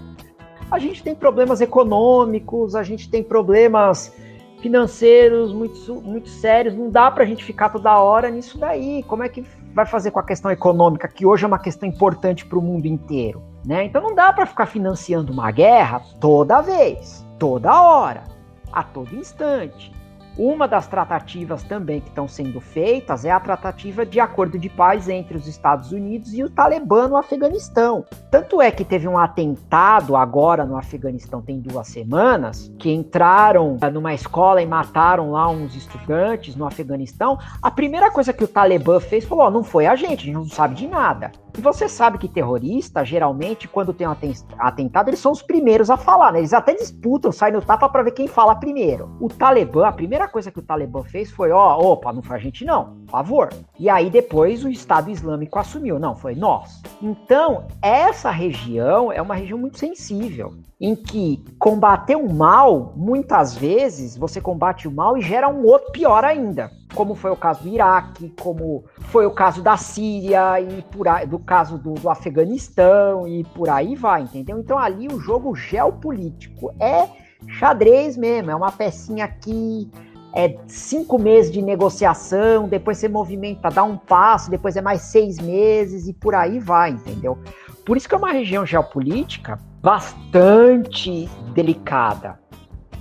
A 0.72 0.80
gente 0.80 1.04
tem 1.04 1.14
problemas 1.14 1.60
econômicos, 1.60 2.76
a 2.76 2.82
gente 2.82 3.10
tem 3.10 3.22
problemas 3.22 4.16
financeiros 4.62 5.52
muito, 5.52 5.96
muito 5.96 6.30
sérios, 6.30 6.74
não 6.74 6.90
dá 6.90 7.12
para 7.12 7.26
a 7.26 7.28
gente 7.28 7.44
ficar 7.44 7.68
toda 7.68 8.00
hora 8.00 8.30
nisso 8.30 8.58
daí. 8.58 9.04
Como 9.04 9.22
é 9.22 9.28
que 9.28 9.44
vai 9.74 9.86
fazer 9.86 10.12
com 10.12 10.20
a 10.20 10.24
questão 10.24 10.52
econômica, 10.52 11.08
que 11.08 11.26
hoje 11.26 11.44
é 11.46 11.48
uma 11.48 11.60
questão 11.60 11.88
importante 11.88 12.46
para 12.46 12.58
o 12.58 12.62
mundo 12.62 12.86
inteiro? 12.86 13.42
Né? 13.66 13.86
Então 13.86 14.02
não 14.02 14.14
dá 14.14 14.34
para 14.34 14.46
ficar 14.46 14.66
financiando 14.66 15.32
uma 15.32 15.50
guerra 15.52 16.02
toda 16.20 16.62
vez, 16.62 17.26
toda 17.40 17.82
hora, 17.82 18.24
a 18.72 18.84
todo 18.84 19.16
instante. 19.16 19.93
Uma 20.38 20.68
das 20.68 20.88
tratativas 20.88 21.62
também 21.62 22.02
que 22.02 22.10
estão 22.10 22.28
sendo 22.28 22.60
feitas 22.60 23.24
é 23.24 23.30
a 23.30 23.40
tratativa 23.40 24.04
de 24.04 24.20
acordo 24.20 24.58
de 24.58 24.68
paz 24.68 25.08
entre 25.08 25.38
os 25.38 25.48
Estados 25.48 25.92
Unidos 25.92 26.34
e 26.34 26.44
o 26.44 26.50
Talibã 26.50 27.08
no 27.08 27.18
Afeganistão. 27.18 28.04
Tanto 28.32 28.60
é 28.60 28.72
que 28.72 28.84
teve 28.84 29.08
um 29.08 29.18
atentado 29.18 30.16
agora 30.16 30.66
no 30.66 30.76
Afeganistão, 30.76 31.42
tem 31.42 31.60
duas 31.60 31.88
semanas, 31.88 32.72
que 32.80 32.92
entraram 32.92 33.78
numa 33.92 34.14
escola 34.14 34.62
e 34.62 34.66
mataram 34.66 35.32
lá 35.32 35.48
uns 35.50 35.76
estudantes 35.76 36.56
no 36.56 36.66
Afeganistão. 36.66 37.38
A 37.62 37.70
primeira 37.70 38.10
coisa 38.10 38.34
que 38.34 38.44
o 38.44 38.48
Talibã 38.48 39.00
fez 39.00 39.26
falou: 39.26 39.46
oh, 39.46 39.52
não 39.52 39.64
foi 39.64 39.86
a 39.86 39.96
gente, 39.96 40.22
a 40.22 40.26
gente 40.26 40.34
não 40.34 40.46
sabe 40.46 40.74
de 40.74 40.88
nada. 40.88 41.32
E 41.56 41.62
você 41.62 41.88
sabe 41.88 42.18
que 42.18 42.28
terrorista, 42.28 43.06
geralmente, 43.06 43.68
quando 43.68 43.94
tem 43.94 44.08
um 44.08 44.16
atentado, 44.58 45.10
eles 45.10 45.20
são 45.20 45.32
os 45.32 45.42
primeiros 45.42 45.90
a 45.90 45.98
falar, 45.98 46.34
né? 46.34 46.40
Eles 46.40 46.54
até 46.54 46.74
disputam, 46.74 47.32
saem 47.32 47.54
no 47.54 47.62
tapa 47.62 47.88
para 47.88 48.04
ver 48.04 48.12
quem 48.12 48.28
fala 48.28 48.56
primeiro. 48.56 49.16
O 49.20 49.28
Talibã, 49.28 49.88
a 49.88 49.92
primeira 49.92 50.28
coisa 50.28 50.52
que 50.52 50.60
o 50.60 50.64
Talibã 50.64 51.04
fez 51.04 51.30
foi, 51.30 51.52
ó, 51.52 51.78
opa, 51.78 52.12
não 52.12 52.24
foi 52.24 52.38
a 52.38 52.40
gente 52.40 52.66
não, 52.66 52.96
por 53.06 53.12
favor. 53.12 53.50
E 53.80 53.88
aí 53.88 54.10
depois 54.10 54.66
o 54.66 54.70
Estado 54.70 55.12
Islâmico 55.12 55.60
assumiu, 55.60 56.00
não, 56.00 56.16
foi 56.16 56.34
nós. 56.34 56.82
Então, 57.02 57.68
essa 57.82 58.32
região 58.32 59.12
é 59.12 59.22
uma 59.22 59.36
região 59.36 59.60
muito 59.60 59.78
sensível 59.78 60.54
em 60.82 60.96
que 60.96 61.42
combater 61.58 62.18
o 62.18 62.34
mal, 62.34 62.94
muitas 62.96 63.56
vezes 63.56 64.18
você 64.18 64.42
combate 64.42 64.86
o 64.86 64.92
mal 64.92 65.18
e 65.18 65.22
gera 65.22 65.48
um 65.48 65.66
outro 65.66 65.92
pior 65.94 66.26
ainda, 66.26 66.70
como 66.96 67.16
foi 67.16 67.32
o 67.32 67.36
caso 67.36 67.64
do 67.64 67.70
Iraque, 67.70 68.34
como 68.40 68.86
foi 69.10 69.26
o 69.26 69.32
caso 69.32 69.62
da 69.62 69.78
Síria 69.78 70.60
e 70.60 70.82
por 70.84 71.08
aí, 71.08 71.26
do 71.26 71.40
caso 71.40 71.78
do, 71.78 71.94
do 71.94 72.10
Afeganistão 72.10 73.28
e 73.28 73.44
por 73.44 73.70
aí 73.70 73.96
vai, 73.96 74.24
entendeu? 74.24 74.60
Então 74.60 74.78
ali 74.78 75.08
o 75.08 75.20
jogo 75.20 75.56
geopolítico 75.56 76.74
é 76.80 77.08
xadrez 77.48 78.16
mesmo, 78.16 78.52
é 78.52 78.56
uma 78.56 78.72
pecinha 78.72 79.26
aqui, 79.26 79.90
é 80.36 80.58
cinco 80.68 81.20
meses 81.20 81.52
de 81.52 81.62
negociação, 81.62 82.68
depois 82.68 82.98
você 82.98 83.08
movimenta, 83.08 83.70
dá 83.70 83.84
um 83.84 83.98
passo, 83.98 84.50
depois 84.50 84.76
é 84.76 84.82
mais 84.82 85.02
seis 85.02 85.40
meses 85.40 86.08
e 86.08 86.14
por 86.14 86.34
aí 86.34 86.60
vai, 86.60 86.92
entendeu? 86.92 87.38
Por 87.86 87.98
isso 87.98 88.08
que 88.08 88.16
é 88.16 88.18
uma 88.18 88.32
região 88.32 88.66
geopolítica 88.66 89.60
bastante 89.82 91.30
delicada. 91.54 92.40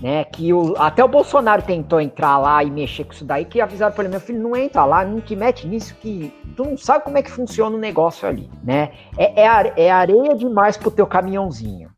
Né, 0.02 0.24
que 0.24 0.52
o, 0.52 0.74
até 0.78 1.04
o 1.04 1.06
Bolsonaro 1.06 1.62
tentou 1.62 2.00
entrar 2.00 2.36
lá 2.36 2.64
e 2.64 2.68
mexer 2.68 3.04
com 3.04 3.12
isso 3.12 3.24
daí, 3.24 3.44
que 3.44 3.60
avisaram 3.60 3.94
para 3.94 4.02
ele, 4.02 4.10
meu 4.10 4.20
filho, 4.20 4.42
não 4.42 4.56
entra 4.56 4.84
lá, 4.84 5.04
não 5.04 5.20
te 5.20 5.36
mete 5.36 5.64
nisso, 5.64 5.94
que 5.94 6.34
tu 6.56 6.64
não 6.64 6.76
sabe 6.76 7.04
como 7.04 7.18
é 7.18 7.22
que 7.22 7.30
funciona 7.30 7.76
o 7.76 7.78
negócio 7.78 8.26
ali, 8.26 8.50
né? 8.64 8.90
É, 9.16 9.44
é, 9.44 9.72
é 9.76 9.90
areia 9.92 10.34
demais 10.34 10.76
pro 10.76 10.90
teu 10.90 11.06
caminhãozinho. 11.06 11.88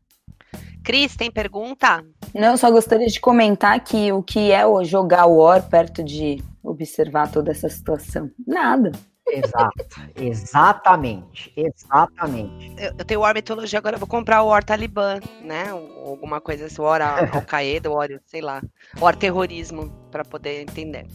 Cris, 0.83 1.15
tem 1.15 1.31
pergunta? 1.31 2.05
Não, 2.31 2.51
eu 2.51 2.57
só 2.57 2.69
gostaria 2.69 3.07
de 3.07 3.19
comentar 3.19 3.83
que 3.83 4.11
o 4.11 4.21
que 4.21 4.51
é 4.51 4.67
o 4.67 4.83
jogar 4.83 5.25
War 5.25 5.67
perto 5.67 6.03
de 6.03 6.43
observar 6.63 7.31
toda 7.31 7.49
essa 7.49 7.67
situação? 7.67 8.29
Nada. 8.45 8.91
Exato, 9.27 9.85
exatamente, 10.15 11.51
exatamente. 11.57 12.75
Eu, 12.77 12.93
eu 12.97 13.05
tenho 13.05 13.21
War 13.21 13.33
Mitologia, 13.33 13.79
agora 13.79 13.95
eu 13.95 13.99
vou 13.99 14.07
comprar 14.07 14.43
o 14.43 14.47
War 14.49 14.63
Talibã, 14.63 15.19
né? 15.41 15.73
Ou 15.73 16.09
alguma 16.09 16.39
coisa 16.39 16.67
assim, 16.67 16.79
War 16.81 17.01
Al-Qaeda, 17.33 17.89
War, 17.89 18.07
sei 18.27 18.41
lá, 18.41 18.61
War 18.99 19.15
Terrorismo, 19.15 19.89
para 20.11 20.23
poder 20.23 20.61
entender. 20.61 21.07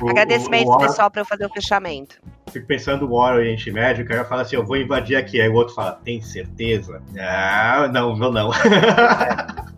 O, 0.00 0.08
Agradecimentos, 0.08 0.68
o 0.68 0.70
War... 0.70 0.86
pessoal, 0.86 1.10
para 1.10 1.20
eu 1.20 1.26
fazer 1.26 1.44
o 1.44 1.50
fechamento. 1.50 2.18
Fico 2.50 2.66
pensando 2.66 3.06
no 3.06 3.14
War 3.14 3.34
Oriente 3.34 3.70
Médio, 3.70 4.04
o 4.04 4.08
cara 4.08 4.24
fala 4.24 4.42
assim, 4.42 4.56
eu 4.56 4.64
vou 4.64 4.76
invadir 4.78 5.16
aqui, 5.16 5.38
aí 5.38 5.48
o 5.48 5.54
outro 5.54 5.74
fala, 5.74 5.92
tem 5.92 6.22
certeza? 6.22 7.02
Ah, 7.18 7.90
não, 7.92 8.16
vou 8.16 8.32
não. 8.32 8.50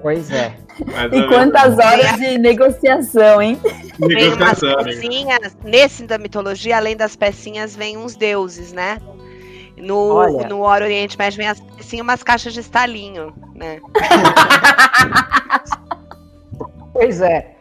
Pois 0.00 0.30
é. 0.30 0.56
e 1.12 1.28
quantas 1.28 1.78
horas 1.78 2.16
de 2.16 2.38
negociação, 2.38 3.42
hein? 3.42 3.60
Vem 3.98 4.32
umas 4.32 4.60
pecinhas, 4.60 5.56
nesse 5.64 6.06
da 6.06 6.16
mitologia, 6.18 6.78
além 6.78 6.96
das 6.96 7.16
pecinhas, 7.16 7.76
vem 7.76 7.96
uns 7.96 8.16
deuses, 8.16 8.72
né? 8.72 8.98
No, 9.76 10.14
Olha. 10.14 10.48
no 10.48 10.62
Oriente 10.62 11.18
Médio 11.18 11.38
vem 11.38 11.48
as 11.48 11.60
pecinhas, 11.60 12.04
umas 12.04 12.22
caixas 12.22 12.54
de 12.54 12.60
estalinho, 12.60 13.34
né? 13.54 13.80
pois 16.92 17.20
é. 17.20 17.56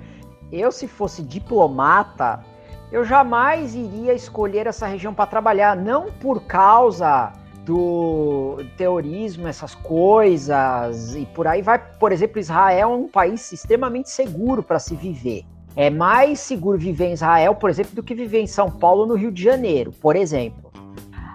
Eu, 0.51 0.71
se 0.71 0.87
fosse 0.87 1.21
diplomata, 1.21 2.43
eu 2.91 3.05
jamais 3.05 3.75
iria 3.75 4.13
escolher 4.13 4.67
essa 4.67 4.87
região 4.87 5.13
para 5.13 5.27
trabalhar, 5.27 5.75
não 5.75 6.11
por 6.11 6.41
causa 6.41 7.31
do 7.69 8.57
terrorismo, 8.75 9.47
essas 9.47 9.75
coisas 9.75 11.13
e 11.13 11.23
por 11.27 11.45
aí 11.45 11.61
vai. 11.61 11.77
Por 11.77 12.11
exemplo, 12.11 12.39
Israel 12.39 12.91
é 12.91 12.95
um 12.95 13.07
país 13.07 13.51
extremamente 13.51 14.09
seguro 14.09 14.63
para 14.63 14.79
se 14.79 14.95
viver. 14.95 15.45
É 15.75 15.87
mais 15.91 16.39
seguro 16.39 16.79
viver 16.79 17.09
em 17.09 17.13
Israel, 17.13 17.53
por 17.53 17.69
exemplo, 17.69 17.93
do 17.93 18.01
que 18.01 18.15
viver 18.15 18.41
em 18.41 18.47
São 18.47 18.71
Paulo 18.71 19.05
no 19.05 19.13
Rio 19.13 19.31
de 19.31 19.43
Janeiro, 19.43 19.91
por 19.91 20.15
exemplo. 20.15 20.71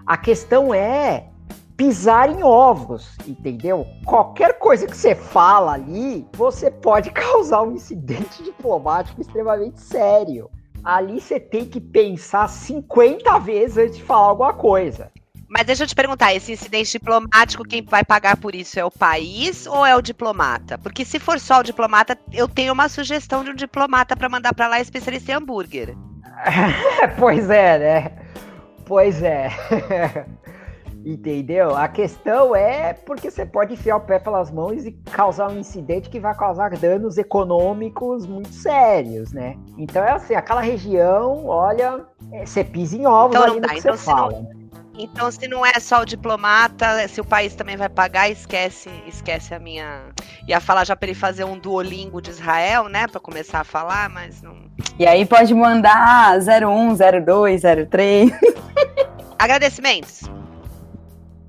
A 0.05 0.17
questão 0.17 0.75
é 0.75 1.29
pisar 1.77 2.29
em 2.29 2.43
ovos, 2.43 3.17
entendeu? 3.29 3.87
Qualquer 4.05 4.59
coisa 4.59 4.89
que 4.89 4.97
você 4.97 5.15
fala 5.15 5.75
ali, 5.75 6.27
você 6.33 6.69
pode 6.69 7.11
causar 7.15 7.63
um 7.63 7.73
incidente 7.73 8.43
diplomático 8.43 9.21
extremamente 9.21 9.81
sério. 9.81 10.51
Ali 10.83 11.21
você 11.21 11.39
tem 11.39 11.65
que 11.65 11.81
pensar 11.81 12.49
50 12.49 13.39
vezes 13.39 13.79
antes 13.79 13.97
de 13.99 14.03
falar 14.03 14.31
alguma 14.31 14.53
coisa. 14.53 15.13
Mas 15.57 15.67
deixa 15.67 15.85
eu 15.85 15.87
te 15.87 15.95
perguntar, 15.95 16.35
esse 16.35 16.53
incidente 16.53 16.91
diplomático, 16.91 17.63
quem 17.63 17.81
vai 17.81 18.05
pagar 18.05 18.37
por 18.37 18.57
isso 18.57 18.81
é 18.81 18.85
o 18.85 18.91
país 18.91 19.69
ou 19.69 19.87
é 19.87 19.95
o 19.95 20.03
diplomata? 20.03 20.77
Porque 20.77 21.05
se 21.05 21.21
for 21.21 21.39
só 21.39 21.61
o 21.61 21.63
diplomata, 21.63 22.19
eu 22.33 22.49
tenho 22.49 22.73
uma 22.73 22.89
sugestão 22.89 23.45
de 23.45 23.51
um 23.51 23.55
diplomata 23.55 24.17
para 24.17 24.29
mandar 24.29 24.53
para 24.53 24.67
lá 24.67 24.81
especialista 24.81 25.31
em 25.31 25.35
hambúrguer. 25.37 25.95
pois 27.21 27.49
é, 27.49 27.79
né? 27.79 28.13
Pois 28.85 29.23
é. 29.23 29.49
Entendeu? 31.07 31.77
A 31.77 31.87
questão 31.87 32.57
é 32.57 32.93
porque 32.93 33.31
você 33.31 33.47
pode 33.47 33.75
enfiar 33.75 33.99
o 33.99 34.01
pé 34.01 34.19
pelas 34.19 34.51
mãos 34.51 34.85
e 34.85 34.91
causar 34.91 35.53
um 35.53 35.59
incidente 35.59 36.11
que 36.11 36.19
vai 36.19 36.35
causar 36.35 36.71
danos 36.71 37.17
econômicos 37.17 38.27
muito 38.27 38.53
sérios, 38.53 39.31
né? 39.31 39.57
Então 39.79 40.03
é 40.03 40.11
assim, 40.11 40.35
aquela 40.35 40.63
região, 40.63 41.47
olha, 41.47 42.05
é, 42.33 42.45
você 42.45 42.65
pisa 42.65 42.97
em 42.97 43.07
ovos 43.07 43.37
então, 43.37 43.51
ali 43.53 43.61
no 43.61 43.69
que 43.69 43.79
então, 43.79 43.97
você 43.97 44.05
fala. 44.05 44.33
Não, 44.33 44.65
então, 44.97 45.31
se 45.31 45.49
não 45.49 45.67
é 45.67 45.81
só 45.81 46.03
o 46.03 46.05
diplomata, 46.05 47.07
se 47.09 47.21
o 47.21 47.25
país 47.25 47.55
também 47.55 47.77
vai 47.77 47.89
pagar, 47.89 48.31
esquece, 48.31 48.89
esquece 49.07 49.53
a 49.53 49.59
minha. 49.59 50.03
Ia 50.47 50.61
falar 50.61 50.85
já 50.85 50.95
para 50.95 51.09
ele 51.09 51.19
fazer 51.19 51.45
um 51.45 51.59
Duolingo 51.59 52.23
de 52.23 52.31
Israel, 52.31 52.89
né, 52.89 53.07
para 53.09 53.21
começar 53.21 53.61
a 53.61 53.65
falar, 53.65 54.09
mas 54.09 54.41
não. 54.41 54.55
E 54.99 55.07
aí 55.07 55.27
pode 55.27 55.53
mandar 55.53 56.39
01, 56.39 56.95
02, 57.25 57.63
03. 57.91 58.31
Agradecimentos. 59.39 60.23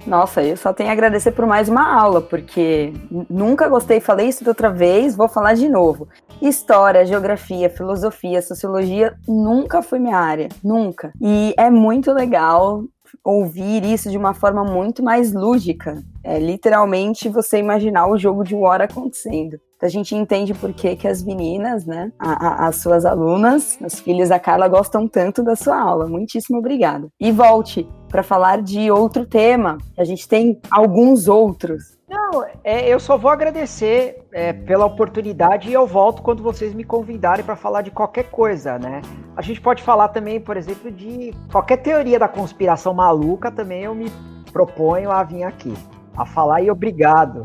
Nossa, 0.06 0.44
eu 0.44 0.56
só 0.56 0.72
tenho 0.72 0.90
a 0.90 0.94
agradecer 0.94 1.32
por 1.32 1.48
mais 1.48 1.68
uma 1.68 1.92
aula, 2.00 2.22
porque 2.22 2.94
nunca 3.28 3.68
gostei, 3.68 4.00
falei 4.00 4.28
isso 4.28 4.44
da 4.44 4.52
outra 4.52 4.70
vez, 4.70 5.16
vou 5.16 5.28
falar 5.28 5.56
de 5.56 5.68
novo. 5.68 6.08
História, 6.42 7.06
geografia, 7.06 7.70
filosofia, 7.70 8.42
sociologia 8.42 9.16
nunca 9.28 9.82
foi 9.82 9.98
minha 9.98 10.18
área, 10.18 10.50
nunca. 10.64 11.12
E 11.20 11.56
é 11.58 11.72
muito 11.72 12.14
legal 12.14 12.84
ouvir 13.24 13.84
isso 13.86 14.10
de 14.10 14.18
uma 14.18 14.34
forma 14.34 14.64
muito 14.64 15.04
mais 15.04 15.34
lúdica. 15.34 16.04
É 16.24 16.40
literalmente 16.40 17.30
você 17.30 17.60
imaginar 17.60 18.08
o 18.08 18.18
jogo 18.18 18.44
de 18.44 18.56
War 18.56 18.82
acontecendo. 18.82 19.60
Então 19.76 19.88
a 19.88 19.90
gente 19.90 20.16
entende 20.16 20.54
por 20.54 20.74
que, 20.74 20.96
que 20.96 21.08
as 21.08 21.22
meninas, 21.22 21.86
né, 21.86 22.12
a, 22.18 22.48
a, 22.48 22.68
as 22.68 22.78
suas 22.78 23.06
alunas, 23.06 23.78
as 23.84 24.00
filhas 24.00 24.30
da 24.30 24.40
Carla, 24.40 24.68
gostam 24.68 25.08
tanto 25.08 25.44
da 25.44 25.56
sua 25.56 25.78
aula. 25.78 26.08
Muitíssimo 26.08 26.58
obrigada. 26.58 27.08
E 27.20 27.32
volte 27.32 27.88
para 28.08 28.24
falar 28.24 28.62
de 28.62 28.90
outro 28.90 29.26
tema. 29.26 29.78
A 29.98 30.04
gente 30.04 30.28
tem 30.28 30.60
alguns 30.72 31.28
outros. 31.28 31.95
Não, 32.36 32.46
é, 32.66 32.90
eu 32.90 33.00
só 33.00 33.18
vou 33.18 33.32
agradecer 33.32 34.22
é, 34.34 34.52
pela 34.52 34.86
oportunidade 34.86 35.70
e 35.70 35.74
eu 35.74 35.88
volto 35.88 36.22
quando 36.22 36.44
vocês 36.44 36.74
me 36.74 36.84
convidarem 36.84 37.46
para 37.46 37.56
falar 37.56 37.82
de 37.82 37.92
qualquer 37.92 38.26
coisa, 38.26 38.78
né? 38.78 39.02
A 39.38 39.42
gente 39.42 39.62
pode 39.62 39.82
falar 39.82 40.10
também, 40.10 40.42
por 40.42 40.58
exemplo, 40.58 40.92
de 40.92 41.34
qualquer 41.50 41.78
teoria 41.78 42.20
da 42.20 42.28
conspiração 42.28 42.94
maluca, 42.94 43.50
também 43.50 43.84
eu 43.84 43.96
me 43.96 44.12
proponho 44.52 45.12
a 45.12 45.24
vir 45.24 45.44
aqui, 45.44 45.74
a 46.18 46.26
falar 46.26 46.62
e 46.62 46.70
obrigado 46.70 47.44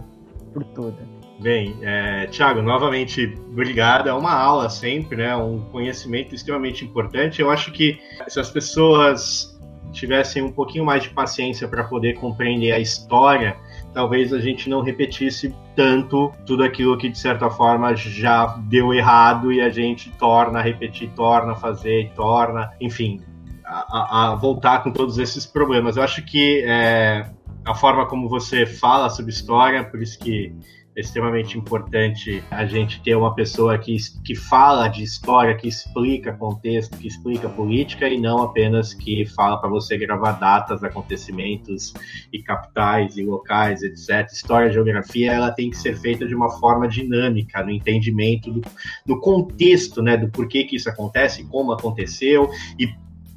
por 0.53 0.65
tudo. 0.65 0.99
Bem, 1.39 1.79
é, 1.83 2.27
Tiago, 2.27 2.61
novamente, 2.61 3.33
obrigado. 3.49 4.09
É 4.09 4.13
uma 4.13 4.35
aula 4.35 4.69
sempre, 4.69 5.19
né? 5.19 5.37
Um 5.37 5.61
conhecimento 5.71 6.35
extremamente 6.35 6.85
importante. 6.85 7.41
Eu 7.41 7.49
acho 7.49 7.71
que 7.71 8.01
se 8.27 8.41
as 8.41 8.51
pessoas 8.51 9.57
tivessem 9.93 10.43
um 10.43 10.51
pouquinho 10.51 10.85
mais 10.85 11.05
de 11.05 11.11
paciência 11.11 11.69
para 11.69 11.85
poder 11.85 12.15
compreender 12.15 12.73
a 12.73 12.79
história, 12.81 13.57
talvez 13.93 14.33
a 14.33 14.41
gente 14.41 14.69
não 14.69 14.83
repetisse 14.83 15.55
tanto 15.75 16.33
tudo 16.47 16.63
aquilo 16.63 16.97
que 16.97 17.09
de 17.09 17.19
certa 17.19 17.51
forma 17.51 17.95
já 17.95 18.47
deu 18.69 18.95
errado 18.95 19.53
e 19.53 19.61
a 19.61 19.69
gente 19.69 20.11
torna 20.19 20.61
a 20.61 20.63
repetir, 20.63 21.11
torna 21.11 21.53
a 21.53 21.57
fazer, 21.57 22.13
torna, 22.15 22.71
enfim, 22.81 23.21
a, 23.65 24.33
a, 24.33 24.35
voltar 24.35 24.83
com 24.83 24.91
todos 24.91 25.19
esses 25.19 25.47
problemas. 25.47 25.97
Eu 25.97 26.03
acho 26.03 26.25
que 26.25 26.63
é, 26.65 27.31
a 27.65 27.75
forma 27.75 28.07
como 28.07 28.29
você 28.29 28.67
fala 28.67 29.11
sobre 29.11 29.33
história, 29.33 29.85
por 29.85 30.01
isso 30.01 30.19
que 30.19 30.55
extremamente 30.97 31.57
importante 31.57 32.43
a 32.51 32.67
gente 32.67 33.01
ter 33.03 33.15
uma 33.15 33.35
pessoa 33.35 33.79
que, 33.79 33.97
que 34.25 34.35
fala 34.35 34.89
de 34.89 35.03
história, 35.03 35.57
que 35.57 35.69
explica 35.69 36.33
contexto, 36.33 36.97
que 36.99 37.07
explica 37.07 37.49
política 37.49 38.09
e 38.09 38.19
não 38.19 38.43
apenas 38.43 38.93
que 38.93 39.25
fala 39.25 39.59
para 39.59 39.71
você 39.71 39.97
gravar 39.97 40.33
datas, 40.33 40.83
acontecimentos 40.83 41.93
e 42.33 42.43
capitais 42.43 43.17
e 43.17 43.25
locais, 43.25 43.83
etc. 43.83 44.31
História 44.33 44.73
geografia 44.73 45.33
ela 45.33 45.51
tem 45.51 45.71
que 45.71 45.77
ser 45.77 45.97
feita 45.97 46.27
de 46.27 46.35
uma 46.35 46.51
forma 46.59 46.89
dinâmica, 46.89 47.63
no 47.63 47.71
entendimento 47.71 48.51
do 48.51 48.61
no 49.07 49.21
contexto, 49.21 50.03
né, 50.03 50.17
do 50.17 50.29
porquê 50.31 50.65
que 50.65 50.77
isso 50.77 50.89
acontece, 50.89 51.45
como 51.45 51.73
aconteceu 51.73 52.51
e 52.79 52.89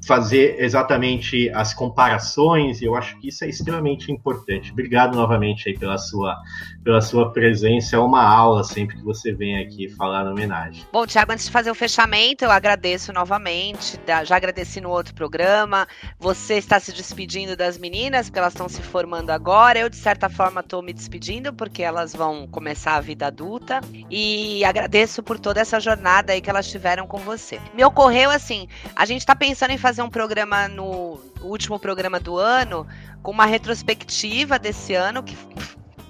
fazer 0.06 0.58
exatamente 0.60 1.50
as 1.52 1.74
comparações, 1.74 2.82
e 2.82 2.86
eu 2.86 2.96
acho 2.96 3.18
que 3.20 3.30
isso 3.30 3.44
é 3.44 3.50
extremamente 3.50 4.12
importante. 4.12 4.72
Obrigado 4.72 5.16
novamente 5.16 5.70
aí 5.70 5.78
pela 5.78 5.98
sua, 5.98 6.36
pela 6.84 7.02
sua 7.02 7.32
presença, 7.32 7.96
é 7.96 8.00
uma 8.00 8.24
aula 8.24 8.64
sempre 8.64 8.98
que 8.98 9.04
você 9.04 9.34
vem 9.34 9.62
aqui 9.62 9.90
falar 9.90 10.24
na 10.24 10.32
homenagem. 10.32 10.86
Bom, 10.92 11.06
Tiago, 11.06 11.32
antes 11.32 11.46
de 11.46 11.52
fazer 11.52 11.72
o 11.72 11.76
fechamento, 11.76 12.44
eu 12.44 12.52
agradeço 12.52 13.14
novamente, 13.14 14.00
já 14.26 14.36
agradeci 14.36 14.82
no 14.82 14.90
outro 14.90 15.14
programa, 15.14 15.88
você 16.20 16.56
está 16.56 16.80
se 16.80 16.92
despedindo 16.92 17.56
das 17.56 17.78
meninas, 17.78 18.28
porque 18.28 18.40
elas 18.40 18.54
estão 18.54 18.68
se 18.68 18.82
formando 18.82 19.30
agora, 19.30 19.80
eu 19.80 19.90
de 19.90 19.96
certa 19.96 20.30
forma 20.30 20.62
estou 20.62 20.82
me 20.82 20.92
despedindo, 20.92 21.54
porque 21.54 21.82
elas 21.82 22.14
vão 22.14 22.48
começar 22.48 22.96
a 22.96 23.02
vida 23.02 23.28
adulta, 23.28 23.80
e 24.10 24.66
agradeço 24.66 25.24
por 25.24 25.40
toda 25.40 25.62
essa 25.62 25.80
jornada 25.80 26.34
aí 26.34 26.42
que 26.42 26.50
elas 26.50 26.70
tiveram 26.70 27.08
com 27.08 27.20
você. 27.20 27.60
Me 27.74 27.86
ocorreu 27.86 28.30
assim, 28.30 28.68
a 28.96 29.06
gente 29.06 29.20
está 29.20 29.36
pensando 29.36 29.72
em 29.72 29.78
fazer 29.78 29.93
fazer 29.94 30.02
um 30.02 30.10
programa 30.10 30.68
no 30.68 31.20
último 31.44 31.78
programa 31.78 32.20
do 32.20 32.36
ano, 32.36 32.88
com 33.22 33.30
uma 33.30 33.46
retrospectiva 33.46 34.58
desse 34.58 34.96
ano, 34.96 35.22
que 35.22 35.38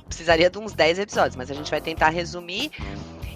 precisaria 0.06 0.50
de 0.50 0.58
uns 0.58 0.72
10 0.72 1.00
episódios, 1.00 1.36
mas 1.36 1.52
a 1.52 1.54
gente 1.54 1.70
vai 1.70 1.82
tentar 1.82 2.08
resumir. 2.08 2.72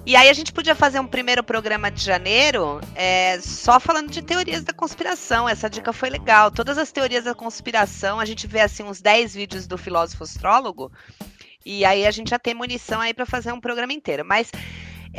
E 0.05 0.15
aí 0.15 0.29
a 0.29 0.33
gente 0.33 0.53
podia 0.53 0.73
fazer 0.73 1.01
um 1.01 1.05
primeiro 1.05 1.43
programa 1.43 1.91
de 1.91 2.01
janeiro 2.01 2.79
é, 2.95 3.37
só 3.41 3.77
falando 3.77 4.09
de 4.09 4.21
teorias 4.21 4.63
da 4.63 4.71
conspiração. 4.71 5.49
Essa 5.49 5.69
dica 5.69 5.91
foi 5.91 6.09
legal. 6.09 6.49
Todas 6.49 6.77
as 6.77 6.93
teorias 6.93 7.25
da 7.25 7.35
conspiração, 7.35 8.17
a 8.17 8.23
gente 8.23 8.47
vê 8.47 8.61
assim 8.61 8.83
uns 8.83 9.01
10 9.01 9.35
vídeos 9.35 9.67
do 9.67 9.77
filósofo 9.77 10.23
astrólogo. 10.23 10.89
E 11.65 11.83
aí 11.83 12.07
a 12.07 12.11
gente 12.11 12.29
já 12.29 12.39
tem 12.39 12.53
munição 12.53 13.01
aí 13.01 13.13
para 13.13 13.25
fazer 13.25 13.51
um 13.51 13.59
programa 13.59 13.91
inteiro. 13.91 14.23
Mas 14.23 14.49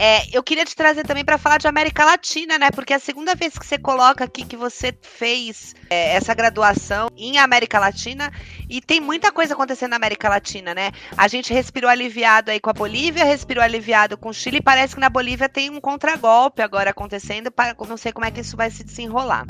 é, 0.01 0.23
eu 0.33 0.45
queria 0.45 0.65
te 0.65 0.77
trazer 0.77 1.03
também 1.03 1.25
para 1.25 1.37
falar 1.37 1.59
de 1.59 1.67
América 1.67 2.05
Latina, 2.05 2.57
né? 2.57 2.71
Porque 2.71 2.93
é 2.93 2.97
a 2.97 3.01
segunda 3.01 3.35
vez 3.35 3.59
que 3.59 3.67
você 3.67 3.77
coloca 3.77 4.23
aqui 4.23 4.45
que 4.45 4.57
você 4.57 4.97
fez 5.03 5.75
é, 5.91 6.15
essa 6.15 6.33
graduação 6.35 7.09
em 7.17 7.37
América 7.37 7.81
Latina 7.81 8.33
e 8.71 8.81
tem 8.81 9.01
muita 9.01 9.33
coisa 9.33 9.55
acontecendo 9.55 9.91
na 9.91 9.97
América 9.97 10.29
Latina, 10.29 10.73
né? 10.73 10.93
A 11.17 11.27
gente 11.27 11.53
respirou 11.53 11.91
aliviado 11.91 12.53
aí 12.53 12.61
com 12.61 12.71
a 12.71 12.73
Bolívia, 12.73 13.25
respirou 13.25 13.65
aliviado 13.65 14.17
com 14.17 14.29
o 14.29 14.33
Chile. 14.33 14.63
Parece 14.63 14.95
que 14.95 15.01
na 15.01 15.11
Bolívia 15.11 15.49
tem 15.49 15.69
um 15.69 15.81
contragolpe 15.81 16.63
agora 16.63 16.91
acontecendo. 16.91 17.53
Não 17.89 17.97
sei 17.97 18.13
como 18.13 18.25
é 18.25 18.31
que 18.31 18.41
isso 18.41 18.57
vai 18.57 18.71
se 18.71 18.85
desenrolar. 18.85 19.47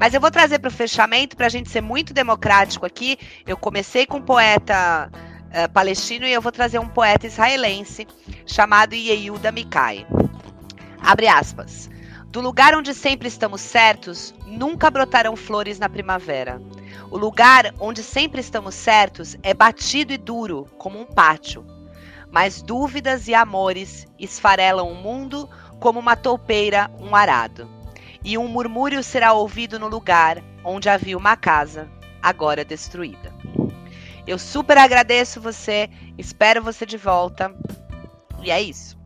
Mas 0.00 0.14
eu 0.14 0.22
vou 0.22 0.30
trazer 0.30 0.58
para 0.58 0.68
o 0.68 0.72
fechamento 0.72 1.36
para 1.36 1.46
a 1.46 1.50
gente 1.50 1.68
ser 1.68 1.82
muito 1.82 2.14
democrático 2.14 2.86
aqui. 2.86 3.18
Eu 3.46 3.58
comecei 3.58 4.06
com 4.06 4.16
um 4.16 4.22
poeta 4.22 5.10
uh, 5.56 5.72
palestino 5.72 6.26
e 6.26 6.32
eu 6.32 6.42
vou 6.42 6.52
trazer 6.52 6.78
um 6.78 6.88
poeta 6.88 7.26
israelense 7.26 8.06
chamado 8.44 8.94
Yehuda 8.94 9.50
Mikai. 9.50 10.06
Abre 11.00 11.26
aspas. 11.26 11.88
Do 12.26 12.40
lugar 12.40 12.74
onde 12.74 12.92
sempre 12.92 13.28
estamos 13.28 13.62
certos, 13.62 14.34
nunca 14.46 14.90
brotarão 14.90 15.34
flores 15.34 15.78
na 15.78 15.88
primavera. 15.88 16.60
O 17.10 17.16
lugar 17.16 17.72
onde 17.80 18.02
sempre 18.02 18.40
estamos 18.40 18.74
certos 18.74 19.36
é 19.42 19.54
batido 19.54 20.12
e 20.12 20.18
duro, 20.18 20.66
como 20.76 21.00
um 21.00 21.06
pátio. 21.06 21.64
Mas 22.30 22.60
dúvidas 22.60 23.26
e 23.28 23.34
amores 23.34 24.06
esfarelam 24.18 24.90
o 24.90 24.94
mundo 24.94 25.48
como 25.80 25.98
uma 25.98 26.16
toupeira 26.16 26.90
um 27.00 27.16
arado. 27.16 27.70
E 28.22 28.36
um 28.36 28.48
murmúrio 28.48 29.02
será 29.02 29.32
ouvido 29.32 29.78
no 29.78 29.88
lugar 29.88 30.42
onde 30.64 30.88
havia 30.88 31.16
uma 31.16 31.36
casa, 31.36 31.88
agora 32.20 32.64
destruída. 32.64 33.35
Eu 34.26 34.38
super 34.38 34.76
agradeço 34.76 35.40
você, 35.40 35.88
espero 36.18 36.62
você 36.62 36.84
de 36.84 36.96
volta. 36.96 37.54
E 38.42 38.50
é 38.50 38.60
isso. 38.60 38.96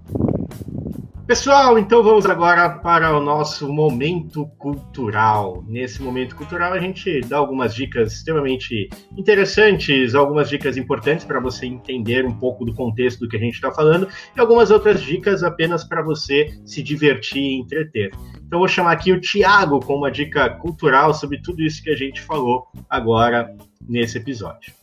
Pessoal, 1.31 1.79
então 1.79 2.03
vamos 2.03 2.27
agora 2.27 2.69
para 2.69 3.17
o 3.17 3.23
nosso 3.23 3.73
momento 3.73 4.47
cultural. 4.59 5.63
Nesse 5.69 6.03
momento 6.03 6.35
cultural, 6.35 6.73
a 6.73 6.81
gente 6.81 7.21
dá 7.21 7.37
algumas 7.37 7.73
dicas 7.73 8.15
extremamente 8.15 8.89
interessantes, 9.17 10.17
algumas 10.17 10.49
dicas 10.49 10.77
importantes 10.77 11.25
para 11.25 11.39
você 11.39 11.67
entender 11.67 12.27
um 12.27 12.37
pouco 12.37 12.65
do 12.65 12.75
contexto 12.75 13.21
do 13.21 13.29
que 13.29 13.37
a 13.37 13.41
gente 13.41 13.55
está 13.55 13.71
falando, 13.71 14.09
e 14.37 14.41
algumas 14.41 14.73
outras 14.73 15.01
dicas 15.03 15.45
apenas 15.45 15.85
para 15.85 16.03
você 16.03 16.49
se 16.65 16.83
divertir 16.83 17.41
e 17.41 17.61
entreter. 17.61 18.11
Então, 18.51 18.59
vou 18.59 18.67
chamar 18.67 18.91
aqui 18.91 19.13
o 19.13 19.21
Tiago 19.21 19.79
com 19.79 19.95
uma 19.95 20.11
dica 20.11 20.51
cultural 20.51 21.15
sobre 21.15 21.41
tudo 21.41 21.63
isso 21.63 21.81
que 21.85 21.89
a 21.89 21.95
gente 21.95 22.21
falou 22.21 22.67
agora 22.89 23.55
nesse 23.89 24.19
episódio. 24.19 24.75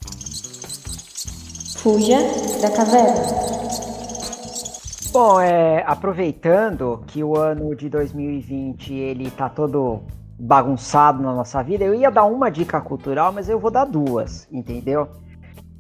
Fuja 1.76 2.16
da 2.62 2.72
caverna. 2.72 3.26
Bom, 5.12 5.42
é, 5.42 5.84
aproveitando 5.86 7.04
que 7.08 7.22
o 7.22 7.36
ano 7.36 7.76
de 7.76 7.90
2020 7.90 8.94
ele 8.94 9.30
tá 9.32 9.50
todo 9.50 10.02
bagunçado 10.40 11.22
na 11.22 11.34
nossa 11.34 11.62
vida, 11.62 11.84
eu 11.84 11.94
ia 11.94 12.10
dar 12.10 12.24
uma 12.24 12.50
dica 12.50 12.80
cultural, 12.80 13.34
mas 13.34 13.50
eu 13.50 13.60
vou 13.60 13.70
dar 13.70 13.84
duas, 13.84 14.48
entendeu? 14.50 15.10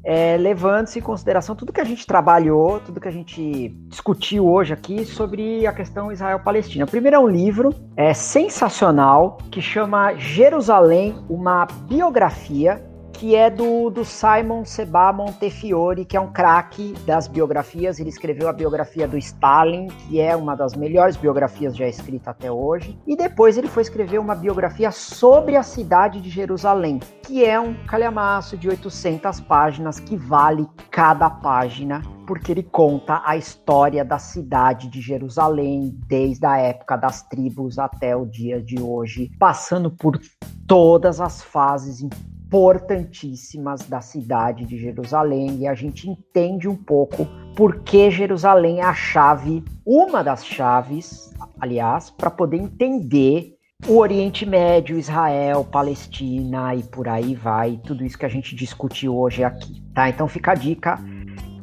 É, 0.10 0.38
Levando-se 0.38 1.00
em 1.00 1.02
consideração 1.02 1.54
tudo 1.54 1.74
que 1.74 1.82
a 1.82 1.84
gente 1.84 2.08
trabalhou, 2.08 2.80
tudo 2.80 3.02
que 3.02 3.10
a 3.10 3.12
gente 3.12 3.76
discutiu 3.90 4.48
hoje 4.48 4.72
aqui 4.72 5.04
sobre 5.04 5.68
a 5.68 5.74
questão 5.74 6.14
Israel-Palestina. 6.14 6.88
Primeiro 6.88 7.18
é 7.18 7.20
um 7.20 7.28
livro 7.28 7.76
é, 7.98 8.14
sensacional 8.14 9.38
que 9.52 9.62
chama 9.62 10.14
Jerusalém, 10.14 11.14
uma 11.30 11.66
biografia 11.90 12.82
que 13.18 13.36
é 13.36 13.50
do, 13.50 13.90
do 13.90 14.06
Simon 14.06 14.64
Seba 14.64 15.12
Montefiore, 15.12 16.06
que 16.06 16.16
é 16.16 16.22
um 16.22 16.32
craque 16.32 16.94
das 17.06 17.28
biografias. 17.28 18.00
Ele 18.00 18.10
escreveu 18.10 18.48
a 18.48 18.54
biografia 18.54 19.08
do 19.08 19.18
Stalin, 19.18 19.88
que 19.88 20.22
é 20.22 20.36
uma 20.36 20.56
das 20.56 20.76
melhores 20.76 21.18
biografias 21.18 21.76
já 21.76 21.88
escrita 21.88 22.30
até 22.30 22.52
hoje. 22.52 22.98
E 23.08 23.16
depois 23.16 23.58
ele 23.58 23.68
foi 23.68 23.82
escrever 23.82 24.20
uma 24.20 24.36
biografia 24.36 24.92
sobre 24.92 25.56
a 25.56 25.64
cidade 25.64 26.22
de 26.22 26.30
Jerusalém, 26.30 27.00
que 27.24 27.44
é 27.44 27.60
um 27.60 27.74
calhamaço 27.86 28.56
de 28.56 28.70
800 28.70 29.42
páginas 29.42 30.00
que 30.00 30.16
vale 30.16 30.68
cada 30.92 31.30
página 31.30 32.02
porque 32.28 32.52
ele 32.52 32.64
conta 32.64 33.22
a 33.26 33.38
história 33.38 34.04
da 34.04 34.20
cidade 34.20 34.90
de 34.90 35.00
Jerusalém, 35.00 35.98
desde 36.08 36.46
a 36.46 36.58
época 36.58 36.98
das 36.98 37.22
tribos 37.22 37.80
até 37.80 38.18
o 38.18 38.26
dia 38.26 38.62
de 38.62 38.82
hoje, 38.82 39.32
passando 39.40 39.90
por 39.90 40.20
todas 40.68 41.22
as 41.22 41.42
fases 41.42 42.06
importantíssimas 42.48 43.82
da 43.82 44.00
cidade 44.00 44.66
de 44.66 44.78
Jerusalém 44.78 45.58
e 45.60 45.68
a 45.68 45.74
gente 45.74 46.10
entende 46.10 46.68
um 46.68 46.76
pouco 46.76 47.28
por 47.56 47.82
que 47.82 48.10
Jerusalém 48.10 48.80
é 48.80 48.86
a 48.86 48.94
chave, 48.94 49.64
uma 49.86 50.24
das 50.24 50.46
chaves, 50.46 51.34
aliás, 51.60 52.10
para 52.10 52.32
poder 52.32 52.58
entender 52.58 53.54
o 53.86 53.98
Oriente 53.98 54.46
Médio, 54.46 54.98
Israel, 54.98 55.66
Palestina 55.66 56.74
e 56.74 56.84
por 56.84 57.10
aí 57.10 57.36
vai, 57.36 57.80
tudo 57.86 58.06
isso 58.06 58.18
que 58.18 58.26
a 58.26 58.30
gente 58.30 58.56
discutiu 58.56 59.18
hoje 59.18 59.44
aqui, 59.44 59.84
tá? 59.94 60.08
Então 60.08 60.28
fica 60.28 60.52
a 60.52 60.56
dica. 60.56 60.98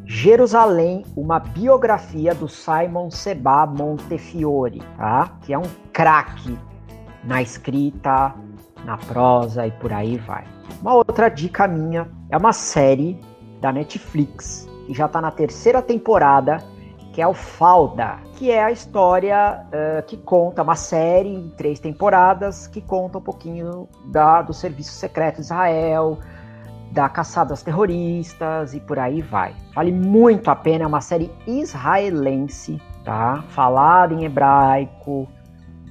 Jerusalém, 0.06 1.02
uma 1.16 1.40
biografia 1.40 2.34
do 2.34 2.46
Simon 2.46 3.10
Seba 3.10 3.64
Montefiore, 3.66 4.82
tá? 4.98 5.38
Que 5.40 5.54
é 5.54 5.58
um 5.58 5.70
craque 5.92 6.58
na 7.24 7.40
escrita, 7.40 8.34
na 8.84 8.96
prosa 8.96 9.66
e 9.66 9.70
por 9.72 9.92
aí 9.92 10.16
vai. 10.18 10.44
Uma 10.80 10.94
outra 10.94 11.28
dica 11.28 11.66
minha 11.66 12.08
é 12.30 12.36
uma 12.36 12.52
série 12.52 13.18
da 13.60 13.72
Netflix, 13.72 14.68
que 14.86 14.94
já 14.94 15.06
está 15.06 15.20
na 15.20 15.30
terceira 15.30 15.80
temporada, 15.80 16.58
que 17.12 17.22
é 17.22 17.26
o 17.26 17.32
Falda, 17.32 18.18
que 18.34 18.50
é 18.50 18.62
a 18.62 18.72
história 18.72 19.64
uh, 19.68 20.02
que 20.04 20.16
conta, 20.16 20.62
uma 20.62 20.74
série 20.74 21.28
em 21.28 21.48
três 21.50 21.78
temporadas, 21.78 22.66
que 22.66 22.80
conta 22.80 23.18
um 23.18 23.22
pouquinho 23.22 23.88
da, 24.06 24.42
do 24.42 24.52
serviço 24.52 24.92
secreto 24.92 25.36
de 25.36 25.42
Israel, 25.42 26.18
da 26.90 27.08
caçada 27.08 27.52
aos 27.52 27.62
terroristas 27.62 28.74
e 28.74 28.80
por 28.80 28.98
aí 28.98 29.22
vai. 29.22 29.54
Vale 29.74 29.92
muito 29.92 30.50
a 30.50 30.56
pena, 30.56 30.84
é 30.84 30.86
uma 30.86 31.00
série 31.00 31.30
israelense, 31.46 32.80
tá? 33.04 33.44
Falada 33.48 34.12
em 34.12 34.24
hebraico, 34.24 35.28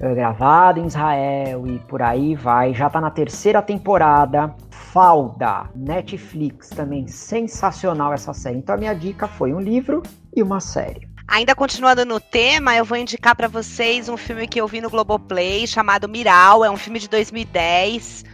eh, 0.00 0.14
gravada 0.14 0.80
em 0.80 0.86
Israel 0.86 1.66
e 1.66 1.78
por 1.80 2.02
aí 2.02 2.34
vai. 2.34 2.74
Já 2.74 2.90
tá 2.90 3.00
na 3.00 3.10
terceira 3.10 3.62
temporada. 3.62 4.54
Falda, 4.70 5.68
Netflix, 5.74 6.68
também 6.68 7.06
sensacional 7.06 8.12
essa 8.12 8.32
série. 8.32 8.58
Então 8.58 8.74
a 8.74 8.78
minha 8.78 8.94
dica 8.94 9.26
foi 9.26 9.52
um 9.52 9.60
livro 9.60 10.02
e 10.34 10.42
uma 10.42 10.60
série. 10.60 11.08
Ainda 11.26 11.54
continuando 11.54 12.04
no 12.04 12.20
tema, 12.20 12.76
eu 12.76 12.84
vou 12.84 12.98
indicar 12.98 13.34
para 13.34 13.48
vocês 13.48 14.08
um 14.08 14.16
filme 14.16 14.46
que 14.46 14.60
eu 14.60 14.68
vi 14.68 14.80
no 14.80 14.90
Globoplay 14.90 15.66
chamado 15.66 16.08
Miral. 16.08 16.64
É 16.64 16.70
um 16.70 16.76
filme 16.76 16.98
de 16.98 17.08
2010 17.08 18.33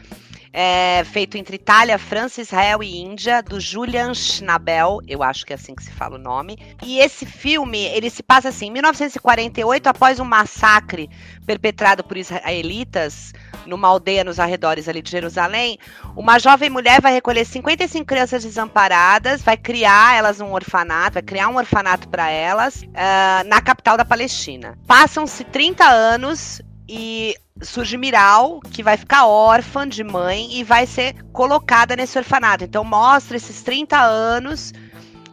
é, 0.52 1.04
feito 1.04 1.36
entre 1.36 1.56
Itália, 1.56 1.98
França, 1.98 2.40
Israel 2.40 2.82
e 2.82 3.00
Índia, 3.00 3.42
do 3.42 3.60
Julian 3.60 4.14
Schnabel, 4.14 5.00
eu 5.06 5.22
acho 5.22 5.46
que 5.46 5.52
é 5.52 5.56
assim 5.56 5.74
que 5.74 5.82
se 5.82 5.90
fala 5.90 6.16
o 6.16 6.18
nome. 6.18 6.58
E 6.82 6.98
esse 6.98 7.24
filme, 7.24 7.78
ele 7.78 8.10
se 8.10 8.22
passa 8.22 8.48
assim, 8.48 8.66
em 8.66 8.72
1948, 8.72 9.86
após 9.86 10.18
um 10.18 10.24
massacre 10.24 11.08
perpetrado 11.46 12.02
por 12.02 12.16
israelitas 12.16 13.32
numa 13.66 13.88
aldeia 13.88 14.24
nos 14.24 14.40
arredores 14.40 14.88
ali 14.88 15.02
de 15.02 15.10
Jerusalém, 15.10 15.78
uma 16.16 16.38
jovem 16.38 16.70
mulher 16.70 17.00
vai 17.00 17.12
recolher 17.12 17.44
55 17.44 18.04
crianças 18.04 18.42
desamparadas, 18.42 19.42
vai 19.42 19.56
criar 19.56 20.16
elas 20.16 20.38
num 20.38 20.52
orfanato, 20.52 21.14
vai 21.14 21.22
criar 21.22 21.48
um 21.48 21.56
orfanato 21.56 22.08
para 22.08 22.28
elas 22.30 22.82
uh, 22.82 23.46
na 23.46 23.60
capital 23.60 23.96
da 23.96 24.04
Palestina. 24.04 24.78
Passam-se 24.86 25.44
30 25.44 25.84
anos 25.84 26.62
e 26.92 27.36
surge 27.62 27.96
Miral, 27.96 28.58
que 28.72 28.82
vai 28.82 28.96
ficar 28.96 29.24
órfã 29.24 29.86
de 29.86 30.02
mãe 30.02 30.58
e 30.58 30.64
vai 30.64 30.88
ser 30.88 31.14
colocada 31.32 31.94
nesse 31.94 32.18
orfanato. 32.18 32.64
Então 32.64 32.82
mostra 32.82 33.36
esses 33.36 33.62
30 33.62 33.96
anos, 33.96 34.72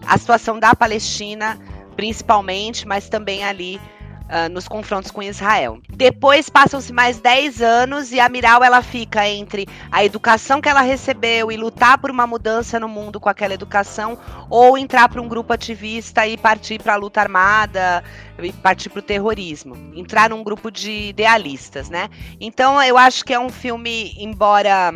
a 0.06 0.20
situação 0.20 0.60
da 0.60 0.76
Palestina, 0.76 1.58
principalmente, 1.96 2.88
mas 2.88 3.10
também 3.10 3.44
ali 3.44 3.82
uh, 4.28 4.50
nos 4.52 4.68
confrontos 4.68 5.12
com 5.12 5.22
Israel. 5.22 5.80
Depois 5.90 6.50
passam-se 6.50 6.94
mais 6.94 7.20
10 7.20 7.62
anos 7.62 8.12
e 8.12 8.20
a 8.20 8.30
Miral 8.30 8.64
ela 8.64 8.82
fica 8.82 9.28
entre 9.28 9.68
a 9.92 10.04
educação 10.04 10.62
que 10.62 10.70
ela 10.70 10.82
recebeu 10.82 11.52
e 11.52 11.58
lutar 11.58 11.98
por 11.98 12.12
uma 12.12 12.28
mudança 12.28 12.80
no 12.80 12.88
mundo 12.88 13.20
com 13.20 13.30
aquela 13.30 13.54
educação, 13.54 14.18
ou 14.50 14.78
entrar 14.78 15.10
para 15.10 15.22
um 15.22 15.28
grupo 15.28 15.54
ativista 15.54 16.28
e 16.28 16.38
partir 16.38 16.82
para 16.82 16.94
a 16.94 16.98
luta 16.98 17.22
armada 17.22 18.04
e 18.42 18.52
partir 18.52 18.90
para 18.90 19.00
o 19.00 19.04
terrorismo. 19.04 19.76
Entrar 19.96 20.30
num 20.30 20.44
grupo 20.44 20.72
de 20.72 21.10
idealistas, 21.10 21.90
né? 21.90 22.10
Então 22.40 22.82
eu 22.82 22.98
acho 22.98 23.26
que 23.26 23.34
é 23.34 23.40
um 23.40 23.50
filme, 23.50 24.14
embora 24.18 24.94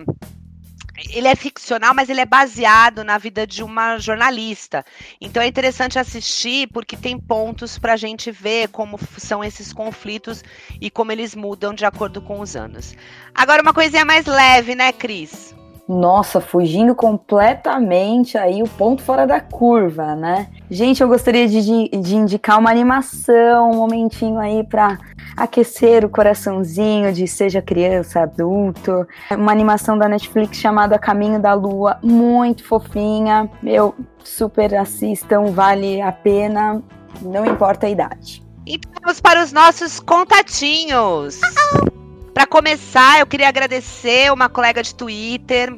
ele 1.09 1.27
é 1.27 1.35
ficcional, 1.35 1.93
mas 1.93 2.09
ele 2.09 2.21
é 2.21 2.25
baseado 2.25 3.03
na 3.03 3.17
vida 3.17 3.45
de 3.47 3.63
uma 3.63 3.97
jornalista. 3.97 4.85
Então 5.19 5.41
é 5.41 5.47
interessante 5.47 5.99
assistir 5.99 6.67
porque 6.67 6.95
tem 6.95 7.19
pontos 7.19 7.77
para 7.77 7.93
a 7.93 7.97
gente 7.97 8.31
ver 8.31 8.69
como 8.69 8.99
são 9.17 9.43
esses 9.43 9.73
conflitos 9.73 10.43
e 10.79 10.89
como 10.89 11.11
eles 11.11 11.35
mudam 11.35 11.73
de 11.73 11.85
acordo 11.85 12.21
com 12.21 12.39
os 12.39 12.55
anos. 12.55 12.95
Agora 13.33 13.61
uma 13.61 13.73
coisinha 13.73 14.05
mais 14.05 14.25
leve, 14.25 14.75
né, 14.75 14.91
Cris? 14.91 15.55
Nossa, 15.91 16.39
fugindo 16.39 16.95
completamente 16.95 18.37
aí 18.37 18.63
o 18.63 18.67
ponto 18.67 19.03
fora 19.03 19.27
da 19.27 19.41
curva, 19.41 20.15
né? 20.15 20.47
Gente, 20.69 21.03
eu 21.03 21.07
gostaria 21.09 21.49
de, 21.49 21.89
de 21.89 22.15
indicar 22.15 22.57
uma 22.57 22.69
animação, 22.69 23.71
um 23.71 23.75
momentinho 23.75 24.39
aí 24.39 24.63
para 24.63 24.97
aquecer 25.35 26.05
o 26.05 26.09
coraçãozinho 26.09 27.11
de 27.11 27.27
seja 27.27 27.61
criança, 27.61 28.21
adulto. 28.21 29.05
Uma 29.31 29.51
animação 29.51 29.97
da 29.97 30.07
Netflix 30.07 30.59
chamada 30.59 30.97
Caminho 30.97 31.41
da 31.41 31.53
Lua, 31.53 31.99
muito 32.01 32.63
fofinha. 32.63 33.49
Meu, 33.61 33.93
super 34.23 34.73
assistam, 34.75 35.51
vale 35.51 36.01
a 36.01 36.13
pena, 36.13 36.81
não 37.21 37.45
importa 37.45 37.87
a 37.87 37.89
idade. 37.89 38.41
Então 38.65 38.89
vamos 39.01 39.19
para 39.19 39.43
os 39.43 39.51
nossos 39.51 39.99
contatinhos. 39.99 41.41
Para 42.33 42.47
começar, 42.47 43.19
eu 43.19 43.27
queria 43.27 43.49
agradecer 43.49 44.31
uma 44.31 44.47
colega 44.47 44.81
de 44.81 44.95
Twitter, 44.95 45.77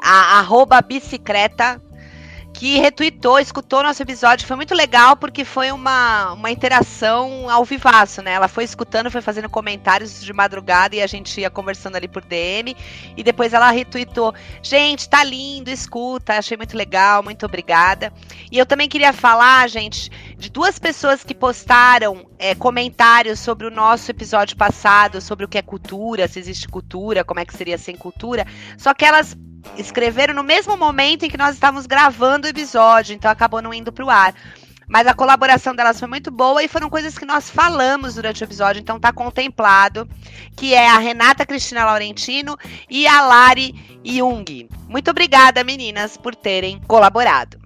a 0.00 0.38
arroba 0.38 0.80
bicicleta, 0.80 1.80
que 2.54 2.78
retweetou, 2.78 3.38
escutou 3.38 3.82
nosso 3.82 4.02
episódio. 4.02 4.46
Foi 4.46 4.56
muito 4.56 4.74
legal 4.74 5.14
porque 5.18 5.44
foi 5.44 5.70
uma, 5.70 6.32
uma 6.32 6.50
interação 6.50 7.50
ao 7.50 7.62
vivaço, 7.62 8.22
né? 8.22 8.32
Ela 8.32 8.48
foi 8.48 8.64
escutando, 8.64 9.10
foi 9.10 9.20
fazendo 9.20 9.50
comentários 9.50 10.22
de 10.22 10.32
madrugada 10.32 10.96
e 10.96 11.02
a 11.02 11.06
gente 11.06 11.38
ia 11.38 11.50
conversando 11.50 11.96
ali 11.96 12.08
por 12.08 12.24
DM. 12.24 12.74
E 13.14 13.22
depois 13.22 13.52
ela 13.52 13.70
retweetou: 13.70 14.34
Gente, 14.62 15.06
tá 15.06 15.22
lindo, 15.22 15.68
escuta, 15.68 16.38
achei 16.38 16.56
muito 16.56 16.74
legal, 16.74 17.22
muito 17.22 17.44
obrigada. 17.44 18.10
E 18.50 18.56
eu 18.56 18.64
também 18.64 18.88
queria 18.88 19.12
falar, 19.12 19.68
gente, 19.68 20.10
de 20.36 20.50
duas 20.50 20.78
pessoas 20.78 21.24
que 21.24 21.34
postaram 21.34 22.28
é, 22.38 22.54
comentários 22.54 23.40
sobre 23.40 23.66
o 23.66 23.70
nosso 23.70 24.10
episódio 24.10 24.56
passado, 24.56 25.20
sobre 25.20 25.44
o 25.44 25.48
que 25.48 25.58
é 25.58 25.62
cultura, 25.62 26.28
se 26.28 26.38
existe 26.38 26.68
cultura, 26.68 27.24
como 27.24 27.40
é 27.40 27.44
que 27.44 27.56
seria 27.56 27.78
sem 27.78 27.96
cultura. 27.96 28.46
Só 28.76 28.92
que 28.92 29.04
elas 29.04 29.36
escreveram 29.76 30.34
no 30.34 30.44
mesmo 30.44 30.76
momento 30.76 31.24
em 31.24 31.30
que 31.30 31.38
nós 31.38 31.54
estávamos 31.54 31.86
gravando 31.86 32.46
o 32.46 32.50
episódio, 32.50 33.14
então 33.14 33.30
acabou 33.30 33.62
não 33.62 33.72
indo 33.72 33.92
para 33.92 34.04
o 34.04 34.10
ar. 34.10 34.34
Mas 34.88 35.06
a 35.08 35.14
colaboração 35.14 35.74
delas 35.74 35.98
foi 35.98 36.06
muito 36.06 36.30
boa 36.30 36.62
e 36.62 36.68
foram 36.68 36.88
coisas 36.88 37.18
que 37.18 37.24
nós 37.24 37.50
falamos 37.50 38.14
durante 38.14 38.42
o 38.42 38.44
episódio, 38.44 38.80
então 38.80 39.00
tá 39.00 39.12
contemplado, 39.12 40.08
que 40.56 40.74
é 40.74 40.88
a 40.88 40.98
Renata 40.98 41.44
Cristina 41.44 41.84
Laurentino 41.84 42.56
e 42.88 43.06
a 43.06 43.22
Lari 43.22 44.00
Jung. 44.04 44.68
Muito 44.88 45.10
obrigada, 45.10 45.64
meninas, 45.64 46.16
por 46.16 46.36
terem 46.36 46.80
colaborado. 46.86 47.58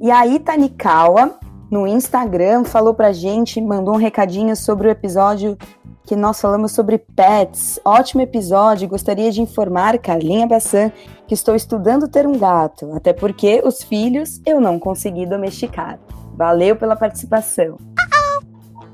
E 0.00 0.10
a 0.10 0.26
Ita 0.26 0.56
Nikawa, 0.56 1.38
no 1.70 1.86
Instagram, 1.86 2.64
falou 2.64 2.92
pra 2.92 3.12
gente, 3.12 3.60
mandou 3.60 3.94
um 3.94 3.98
recadinho 3.98 4.56
sobre 4.56 4.88
o 4.88 4.90
episódio 4.90 5.56
que 6.04 6.16
nós 6.16 6.40
falamos 6.40 6.72
sobre 6.72 6.98
pets. 6.98 7.78
Ótimo 7.84 8.20
episódio. 8.20 8.88
Gostaria 8.88 9.30
de 9.30 9.40
informar 9.40 9.96
Carlinha 9.98 10.46
Bassan 10.46 10.90
que 11.28 11.34
estou 11.34 11.54
estudando 11.54 12.08
ter 12.08 12.26
um 12.26 12.36
gato, 12.36 12.92
até 12.94 13.12
porque 13.12 13.62
os 13.64 13.82
filhos 13.82 14.40
eu 14.44 14.60
não 14.60 14.78
consegui 14.78 15.24
domesticar. 15.24 16.00
Valeu 16.36 16.74
pela 16.74 16.96
participação. 16.96 17.78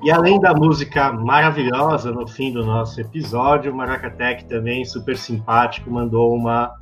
E 0.03 0.11
além 0.11 0.39
da 0.39 0.53
música 0.53 1.11
maravilhosa 1.11 2.13
no 2.13 2.29
fim 2.29 2.53
do 2.53 2.65
nosso 2.65 3.01
episódio, 3.01 3.73
o 3.73 3.75
Maracatec 3.75 4.45
também, 4.45 4.85
super 4.85 5.17
simpático, 5.17 5.91
mandou 5.91 6.35
uma 6.35 6.75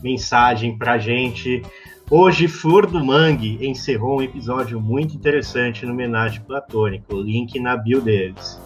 mensagem 0.00 0.78
pra 0.78 0.98
gente. 0.98 1.62
Hoje, 2.12 2.48
Flor 2.48 2.88
do 2.88 3.04
Mangue 3.04 3.64
encerrou 3.64 4.18
um 4.18 4.22
episódio 4.22 4.80
muito 4.80 5.14
interessante 5.14 5.86
no 5.86 5.92
homenagem 5.92 6.40
platônico. 6.40 7.14
Link 7.14 7.60
na 7.60 7.76
bio 7.76 8.00
deles. 8.00 8.60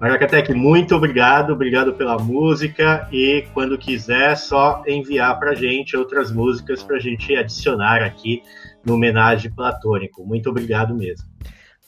Maracatec, 0.00 0.52
muito 0.52 0.96
obrigado, 0.96 1.52
obrigado 1.52 1.92
pela 1.92 2.18
música 2.18 3.08
e 3.12 3.46
quando 3.54 3.78
quiser 3.78 4.36
só 4.36 4.82
enviar 4.84 5.38
pra 5.38 5.54
gente 5.54 5.96
outras 5.96 6.32
músicas 6.32 6.82
pra 6.82 6.98
gente 6.98 7.36
adicionar 7.36 8.02
aqui 8.02 8.42
no 8.84 8.94
homenagem 8.94 9.52
platônico. 9.52 10.26
Muito 10.26 10.50
obrigado 10.50 10.92
mesmo. 10.92 11.28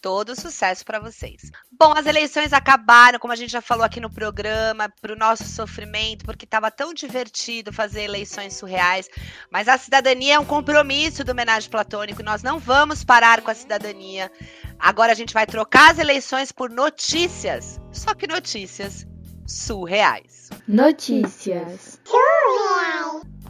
Todo 0.00 0.34
sucesso 0.34 0.84
para 0.84 0.98
vocês. 0.98 1.50
Bom, 1.70 1.92
as 1.94 2.06
eleições 2.06 2.54
acabaram, 2.54 3.18
como 3.18 3.32
a 3.32 3.36
gente 3.36 3.52
já 3.52 3.60
falou 3.60 3.84
aqui 3.84 4.00
no 4.00 4.08
programa, 4.08 4.88
para 5.00 5.12
o 5.12 5.16
nosso 5.16 5.44
sofrimento, 5.44 6.24
porque 6.24 6.46
estava 6.46 6.70
tão 6.70 6.94
divertido 6.94 7.72
fazer 7.72 8.02
eleições 8.02 8.54
surreais. 8.54 9.10
Mas 9.50 9.68
a 9.68 9.76
cidadania 9.76 10.34
é 10.34 10.38
um 10.38 10.44
compromisso 10.44 11.22
do 11.22 11.32
homenagem 11.32 11.68
platônico. 11.68 12.22
Nós 12.22 12.42
não 12.42 12.58
vamos 12.58 13.04
parar 13.04 13.42
com 13.42 13.50
a 13.50 13.54
cidadania. 13.54 14.32
Agora 14.78 15.12
a 15.12 15.14
gente 15.14 15.34
vai 15.34 15.46
trocar 15.46 15.90
as 15.90 15.98
eleições 15.98 16.50
por 16.50 16.70
notícias. 16.70 17.78
Só 17.92 18.14
que 18.14 18.26
notícias 18.26 19.06
surreais. 19.46 20.48
Notícias. 20.66 22.00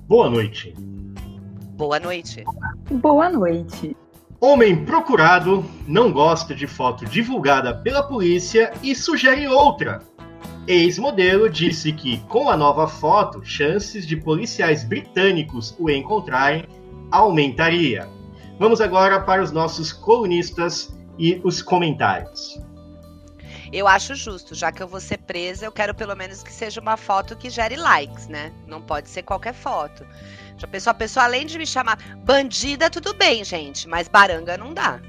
Boa 0.09 0.29
noite. 0.29 0.73
Boa 1.77 2.01
noite. 2.01 2.45
Boa 2.91 3.31
noite. 3.31 3.97
Homem 4.43 4.87
procurado 4.87 5.62
não 5.87 6.11
gosta 6.11 6.55
de 6.55 6.67
foto 6.67 7.05
divulgada 7.05 7.75
pela 7.75 8.03
polícia 8.03 8.73
e 8.83 8.95
sugere 8.95 9.47
outra. 9.47 10.01
Ex-modelo 10.67 11.47
disse 11.51 11.93
que, 11.93 12.21
com 12.21 12.49
a 12.49 12.57
nova 12.57 12.89
foto, 12.89 13.45
chances 13.45 14.07
de 14.07 14.17
policiais 14.17 14.83
britânicos 14.83 15.77
o 15.79 15.91
encontrarem 15.91 16.65
aumentaria. 17.11 18.09
Vamos 18.59 18.81
agora 18.81 19.21
para 19.21 19.43
os 19.43 19.53
nossos 19.53 19.93
colunistas 19.93 20.91
e 21.19 21.39
os 21.45 21.61
comentários. 21.61 22.59
Eu 23.71 23.87
acho 23.87 24.15
justo, 24.15 24.55
já 24.55 24.73
que 24.73 24.83
eu 24.83 24.89
vou 24.89 25.01
ser 25.01 25.19
presa, 25.19 25.67
eu 25.67 25.71
quero 25.71 25.95
pelo 25.95 26.17
menos 26.17 26.43
que 26.43 26.53
seja 26.53 26.81
uma 26.81 26.97
foto 26.97 27.37
que 27.37 27.51
gere 27.51 27.77
likes, 27.77 28.27
né? 28.27 28.53
Não 28.67 28.81
pode 28.81 29.11
ser 29.11 29.23
qualquer 29.23 29.55
foto. 29.55 30.05
Já 30.61 30.69
pensou, 30.69 30.91
a 30.91 30.95
pessoa, 30.95 31.24
além 31.24 31.47
de 31.47 31.57
me 31.57 31.66
chamar 31.66 31.99
bandida, 32.23 32.91
tudo 32.91 33.15
bem, 33.15 33.43
gente, 33.43 33.89
mas 33.89 34.09
baranga 34.09 34.59
não 34.59 34.74
dá. 34.74 35.01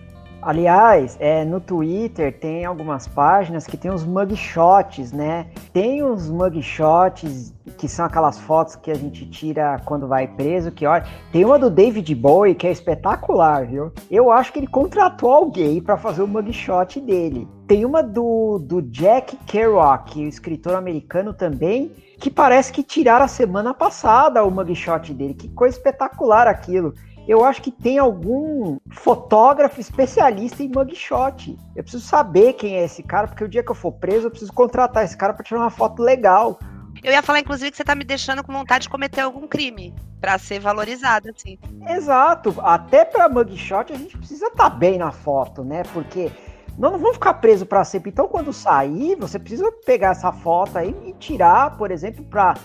Aliás, 0.41 1.17
é, 1.19 1.43
no 1.43 1.59
Twitter 1.59 2.39
tem 2.39 2.63
algumas 2.63 3.05
páginas 3.05 3.67
que 3.67 3.75
tem 3.75 3.91
os 3.91 4.05
mugshots, 4.05 5.11
né? 5.11 5.47
Tem 5.73 6.01
os 6.01 6.29
mugshots 6.29 7.53
que 7.77 7.87
são 7.89 8.05
aquelas 8.05 8.39
fotos 8.39 8.77
que 8.77 8.89
a 8.89 8.95
gente 8.95 9.29
tira 9.29 9.79
quando 9.83 10.07
vai 10.07 10.25
preso, 10.25 10.71
que 10.71 10.85
olha, 10.85 11.05
tem 11.33 11.43
uma 11.43 11.59
do 11.59 11.69
David 11.69 12.15
Bowie 12.15 12.55
que 12.55 12.65
é 12.65 12.71
espetacular, 12.71 13.67
viu? 13.67 13.91
Eu 14.09 14.31
acho 14.31 14.53
que 14.53 14.59
ele 14.59 14.67
contratou 14.67 15.31
alguém 15.31 15.81
para 15.81 15.97
fazer 15.97 16.23
o 16.23 16.27
mugshot 16.27 16.99
dele. 17.01 17.45
Tem 17.67 17.85
uma 17.85 18.01
do, 18.01 18.57
do 18.57 18.81
Jack 18.81 19.35
Kerouac, 19.45 20.17
o 20.17 20.27
escritor 20.27 20.75
americano 20.75 21.33
também, 21.33 21.91
que 22.21 22.29
parece 22.31 22.71
que 22.71 22.83
tiraram 22.83 23.25
a 23.25 23.27
semana 23.27 23.73
passada 23.73 24.43
o 24.43 24.49
mugshot 24.49 25.13
dele. 25.13 25.33
Que 25.33 25.49
coisa 25.49 25.75
espetacular 25.75 26.47
aquilo 26.47 26.93
eu 27.27 27.45
acho 27.45 27.61
que 27.61 27.71
tem 27.71 27.97
algum 27.97 28.77
fotógrafo 28.89 29.79
especialista 29.79 30.63
em 30.63 30.69
mugshot. 30.69 31.57
Eu 31.75 31.83
preciso 31.83 32.05
saber 32.05 32.53
quem 32.53 32.77
é 32.77 32.83
esse 32.83 33.03
cara, 33.03 33.27
porque 33.27 33.43
o 33.43 33.47
dia 33.47 33.63
que 33.63 33.71
eu 33.71 33.75
for 33.75 33.91
preso, 33.91 34.27
eu 34.27 34.31
preciso 34.31 34.51
contratar 34.51 35.03
esse 35.03 35.15
cara 35.15 35.33
para 35.33 35.43
tirar 35.43 35.59
uma 35.59 35.69
foto 35.69 36.01
legal. 36.01 36.59
Eu 37.03 37.11
ia 37.11 37.21
falar, 37.21 37.39
inclusive, 37.39 37.71
que 37.71 37.77
você 37.77 37.83
tá 37.83 37.95
me 37.95 38.03
deixando 38.03 38.43
com 38.43 38.51
vontade 38.51 38.83
de 38.83 38.89
cometer 38.89 39.21
algum 39.21 39.47
crime 39.47 39.93
para 40.19 40.37
ser 40.37 40.59
valorizado, 40.59 41.29
assim. 41.29 41.57
Exato. 41.87 42.53
Até 42.59 43.05
para 43.05 43.29
mugshot 43.29 43.93
a 43.93 43.97
gente 43.97 44.17
precisa 44.17 44.47
estar 44.47 44.69
tá 44.69 44.75
bem 44.75 44.97
na 44.97 45.11
foto, 45.11 45.63
né? 45.63 45.83
Porque 45.93 46.31
nós 46.77 46.91
não 46.91 46.99
vamos 46.99 47.15
ficar 47.15 47.35
preso 47.35 47.65
para 47.65 47.83
sempre. 47.83 48.09
Então, 48.09 48.27
quando 48.27 48.51
sair, 48.53 49.15
você 49.15 49.37
precisa 49.37 49.71
pegar 49.85 50.11
essa 50.11 50.31
foto 50.31 50.77
aí 50.77 50.95
e 51.05 51.13
tirar, 51.13 51.77
por 51.77 51.91
exemplo, 51.91 52.23
para 52.25 52.55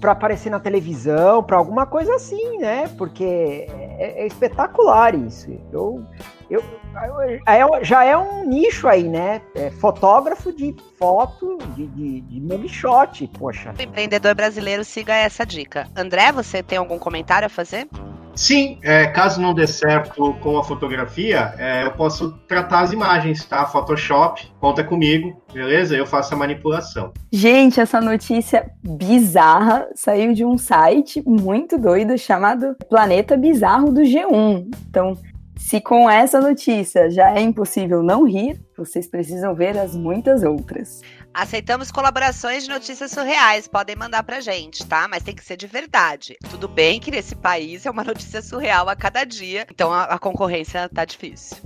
para 0.00 0.12
aparecer 0.12 0.50
na 0.50 0.60
televisão, 0.60 1.42
para 1.42 1.56
alguma 1.56 1.86
coisa 1.86 2.14
assim, 2.16 2.58
né? 2.58 2.88
Porque 2.98 3.66
é, 3.98 4.22
é 4.22 4.26
espetacular 4.26 5.14
isso. 5.14 5.50
Eu, 5.72 6.04
eu, 6.50 6.60
eu, 6.60 7.84
já 7.84 8.04
é 8.04 8.16
um 8.16 8.44
nicho 8.44 8.88
aí, 8.88 9.04
né? 9.04 9.40
É 9.54 9.70
fotógrafo 9.70 10.52
de 10.52 10.74
foto, 10.98 11.58
de, 11.74 11.86
de, 11.86 12.20
de 12.22 12.40
mugshot, 12.40 13.30
poxa. 13.38 13.72
O 13.78 13.82
empreendedor 13.82 14.34
brasileiro 14.34 14.84
siga 14.84 15.14
essa 15.14 15.44
dica. 15.44 15.88
André, 15.96 16.32
você 16.32 16.62
tem 16.62 16.78
algum 16.78 16.98
comentário 16.98 17.46
a 17.46 17.50
fazer? 17.50 17.88
Sim, 18.34 18.78
é, 18.82 19.06
caso 19.06 19.40
não 19.40 19.54
dê 19.54 19.66
certo 19.66 20.34
com 20.40 20.58
a 20.58 20.64
fotografia, 20.64 21.54
é, 21.58 21.84
eu 21.84 21.92
posso 21.92 22.32
tratar 22.48 22.80
as 22.80 22.92
imagens, 22.92 23.44
tá? 23.44 23.64
Photoshop, 23.66 24.50
conta 24.60 24.82
comigo, 24.82 25.40
beleza? 25.52 25.96
Eu 25.96 26.06
faço 26.06 26.34
a 26.34 26.36
manipulação. 26.36 27.12
Gente, 27.32 27.80
essa 27.80 28.00
notícia 28.00 28.70
bizarra 28.82 29.86
saiu 29.94 30.32
de 30.32 30.44
um 30.44 30.58
site 30.58 31.22
muito 31.26 31.78
doido 31.78 32.18
chamado 32.18 32.76
Planeta 32.88 33.36
Bizarro 33.36 33.92
do 33.92 34.02
G1. 34.02 34.68
Então, 34.88 35.16
se 35.64 35.80
com 35.80 36.10
essa 36.10 36.42
notícia 36.42 37.10
já 37.10 37.34
é 37.34 37.40
impossível 37.40 38.02
não 38.02 38.24
rir, 38.24 38.60
vocês 38.76 39.06
precisam 39.06 39.54
ver 39.54 39.78
as 39.78 39.96
muitas 39.96 40.42
outras. 40.42 41.00
Aceitamos 41.32 41.90
colaborações 41.90 42.64
de 42.64 42.68
notícias 42.68 43.10
surreais, 43.10 43.66
podem 43.66 43.96
mandar 43.96 44.22
pra 44.24 44.42
gente, 44.42 44.84
tá? 44.84 45.08
Mas 45.08 45.22
tem 45.22 45.34
que 45.34 45.42
ser 45.42 45.56
de 45.56 45.66
verdade. 45.66 46.36
Tudo 46.50 46.68
bem 46.68 47.00
que 47.00 47.10
nesse 47.10 47.34
país 47.34 47.86
é 47.86 47.90
uma 47.90 48.04
notícia 48.04 48.42
surreal 48.42 48.90
a 48.90 48.94
cada 48.94 49.24
dia, 49.24 49.66
então 49.70 49.90
a, 49.90 50.02
a 50.04 50.18
concorrência 50.18 50.86
tá 50.90 51.02
difícil. 51.06 51.56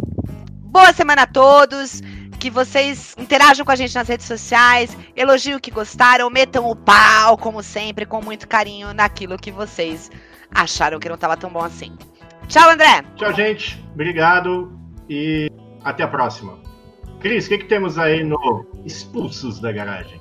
Boa 0.62 0.92
semana 0.92 1.22
a 1.22 1.26
todos! 1.26 2.00
Que 2.38 2.50
vocês 2.50 3.16
interajam 3.18 3.66
com 3.66 3.72
a 3.72 3.76
gente 3.76 3.96
nas 3.96 4.06
redes 4.06 4.26
sociais, 4.26 4.96
elogiem 5.16 5.56
o 5.56 5.60
que 5.60 5.72
gostaram, 5.72 6.30
metam 6.30 6.70
o 6.70 6.76
pau, 6.76 7.36
como 7.36 7.64
sempre, 7.64 8.06
com 8.06 8.22
muito 8.22 8.46
carinho 8.46 8.94
naquilo 8.94 9.36
que 9.36 9.50
vocês 9.50 10.08
acharam 10.54 11.00
que 11.00 11.08
não 11.08 11.16
estava 11.16 11.36
tão 11.36 11.50
bom 11.50 11.64
assim. 11.64 11.98
Tchau, 12.48 12.70
André! 12.70 13.04
Tchau, 13.14 13.32
gente. 13.34 13.78
Obrigado 13.92 14.72
e 15.08 15.50
até 15.84 16.02
a 16.02 16.08
próxima. 16.08 16.58
Cris, 17.20 17.44
o 17.44 17.50
que, 17.50 17.58
que 17.58 17.66
temos 17.66 17.98
aí 17.98 18.24
no 18.24 18.64
Expulsos 18.86 19.60
da 19.60 19.70
Garagem? 19.70 20.18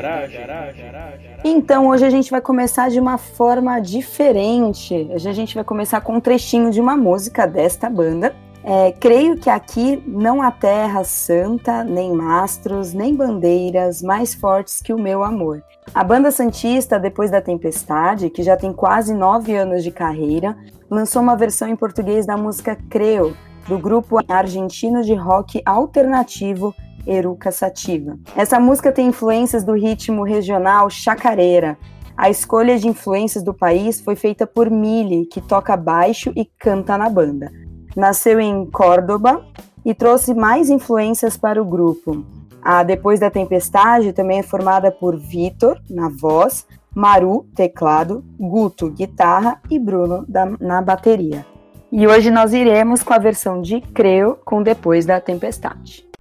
Então, 1.44 1.86
hoje 1.86 2.05
a 2.05 2.10
gente 2.10 2.32
vai 2.32 2.40
começar 2.40 2.90
de 2.90 2.98
uma 2.98 3.16
forma 3.16 3.78
diferente. 3.78 5.09
Hoje 5.09 5.28
a 5.28 5.32
gente 5.32 5.55
vai 5.55 5.62
começar 5.62 6.01
com 6.01 6.16
um 6.16 6.20
trechinho 6.20 6.73
de 6.73 6.81
uma 6.81 6.97
música 6.97 7.47
desta 7.47 7.89
banda. 7.89 8.35
É, 8.64 8.90
creio 8.90 9.36
que 9.36 9.48
aqui 9.48 10.02
não 10.05 10.43
há 10.43 10.51
terra 10.51 11.05
santa, 11.05 11.85
nem 11.85 12.12
mastros, 12.12 12.93
nem 12.93 13.14
bandeiras 13.14 14.02
mais 14.02 14.35
fortes 14.35 14.82
que 14.82 14.93
o 14.93 14.98
meu 14.98 15.23
amor. 15.23 15.62
A 15.94 16.02
banda 16.02 16.31
Santista, 16.31 16.98
depois 16.98 17.31
da 17.31 17.43
Tempestade, 17.43 18.31
que 18.31 18.43
já 18.43 18.56
tem 18.56 18.73
quase 18.73 19.12
nove 19.12 19.55
anos 19.55 19.85
de 19.85 19.90
carreira, 19.90 20.56
lançou 20.90 21.20
uma 21.20 21.36
versão 21.36 21.69
em 21.69 21.77
português 21.77 22.24
da 22.24 22.35
música 22.35 22.74
Creo, 22.89 23.36
do 23.69 23.78
grupo 23.78 24.16
argentino 24.27 25.02
de 25.02 25.12
rock 25.12 25.60
alternativo 25.66 26.74
Eruca 27.06 27.52
Sativa. 27.52 28.19
Essa 28.35 28.59
música 28.59 28.90
tem 28.90 29.09
influências 29.09 29.64
do 29.64 29.74
ritmo 29.74 30.24
regional 30.24 30.89
chacareira. 30.89 31.77
A 32.16 32.31
escolha 32.31 32.78
de 32.78 32.89
influências 32.89 33.44
do 33.44 33.52
país 33.52 34.01
foi 34.01 34.16
feita 34.16 34.47
por 34.47 34.70
Mili, 34.70 35.27
que 35.27 35.43
toca 35.43 35.77
baixo 35.77 36.32
e 36.35 36.47
canta 36.59 36.97
na 36.97 37.10
banda. 37.10 37.52
Nasceu 37.94 38.40
em 38.40 38.64
Córdoba 38.70 39.44
e 39.85 39.93
trouxe 39.93 40.32
mais 40.32 40.70
influências 40.70 41.36
para 41.36 41.60
o 41.60 41.66
grupo. 41.66 42.24
A 42.63 42.85
Depois 42.85 43.19
da 43.19 43.29
Tempestade 43.29 44.13
também 44.13 44.39
é 44.39 44.43
formada 44.43 44.93
por 44.93 45.19
Vitor, 45.19 45.81
na 45.91 46.09
voz, 46.09 46.65
Maru, 46.95 47.45
teclado, 47.57 48.25
Guto, 48.39 48.89
guitarra 48.89 49.61
e 49.69 49.79
Bruno 49.79 50.25
da, 50.29 50.47
na 50.61 50.81
bateria. 50.81 51.45
E 51.91 52.07
hoje 52.07 52.31
nós 52.31 52.53
iremos 52.53 53.03
com 53.03 53.13
a 53.13 53.19
versão 53.19 53.61
de 53.61 53.81
Creu 53.81 54.39
com 54.45 54.63
Depois 54.63 55.05
da 55.05 55.21
Tempestade. 55.21 56.12